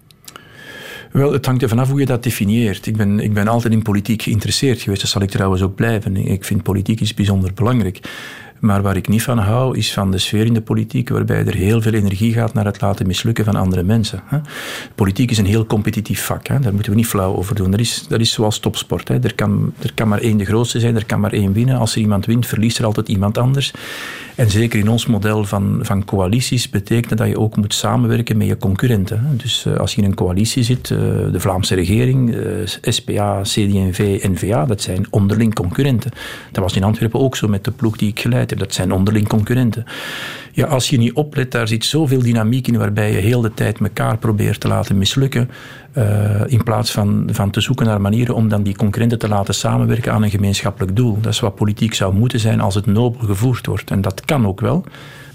Wel, 1.11 1.31
het 1.33 1.45
hangt 1.45 1.61
er 1.61 1.69
vanaf 1.69 1.89
hoe 1.89 1.99
je 1.99 2.05
dat 2.05 2.23
definieert. 2.23 2.85
Ik 2.85 2.97
ben, 2.97 3.19
ik 3.19 3.33
ben 3.33 3.47
altijd 3.47 3.73
in 3.73 3.81
politiek 3.81 4.21
geïnteresseerd 4.21 4.81
geweest. 4.81 5.01
Dat 5.01 5.09
zal 5.09 5.21
ik 5.21 5.29
trouwens 5.29 5.61
ook 5.61 5.75
blijven. 5.75 6.15
Ik 6.15 6.45
vind 6.45 6.63
politiek 6.63 6.99
iets 6.99 7.13
bijzonder 7.13 7.53
belangrijk. 7.53 7.99
Maar 8.59 8.81
waar 8.81 8.95
ik 8.95 9.07
niet 9.07 9.23
van 9.23 9.37
hou, 9.37 9.77
is 9.77 9.93
van 9.93 10.11
de 10.11 10.17
sfeer 10.17 10.45
in 10.45 10.53
de 10.53 10.61
politiek, 10.61 11.09
waarbij 11.09 11.45
er 11.45 11.55
heel 11.55 11.81
veel 11.81 11.93
energie 11.93 12.33
gaat 12.33 12.53
naar 12.53 12.65
het 12.65 12.81
laten 12.81 13.07
mislukken 13.07 13.45
van 13.45 13.55
andere 13.55 13.83
mensen. 13.83 14.23
Politiek 14.95 15.31
is 15.31 15.37
een 15.37 15.45
heel 15.45 15.65
competitief 15.65 16.25
vak. 16.25 16.47
Daar 16.47 16.73
moeten 16.73 16.91
we 16.91 16.97
niet 16.97 17.07
flauw 17.07 17.35
over 17.35 17.55
doen. 17.55 17.71
Dat 17.71 17.79
is, 17.79 18.05
dat 18.07 18.19
is 18.19 18.31
zoals 18.31 18.59
topsport. 18.59 19.09
Er 19.09 19.35
kan, 19.35 19.73
er 19.81 19.93
kan 19.93 20.07
maar 20.07 20.19
één 20.19 20.37
de 20.37 20.45
grootste 20.45 20.79
zijn, 20.79 20.95
er 20.95 21.05
kan 21.05 21.19
maar 21.19 21.33
één 21.33 21.53
winnen. 21.53 21.77
Als 21.77 21.95
er 21.95 22.01
iemand 22.01 22.25
wint, 22.25 22.47
verliest 22.47 22.77
er 22.77 22.85
altijd 22.85 23.07
iemand 23.07 23.37
anders. 23.37 23.73
En 24.41 24.49
zeker 24.49 24.79
in 24.79 24.89
ons 24.89 25.05
model 25.05 25.45
van, 25.45 25.79
van 25.81 26.05
coalities 26.05 26.69
betekent 26.69 27.17
dat 27.17 27.27
je 27.27 27.39
ook 27.39 27.55
moet 27.55 27.73
samenwerken 27.73 28.37
met 28.37 28.47
je 28.47 28.57
concurrenten. 28.57 29.27
Dus 29.37 29.67
als 29.67 29.95
je 29.95 30.01
in 30.01 30.07
een 30.07 30.15
coalitie 30.15 30.63
zit, 30.63 30.87
de 30.87 31.39
Vlaamse 31.39 31.75
regering, 31.75 32.35
SPA, 32.81 33.41
CD&V, 33.41 34.27
N-VA, 34.29 34.65
dat 34.65 34.81
zijn 34.81 35.07
onderling 35.09 35.55
concurrenten. 35.55 36.11
Dat 36.51 36.63
was 36.63 36.75
in 36.75 36.83
Antwerpen 36.83 37.19
ook 37.19 37.35
zo 37.35 37.47
met 37.47 37.63
de 37.63 37.71
ploeg 37.71 37.97
die 37.97 38.09
ik 38.09 38.19
geleid 38.19 38.49
heb. 38.49 38.59
Dat 38.59 38.73
zijn 38.73 38.91
onderling 38.91 39.27
concurrenten. 39.27 39.85
Ja, 40.51 40.65
als 40.65 40.89
je 40.89 40.97
niet 40.97 41.13
oplet, 41.13 41.51
daar 41.51 41.67
zit 41.67 41.85
zoveel 41.85 42.21
dynamiek 42.21 42.67
in 42.67 42.77
waarbij 42.77 43.11
je 43.11 43.17
heel 43.17 43.41
de 43.41 43.53
tijd 43.53 43.79
elkaar 43.79 44.17
probeert 44.17 44.59
te 44.59 44.67
laten 44.67 44.97
mislukken. 44.97 45.49
Uh, 45.97 46.41
in 46.45 46.63
plaats 46.63 46.91
van, 46.91 47.29
van 47.31 47.49
te 47.49 47.61
zoeken 47.61 47.85
naar 47.85 48.01
manieren 48.01 48.35
om 48.35 48.49
dan 48.49 48.63
die 48.63 48.75
concurrenten 48.75 49.19
te 49.19 49.27
laten 49.27 49.53
samenwerken 49.53 50.13
aan 50.13 50.23
een 50.23 50.29
gemeenschappelijk 50.29 50.95
doel. 50.95 51.17
Dat 51.21 51.33
is 51.33 51.39
wat 51.39 51.55
politiek 51.55 51.93
zou 51.93 52.13
moeten 52.13 52.39
zijn 52.39 52.61
als 52.61 52.75
het 52.75 52.85
nobel 52.85 53.27
gevoerd 53.27 53.65
wordt. 53.65 53.91
En 53.91 54.01
dat 54.01 54.25
kan 54.25 54.47
ook 54.47 54.59
wel, 54.59 54.83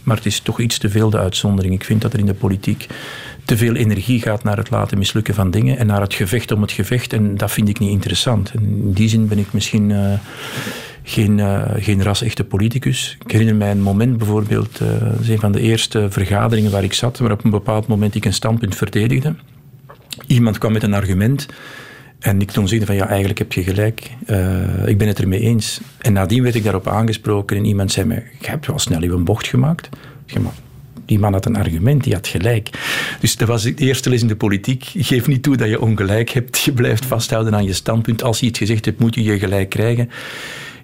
maar 0.02 0.16
het 0.16 0.26
is 0.26 0.40
toch 0.40 0.60
iets 0.60 0.78
te 0.78 0.90
veel 0.90 1.10
de 1.10 1.18
uitzondering. 1.18 1.74
Ik 1.74 1.84
vind 1.84 2.02
dat 2.02 2.12
er 2.12 2.18
in 2.18 2.26
de 2.26 2.34
politiek 2.34 2.86
te 3.44 3.56
veel 3.56 3.74
energie 3.74 4.20
gaat 4.20 4.44
naar 4.44 4.56
het 4.56 4.70
laten 4.70 4.98
mislukken 4.98 5.34
van 5.34 5.50
dingen 5.50 5.78
en 5.78 5.86
naar 5.86 6.00
het 6.00 6.14
gevecht 6.14 6.52
om 6.52 6.62
het 6.62 6.72
gevecht. 6.72 7.12
En 7.12 7.36
dat 7.36 7.50
vind 7.52 7.68
ik 7.68 7.78
niet 7.78 7.90
interessant. 7.90 8.52
In 8.54 8.92
die 8.92 9.08
zin 9.08 9.28
ben 9.28 9.38
ik 9.38 9.52
misschien. 9.52 9.90
Uh, 9.90 10.12
geen, 11.08 11.38
uh, 11.38 11.62
geen 11.76 12.02
ras-echte 12.02 12.44
politicus. 12.44 13.16
Ik 13.24 13.30
herinner 13.30 13.56
mij 13.56 13.70
een 13.70 13.82
moment 13.82 14.18
bijvoorbeeld, 14.18 14.78
dat 14.78 15.20
is 15.20 15.28
een 15.28 15.38
van 15.38 15.52
de 15.52 15.60
eerste 15.60 16.06
vergaderingen 16.10 16.70
waar 16.70 16.84
ik 16.84 16.92
zat, 16.92 17.18
waar 17.18 17.32
op 17.32 17.44
een 17.44 17.50
bepaald 17.50 17.86
moment 17.86 18.14
ik 18.14 18.24
een 18.24 18.32
standpunt 18.32 18.76
verdedigde. 18.76 19.34
Iemand 20.26 20.58
kwam 20.58 20.72
met 20.72 20.82
een 20.82 20.94
argument 20.94 21.46
en 22.18 22.40
ik 22.40 22.50
toen 22.50 22.68
zegde 22.68 22.86
van 22.86 22.94
ja, 22.94 23.08
eigenlijk 23.08 23.38
heb 23.38 23.52
je 23.52 23.62
gelijk, 23.62 24.10
uh, 24.26 24.86
ik 24.86 24.98
ben 24.98 25.08
het 25.08 25.18
ermee 25.18 25.40
eens. 25.40 25.80
En 25.98 26.12
nadien 26.12 26.42
werd 26.42 26.54
ik 26.54 26.64
daarop 26.64 26.88
aangesproken 26.88 27.56
en 27.56 27.64
iemand 27.64 27.92
zei 27.92 28.06
mij, 28.06 28.24
je 28.40 28.48
hebt 28.48 28.66
wel 28.66 28.78
snel 28.78 29.00
uw 29.00 29.22
bocht 29.22 29.46
gemaakt. 29.46 29.88
Ik 30.26 30.38
maar, 30.38 30.52
die 31.04 31.18
man 31.18 31.32
had 31.32 31.46
een 31.46 31.56
argument, 31.56 32.04
die 32.04 32.14
had 32.14 32.28
gelijk. 32.28 32.70
Dus 33.20 33.36
dat 33.36 33.48
was 33.48 33.62
de 33.62 33.74
eerste 33.74 34.10
les 34.10 34.20
in 34.20 34.28
de 34.28 34.36
politiek. 34.36 34.84
Geef 34.94 35.26
niet 35.26 35.42
toe 35.42 35.56
dat 35.56 35.68
je 35.68 35.80
ongelijk 35.80 36.30
hebt. 36.30 36.58
Je 36.60 36.72
blijft 36.72 37.06
vasthouden 37.06 37.54
aan 37.54 37.64
je 37.64 37.72
standpunt. 37.72 38.22
Als 38.22 38.40
je 38.40 38.46
iets 38.46 38.58
gezegd 38.58 38.84
hebt, 38.84 39.00
moet 39.00 39.14
je 39.14 39.22
je 39.22 39.38
gelijk 39.38 39.68
krijgen 39.68 40.10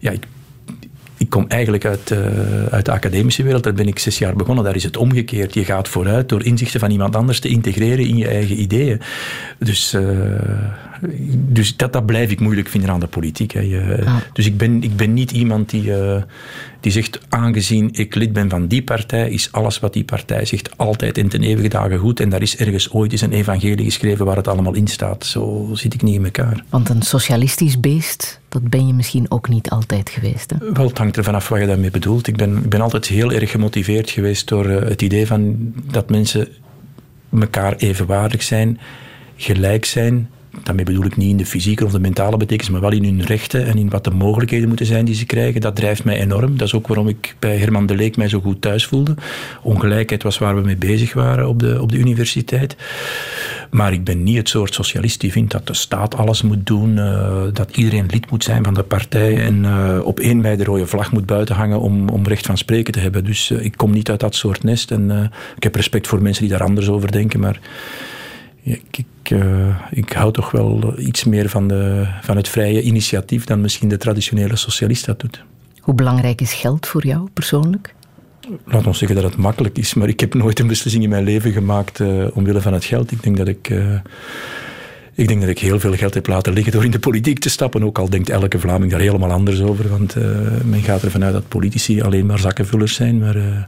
ja, 0.02 0.10
ik, 0.10 0.26
ik 1.22 1.30
kom 1.30 1.44
eigenlijk 1.48 1.84
uit, 1.84 2.10
uh, 2.10 2.18
uit 2.70 2.84
de 2.84 2.92
academische 2.92 3.42
wereld. 3.42 3.62
Daar 3.62 3.72
ben 3.72 3.86
ik 3.86 3.98
zes 3.98 4.18
jaar 4.18 4.36
begonnen. 4.36 4.64
Daar 4.64 4.76
is 4.76 4.82
het 4.82 4.96
omgekeerd. 4.96 5.54
Je 5.54 5.64
gaat 5.64 5.88
vooruit 5.88 6.28
door 6.28 6.44
inzichten 6.44 6.80
van 6.80 6.90
iemand 6.90 7.16
anders 7.16 7.40
te 7.40 7.48
integreren 7.48 8.06
in 8.06 8.16
je 8.16 8.28
eigen 8.28 8.60
ideeën. 8.60 9.00
Dus, 9.58 9.94
uh, 9.94 10.02
dus 11.34 11.76
dat, 11.76 11.92
dat 11.92 12.06
blijf 12.06 12.30
ik 12.30 12.40
moeilijk 12.40 12.68
vinden 12.68 12.90
aan 12.90 13.00
de 13.00 13.06
politiek. 13.06 13.52
Hè. 13.52 13.60
Je, 13.60 14.02
ah. 14.04 14.16
Dus 14.32 14.46
ik 14.46 14.56
ben, 14.56 14.82
ik 14.82 14.96
ben 14.96 15.12
niet 15.12 15.30
iemand 15.30 15.70
die, 15.70 15.84
uh, 15.84 16.22
die 16.80 16.92
zegt, 16.92 17.20
aangezien 17.28 17.88
ik 17.92 18.14
lid 18.14 18.32
ben 18.32 18.50
van 18.50 18.66
die 18.66 18.82
partij, 18.82 19.30
is 19.30 19.52
alles 19.52 19.80
wat 19.80 19.92
die 19.92 20.04
partij 20.04 20.44
zegt 20.44 20.78
altijd 20.78 21.18
in 21.18 21.28
ten 21.28 21.42
eeuwige 21.42 21.68
dagen 21.68 21.98
goed. 21.98 22.20
En 22.20 22.28
daar 22.28 22.42
is 22.42 22.56
ergens 22.56 22.92
ooit 22.92 23.12
eens 23.12 23.20
een 23.20 23.32
evangelie 23.32 23.84
geschreven 23.84 24.24
waar 24.24 24.36
het 24.36 24.48
allemaal 24.48 24.74
in 24.74 24.86
staat. 24.86 25.26
Zo 25.26 25.70
zit 25.72 25.94
ik 25.94 26.02
niet 26.02 26.14
in 26.14 26.24
elkaar. 26.24 26.64
Want 26.68 26.88
een 26.88 27.02
socialistisch 27.02 27.80
beest, 27.80 28.40
dat 28.48 28.68
ben 28.68 28.86
je 28.86 28.92
misschien 28.92 29.30
ook 29.30 29.48
niet 29.48 29.70
altijd 29.70 30.10
geweest. 30.10 30.50
Hè? 30.50 30.72
Wel, 30.72 30.88
het 30.88 30.98
hangt 30.98 31.16
er 31.16 31.24
vanaf 31.24 31.48
wat 31.48 31.60
je 31.60 31.66
daarmee 31.66 31.90
bedoelt. 31.90 32.26
Ik 32.26 32.36
ben, 32.36 32.56
ik 32.56 32.68
ben 32.68 32.80
altijd 32.80 33.06
heel 33.06 33.32
erg 33.32 33.50
gemotiveerd 33.50 34.10
geweest 34.10 34.48
door 34.48 34.66
uh, 34.66 34.80
het 34.80 35.02
idee 35.02 35.26
van 35.26 35.72
dat 35.90 36.10
mensen 36.10 36.48
elkaar 37.40 37.76
evenwaardig 37.76 38.42
zijn, 38.42 38.78
gelijk 39.36 39.84
zijn. 39.84 40.30
Daarmee 40.62 40.84
bedoel 40.84 41.04
ik 41.04 41.16
niet 41.16 41.30
in 41.30 41.36
de 41.36 41.46
fysieke 41.46 41.84
of 41.84 41.92
de 41.92 42.00
mentale 42.00 42.36
betekenis, 42.36 42.70
maar 42.70 42.80
wel 42.80 42.92
in 42.92 43.04
hun 43.04 43.22
rechten 43.22 43.66
en 43.66 43.78
in 43.78 43.90
wat 43.90 44.04
de 44.04 44.10
mogelijkheden 44.10 44.68
moeten 44.68 44.86
zijn 44.86 45.04
die 45.04 45.14
ze 45.14 45.26
krijgen. 45.26 45.60
Dat 45.60 45.76
drijft 45.76 46.04
mij 46.04 46.20
enorm. 46.20 46.56
Dat 46.56 46.66
is 46.66 46.74
ook 46.74 46.86
waarom 46.86 47.08
ik 47.08 47.34
bij 47.38 47.56
Herman 47.56 47.86
de 47.86 47.94
Leek 47.94 48.16
mij 48.16 48.28
zo 48.28 48.40
goed 48.40 48.60
thuis 48.60 48.86
voelde. 48.86 49.14
Ongelijkheid 49.62 50.22
was 50.22 50.38
waar 50.38 50.54
we 50.54 50.60
mee 50.60 50.76
bezig 50.76 51.12
waren 51.12 51.48
op 51.48 51.58
de, 51.58 51.80
op 51.80 51.92
de 51.92 51.98
universiteit. 51.98 52.76
Maar 53.70 53.92
ik 53.92 54.04
ben 54.04 54.22
niet 54.22 54.36
het 54.36 54.48
soort 54.48 54.74
socialist 54.74 55.20
die 55.20 55.32
vindt 55.32 55.52
dat 55.52 55.66
de 55.66 55.74
staat 55.74 56.16
alles 56.16 56.42
moet 56.42 56.66
doen, 56.66 56.96
uh, 56.96 57.42
dat 57.52 57.76
iedereen 57.76 58.06
lid 58.10 58.30
moet 58.30 58.44
zijn 58.44 58.64
van 58.64 58.74
de 58.74 58.82
partij 58.82 59.44
en 59.44 59.64
uh, 59.64 60.00
op 60.04 60.20
één 60.20 60.40
mei 60.40 60.56
de 60.56 60.64
rode 60.64 60.86
vlag 60.86 61.12
moet 61.12 61.26
buiten 61.26 61.54
hangen 61.54 61.80
om, 61.80 62.08
om 62.08 62.26
recht 62.26 62.46
van 62.46 62.58
spreken 62.58 62.92
te 62.92 63.00
hebben. 63.00 63.24
Dus 63.24 63.50
uh, 63.50 63.64
ik 63.64 63.76
kom 63.76 63.90
niet 63.90 64.10
uit 64.10 64.20
dat 64.20 64.34
soort 64.34 64.64
nest 64.64 64.90
en 64.90 65.30
ik 65.56 65.62
heb 65.62 65.74
respect 65.74 66.06
voor 66.06 66.22
mensen 66.22 66.42
die 66.42 66.52
daar 66.52 66.66
anders 66.66 66.88
over 66.88 67.12
denken, 67.12 67.40
maar 67.40 67.60
ja, 68.62 68.74
ik, 68.74 68.98
ik, 68.98 69.30
uh, 69.30 69.76
ik, 69.90 70.12
hou 70.12 70.32
toch 70.32 70.50
wel 70.50 70.94
iets 70.98 71.24
meer 71.24 71.48
van, 71.48 71.68
de, 71.68 72.06
van 72.22 72.36
het 72.36 72.48
vrije 72.48 72.82
initiatief 72.82 73.44
dan 73.44 73.60
misschien 73.60 73.88
de 73.88 73.96
traditionele 73.96 74.56
socialist 74.56 75.04
dat 75.04 75.20
doet. 75.20 75.44
Hoe 75.80 75.94
belangrijk 75.94 76.40
is 76.40 76.52
geld 76.52 76.86
voor 76.86 77.06
jou 77.06 77.28
persoonlijk? 77.32 77.94
Laat 78.64 78.86
ons 78.86 78.98
zeggen 78.98 79.16
dat 79.16 79.30
het 79.30 79.36
makkelijk 79.36 79.78
is, 79.78 79.94
maar 79.94 80.08
ik 80.08 80.20
heb 80.20 80.34
nooit 80.34 80.58
een 80.58 80.66
beslissing 80.66 81.04
in 81.04 81.10
mijn 81.10 81.24
leven 81.24 81.52
gemaakt 81.52 82.00
uh, 82.00 82.26
omwille 82.32 82.60
van 82.60 82.72
het 82.72 82.84
geld. 82.84 83.12
Ik 83.12 83.22
denk 83.22 83.36
dat 83.36 83.48
ik. 83.48 83.68
Uh, 83.68 83.94
ik 85.14 85.28
denk 85.28 85.40
dat 85.40 85.50
ik 85.50 85.58
heel 85.58 85.80
veel 85.80 85.94
geld 85.94 86.14
heb 86.14 86.26
laten 86.26 86.52
liggen 86.52 86.72
door 86.72 86.84
in 86.84 86.90
de 86.90 86.98
politiek 86.98 87.38
te 87.38 87.50
stappen. 87.50 87.84
Ook 87.84 87.98
al 87.98 88.10
denkt 88.10 88.28
elke 88.28 88.58
Vlaming 88.58 88.90
daar 88.90 89.00
helemaal 89.00 89.30
anders 89.30 89.60
over. 89.60 89.88
Want 89.88 90.14
men 90.64 90.82
gaat 90.82 91.02
ervan 91.02 91.24
uit 91.24 91.32
dat 91.32 91.48
politici 91.48 92.02
alleen 92.02 92.26
maar 92.26 92.38
zakkenvullers 92.38 92.94
zijn. 92.94 93.18
Maar 93.18 93.66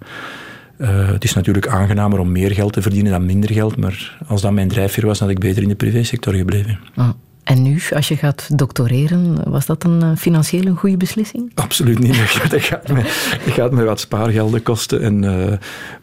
uh, 0.78 1.08
het 1.08 1.24
is 1.24 1.34
natuurlijk 1.34 1.68
aangenamer 1.68 2.18
om 2.18 2.32
meer 2.32 2.50
geld 2.50 2.72
te 2.72 2.82
verdienen 2.82 3.12
dan 3.12 3.26
minder 3.26 3.52
geld, 3.52 3.76
maar 3.76 4.18
als 4.26 4.40
dat 4.40 4.52
mijn 4.52 4.68
drijfveer 4.68 5.06
was, 5.06 5.18
had 5.18 5.28
ik 5.28 5.38
beter 5.38 5.62
in 5.62 5.68
de 5.68 5.74
privésector 5.74 6.34
gebleven. 6.34 6.78
Ah. 6.94 7.08
En 7.44 7.62
nu, 7.62 7.80
als 7.94 8.08
je 8.08 8.16
gaat 8.16 8.48
doctoreren, 8.58 9.50
was 9.50 9.66
dat 9.66 9.84
een 9.84 10.00
uh, 10.02 10.10
financieel 10.16 10.66
een 10.66 10.76
goede 10.76 10.96
beslissing? 10.96 11.50
Absoluut 11.54 11.98
niet. 11.98 12.16
Dat 12.50 12.62
gaat 12.62 12.88
me, 12.88 13.02
dat 13.44 13.54
gaat 13.54 13.72
me 13.72 13.84
wat 13.84 14.00
spaargelden 14.00 14.62
kosten. 14.62 15.02
En, 15.02 15.22
uh, 15.22 15.52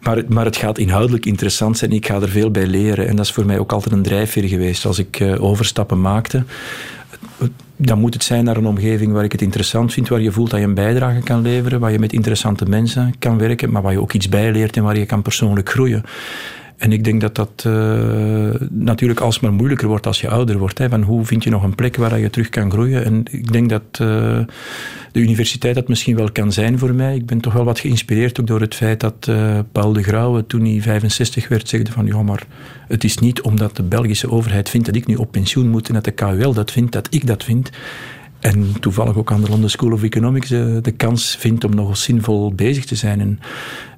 maar, 0.01 0.23
maar 0.27 0.45
het 0.45 0.57
gaat 0.57 0.77
inhoudelijk 0.77 1.25
interessant 1.25 1.77
zijn. 1.77 1.91
Ik 1.91 2.05
ga 2.05 2.21
er 2.21 2.29
veel 2.29 2.51
bij 2.51 2.67
leren. 2.67 3.07
En 3.07 3.15
dat 3.15 3.25
is 3.25 3.31
voor 3.31 3.45
mij 3.45 3.59
ook 3.59 3.71
altijd 3.71 3.93
een 3.93 4.01
drijfveer 4.01 4.47
geweest. 4.47 4.85
Als 4.85 4.99
ik 4.99 5.19
uh, 5.19 5.43
overstappen 5.43 6.01
maakte, 6.01 6.43
dan 7.81 7.99
moet 7.99 8.13
het 8.13 8.23
zijn 8.23 8.43
naar 8.43 8.57
een 8.57 8.65
omgeving 8.65 9.11
waar 9.11 9.23
ik 9.23 9.31
het 9.31 9.41
interessant 9.41 9.93
vind, 9.93 10.07
waar 10.07 10.21
je 10.21 10.31
voelt 10.31 10.49
dat 10.49 10.59
je 10.59 10.65
een 10.65 10.73
bijdrage 10.73 11.19
kan 11.19 11.41
leveren, 11.41 11.79
waar 11.79 11.91
je 11.91 11.99
met 11.99 12.13
interessante 12.13 12.65
mensen 12.65 13.13
kan 13.19 13.37
werken, 13.37 13.71
maar 13.71 13.81
waar 13.81 13.91
je 13.91 14.01
ook 14.01 14.13
iets 14.13 14.29
bijleert 14.29 14.77
en 14.77 14.83
waar 14.83 14.97
je 14.97 15.05
kan 15.05 15.21
persoonlijk 15.21 15.69
groeien. 15.69 16.03
En 16.81 16.91
ik 16.91 17.03
denk 17.03 17.21
dat 17.21 17.35
dat 17.35 17.63
uh, 17.67 18.49
natuurlijk 18.69 19.19
alsmaar 19.19 19.53
moeilijker 19.53 19.87
wordt 19.87 20.07
als 20.07 20.21
je 20.21 20.29
ouder 20.29 20.57
wordt. 20.57 20.77
Hè, 20.77 20.89
van 20.89 21.01
hoe 21.01 21.25
vind 21.25 21.43
je 21.43 21.49
nog 21.49 21.63
een 21.63 21.75
plek 21.75 21.95
waar 21.95 22.19
je 22.19 22.29
terug 22.29 22.49
kan 22.49 22.71
groeien? 22.71 23.05
En 23.05 23.23
ik 23.31 23.51
denk 23.51 23.69
dat 23.69 23.81
uh, 24.01 24.39
de 25.11 25.19
universiteit 25.19 25.75
dat 25.75 25.87
misschien 25.87 26.15
wel 26.15 26.31
kan 26.31 26.51
zijn 26.51 26.79
voor 26.79 26.93
mij. 26.93 27.15
Ik 27.15 27.25
ben 27.25 27.39
toch 27.39 27.53
wel 27.53 27.63
wat 27.63 27.79
geïnspireerd 27.79 28.39
ook 28.39 28.47
door 28.47 28.61
het 28.61 28.75
feit 28.75 28.99
dat 28.99 29.27
uh, 29.29 29.59
Paul 29.71 29.93
de 29.93 30.03
Grauwe, 30.03 30.45
toen 30.45 30.65
hij 30.65 30.81
65 30.81 31.47
werd, 31.47 31.69
zegde 31.69 31.91
van 31.91 32.05
ja, 32.05 32.21
maar 32.21 32.43
het 32.87 33.03
is 33.03 33.17
niet 33.17 33.41
omdat 33.41 33.75
de 33.75 33.83
Belgische 33.83 34.31
overheid 34.31 34.69
vindt 34.69 34.85
dat 34.85 34.95
ik 34.95 35.07
nu 35.07 35.15
op 35.15 35.31
pensioen 35.31 35.69
moet 35.69 35.87
en 35.87 35.93
dat 35.93 36.05
de 36.05 36.11
KUL 36.11 36.53
dat 36.53 36.71
vindt, 36.71 36.91
dat 36.91 37.07
ik 37.09 37.27
dat 37.27 37.43
vind. 37.43 37.69
En 38.41 38.79
toevallig 38.79 39.17
ook 39.17 39.31
aan 39.31 39.41
de 39.41 39.49
London 39.49 39.69
School 39.69 39.91
of 39.91 40.03
Economics 40.03 40.49
de, 40.49 40.79
de 40.81 40.91
kans 40.91 41.35
vindt 41.39 41.63
om 41.63 41.75
nog 41.75 41.97
zinvol 41.97 42.53
bezig 42.53 42.85
te 42.85 42.95
zijn. 42.95 43.19
En 43.19 43.39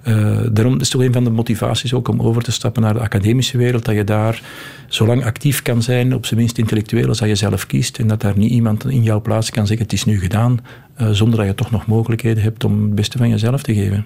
uh, 0.07 0.39
daarom 0.51 0.79
is 0.79 0.89
toch 0.89 1.01
een 1.01 1.13
van 1.13 1.23
de 1.23 1.29
motivaties 1.29 1.93
ook 1.93 2.07
om 2.07 2.21
over 2.21 2.43
te 2.43 2.51
stappen 2.51 2.81
naar 2.81 2.93
de 2.93 2.99
academische 2.99 3.57
wereld, 3.57 3.85
dat 3.85 3.95
je 3.95 4.03
daar 4.03 4.41
zo 4.87 5.05
lang 5.05 5.25
actief 5.25 5.61
kan 5.61 5.81
zijn, 5.81 6.13
op 6.13 6.25
zijn 6.25 6.39
minst 6.39 6.57
intellectueel, 6.57 7.07
als 7.07 7.19
dat 7.19 7.27
je 7.27 7.35
zelf 7.35 7.65
kiest. 7.65 7.99
En 7.99 8.07
dat 8.07 8.21
daar 8.21 8.37
niet 8.37 8.51
iemand 8.51 8.85
in 8.85 9.03
jouw 9.03 9.21
plaats 9.21 9.49
kan 9.49 9.67
zeggen, 9.67 9.85
het 9.85 9.95
is 9.95 10.05
nu 10.05 10.19
gedaan, 10.19 10.59
uh, 11.01 11.09
zonder 11.09 11.37
dat 11.37 11.47
je 11.47 11.55
toch 11.55 11.71
nog 11.71 11.85
mogelijkheden 11.85 12.43
hebt 12.43 12.63
om 12.63 12.81
het 12.81 12.95
beste 12.95 13.17
van 13.17 13.29
jezelf 13.29 13.63
te 13.63 13.73
geven. 13.73 14.05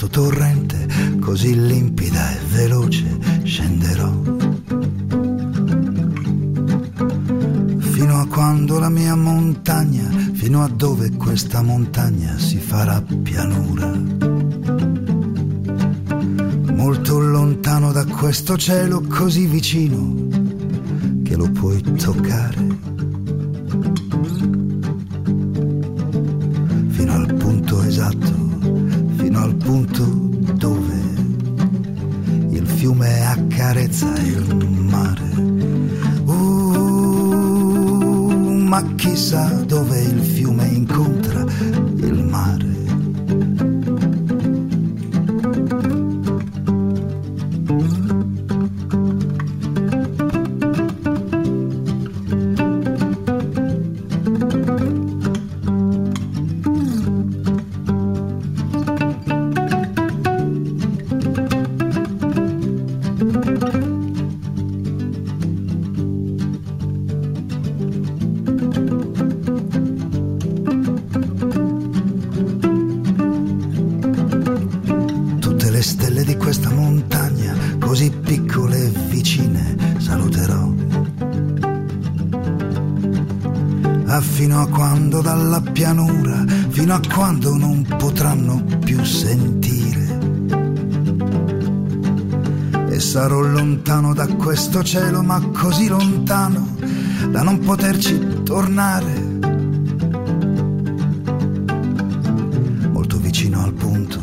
questo 0.00 0.22
torrente 0.22 0.88
così 1.20 1.54
limpida 1.54 2.32
e 2.34 2.38
veloce 2.48 3.18
scenderò. 3.42 4.10
Fino 7.78 8.18
a 8.18 8.26
quando 8.26 8.78
la 8.78 8.88
mia 8.88 9.14
montagna, 9.14 10.08
fino 10.32 10.62
a 10.62 10.68
dove 10.68 11.10
questa 11.16 11.60
montagna 11.60 12.38
si 12.38 12.56
farà 12.56 13.02
pianura. 13.02 13.92
Molto 16.72 17.18
lontano 17.18 17.92
da 17.92 18.06
questo 18.06 18.56
cielo 18.56 19.02
così 19.02 19.44
vicino 19.44 20.28
che 21.22 21.36
lo 21.36 21.50
puoi 21.50 21.82
toccare. 21.82 22.79
Chissà 39.00 39.48
dove 39.64 39.98
il 39.98 40.22
fiume 40.22 40.66
questo 94.70 94.84
cielo, 94.84 95.20
ma 95.20 95.40
così 95.52 95.88
lontano 95.88 96.76
da 97.32 97.42
non 97.42 97.58
poterci 97.58 98.42
tornare. 98.44 99.38
Molto 102.92 103.16
vicino 103.18 103.64
al 103.64 103.72
punto, 103.72 104.20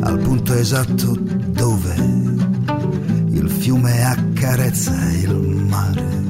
al 0.00 0.18
punto 0.20 0.54
esatto 0.54 1.18
dove 1.18 1.94
il 3.30 3.50
fiume 3.50 4.04
accarezza 4.04 4.94
il 5.10 5.34
mare. 5.68 6.21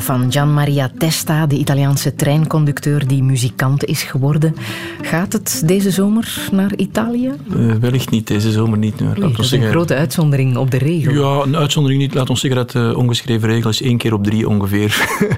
Van 0.00 0.32
Gian 0.32 0.54
Maria 0.54 0.90
Testa, 0.98 1.46
de 1.46 1.56
Italiaanse 1.56 2.14
treinconducteur 2.14 3.06
die 3.06 3.22
muzikant 3.22 3.84
is 3.84 4.02
geworden. 4.02 4.54
Gaat 5.02 5.32
het 5.32 5.62
deze 5.66 5.90
zomer 5.90 6.48
naar 6.52 6.76
Italië? 6.76 7.32
Uh, 7.56 7.74
wellicht 7.74 8.10
niet, 8.10 8.26
deze 8.26 8.50
zomer 8.50 8.78
niet. 8.78 9.00
Nee, 9.00 9.14
dat 9.14 9.38
is 9.38 9.48
zeggen... 9.48 9.68
een 9.68 9.74
grote 9.74 9.94
uitzondering 9.94 10.56
op 10.56 10.70
de 10.70 10.78
regel. 10.78 11.12
Ja, 11.12 11.44
een 11.44 11.56
uitzondering 11.56 12.00
niet. 12.00 12.14
Laat 12.14 12.30
ons 12.30 12.40
zeggen 12.40 12.60
dat 12.60 12.70
de 12.70 12.96
ongeschreven 12.96 13.48
regel 13.48 13.70
is 13.70 13.82
één 13.82 13.98
keer 13.98 14.12
op 14.12 14.24
drie 14.24 14.48
ongeveer. 14.48 14.96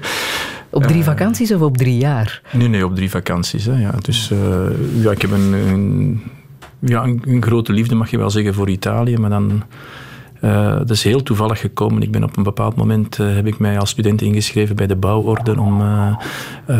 Op 0.73 0.83
drie 0.83 1.03
vakanties 1.03 1.51
of 1.51 1.61
op 1.61 1.77
drie 1.77 1.97
jaar? 1.97 2.41
Nee, 2.51 2.67
nee, 2.67 2.85
op 2.85 2.95
drie 2.95 3.09
vakanties. 3.09 3.65
Hè, 3.65 3.81
ja. 3.81 3.91
Dus 4.01 4.29
uh, 4.31 4.39
ja, 5.03 5.11
ik 5.11 5.21
heb 5.21 5.31
een, 5.31 5.53
een, 5.53 6.21
ja, 6.79 7.03
een, 7.03 7.21
een, 7.25 7.43
grote 7.43 7.73
liefde, 7.73 7.95
mag 7.95 8.11
je 8.11 8.17
wel 8.17 8.29
zeggen, 8.29 8.53
voor 8.53 8.69
Italië. 8.69 9.17
Maar 9.17 9.29
dan 9.29 9.63
uh, 10.43 10.77
dat 10.77 10.89
is 10.89 11.03
heel 11.03 11.23
toevallig 11.23 11.59
gekomen. 11.59 12.01
Ik 12.01 12.11
ben 12.11 12.23
op 12.23 12.37
een 12.37 12.43
bepaald 12.43 12.75
moment 12.75 13.19
uh, 13.19 13.35
heb 13.35 13.47
ik 13.47 13.59
mij 13.59 13.79
als 13.79 13.89
student 13.89 14.21
ingeschreven 14.21 14.75
bij 14.75 14.87
de 14.87 14.95
bouworde 14.95 15.59
om 15.59 15.81
uh, 15.81 16.15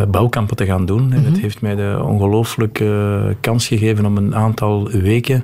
bouwkampen 0.07 0.55
te 0.55 0.65
gaan 0.65 0.85
doen. 0.85 1.01
Mm 1.01 1.09
-hmm. 1.09 1.17
En 1.17 1.23
het 1.23 1.33
mhm. 1.33 1.41
heeft 1.41 1.61
mij 1.61 1.75
de 1.75 1.99
ongelooflijke 2.03 3.35
kans 3.39 3.67
gegeven 3.67 4.05
om 4.05 4.17
een 4.17 4.35
aantal 4.35 4.89
weken 4.89 5.43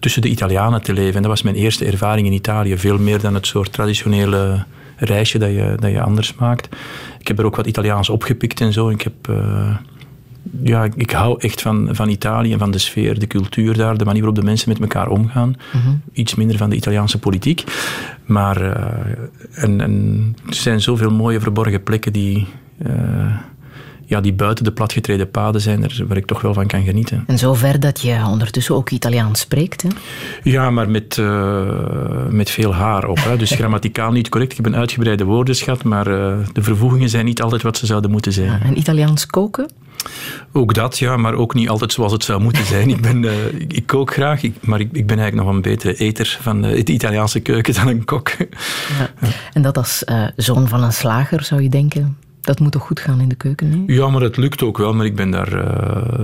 tussen 0.00 0.22
de 0.22 0.28
Italianen 0.28 0.82
te 0.82 0.92
leven. 0.92 1.14
En 1.14 1.22
dat 1.22 1.30
was 1.30 1.42
mijn 1.42 1.56
eerste 1.56 1.84
ervaring 1.84 2.26
in 2.26 2.32
Italië. 2.32 2.78
Veel 2.78 2.98
meer 2.98 3.20
dan 3.20 3.34
het 3.34 3.46
soort 3.46 3.72
traditionele 3.72 4.64
reisje 4.96 5.38
dat 5.38 5.50
je, 5.50 5.74
dat 5.78 5.90
je 5.90 6.02
anders 6.02 6.34
maakt. 6.34 6.68
Ik 7.20 7.28
heb 7.28 7.38
er 7.38 7.44
ook 7.44 7.56
wat 7.56 7.66
Italiaans 7.66 8.08
opgepikt 8.08 8.60
en 8.60 8.72
zo. 8.72 8.88
Ik 8.88 9.02
heb 9.02 9.28
ja, 10.62 10.84
ik, 10.84 10.94
ik 10.94 11.10
hou 11.10 11.40
echt 11.40 11.62
van, 11.62 11.88
van 11.92 12.08
Italië 12.08 12.52
en 12.52 12.58
van 12.58 12.70
de 12.70 12.78
sfeer, 12.78 13.18
de 13.18 13.26
cultuur 13.26 13.76
daar, 13.76 13.96
de 13.96 14.04
manier 14.04 14.22
waarop 14.22 14.40
de 14.40 14.46
mensen 14.46 14.68
met 14.68 14.80
elkaar 14.80 15.08
omgaan. 15.08 15.56
Mhm. 15.72 15.94
Iets 16.12 16.34
minder 16.34 16.56
van 16.56 16.70
de 16.70 16.76
Italiaanse 16.76 17.18
politiek. 17.18 17.64
Maar 18.24 18.60
eh, 18.60 19.62
en, 19.64 19.80
en 19.80 20.36
er 20.48 20.54
zijn 20.54 20.80
zoveel 20.80 21.10
mooie 21.10 21.40
verborgen 21.40 21.82
plekken 21.82 22.12
die, 22.12 22.46
eh, 22.78 23.34
ja, 24.04 24.20
die 24.20 24.32
buiten 24.32 24.64
de 24.64 24.72
platgetreden 24.72 25.30
paden 25.30 25.60
zijn, 25.60 25.84
er, 25.84 26.04
waar 26.08 26.16
ik 26.16 26.26
toch 26.26 26.40
wel 26.40 26.54
van 26.54 26.66
kan 26.66 26.84
genieten. 26.84 27.24
En 27.26 27.38
zover 27.38 27.80
dat 27.80 28.00
je 28.00 28.22
ondertussen 28.26 28.74
ook 28.74 28.90
Italiaans 28.90 29.40
spreekt. 29.40 29.82
Hè? 29.82 29.88
Ja, 30.42 30.70
maar 30.70 30.90
met, 30.90 31.18
eh, 31.18 32.26
met 32.28 32.50
veel 32.50 32.74
haar 32.74 33.08
op. 33.08 33.18
Hè. 33.24 33.36
Dus 33.36 33.50
grammaticaal 33.60 34.12
niet 34.12 34.28
correct. 34.28 34.50
Ik 34.50 34.56
heb 34.56 34.66
een 34.66 34.76
uitgebreide 34.76 35.24
woordenschat, 35.24 35.84
maar 35.84 36.04
de 36.04 36.62
vervoegingen 36.62 37.08
zijn 37.08 37.24
niet 37.24 37.42
altijd 37.42 37.62
wat 37.62 37.76
ze 37.76 37.86
zouden 37.86 38.10
moeten 38.10 38.32
zijn. 38.32 38.62
En 38.62 38.78
Italiaans 38.78 39.26
koken? 39.26 39.68
Ook 40.52 40.74
dat, 40.74 40.98
ja, 40.98 41.16
maar 41.16 41.34
ook 41.34 41.54
niet 41.54 41.68
altijd 41.68 41.92
zoals 41.92 42.12
het 42.12 42.24
zou 42.24 42.40
moeten 42.40 42.64
zijn. 42.64 42.88
Ik, 42.90 43.00
ben, 43.00 43.24
eh, 43.24 43.32
ik, 43.68 43.86
kook 43.86 44.12
graag, 44.12 44.42
ik- 44.42 44.54
maar 44.66 44.80
ik, 44.80 44.88
ik 44.92 45.06
ben 45.06 45.18
eigenlijk 45.18 45.46
nog 45.46 45.56
een 45.56 45.62
betere 45.62 45.94
eter 45.96 46.38
van 46.40 46.64
eh, 46.64 46.84
de 46.84 46.92
Italiaanse 46.92 47.40
keuken 47.40 47.74
dan 47.74 47.86
een 47.88 48.04
kok. 48.04 48.28
Ja. 48.38 48.46
En 49.52 49.62
dat 49.62 49.76
als 49.76 50.04
eh, 50.04 50.24
zoon 50.36 50.68
van 50.68 50.82
een 50.82 50.92
slager 50.92 51.44
zou 51.44 51.62
je 51.62 51.68
denken, 51.68 52.16
dat 52.40 52.60
moet 52.60 52.72
toch 52.72 52.82
goed 52.82 53.00
gaan 53.00 53.20
in 53.20 53.28
de 53.28 53.34
keuken? 53.34 53.68
Nee? 53.86 53.96
Ja, 53.96 54.08
maar 54.08 54.20
het 54.20 54.36
lukt 54.36 54.62
ook 54.62 54.78
wel. 54.78 54.94
Maar 54.94 55.06
ik 55.06 55.14
ben 55.14 55.30
daar. 55.30 55.52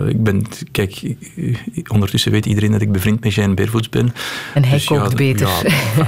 ik 0.09 0.23
ben, 0.23 0.43
kijk, 0.73 1.15
ondertussen 1.89 2.32
weet 2.32 2.47
iedereen 2.47 2.70
dat 2.73 2.81
ik 2.81 2.93
bevriend 2.93 3.24
met 3.24 3.35
Jeanne 3.35 3.55
Bervoets 3.55 3.89
ben. 3.89 4.12
En 4.55 4.62
hij 4.65 4.73
Dus 4.73 4.85
kookt 4.85 5.16
beter. 5.16 5.48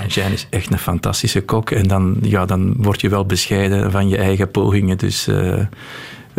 Ja, 0.09 0.24
is 0.27 0.47
echt 0.51 0.70
een 0.73 0.78
fantastische 0.78 1.40
kok. 1.40 1.70
En 1.70 1.89
dan, 1.89 2.16
ja, 2.23 2.47
dan 2.47 2.74
word 2.78 3.01
je 3.01 3.09
wel 3.09 3.27
bescheiden 3.27 3.90
van 3.90 4.09
je 4.09 4.16
eigen 4.16 4.51
pogingen. 4.51 4.99
Dus, 4.99 5.28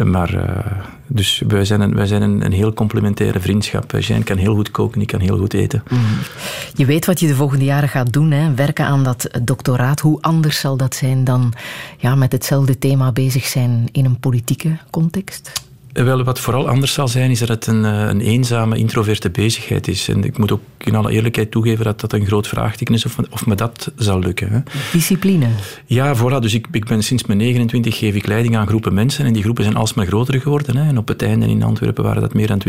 maar, 0.03 0.33
eh, 0.33 0.85
dus 1.07 1.43
wij 1.47 1.65
zijn, 1.65 1.81
een, 1.81 1.95
wij 1.95 2.05
zijn 2.05 2.21
een, 2.21 2.45
een 2.45 2.51
heel 2.51 2.73
complementaire 2.73 3.39
vriendschap. 3.39 3.91
Jeanne 3.91 4.23
kan 4.25 4.37
heel 4.37 4.55
goed 4.55 4.71
koken, 4.71 5.01
ik 5.01 5.07
kan 5.07 5.19
heel 5.19 5.37
goed 5.37 5.53
eten. 5.53 5.83
Je 6.73 6.85
weet 6.85 7.05
wat 7.05 7.19
je 7.19 7.27
de 7.27 7.35
volgende 7.35 7.65
jaren 7.65 7.89
gaat 7.89 8.13
doen, 8.13 8.31
hè? 8.31 8.53
werken 8.53 8.85
aan 8.85 9.03
dat 9.03 9.29
doctoraat. 9.43 9.99
Hoe 9.99 10.21
anders 10.21 10.59
zal 10.59 10.77
dat 10.77 10.95
zijn 10.95 11.23
dan 11.23 11.53
ja, 11.97 12.15
met 12.15 12.31
hetzelfde 12.31 12.77
thema 12.77 13.11
bezig 13.11 13.45
zijn 13.45 13.87
in 13.91 14.05
een 14.05 14.19
politieke 14.19 14.77
context? 14.89 15.68
Wel, 16.03 16.23
wat 16.23 16.39
vooral 16.39 16.69
anders 16.69 16.93
zal 16.93 17.07
zijn, 17.07 17.31
is 17.31 17.39
dat 17.39 17.47
het 17.47 17.67
een, 17.67 17.85
eh, 17.85 18.07
een 18.07 18.21
eenzame, 18.21 18.77
introverte 18.77 19.29
bezigheid 19.29 19.87
is. 19.87 20.07
En 20.07 20.23
ik 20.23 20.37
moet 20.37 20.51
ook 20.51 20.61
in 20.77 20.95
alle 20.95 21.11
eerlijkheid 21.11 21.51
toegeven 21.51 21.85
dat 21.85 21.99
dat 21.99 22.13
een 22.13 22.25
groot 22.25 22.47
vraagteken 22.47 22.93
is 22.93 23.05
of, 23.05 23.17
me- 23.17 23.27
of 23.29 23.45
me 23.45 23.55
dat 23.55 23.91
zal 23.95 24.19
lukken. 24.19 24.51
Hè. 24.51 24.59
Discipline. 24.91 25.47
Ja, 25.85 26.15
voilà. 26.17 26.39
Dus 26.39 26.53
ik, 26.53 26.67
ik 26.71 26.85
ben 26.85 27.03
sinds 27.03 27.25
mijn 27.25 27.39
29 27.39 27.97
geef 27.97 28.15
ik 28.15 28.27
leiding 28.27 28.57
aan 28.57 28.67
groepen 28.67 28.93
mensen. 28.93 29.25
En 29.25 29.33
die 29.33 29.43
groepen 29.43 29.63
zijn 29.63 29.75
alsmaar 29.75 30.05
groter 30.05 30.41
geworden. 30.41 30.77
Hè. 30.77 30.87
En 30.87 30.97
op 30.97 31.07
het 31.07 31.21
einde 31.21 31.47
in 31.47 31.63
Antwerpen 31.63 32.03
waren 32.03 32.21
dat 32.21 32.33
meer 32.33 32.47
dan 32.47 32.61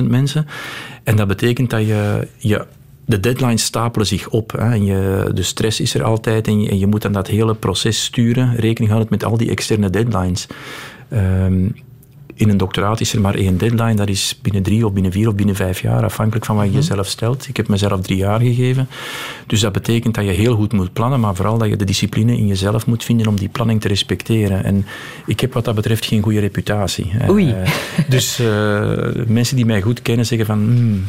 20.000 0.00 0.04
mensen. 0.08 0.46
En 1.04 1.16
dat 1.16 1.26
betekent 1.26 1.70
dat 1.70 1.86
je... 1.86 2.28
je 2.36 2.66
de 3.06 3.20
deadlines 3.20 3.64
stapelen 3.64 4.06
zich 4.06 4.28
op. 4.28 4.52
Hè. 4.52 4.72
En 4.72 4.84
je, 4.84 5.30
de 5.34 5.42
stress 5.42 5.80
is 5.80 5.94
er 5.94 6.02
altijd. 6.02 6.46
En 6.46 6.60
je, 6.60 6.68
en 6.70 6.78
je 6.78 6.86
moet 6.86 7.02
dan 7.02 7.12
dat 7.12 7.26
hele 7.26 7.54
proces 7.54 8.04
sturen. 8.04 8.54
Rekening 8.56 8.90
houden 8.90 9.10
met 9.10 9.24
al 9.24 9.36
die 9.36 9.50
externe 9.50 9.90
deadlines. 9.90 10.46
Ehm, 11.08 11.66
in 12.34 12.48
een 12.48 12.56
doctoraat 12.56 13.00
is 13.00 13.12
er 13.12 13.20
maar 13.20 13.34
één 13.34 13.58
deadline. 13.58 13.94
Dat 13.94 14.08
is 14.08 14.38
binnen 14.42 14.62
drie 14.62 14.86
of 14.86 14.92
binnen 14.92 15.12
vier 15.12 15.28
of 15.28 15.34
binnen 15.34 15.54
vijf 15.54 15.80
jaar, 15.80 16.04
afhankelijk 16.04 16.44
van 16.44 16.56
wat 16.56 16.64
je 16.64 16.72
jezelf 16.72 17.06
stelt. 17.06 17.48
Ik 17.48 17.56
heb 17.56 17.68
mezelf 17.68 18.00
drie 18.00 18.16
jaar 18.16 18.40
gegeven. 18.40 18.88
Dus 19.46 19.60
dat 19.60 19.72
betekent 19.72 20.14
dat 20.14 20.24
je 20.24 20.30
heel 20.30 20.54
goed 20.54 20.72
moet 20.72 20.92
plannen, 20.92 21.20
maar 21.20 21.34
vooral 21.34 21.58
dat 21.58 21.68
je 21.68 21.76
de 21.76 21.84
discipline 21.84 22.36
in 22.36 22.46
jezelf 22.46 22.86
moet 22.86 23.04
vinden 23.04 23.26
om 23.26 23.36
die 23.36 23.48
planning 23.48 23.80
te 23.80 23.88
respecteren. 23.88 24.64
En 24.64 24.86
ik 25.26 25.40
heb 25.40 25.52
wat 25.52 25.64
dat 25.64 25.74
betreft 25.74 26.06
geen 26.06 26.22
goede 26.22 26.40
reputatie. 26.40 27.12
Oei. 27.28 27.50
Eh, 27.50 27.70
dus 28.08 28.38
eh, 28.38 28.90
mensen 29.26 29.56
die 29.56 29.66
mij 29.66 29.82
goed 29.82 30.02
kennen 30.02 30.26
zeggen 30.26 30.46
van... 30.46 30.58
"Hmm, 30.58 31.04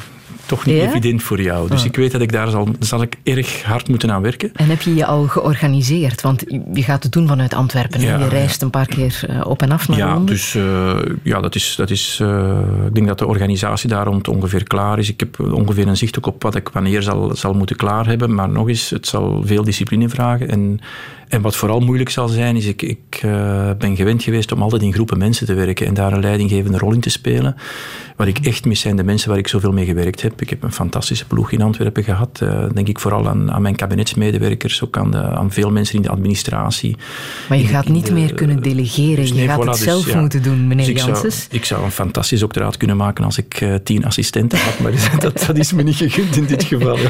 toch 0.46 0.66
niet 0.66 0.76
Ja? 0.76 0.84
evident 0.88 1.24
voor 1.24 1.42
jou. 1.42 1.70
Dus 1.70 1.80
Ah. 1.80 1.86
ik 1.86 1.96
weet 1.96 2.12
dat 2.12 2.22
ik 2.22 2.32
daar 2.32 2.50
zal, 2.50 2.68
zal 2.80 3.02
ik 3.02 3.16
erg 3.24 3.64
hard 3.64 3.88
moeten 3.88 4.12
aan 4.12 4.22
werken. 4.22 4.52
En 4.54 4.70
heb 4.70 4.82
je 4.82 4.96
je 4.96 5.06
al 5.06 5.24
georganiseerd? 5.28 6.22
Want 6.22 6.44
je 6.74 6.84
gaat 6.84 7.04
het 7.04 7.12
doen 7.12 7.28
vanuit 7.28 7.54
Antwerpen. 7.54 8.02
Ja, 8.02 8.18
je 8.18 8.28
reist 8.28 8.62
een 8.62 8.70
paar 8.70 8.86
keer 8.88 9.20
eh, 9.28 9.42
op 9.48 9.62
en 9.62 9.72
af 9.72 9.88
naar 9.88 9.98
Ja, 9.98 10.08
Londen. 10.14 10.26
dus 10.26 10.56
eh, 10.56 10.94
ja, 11.24 11.42
dat 11.42 11.56
is, 11.56 11.74
dat 11.78 11.90
is 11.90 12.20
eh, 12.22 12.60
ik 12.88 12.96
denk 12.96 13.08
dat 13.08 13.20
de 13.20 13.28
organisatie 13.28 13.90
daar 13.90 14.06
rond 14.06 14.28
ongeveer 14.28 14.64
klaar 14.64 15.00
is. 15.00 15.10
Ik 15.10 15.20
heb 15.20 15.40
ongeveer 15.40 15.88
een 15.88 15.98
zicht 15.98 16.18
ook 16.18 16.26
op 16.28 16.44
wat 16.44 16.56
ik 16.56 16.70
wanneer 16.70 17.02
zal, 17.02 17.36
zal 17.36 17.54
moeten 17.54 17.76
klaar 17.76 18.06
hebben. 18.08 18.34
Maar 18.36 18.50
nog 18.50 18.68
eens, 18.68 18.90
het 18.90 19.08
zal 19.08 19.42
veel 19.46 19.64
discipline 19.64 20.10
vragen. 20.10 20.50
En, 20.50 20.80
en 21.28 21.42
wat 21.42 21.56
vooral 21.56 21.80
moeilijk 21.80 22.10
zal 22.10 22.28
zijn, 22.28 22.56
is 22.56 22.66
ik, 22.66 22.82
ik 22.82 23.20
eh, 23.22 23.70
ben 23.78 23.96
gewend 23.96 24.24
geweest 24.24 24.52
om 24.52 24.62
altijd 24.62 24.82
in 24.82 24.94
groepen 24.94 25.18
mensen 25.18 25.46
te 25.46 25.54
werken 25.54 25.88
en 25.88 25.94
daar 25.94 26.14
een 26.14 26.20
leidinggevende 26.22 26.78
rol 26.78 26.94
in 26.94 27.00
te 27.00 27.10
spelen. 27.10 27.56
Wat 28.16 28.28
ik 28.28 28.38
echt 28.40 28.66
mis 28.66 28.80
zijn 28.80 28.96
de 28.96 29.04
mensen 29.04 29.30
waar 29.30 29.38
ik 29.38 29.48
zoveel 29.48 29.72
mee 29.72 29.86
gewerkt 29.86 30.22
heb. 30.22 30.42
Ik 30.42 30.50
heb 30.50 30.64
een 30.64 30.72
fantastische 30.72 31.26
ploeg 31.26 31.52
in 31.52 31.62
Antwerpen 31.62 32.04
gehad. 32.04 32.40
Eh, 32.44 32.66
denk 32.74 32.88
ik 32.88 33.00
vooral 33.00 33.28
aan, 33.30 33.52
aan 33.52 33.62
mijn 33.62 33.76
kabinetsmedewerkers, 33.76 34.84
ook 34.84 34.98
aan, 34.98 35.12
de, 35.12 35.18
aan 35.22 35.52
veel 35.52 35.72
mensen 35.72 35.96
in 35.96 36.02
de 36.02 36.10
administratie. 36.10 36.96
maar 37.50 37.58
je 37.58 37.64
In- 37.64 37.70
gaat 37.70 37.88
niet 37.88 38.06
de- 38.06 38.14
meer 38.14 38.34
kunnen 38.34 38.62
delegeren. 38.62 39.16
dus 39.16 39.30
je 39.30 39.46
gaat 39.48 39.56
voilà, 39.62 39.64
het 39.64 39.72
dus 39.74 39.82
zelf 39.84 40.12
ja. 40.12 40.20
moeten 40.20 40.44
doen, 40.44 40.68
meneer 40.68 40.86
Dus 40.86 40.94
ik 40.94 41.00
zou, 41.00 41.12
Janssens. 41.12 41.48
ik 41.52 41.66
zou 41.66 41.84
een 41.84 41.92
fantastisch 41.92 42.40
doctoraat 42.40 42.78
kunnen 42.78 42.98
maken 42.98 43.24
als 43.26 43.38
ik 43.38 43.54
eh, 43.62 43.74
tien 43.84 44.06
assistenten 44.06 44.60
had, 44.60 44.80
maar 44.80 44.92
dat, 45.20 45.44
dat 45.48 45.58
is 45.58 45.74
me 45.74 45.84
niet 45.84 45.96
gegund 45.96 46.36
in 46.36 46.46
dit 46.46 46.64
geval. 46.64 46.98
ja. 46.98 47.10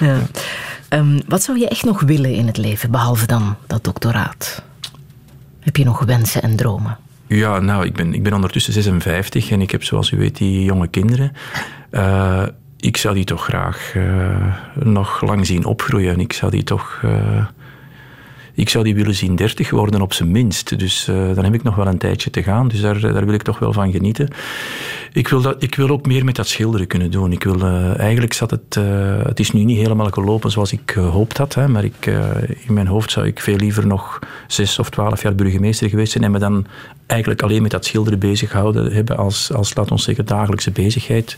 Ja. 0.00 0.18
Ehm, 0.92 1.20
wat 1.26 1.42
zou 1.42 1.58
je 1.58 1.68
echt 1.68 1.84
nog 1.84 2.00
willen 2.00 2.34
in 2.34 2.46
het 2.46 2.56
leven, 2.56 2.90
behalve 2.90 3.26
dan 3.26 3.56
dat 3.66 3.84
doctoraat? 3.84 4.62
Heb 5.60 5.76
je 5.76 5.84
nog 5.84 6.04
wensen 6.04 6.42
en 6.42 6.56
dromen? 6.56 6.96
Ja, 7.26 7.58
nou, 7.58 7.84
ik 7.84 7.94
ben, 7.94 8.14
ik 8.14 8.22
ben 8.22 8.32
ondertussen 8.32 8.72
56 8.72 9.50
en 9.50 9.60
ik 9.60 9.70
heb, 9.70 9.84
zoals 9.84 10.10
u 10.10 10.16
weet, 10.16 10.36
die 10.36 10.64
jonge 10.64 10.88
kinderen. 10.88 11.32
Eh, 11.90 12.42
ik 12.76 12.96
zou 12.96 13.14
die 13.14 13.24
toch 13.24 13.44
graag 13.44 13.92
eh, 13.94 14.54
nog 14.74 15.22
lang 15.22 15.46
zien 15.46 15.64
opgroeien. 15.64 16.20
Ik 16.20 16.32
zou 16.32 16.50
die 16.50 16.64
toch... 16.64 17.00
eh, 17.02 17.44
ik 18.54 18.68
zou 18.68 18.84
die 18.84 18.94
willen 18.94 19.14
zien 19.14 19.36
30 19.36 19.70
worden 19.70 20.00
op 20.00 20.12
zijn 20.12 20.30
minst. 20.30 20.78
Dus 20.78 21.08
eh, 21.08 21.34
dan 21.34 21.44
heb 21.44 21.54
ik 21.54 21.62
nog 21.62 21.74
wel 21.74 21.86
een 21.86 21.98
tijdje 21.98 22.30
te 22.30 22.42
gaan. 22.42 22.68
Dus 22.68 22.80
daar, 22.80 23.00
daar 23.00 23.24
wil 23.24 23.34
ik 23.34 23.42
toch 23.42 23.58
wel 23.58 23.72
van 23.72 23.92
genieten. 23.92 24.28
Ik 25.12 25.28
wil, 25.28 25.40
dat, 25.40 25.62
ik 25.62 25.74
wil 25.74 25.88
ook 25.88 26.06
meer 26.06 26.24
met 26.24 26.36
dat 26.36 26.46
schilderen 26.46 26.86
kunnen 26.86 27.10
doen. 27.10 27.32
Ik 27.32 27.44
wil, 27.44 27.60
eh, 27.60 27.98
eigenlijk 27.98 28.32
zat 28.32 28.50
het... 28.50 28.76
eh, 28.76 28.84
het 29.22 29.40
is 29.40 29.50
nu 29.50 29.64
niet 29.64 29.78
helemaal 29.78 30.10
gelopen 30.10 30.50
zoals 30.50 30.72
ik 30.72 30.80
gehoopt 30.84 31.38
had. 31.38 31.54
Hè, 31.54 31.68
maar 31.68 31.84
ik, 31.84 32.06
in 32.66 32.74
mijn 32.74 32.86
hoofd 32.86 33.10
zou 33.10 33.26
ik 33.26 33.40
veel 33.40 33.56
liever 33.56 33.86
nog 33.86 34.18
zes 34.46 34.78
of 34.78 34.90
twaalf 34.90 35.22
jaar 35.22 35.34
burgemeester 35.34 35.88
geweest 35.88 36.12
zijn. 36.12 36.24
En 36.24 36.30
me 36.30 36.38
dan 36.38 36.66
eigenlijk 37.12 37.42
alleen 37.42 37.62
met 37.62 37.70
dat 37.70 37.84
schilderen 37.84 38.18
bezig 38.18 38.52
houden 38.52 38.92
hebben 38.92 39.16
als, 39.16 39.52
als 39.52 39.74
laat 39.74 39.90
ons 39.90 40.04
zeggen, 40.04 40.26
dagelijkse 40.26 40.70
bezigheid. 40.70 41.36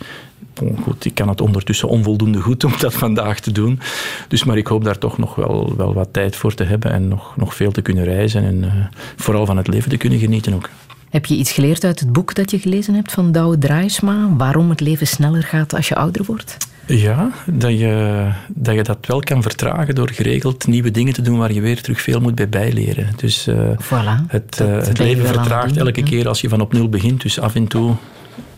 Goed, 0.82 1.04
ik 1.04 1.14
kan 1.14 1.28
het 1.28 1.40
ondertussen 1.40 1.88
onvoldoende 1.88 2.40
goed 2.40 2.64
om 2.64 2.72
dat 2.78 2.94
vandaag 2.94 3.40
te 3.40 3.52
doen. 3.52 3.80
Dus, 4.28 4.44
maar 4.44 4.56
ik 4.56 4.66
hoop 4.66 4.84
daar 4.84 4.98
toch 4.98 5.18
nog 5.18 5.34
wel, 5.34 5.74
wel 5.76 5.94
wat 5.94 6.08
tijd 6.12 6.36
voor 6.36 6.54
te 6.54 6.64
hebben 6.64 6.92
en 6.92 7.08
nog, 7.08 7.36
nog 7.36 7.54
veel 7.54 7.72
te 7.72 7.82
kunnen 7.82 8.04
reizen 8.04 8.44
en 8.44 8.64
eh, 8.64 8.98
vooral 9.16 9.46
van 9.46 9.56
het 9.56 9.68
leven 9.68 9.90
te 9.90 9.96
kunnen 9.96 10.18
genieten 10.18 10.54
ook. 10.54 10.68
Heb 11.10 11.26
je 11.26 11.36
iets 11.36 11.52
geleerd 11.52 11.84
uit 11.84 12.00
het 12.00 12.12
boek 12.12 12.34
dat 12.34 12.50
je 12.50 12.58
gelezen 12.58 12.94
hebt 12.94 13.12
van 13.12 13.32
Douwe 13.32 13.58
Draaisma? 13.58 14.28
Waarom 14.36 14.70
het 14.70 14.80
leven 14.80 15.06
sneller 15.06 15.42
gaat 15.42 15.74
als 15.74 15.88
je 15.88 15.94
ouder 15.94 16.24
wordt? 16.24 16.56
Ja, 16.86 17.30
dat 17.46 17.78
je, 17.78 18.28
dat 18.48 18.74
je 18.74 18.82
dat 18.82 19.06
wel 19.06 19.20
kan 19.20 19.42
vertragen 19.42 19.94
door 19.94 20.10
geregeld 20.10 20.66
nieuwe 20.66 20.90
dingen 20.90 21.12
te 21.12 21.22
doen 21.22 21.38
waar 21.38 21.52
je 21.52 21.60
weer 21.60 21.82
terug 21.82 22.00
veel 22.00 22.20
moet 22.20 22.34
bij 22.34 22.48
bijleren. 22.48 23.08
Dus 23.16 23.46
eh, 23.46 23.68
Voilà, 23.70 24.26
het, 24.26 24.60
eh, 24.60 24.76
het 24.76 24.98
leven 24.98 25.26
vertraagt 25.26 25.76
elke 25.76 26.02
keer 26.02 26.28
als 26.28 26.40
je 26.40 26.48
van 26.48 26.60
op 26.60 26.72
nul 26.72 26.88
begint. 26.88 27.22
Dus 27.22 27.40
af 27.40 27.54
en 27.54 27.66
toe 27.66 27.94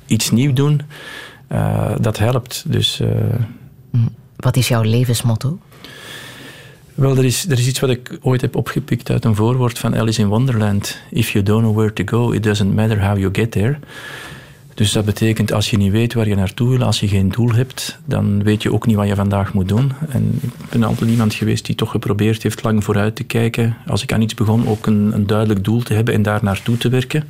iets 0.07 0.31
nieuw 0.31 0.53
doen, 0.53 0.81
eh, 1.49 1.95
dat 2.01 2.19
helpt. 2.19 2.65
Dus, 2.67 3.01
eh, 3.01 3.09
Wat 4.37 4.57
is 4.57 4.69
jouw 4.69 4.83
levensmotto? 4.83 5.59
wel, 6.95 7.17
er 7.17 7.25
is, 7.25 7.47
er 7.49 7.59
is 7.59 7.67
iets 7.67 7.81
wat 7.81 7.91
ik 7.91 8.19
ooit 8.23 8.41
heb 8.41 8.57
opgepikt 8.57 9.11
uit 9.11 9.25
een 9.25 9.35
voorwoord 9.35 9.79
van 9.79 9.97
Alice 9.97 10.21
in 10.21 10.27
Wonderland. 10.27 11.01
If 11.11 11.31
you 11.31 11.45
don't 11.45 11.63
know 11.63 11.77
where 11.77 11.93
to 11.93 12.05
go, 12.07 12.33
it 12.33 12.43
doesn't 12.43 12.75
matter 12.75 13.05
how 13.05 13.19
you 13.19 13.29
get 13.33 13.51
there. 13.51 13.79
Dus 14.77 14.93
dat 14.93 15.05
betekent, 15.05 15.53
als 15.53 15.71
je 15.71 15.77
niet 15.77 15.93
weet 15.93 16.15
waar 16.15 16.29
je 16.29 16.35
naartoe 16.35 16.69
wil, 16.69 16.83
als 16.83 17.01
je 17.01 17.09
geen 17.09 17.29
doel 17.29 17.53
hebt, 17.53 17.99
dan 18.05 18.43
weet 18.43 18.63
je 18.63 18.73
ook 18.73 18.87
niet 18.87 18.97
wat 18.97 19.09
je 19.09 19.15
vandaag 19.15 19.53
moet 19.53 19.69
doen. 19.69 19.93
En 20.09 20.39
ik 20.43 20.51
ben 20.71 20.83
altijd 20.83 21.11
iemand 21.11 21.35
geweest 21.35 21.67
die 21.67 21.75
toch 21.75 21.91
geprobeerd 21.91 22.43
heeft 22.43 22.63
lang 22.63 22.85
vooruit 22.85 23.17
te 23.17 23.25
kijken. 23.25 23.77
Als 23.87 24.03
ik 24.03 24.13
aan 24.13 24.21
iets 24.21 24.35
begon, 24.35 24.69
ook 24.69 24.87
een, 24.87 25.11
een 25.13 25.27
duidelijk 25.27 25.65
doel 25.65 25.83
te 25.83 25.95
hebben 25.95 26.15
en 26.15 26.23
daar 26.23 26.41
naartoe 26.43 26.77
te 26.77 26.89
werken. 26.89 27.25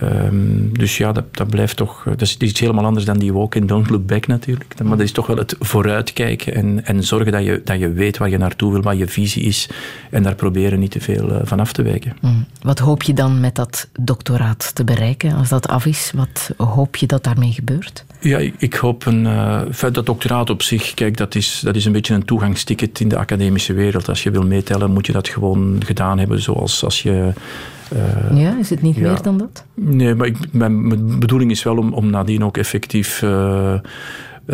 Ehm, 0.00 0.72
dus 0.72 0.96
ja, 0.96 1.12
dat, 1.12 1.24
dat 1.36 1.48
blijft 1.48 1.76
toch... 1.76 2.02
Dat 2.04 2.20
is 2.20 2.36
iets 2.36 2.60
helemaal 2.60 2.84
anders 2.84 3.04
dan 3.04 3.18
die 3.18 3.32
walk 3.32 3.56
and 3.56 3.68
don't 3.68 3.90
look 3.90 4.06
back 4.06 4.26
natuurlijk. 4.26 4.74
Maar 4.82 4.96
dat 4.96 5.06
is 5.06 5.12
toch 5.12 5.26
wel 5.26 5.36
het 5.36 5.56
vooruitkijken 5.60 6.54
en, 6.54 6.84
en 6.84 7.04
zorgen 7.04 7.32
dat 7.32 7.44
je, 7.44 7.60
dat 7.64 7.78
je 7.78 7.92
weet 7.92 8.18
waar 8.18 8.30
je 8.30 8.38
naartoe 8.38 8.72
wil, 8.72 8.82
wat 8.82 8.98
je 8.98 9.06
visie 9.08 9.42
is. 9.42 9.68
En 10.10 10.22
daar 10.22 10.34
proberen 10.34 10.78
niet 10.78 10.90
te 10.90 11.00
veel 11.00 11.30
eh, 11.30 11.40
van 11.42 11.60
af 11.60 11.72
te 11.72 11.82
wijken. 11.82 12.16
Hmm. 12.20 12.44
Wat 12.62 12.78
hoop 12.78 13.02
je 13.02 13.12
dan 13.12 13.40
met 13.40 13.54
dat 13.54 13.88
doctoraat 14.00 14.74
te 14.74 14.84
bereiken 14.84 15.34
als 15.34 15.48
dat 15.48 15.68
af 15.68 15.86
is? 15.86 16.12
Wat 16.14 16.50
hoop 16.56 16.96
je 16.96 17.06
dat 17.06 17.24
daarmee 17.24 17.52
gebeurt? 17.52 18.04
Ja, 18.20 18.38
ik, 18.38 18.54
ik 18.58 18.74
hoop 18.74 19.06
een. 19.06 19.26
eh, 19.26 19.60
feit 19.72 19.94
dat 19.94 20.06
doctoraat 20.06 20.50
op 20.50 20.62
zich, 20.62 20.94
kijk, 20.94 21.16
dat 21.16 21.34
is, 21.34 21.60
dat 21.64 21.76
is 21.76 21.84
een 21.84 21.92
beetje 21.92 22.14
een 22.14 22.24
toegangsticket 22.24 23.00
in 23.00 23.08
de 23.08 23.16
academische 23.18 23.72
wereld. 23.72 24.08
Als 24.08 24.22
je 24.22 24.30
wil 24.30 24.46
meetellen, 24.46 24.90
moet 24.90 25.06
je 25.06 25.12
dat 25.12 25.28
gewoon 25.28 25.82
gedaan 25.84 26.18
hebben, 26.18 26.42
zoals 26.42 26.84
als 26.84 27.02
je 27.02 27.32
Eh, 27.94 28.38
Ja, 28.38 28.58
is 28.58 28.70
het 28.70 28.82
niet 28.82 28.96
ja. 28.96 29.02
meer 29.02 29.22
dan 29.22 29.38
dat? 29.38 29.64
Nee, 29.74 30.14
maar 30.14 30.26
ik, 30.26 30.36
mijn, 30.52 30.86
mijn 30.86 31.18
bedoeling 31.18 31.50
is 31.50 31.62
wel 31.62 31.76
om, 31.76 31.92
om 31.92 32.10
nadien 32.10 32.44
ook 32.44 32.56
effectief 32.56 33.22
eh, 33.22 33.72
eh, 33.74 33.80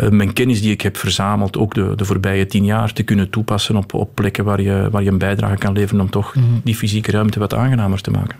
mijn 0.09 0.33
kennis 0.33 0.61
die 0.61 0.71
ik 0.71 0.81
heb 0.81 0.97
verzameld, 0.97 1.57
ook 1.57 1.73
de, 1.73 1.93
de 1.95 2.05
voorbije 2.05 2.45
tien 2.45 2.65
jaar, 2.65 2.93
te 2.93 3.03
kunnen 3.03 3.29
toepassen 3.29 3.75
op, 3.75 3.93
op 3.93 4.15
plekken 4.15 4.43
waar 4.43 4.61
je, 4.61 4.87
waar 4.91 5.03
je 5.03 5.09
een 5.09 5.17
bijdrage 5.17 5.57
kan 5.57 5.73
leveren 5.73 6.01
om 6.01 6.09
toch 6.09 6.35
die 6.63 6.75
fysieke 6.75 7.11
ruimte 7.11 7.39
wat 7.39 7.53
aangenamer 7.53 8.01
te 8.01 8.11
maken. 8.11 8.37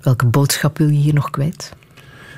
Welke 0.00 0.26
boodschap 0.26 0.78
wil 0.78 0.88
je 0.88 0.98
hier 0.98 1.14
nog 1.14 1.30
kwijt? 1.30 1.72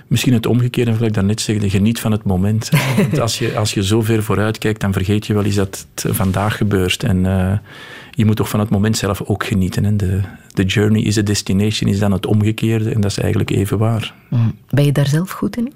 Misschien 0.06 0.32
het 0.32 0.46
omgekeerde, 0.46 0.92
wat 0.92 1.08
ik 1.08 1.14
daarnet 1.14 1.40
zegde, 1.40 1.70
geniet 1.70 2.00
van 2.00 2.12
het 2.12 2.24
moment. 2.24 2.70
Want 2.96 3.20
als 3.20 3.38
je, 3.38 3.56
als 3.56 3.74
je 3.74 3.84
zo 3.84 4.02
ver 4.02 4.22
vooruit 4.22 4.58
kijkt, 4.58 4.80
dan 4.80 4.92
vergeet 4.92 5.26
je 5.26 5.34
wel 5.34 5.44
eens 5.44 5.54
dat 5.54 5.86
het 5.94 6.16
vandaag 6.16 6.56
gebeurt. 6.56 7.02
En 7.02 7.24
je 8.10 8.24
moet 8.24 8.36
toch 8.36 8.48
van 8.48 8.60
het 8.60 8.70
moment 8.70 8.96
zelf 8.96 9.22
ook 9.22 9.44
genieten. 9.44 9.84
Hè. 9.84 9.96
De, 9.96 10.20
de 10.56 10.64
journey 10.64 11.02
is 11.02 11.18
a 11.18 11.22
destination, 11.22 11.90
is 11.90 11.98
dan 11.98 12.12
het 12.12 12.26
omgekeerde. 12.26 12.90
En 12.90 13.00
dat 13.00 13.10
is 13.10 13.18
eigenlijk 13.18 13.50
even 13.50 13.78
waar. 13.78 14.14
Mm. 14.28 14.54
Ben 14.70 14.84
je 14.84 14.92
daar 14.92 15.06
zelf 15.06 15.30
goed 15.30 15.56
in? 15.56 15.72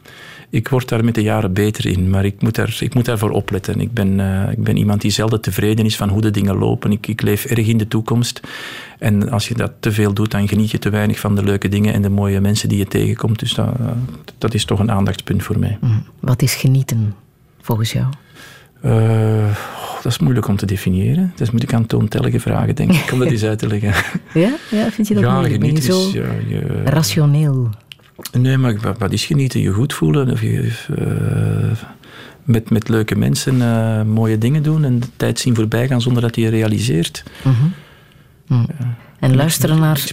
Ik 0.50 0.68
word 0.68 0.88
daar 0.88 1.04
met 1.04 1.14
de 1.14 1.22
jaren 1.22 1.52
beter 1.52 1.86
in, 1.86 2.10
maar 2.10 2.24
ik 2.24 2.42
moet, 2.42 2.54
daar, 2.54 2.76
ik 2.80 2.94
moet 2.94 3.04
daarvoor 3.04 3.30
opletten. 3.30 3.80
Ik 3.80 3.92
ben, 3.92 4.20
eh, 4.20 4.52
ik 4.52 4.64
ben 4.64 4.76
iemand 4.76 5.00
die 5.00 5.10
zelden 5.10 5.40
tevreden 5.40 5.84
is 5.84 5.96
van 5.96 6.08
hoe 6.08 6.20
de 6.20 6.30
dingen 6.30 6.56
lopen. 6.56 6.92
Ik, 6.92 7.06
ik 7.06 7.22
leef 7.22 7.44
erg 7.44 7.66
in 7.66 7.78
de 7.78 7.88
toekomst. 7.88 8.40
En 8.98 9.30
als 9.30 9.48
je 9.48 9.54
dat 9.54 9.72
te 9.80 9.92
veel 9.92 10.12
doet, 10.12 10.30
dan 10.30 10.48
geniet 10.48 10.70
je 10.70 10.78
te 10.78 10.90
weinig 10.90 11.18
van 11.18 11.34
de 11.34 11.42
leuke 11.42 11.68
dingen 11.68 11.94
en 11.94 12.02
de 12.02 12.08
mooie 12.08 12.40
mensen 12.40 12.68
die 12.68 12.78
je 12.78 12.86
tegenkomt. 12.86 13.38
Dus 13.38 13.54
dat, 13.54 13.68
eh, 13.78 13.86
dat 14.38 14.54
is 14.54 14.64
toch 14.64 14.78
een 14.78 14.90
aandachtspunt 14.90 15.42
voor 15.42 15.58
mij. 15.58 15.78
Mm. 15.80 16.02
Wat 16.20 16.42
is 16.42 16.54
genieten 16.54 17.14
volgens 17.60 17.92
jou? 17.92 18.06
Oh, 18.82 20.02
dat 20.02 20.12
is 20.12 20.18
moeilijk 20.18 20.48
om 20.48 20.56
te 20.56 20.66
definiëren. 20.66 21.32
Dus 21.36 21.50
moet 21.50 21.62
ik 21.62 21.74
aan 21.74 21.86
Toon 21.86 22.08
Telge 22.08 22.40
vragen, 22.40 22.74
denk 22.74 22.92
ik, 22.92 23.12
om 23.12 23.18
dat 23.18 23.30
eens 23.30 23.44
uit 23.44 23.58
te 23.58 23.66
leggen. 23.66 23.92
Ja, 24.42 24.50
ja 24.70 24.90
vind 24.90 25.08
je 25.08 25.14
dat 25.14 25.22
Ja, 25.22 25.38
moeilijk? 25.38 25.82
Zo 25.82 26.06
is, 26.06 26.12
ja, 26.12 26.24
je- 26.48 26.82
rationeel? 26.84 27.70
Nee, 28.32 28.56
maar 28.56 28.76
wat, 28.98 29.12
is 29.12 29.24
genieten? 29.24 29.60
Je 29.60 29.72
goed 29.72 29.92
voelen. 29.92 30.30
Of 30.30 30.40
je, 30.42 30.72
eh, 30.98 31.78
met, 32.44 32.70
met 32.70 32.88
leuke 32.88 33.16
mensen 33.16 33.62
eh, 33.62 34.02
mooie 34.02 34.38
dingen 34.38 34.62
doen 34.62 34.84
en 34.84 35.00
de 35.00 35.06
tijd 35.16 35.38
zien 35.38 35.54
voorbij 35.54 35.86
gaan 35.86 36.00
zonder 36.00 36.22
dat 36.22 36.36
je 36.36 36.42
je 36.42 36.48
realiseert. 36.48 37.24
Mm. 37.42 38.66
En 39.18 39.36
luisteren 39.36 39.78
naar 39.78 40.08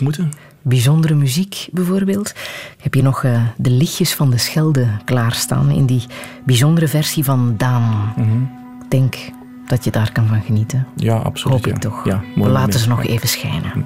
bijzondere 0.62 1.16
muziek 1.16 1.68
bijvoorbeeld. 1.72 2.34
Heb 2.80 2.94
je 2.94 3.02
nog 3.02 3.26
de 3.58 3.70
lichtjes 3.70 4.14
van 4.14 4.30
de 4.30 4.38
Schelde 4.38 4.88
klaarstaan 5.06 5.70
in 5.70 5.86
die 5.86 6.04
bijzondere 6.46 6.88
versie 6.88 7.24
van 7.24 7.54
Daan? 7.58 8.14
Ik 8.18 8.57
denk 8.88 9.16
dat 9.68 9.84
je 9.84 9.92
daar 9.92 10.12
kan 10.12 10.28
van 10.28 10.42
genieten. 10.42 10.88
Ja, 10.96 11.16
absoluut. 11.16 11.58
Hoop 11.58 11.68
ik 11.68 11.84
ja. 11.84 11.90
toch. 11.90 12.06
Ja, 12.06 12.24
We 12.36 12.50
laten 12.50 12.80
ze 12.80 12.88
nog 12.88 13.06
even 13.06 13.28
schijnen. 13.28 13.86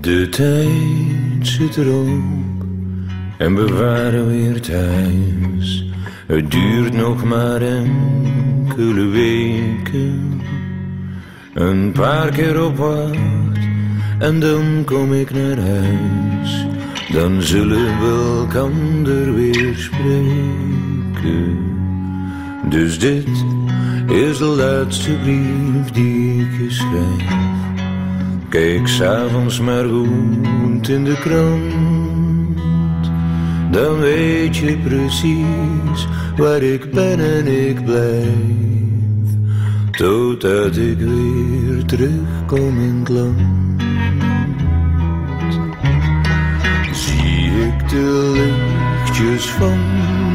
De 0.00 0.28
tijd 0.28 1.46
zit 1.46 1.76
erop 1.76 2.22
en 3.38 3.54
we 3.54 3.72
waren 3.74 4.26
weer 4.26 4.60
thuis. 4.60 5.90
Het 6.26 6.50
duurt 6.50 6.92
nog 6.92 7.24
maar 7.24 7.62
weken. 8.84 10.40
Een 11.54 11.92
paar 11.92 12.30
keer 12.30 12.64
op 12.64 12.76
wacht 12.76 13.58
en 14.18 14.40
dan 14.40 14.82
kom 14.84 15.12
ik 15.12 15.30
naar 15.30 15.58
huis. 15.58 16.66
Dan 17.12 17.42
zullen 17.42 17.98
we 17.98 18.36
elkander 18.38 19.34
weer 19.34 19.74
spreken. 19.74 21.58
Dus 22.68 22.98
dit 22.98 23.28
is 24.06 24.38
de 24.38 24.44
laatste 24.44 25.12
brief 25.22 25.90
die 25.92 26.40
ik 26.40 26.58
je 26.58 26.70
schrijf. 26.70 27.44
Kijk 28.48 28.86
s'avonds 28.88 29.60
maar 29.60 29.84
goed 29.84 30.88
in 30.88 31.04
de 31.04 31.18
krant. 31.20 32.05
Dan 33.76 33.98
weet 33.98 34.56
je 34.56 34.76
precies 34.76 36.06
waar 36.36 36.62
ik 36.62 36.90
ben 36.90 37.20
en 37.20 37.46
ik 37.68 37.84
blijf. 37.84 39.28
Totdat 39.90 40.76
ik 40.76 40.98
weer 40.98 41.84
terugkom 41.84 42.78
in 42.78 42.98
het 42.98 43.08
land. 43.08 43.82
Zie 46.92 47.50
ik 47.66 47.88
de 47.88 48.32
lichtjes 48.34 49.46
van 49.46 49.78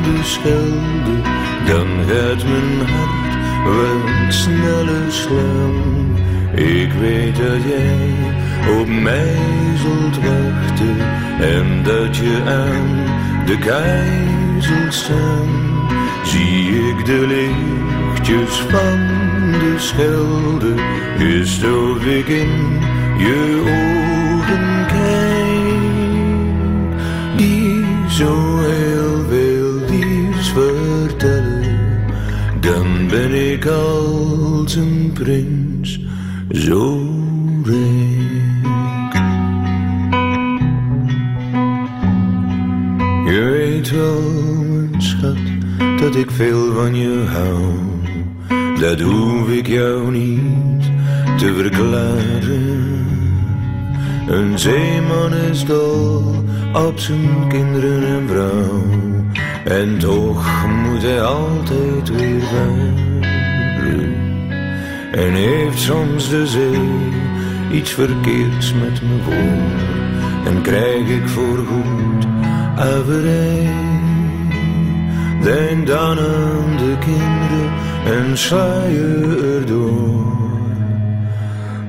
de 0.04 0.20
schelde, 0.24 1.16
dan 1.66 1.88
gaat 2.08 2.44
mijn 2.44 2.90
hart 2.90 3.36
wat 3.66 4.34
sneller 4.34 5.12
slaan. 5.12 6.18
Ik 6.56 6.92
weet 6.94 7.36
dat 7.36 7.64
jij 7.64 8.10
op 8.80 8.88
mij 8.88 9.36
zult 9.76 10.16
wachten 10.16 11.00
en 11.40 11.84
dat 11.84 12.16
je 12.16 12.42
aan 12.46 13.01
de 13.46 13.58
kei 13.58 14.62
zult 14.62 14.94
staan. 14.94 15.50
Zie 16.24 16.90
ik 16.90 17.06
de 17.06 17.26
lichtjes 17.28 18.56
van 18.56 19.00
de 19.52 19.76
schelde, 19.78 20.74
is 21.18 21.60
ik 22.06 22.28
in 22.28 22.80
je 23.18 23.60
ogen 23.60 24.86
kijk, 24.88 25.82
die 27.38 27.86
zo 28.10 28.60
heel 28.60 29.26
veel 29.30 29.74
liefs 29.90 30.50
vertellen. 30.50 31.80
Dan 32.60 33.08
ben 33.08 33.52
ik 33.52 33.66
als 33.66 34.76
een 34.76 35.12
prins 35.14 36.00
zo 36.50 37.21
dat 46.12 46.22
ik 46.22 46.32
veel 46.32 46.74
van 46.74 46.96
je 46.96 47.26
hou. 47.26 47.60
Dat 48.80 49.00
hoef 49.00 49.50
ik 49.50 49.68
jou 49.68 50.12
niet 50.12 50.84
te 51.38 51.54
verklaren. 51.54 53.06
Een 54.28 54.60
zeeman 54.60 55.34
is 55.34 55.66
dol 55.66 56.36
op 56.74 57.00
zijn 57.00 57.48
kinderen 57.48 58.04
en 58.04 58.28
vrouw. 58.28 58.84
En 59.64 59.98
toch 59.98 60.66
moet 60.68 61.02
hij 61.02 61.22
altijd 61.22 62.10
weer 62.10 62.42
varen. 62.42 64.14
En 65.12 65.34
heeft 65.34 65.80
soms 65.80 66.30
de 66.30 66.48
zee 66.48 66.90
iets 67.72 67.92
verkeerds 67.92 68.74
met 68.74 69.02
me 69.02 69.22
voor. 69.24 70.54
En 70.54 70.62
krijg 70.62 71.08
ik 71.08 71.28
voorgoed 71.28 72.26
averij. 72.76 73.91
Denk 75.44 75.88
dan 75.88 76.20
aan 76.20 76.78
de 76.78 76.96
kinderen 77.00 77.72
en 78.06 78.38
sla 78.38 78.84
je 78.84 79.60
erdoor. 79.60 80.40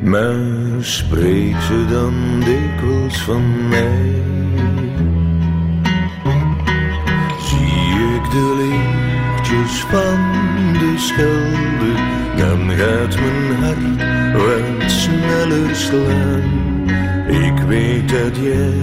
Maar 0.02 0.36
spreek 0.80 1.60
ze 1.60 1.84
dan 1.90 2.14
dikwijls 2.44 3.22
van 3.22 3.68
mij. 3.68 4.22
Zie 7.40 7.92
ik 8.14 8.30
de 8.30 8.54
lichtjes 8.62 9.80
van 9.80 10.18
de 10.78 10.94
schelde, 10.96 11.92
dan 12.36 12.70
gaat 12.70 13.16
mijn 13.20 13.62
hart 13.62 14.36
wat 14.36 14.90
sneller 14.90 15.76
slaan. 15.76 16.42
Ik 17.28 17.58
weet 17.68 18.08
dat 18.08 18.36
jij 18.36 18.74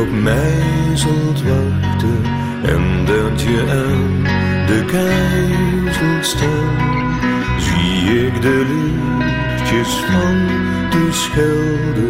op 0.00 0.10
mij 0.22 0.62
zult 0.94 1.42
wachten 1.42 2.35
en 2.66 3.04
dat 3.04 3.40
je 3.40 3.64
aan 3.70 4.24
de 4.66 4.84
kei 4.86 5.92
zult 5.92 6.26
staan. 6.26 6.76
Zie 7.58 8.26
ik 8.26 8.42
de 8.42 8.64
lichtjes 8.68 9.88
van 9.88 10.46
de 10.90 11.08
schelde, 11.10 12.08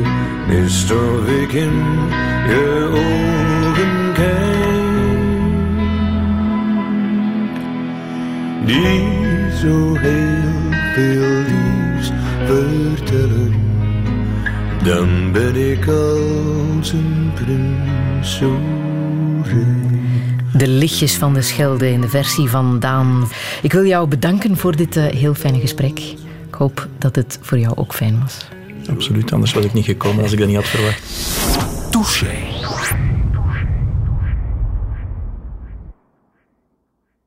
is 0.62 0.90
of 0.90 1.28
ik 1.28 1.52
in 1.52 1.72
je 2.48 2.88
ogen 2.90 4.12
kijk, 4.14 4.46
die 8.64 9.50
zo 9.60 9.94
heel 9.94 10.70
veel 10.94 11.42
liefs 11.48 12.12
vertellen. 12.44 13.54
Dan 14.82 15.32
ben 15.32 15.70
ik 15.70 15.86
als 15.86 16.92
een 16.92 17.30
prins. 17.34 18.40
De 20.56 20.68
lichtjes 20.68 21.14
van 21.14 21.34
de 21.34 21.42
Schelde 21.42 21.90
in 21.90 22.00
de 22.00 22.08
versie 22.08 22.48
van 22.48 22.80
Daan. 22.80 23.28
Ik 23.62 23.72
wil 23.72 23.84
jou 23.84 24.08
bedanken 24.08 24.56
voor 24.56 24.76
dit 24.76 24.96
eh, 24.96 25.04
heel 25.04 25.34
fijne 25.34 25.60
gesprek. 25.60 25.98
Ik 26.48 26.54
hoop 26.54 26.88
dat 26.98 27.16
het 27.16 27.38
voor 27.42 27.58
jou 27.58 27.76
ook 27.76 27.94
fijn 27.94 28.20
was. 28.22 28.46
Absoluut, 28.90 29.32
anders 29.32 29.52
was 29.52 29.64
ik 29.64 29.72
niet 29.72 29.84
gekomen 29.84 30.22
als 30.22 30.32
ik 30.32 30.38
dat 30.38 30.48
niet 30.48 30.56
had 30.56 30.66
verwacht. 30.66 31.02
Touché. 31.90 32.45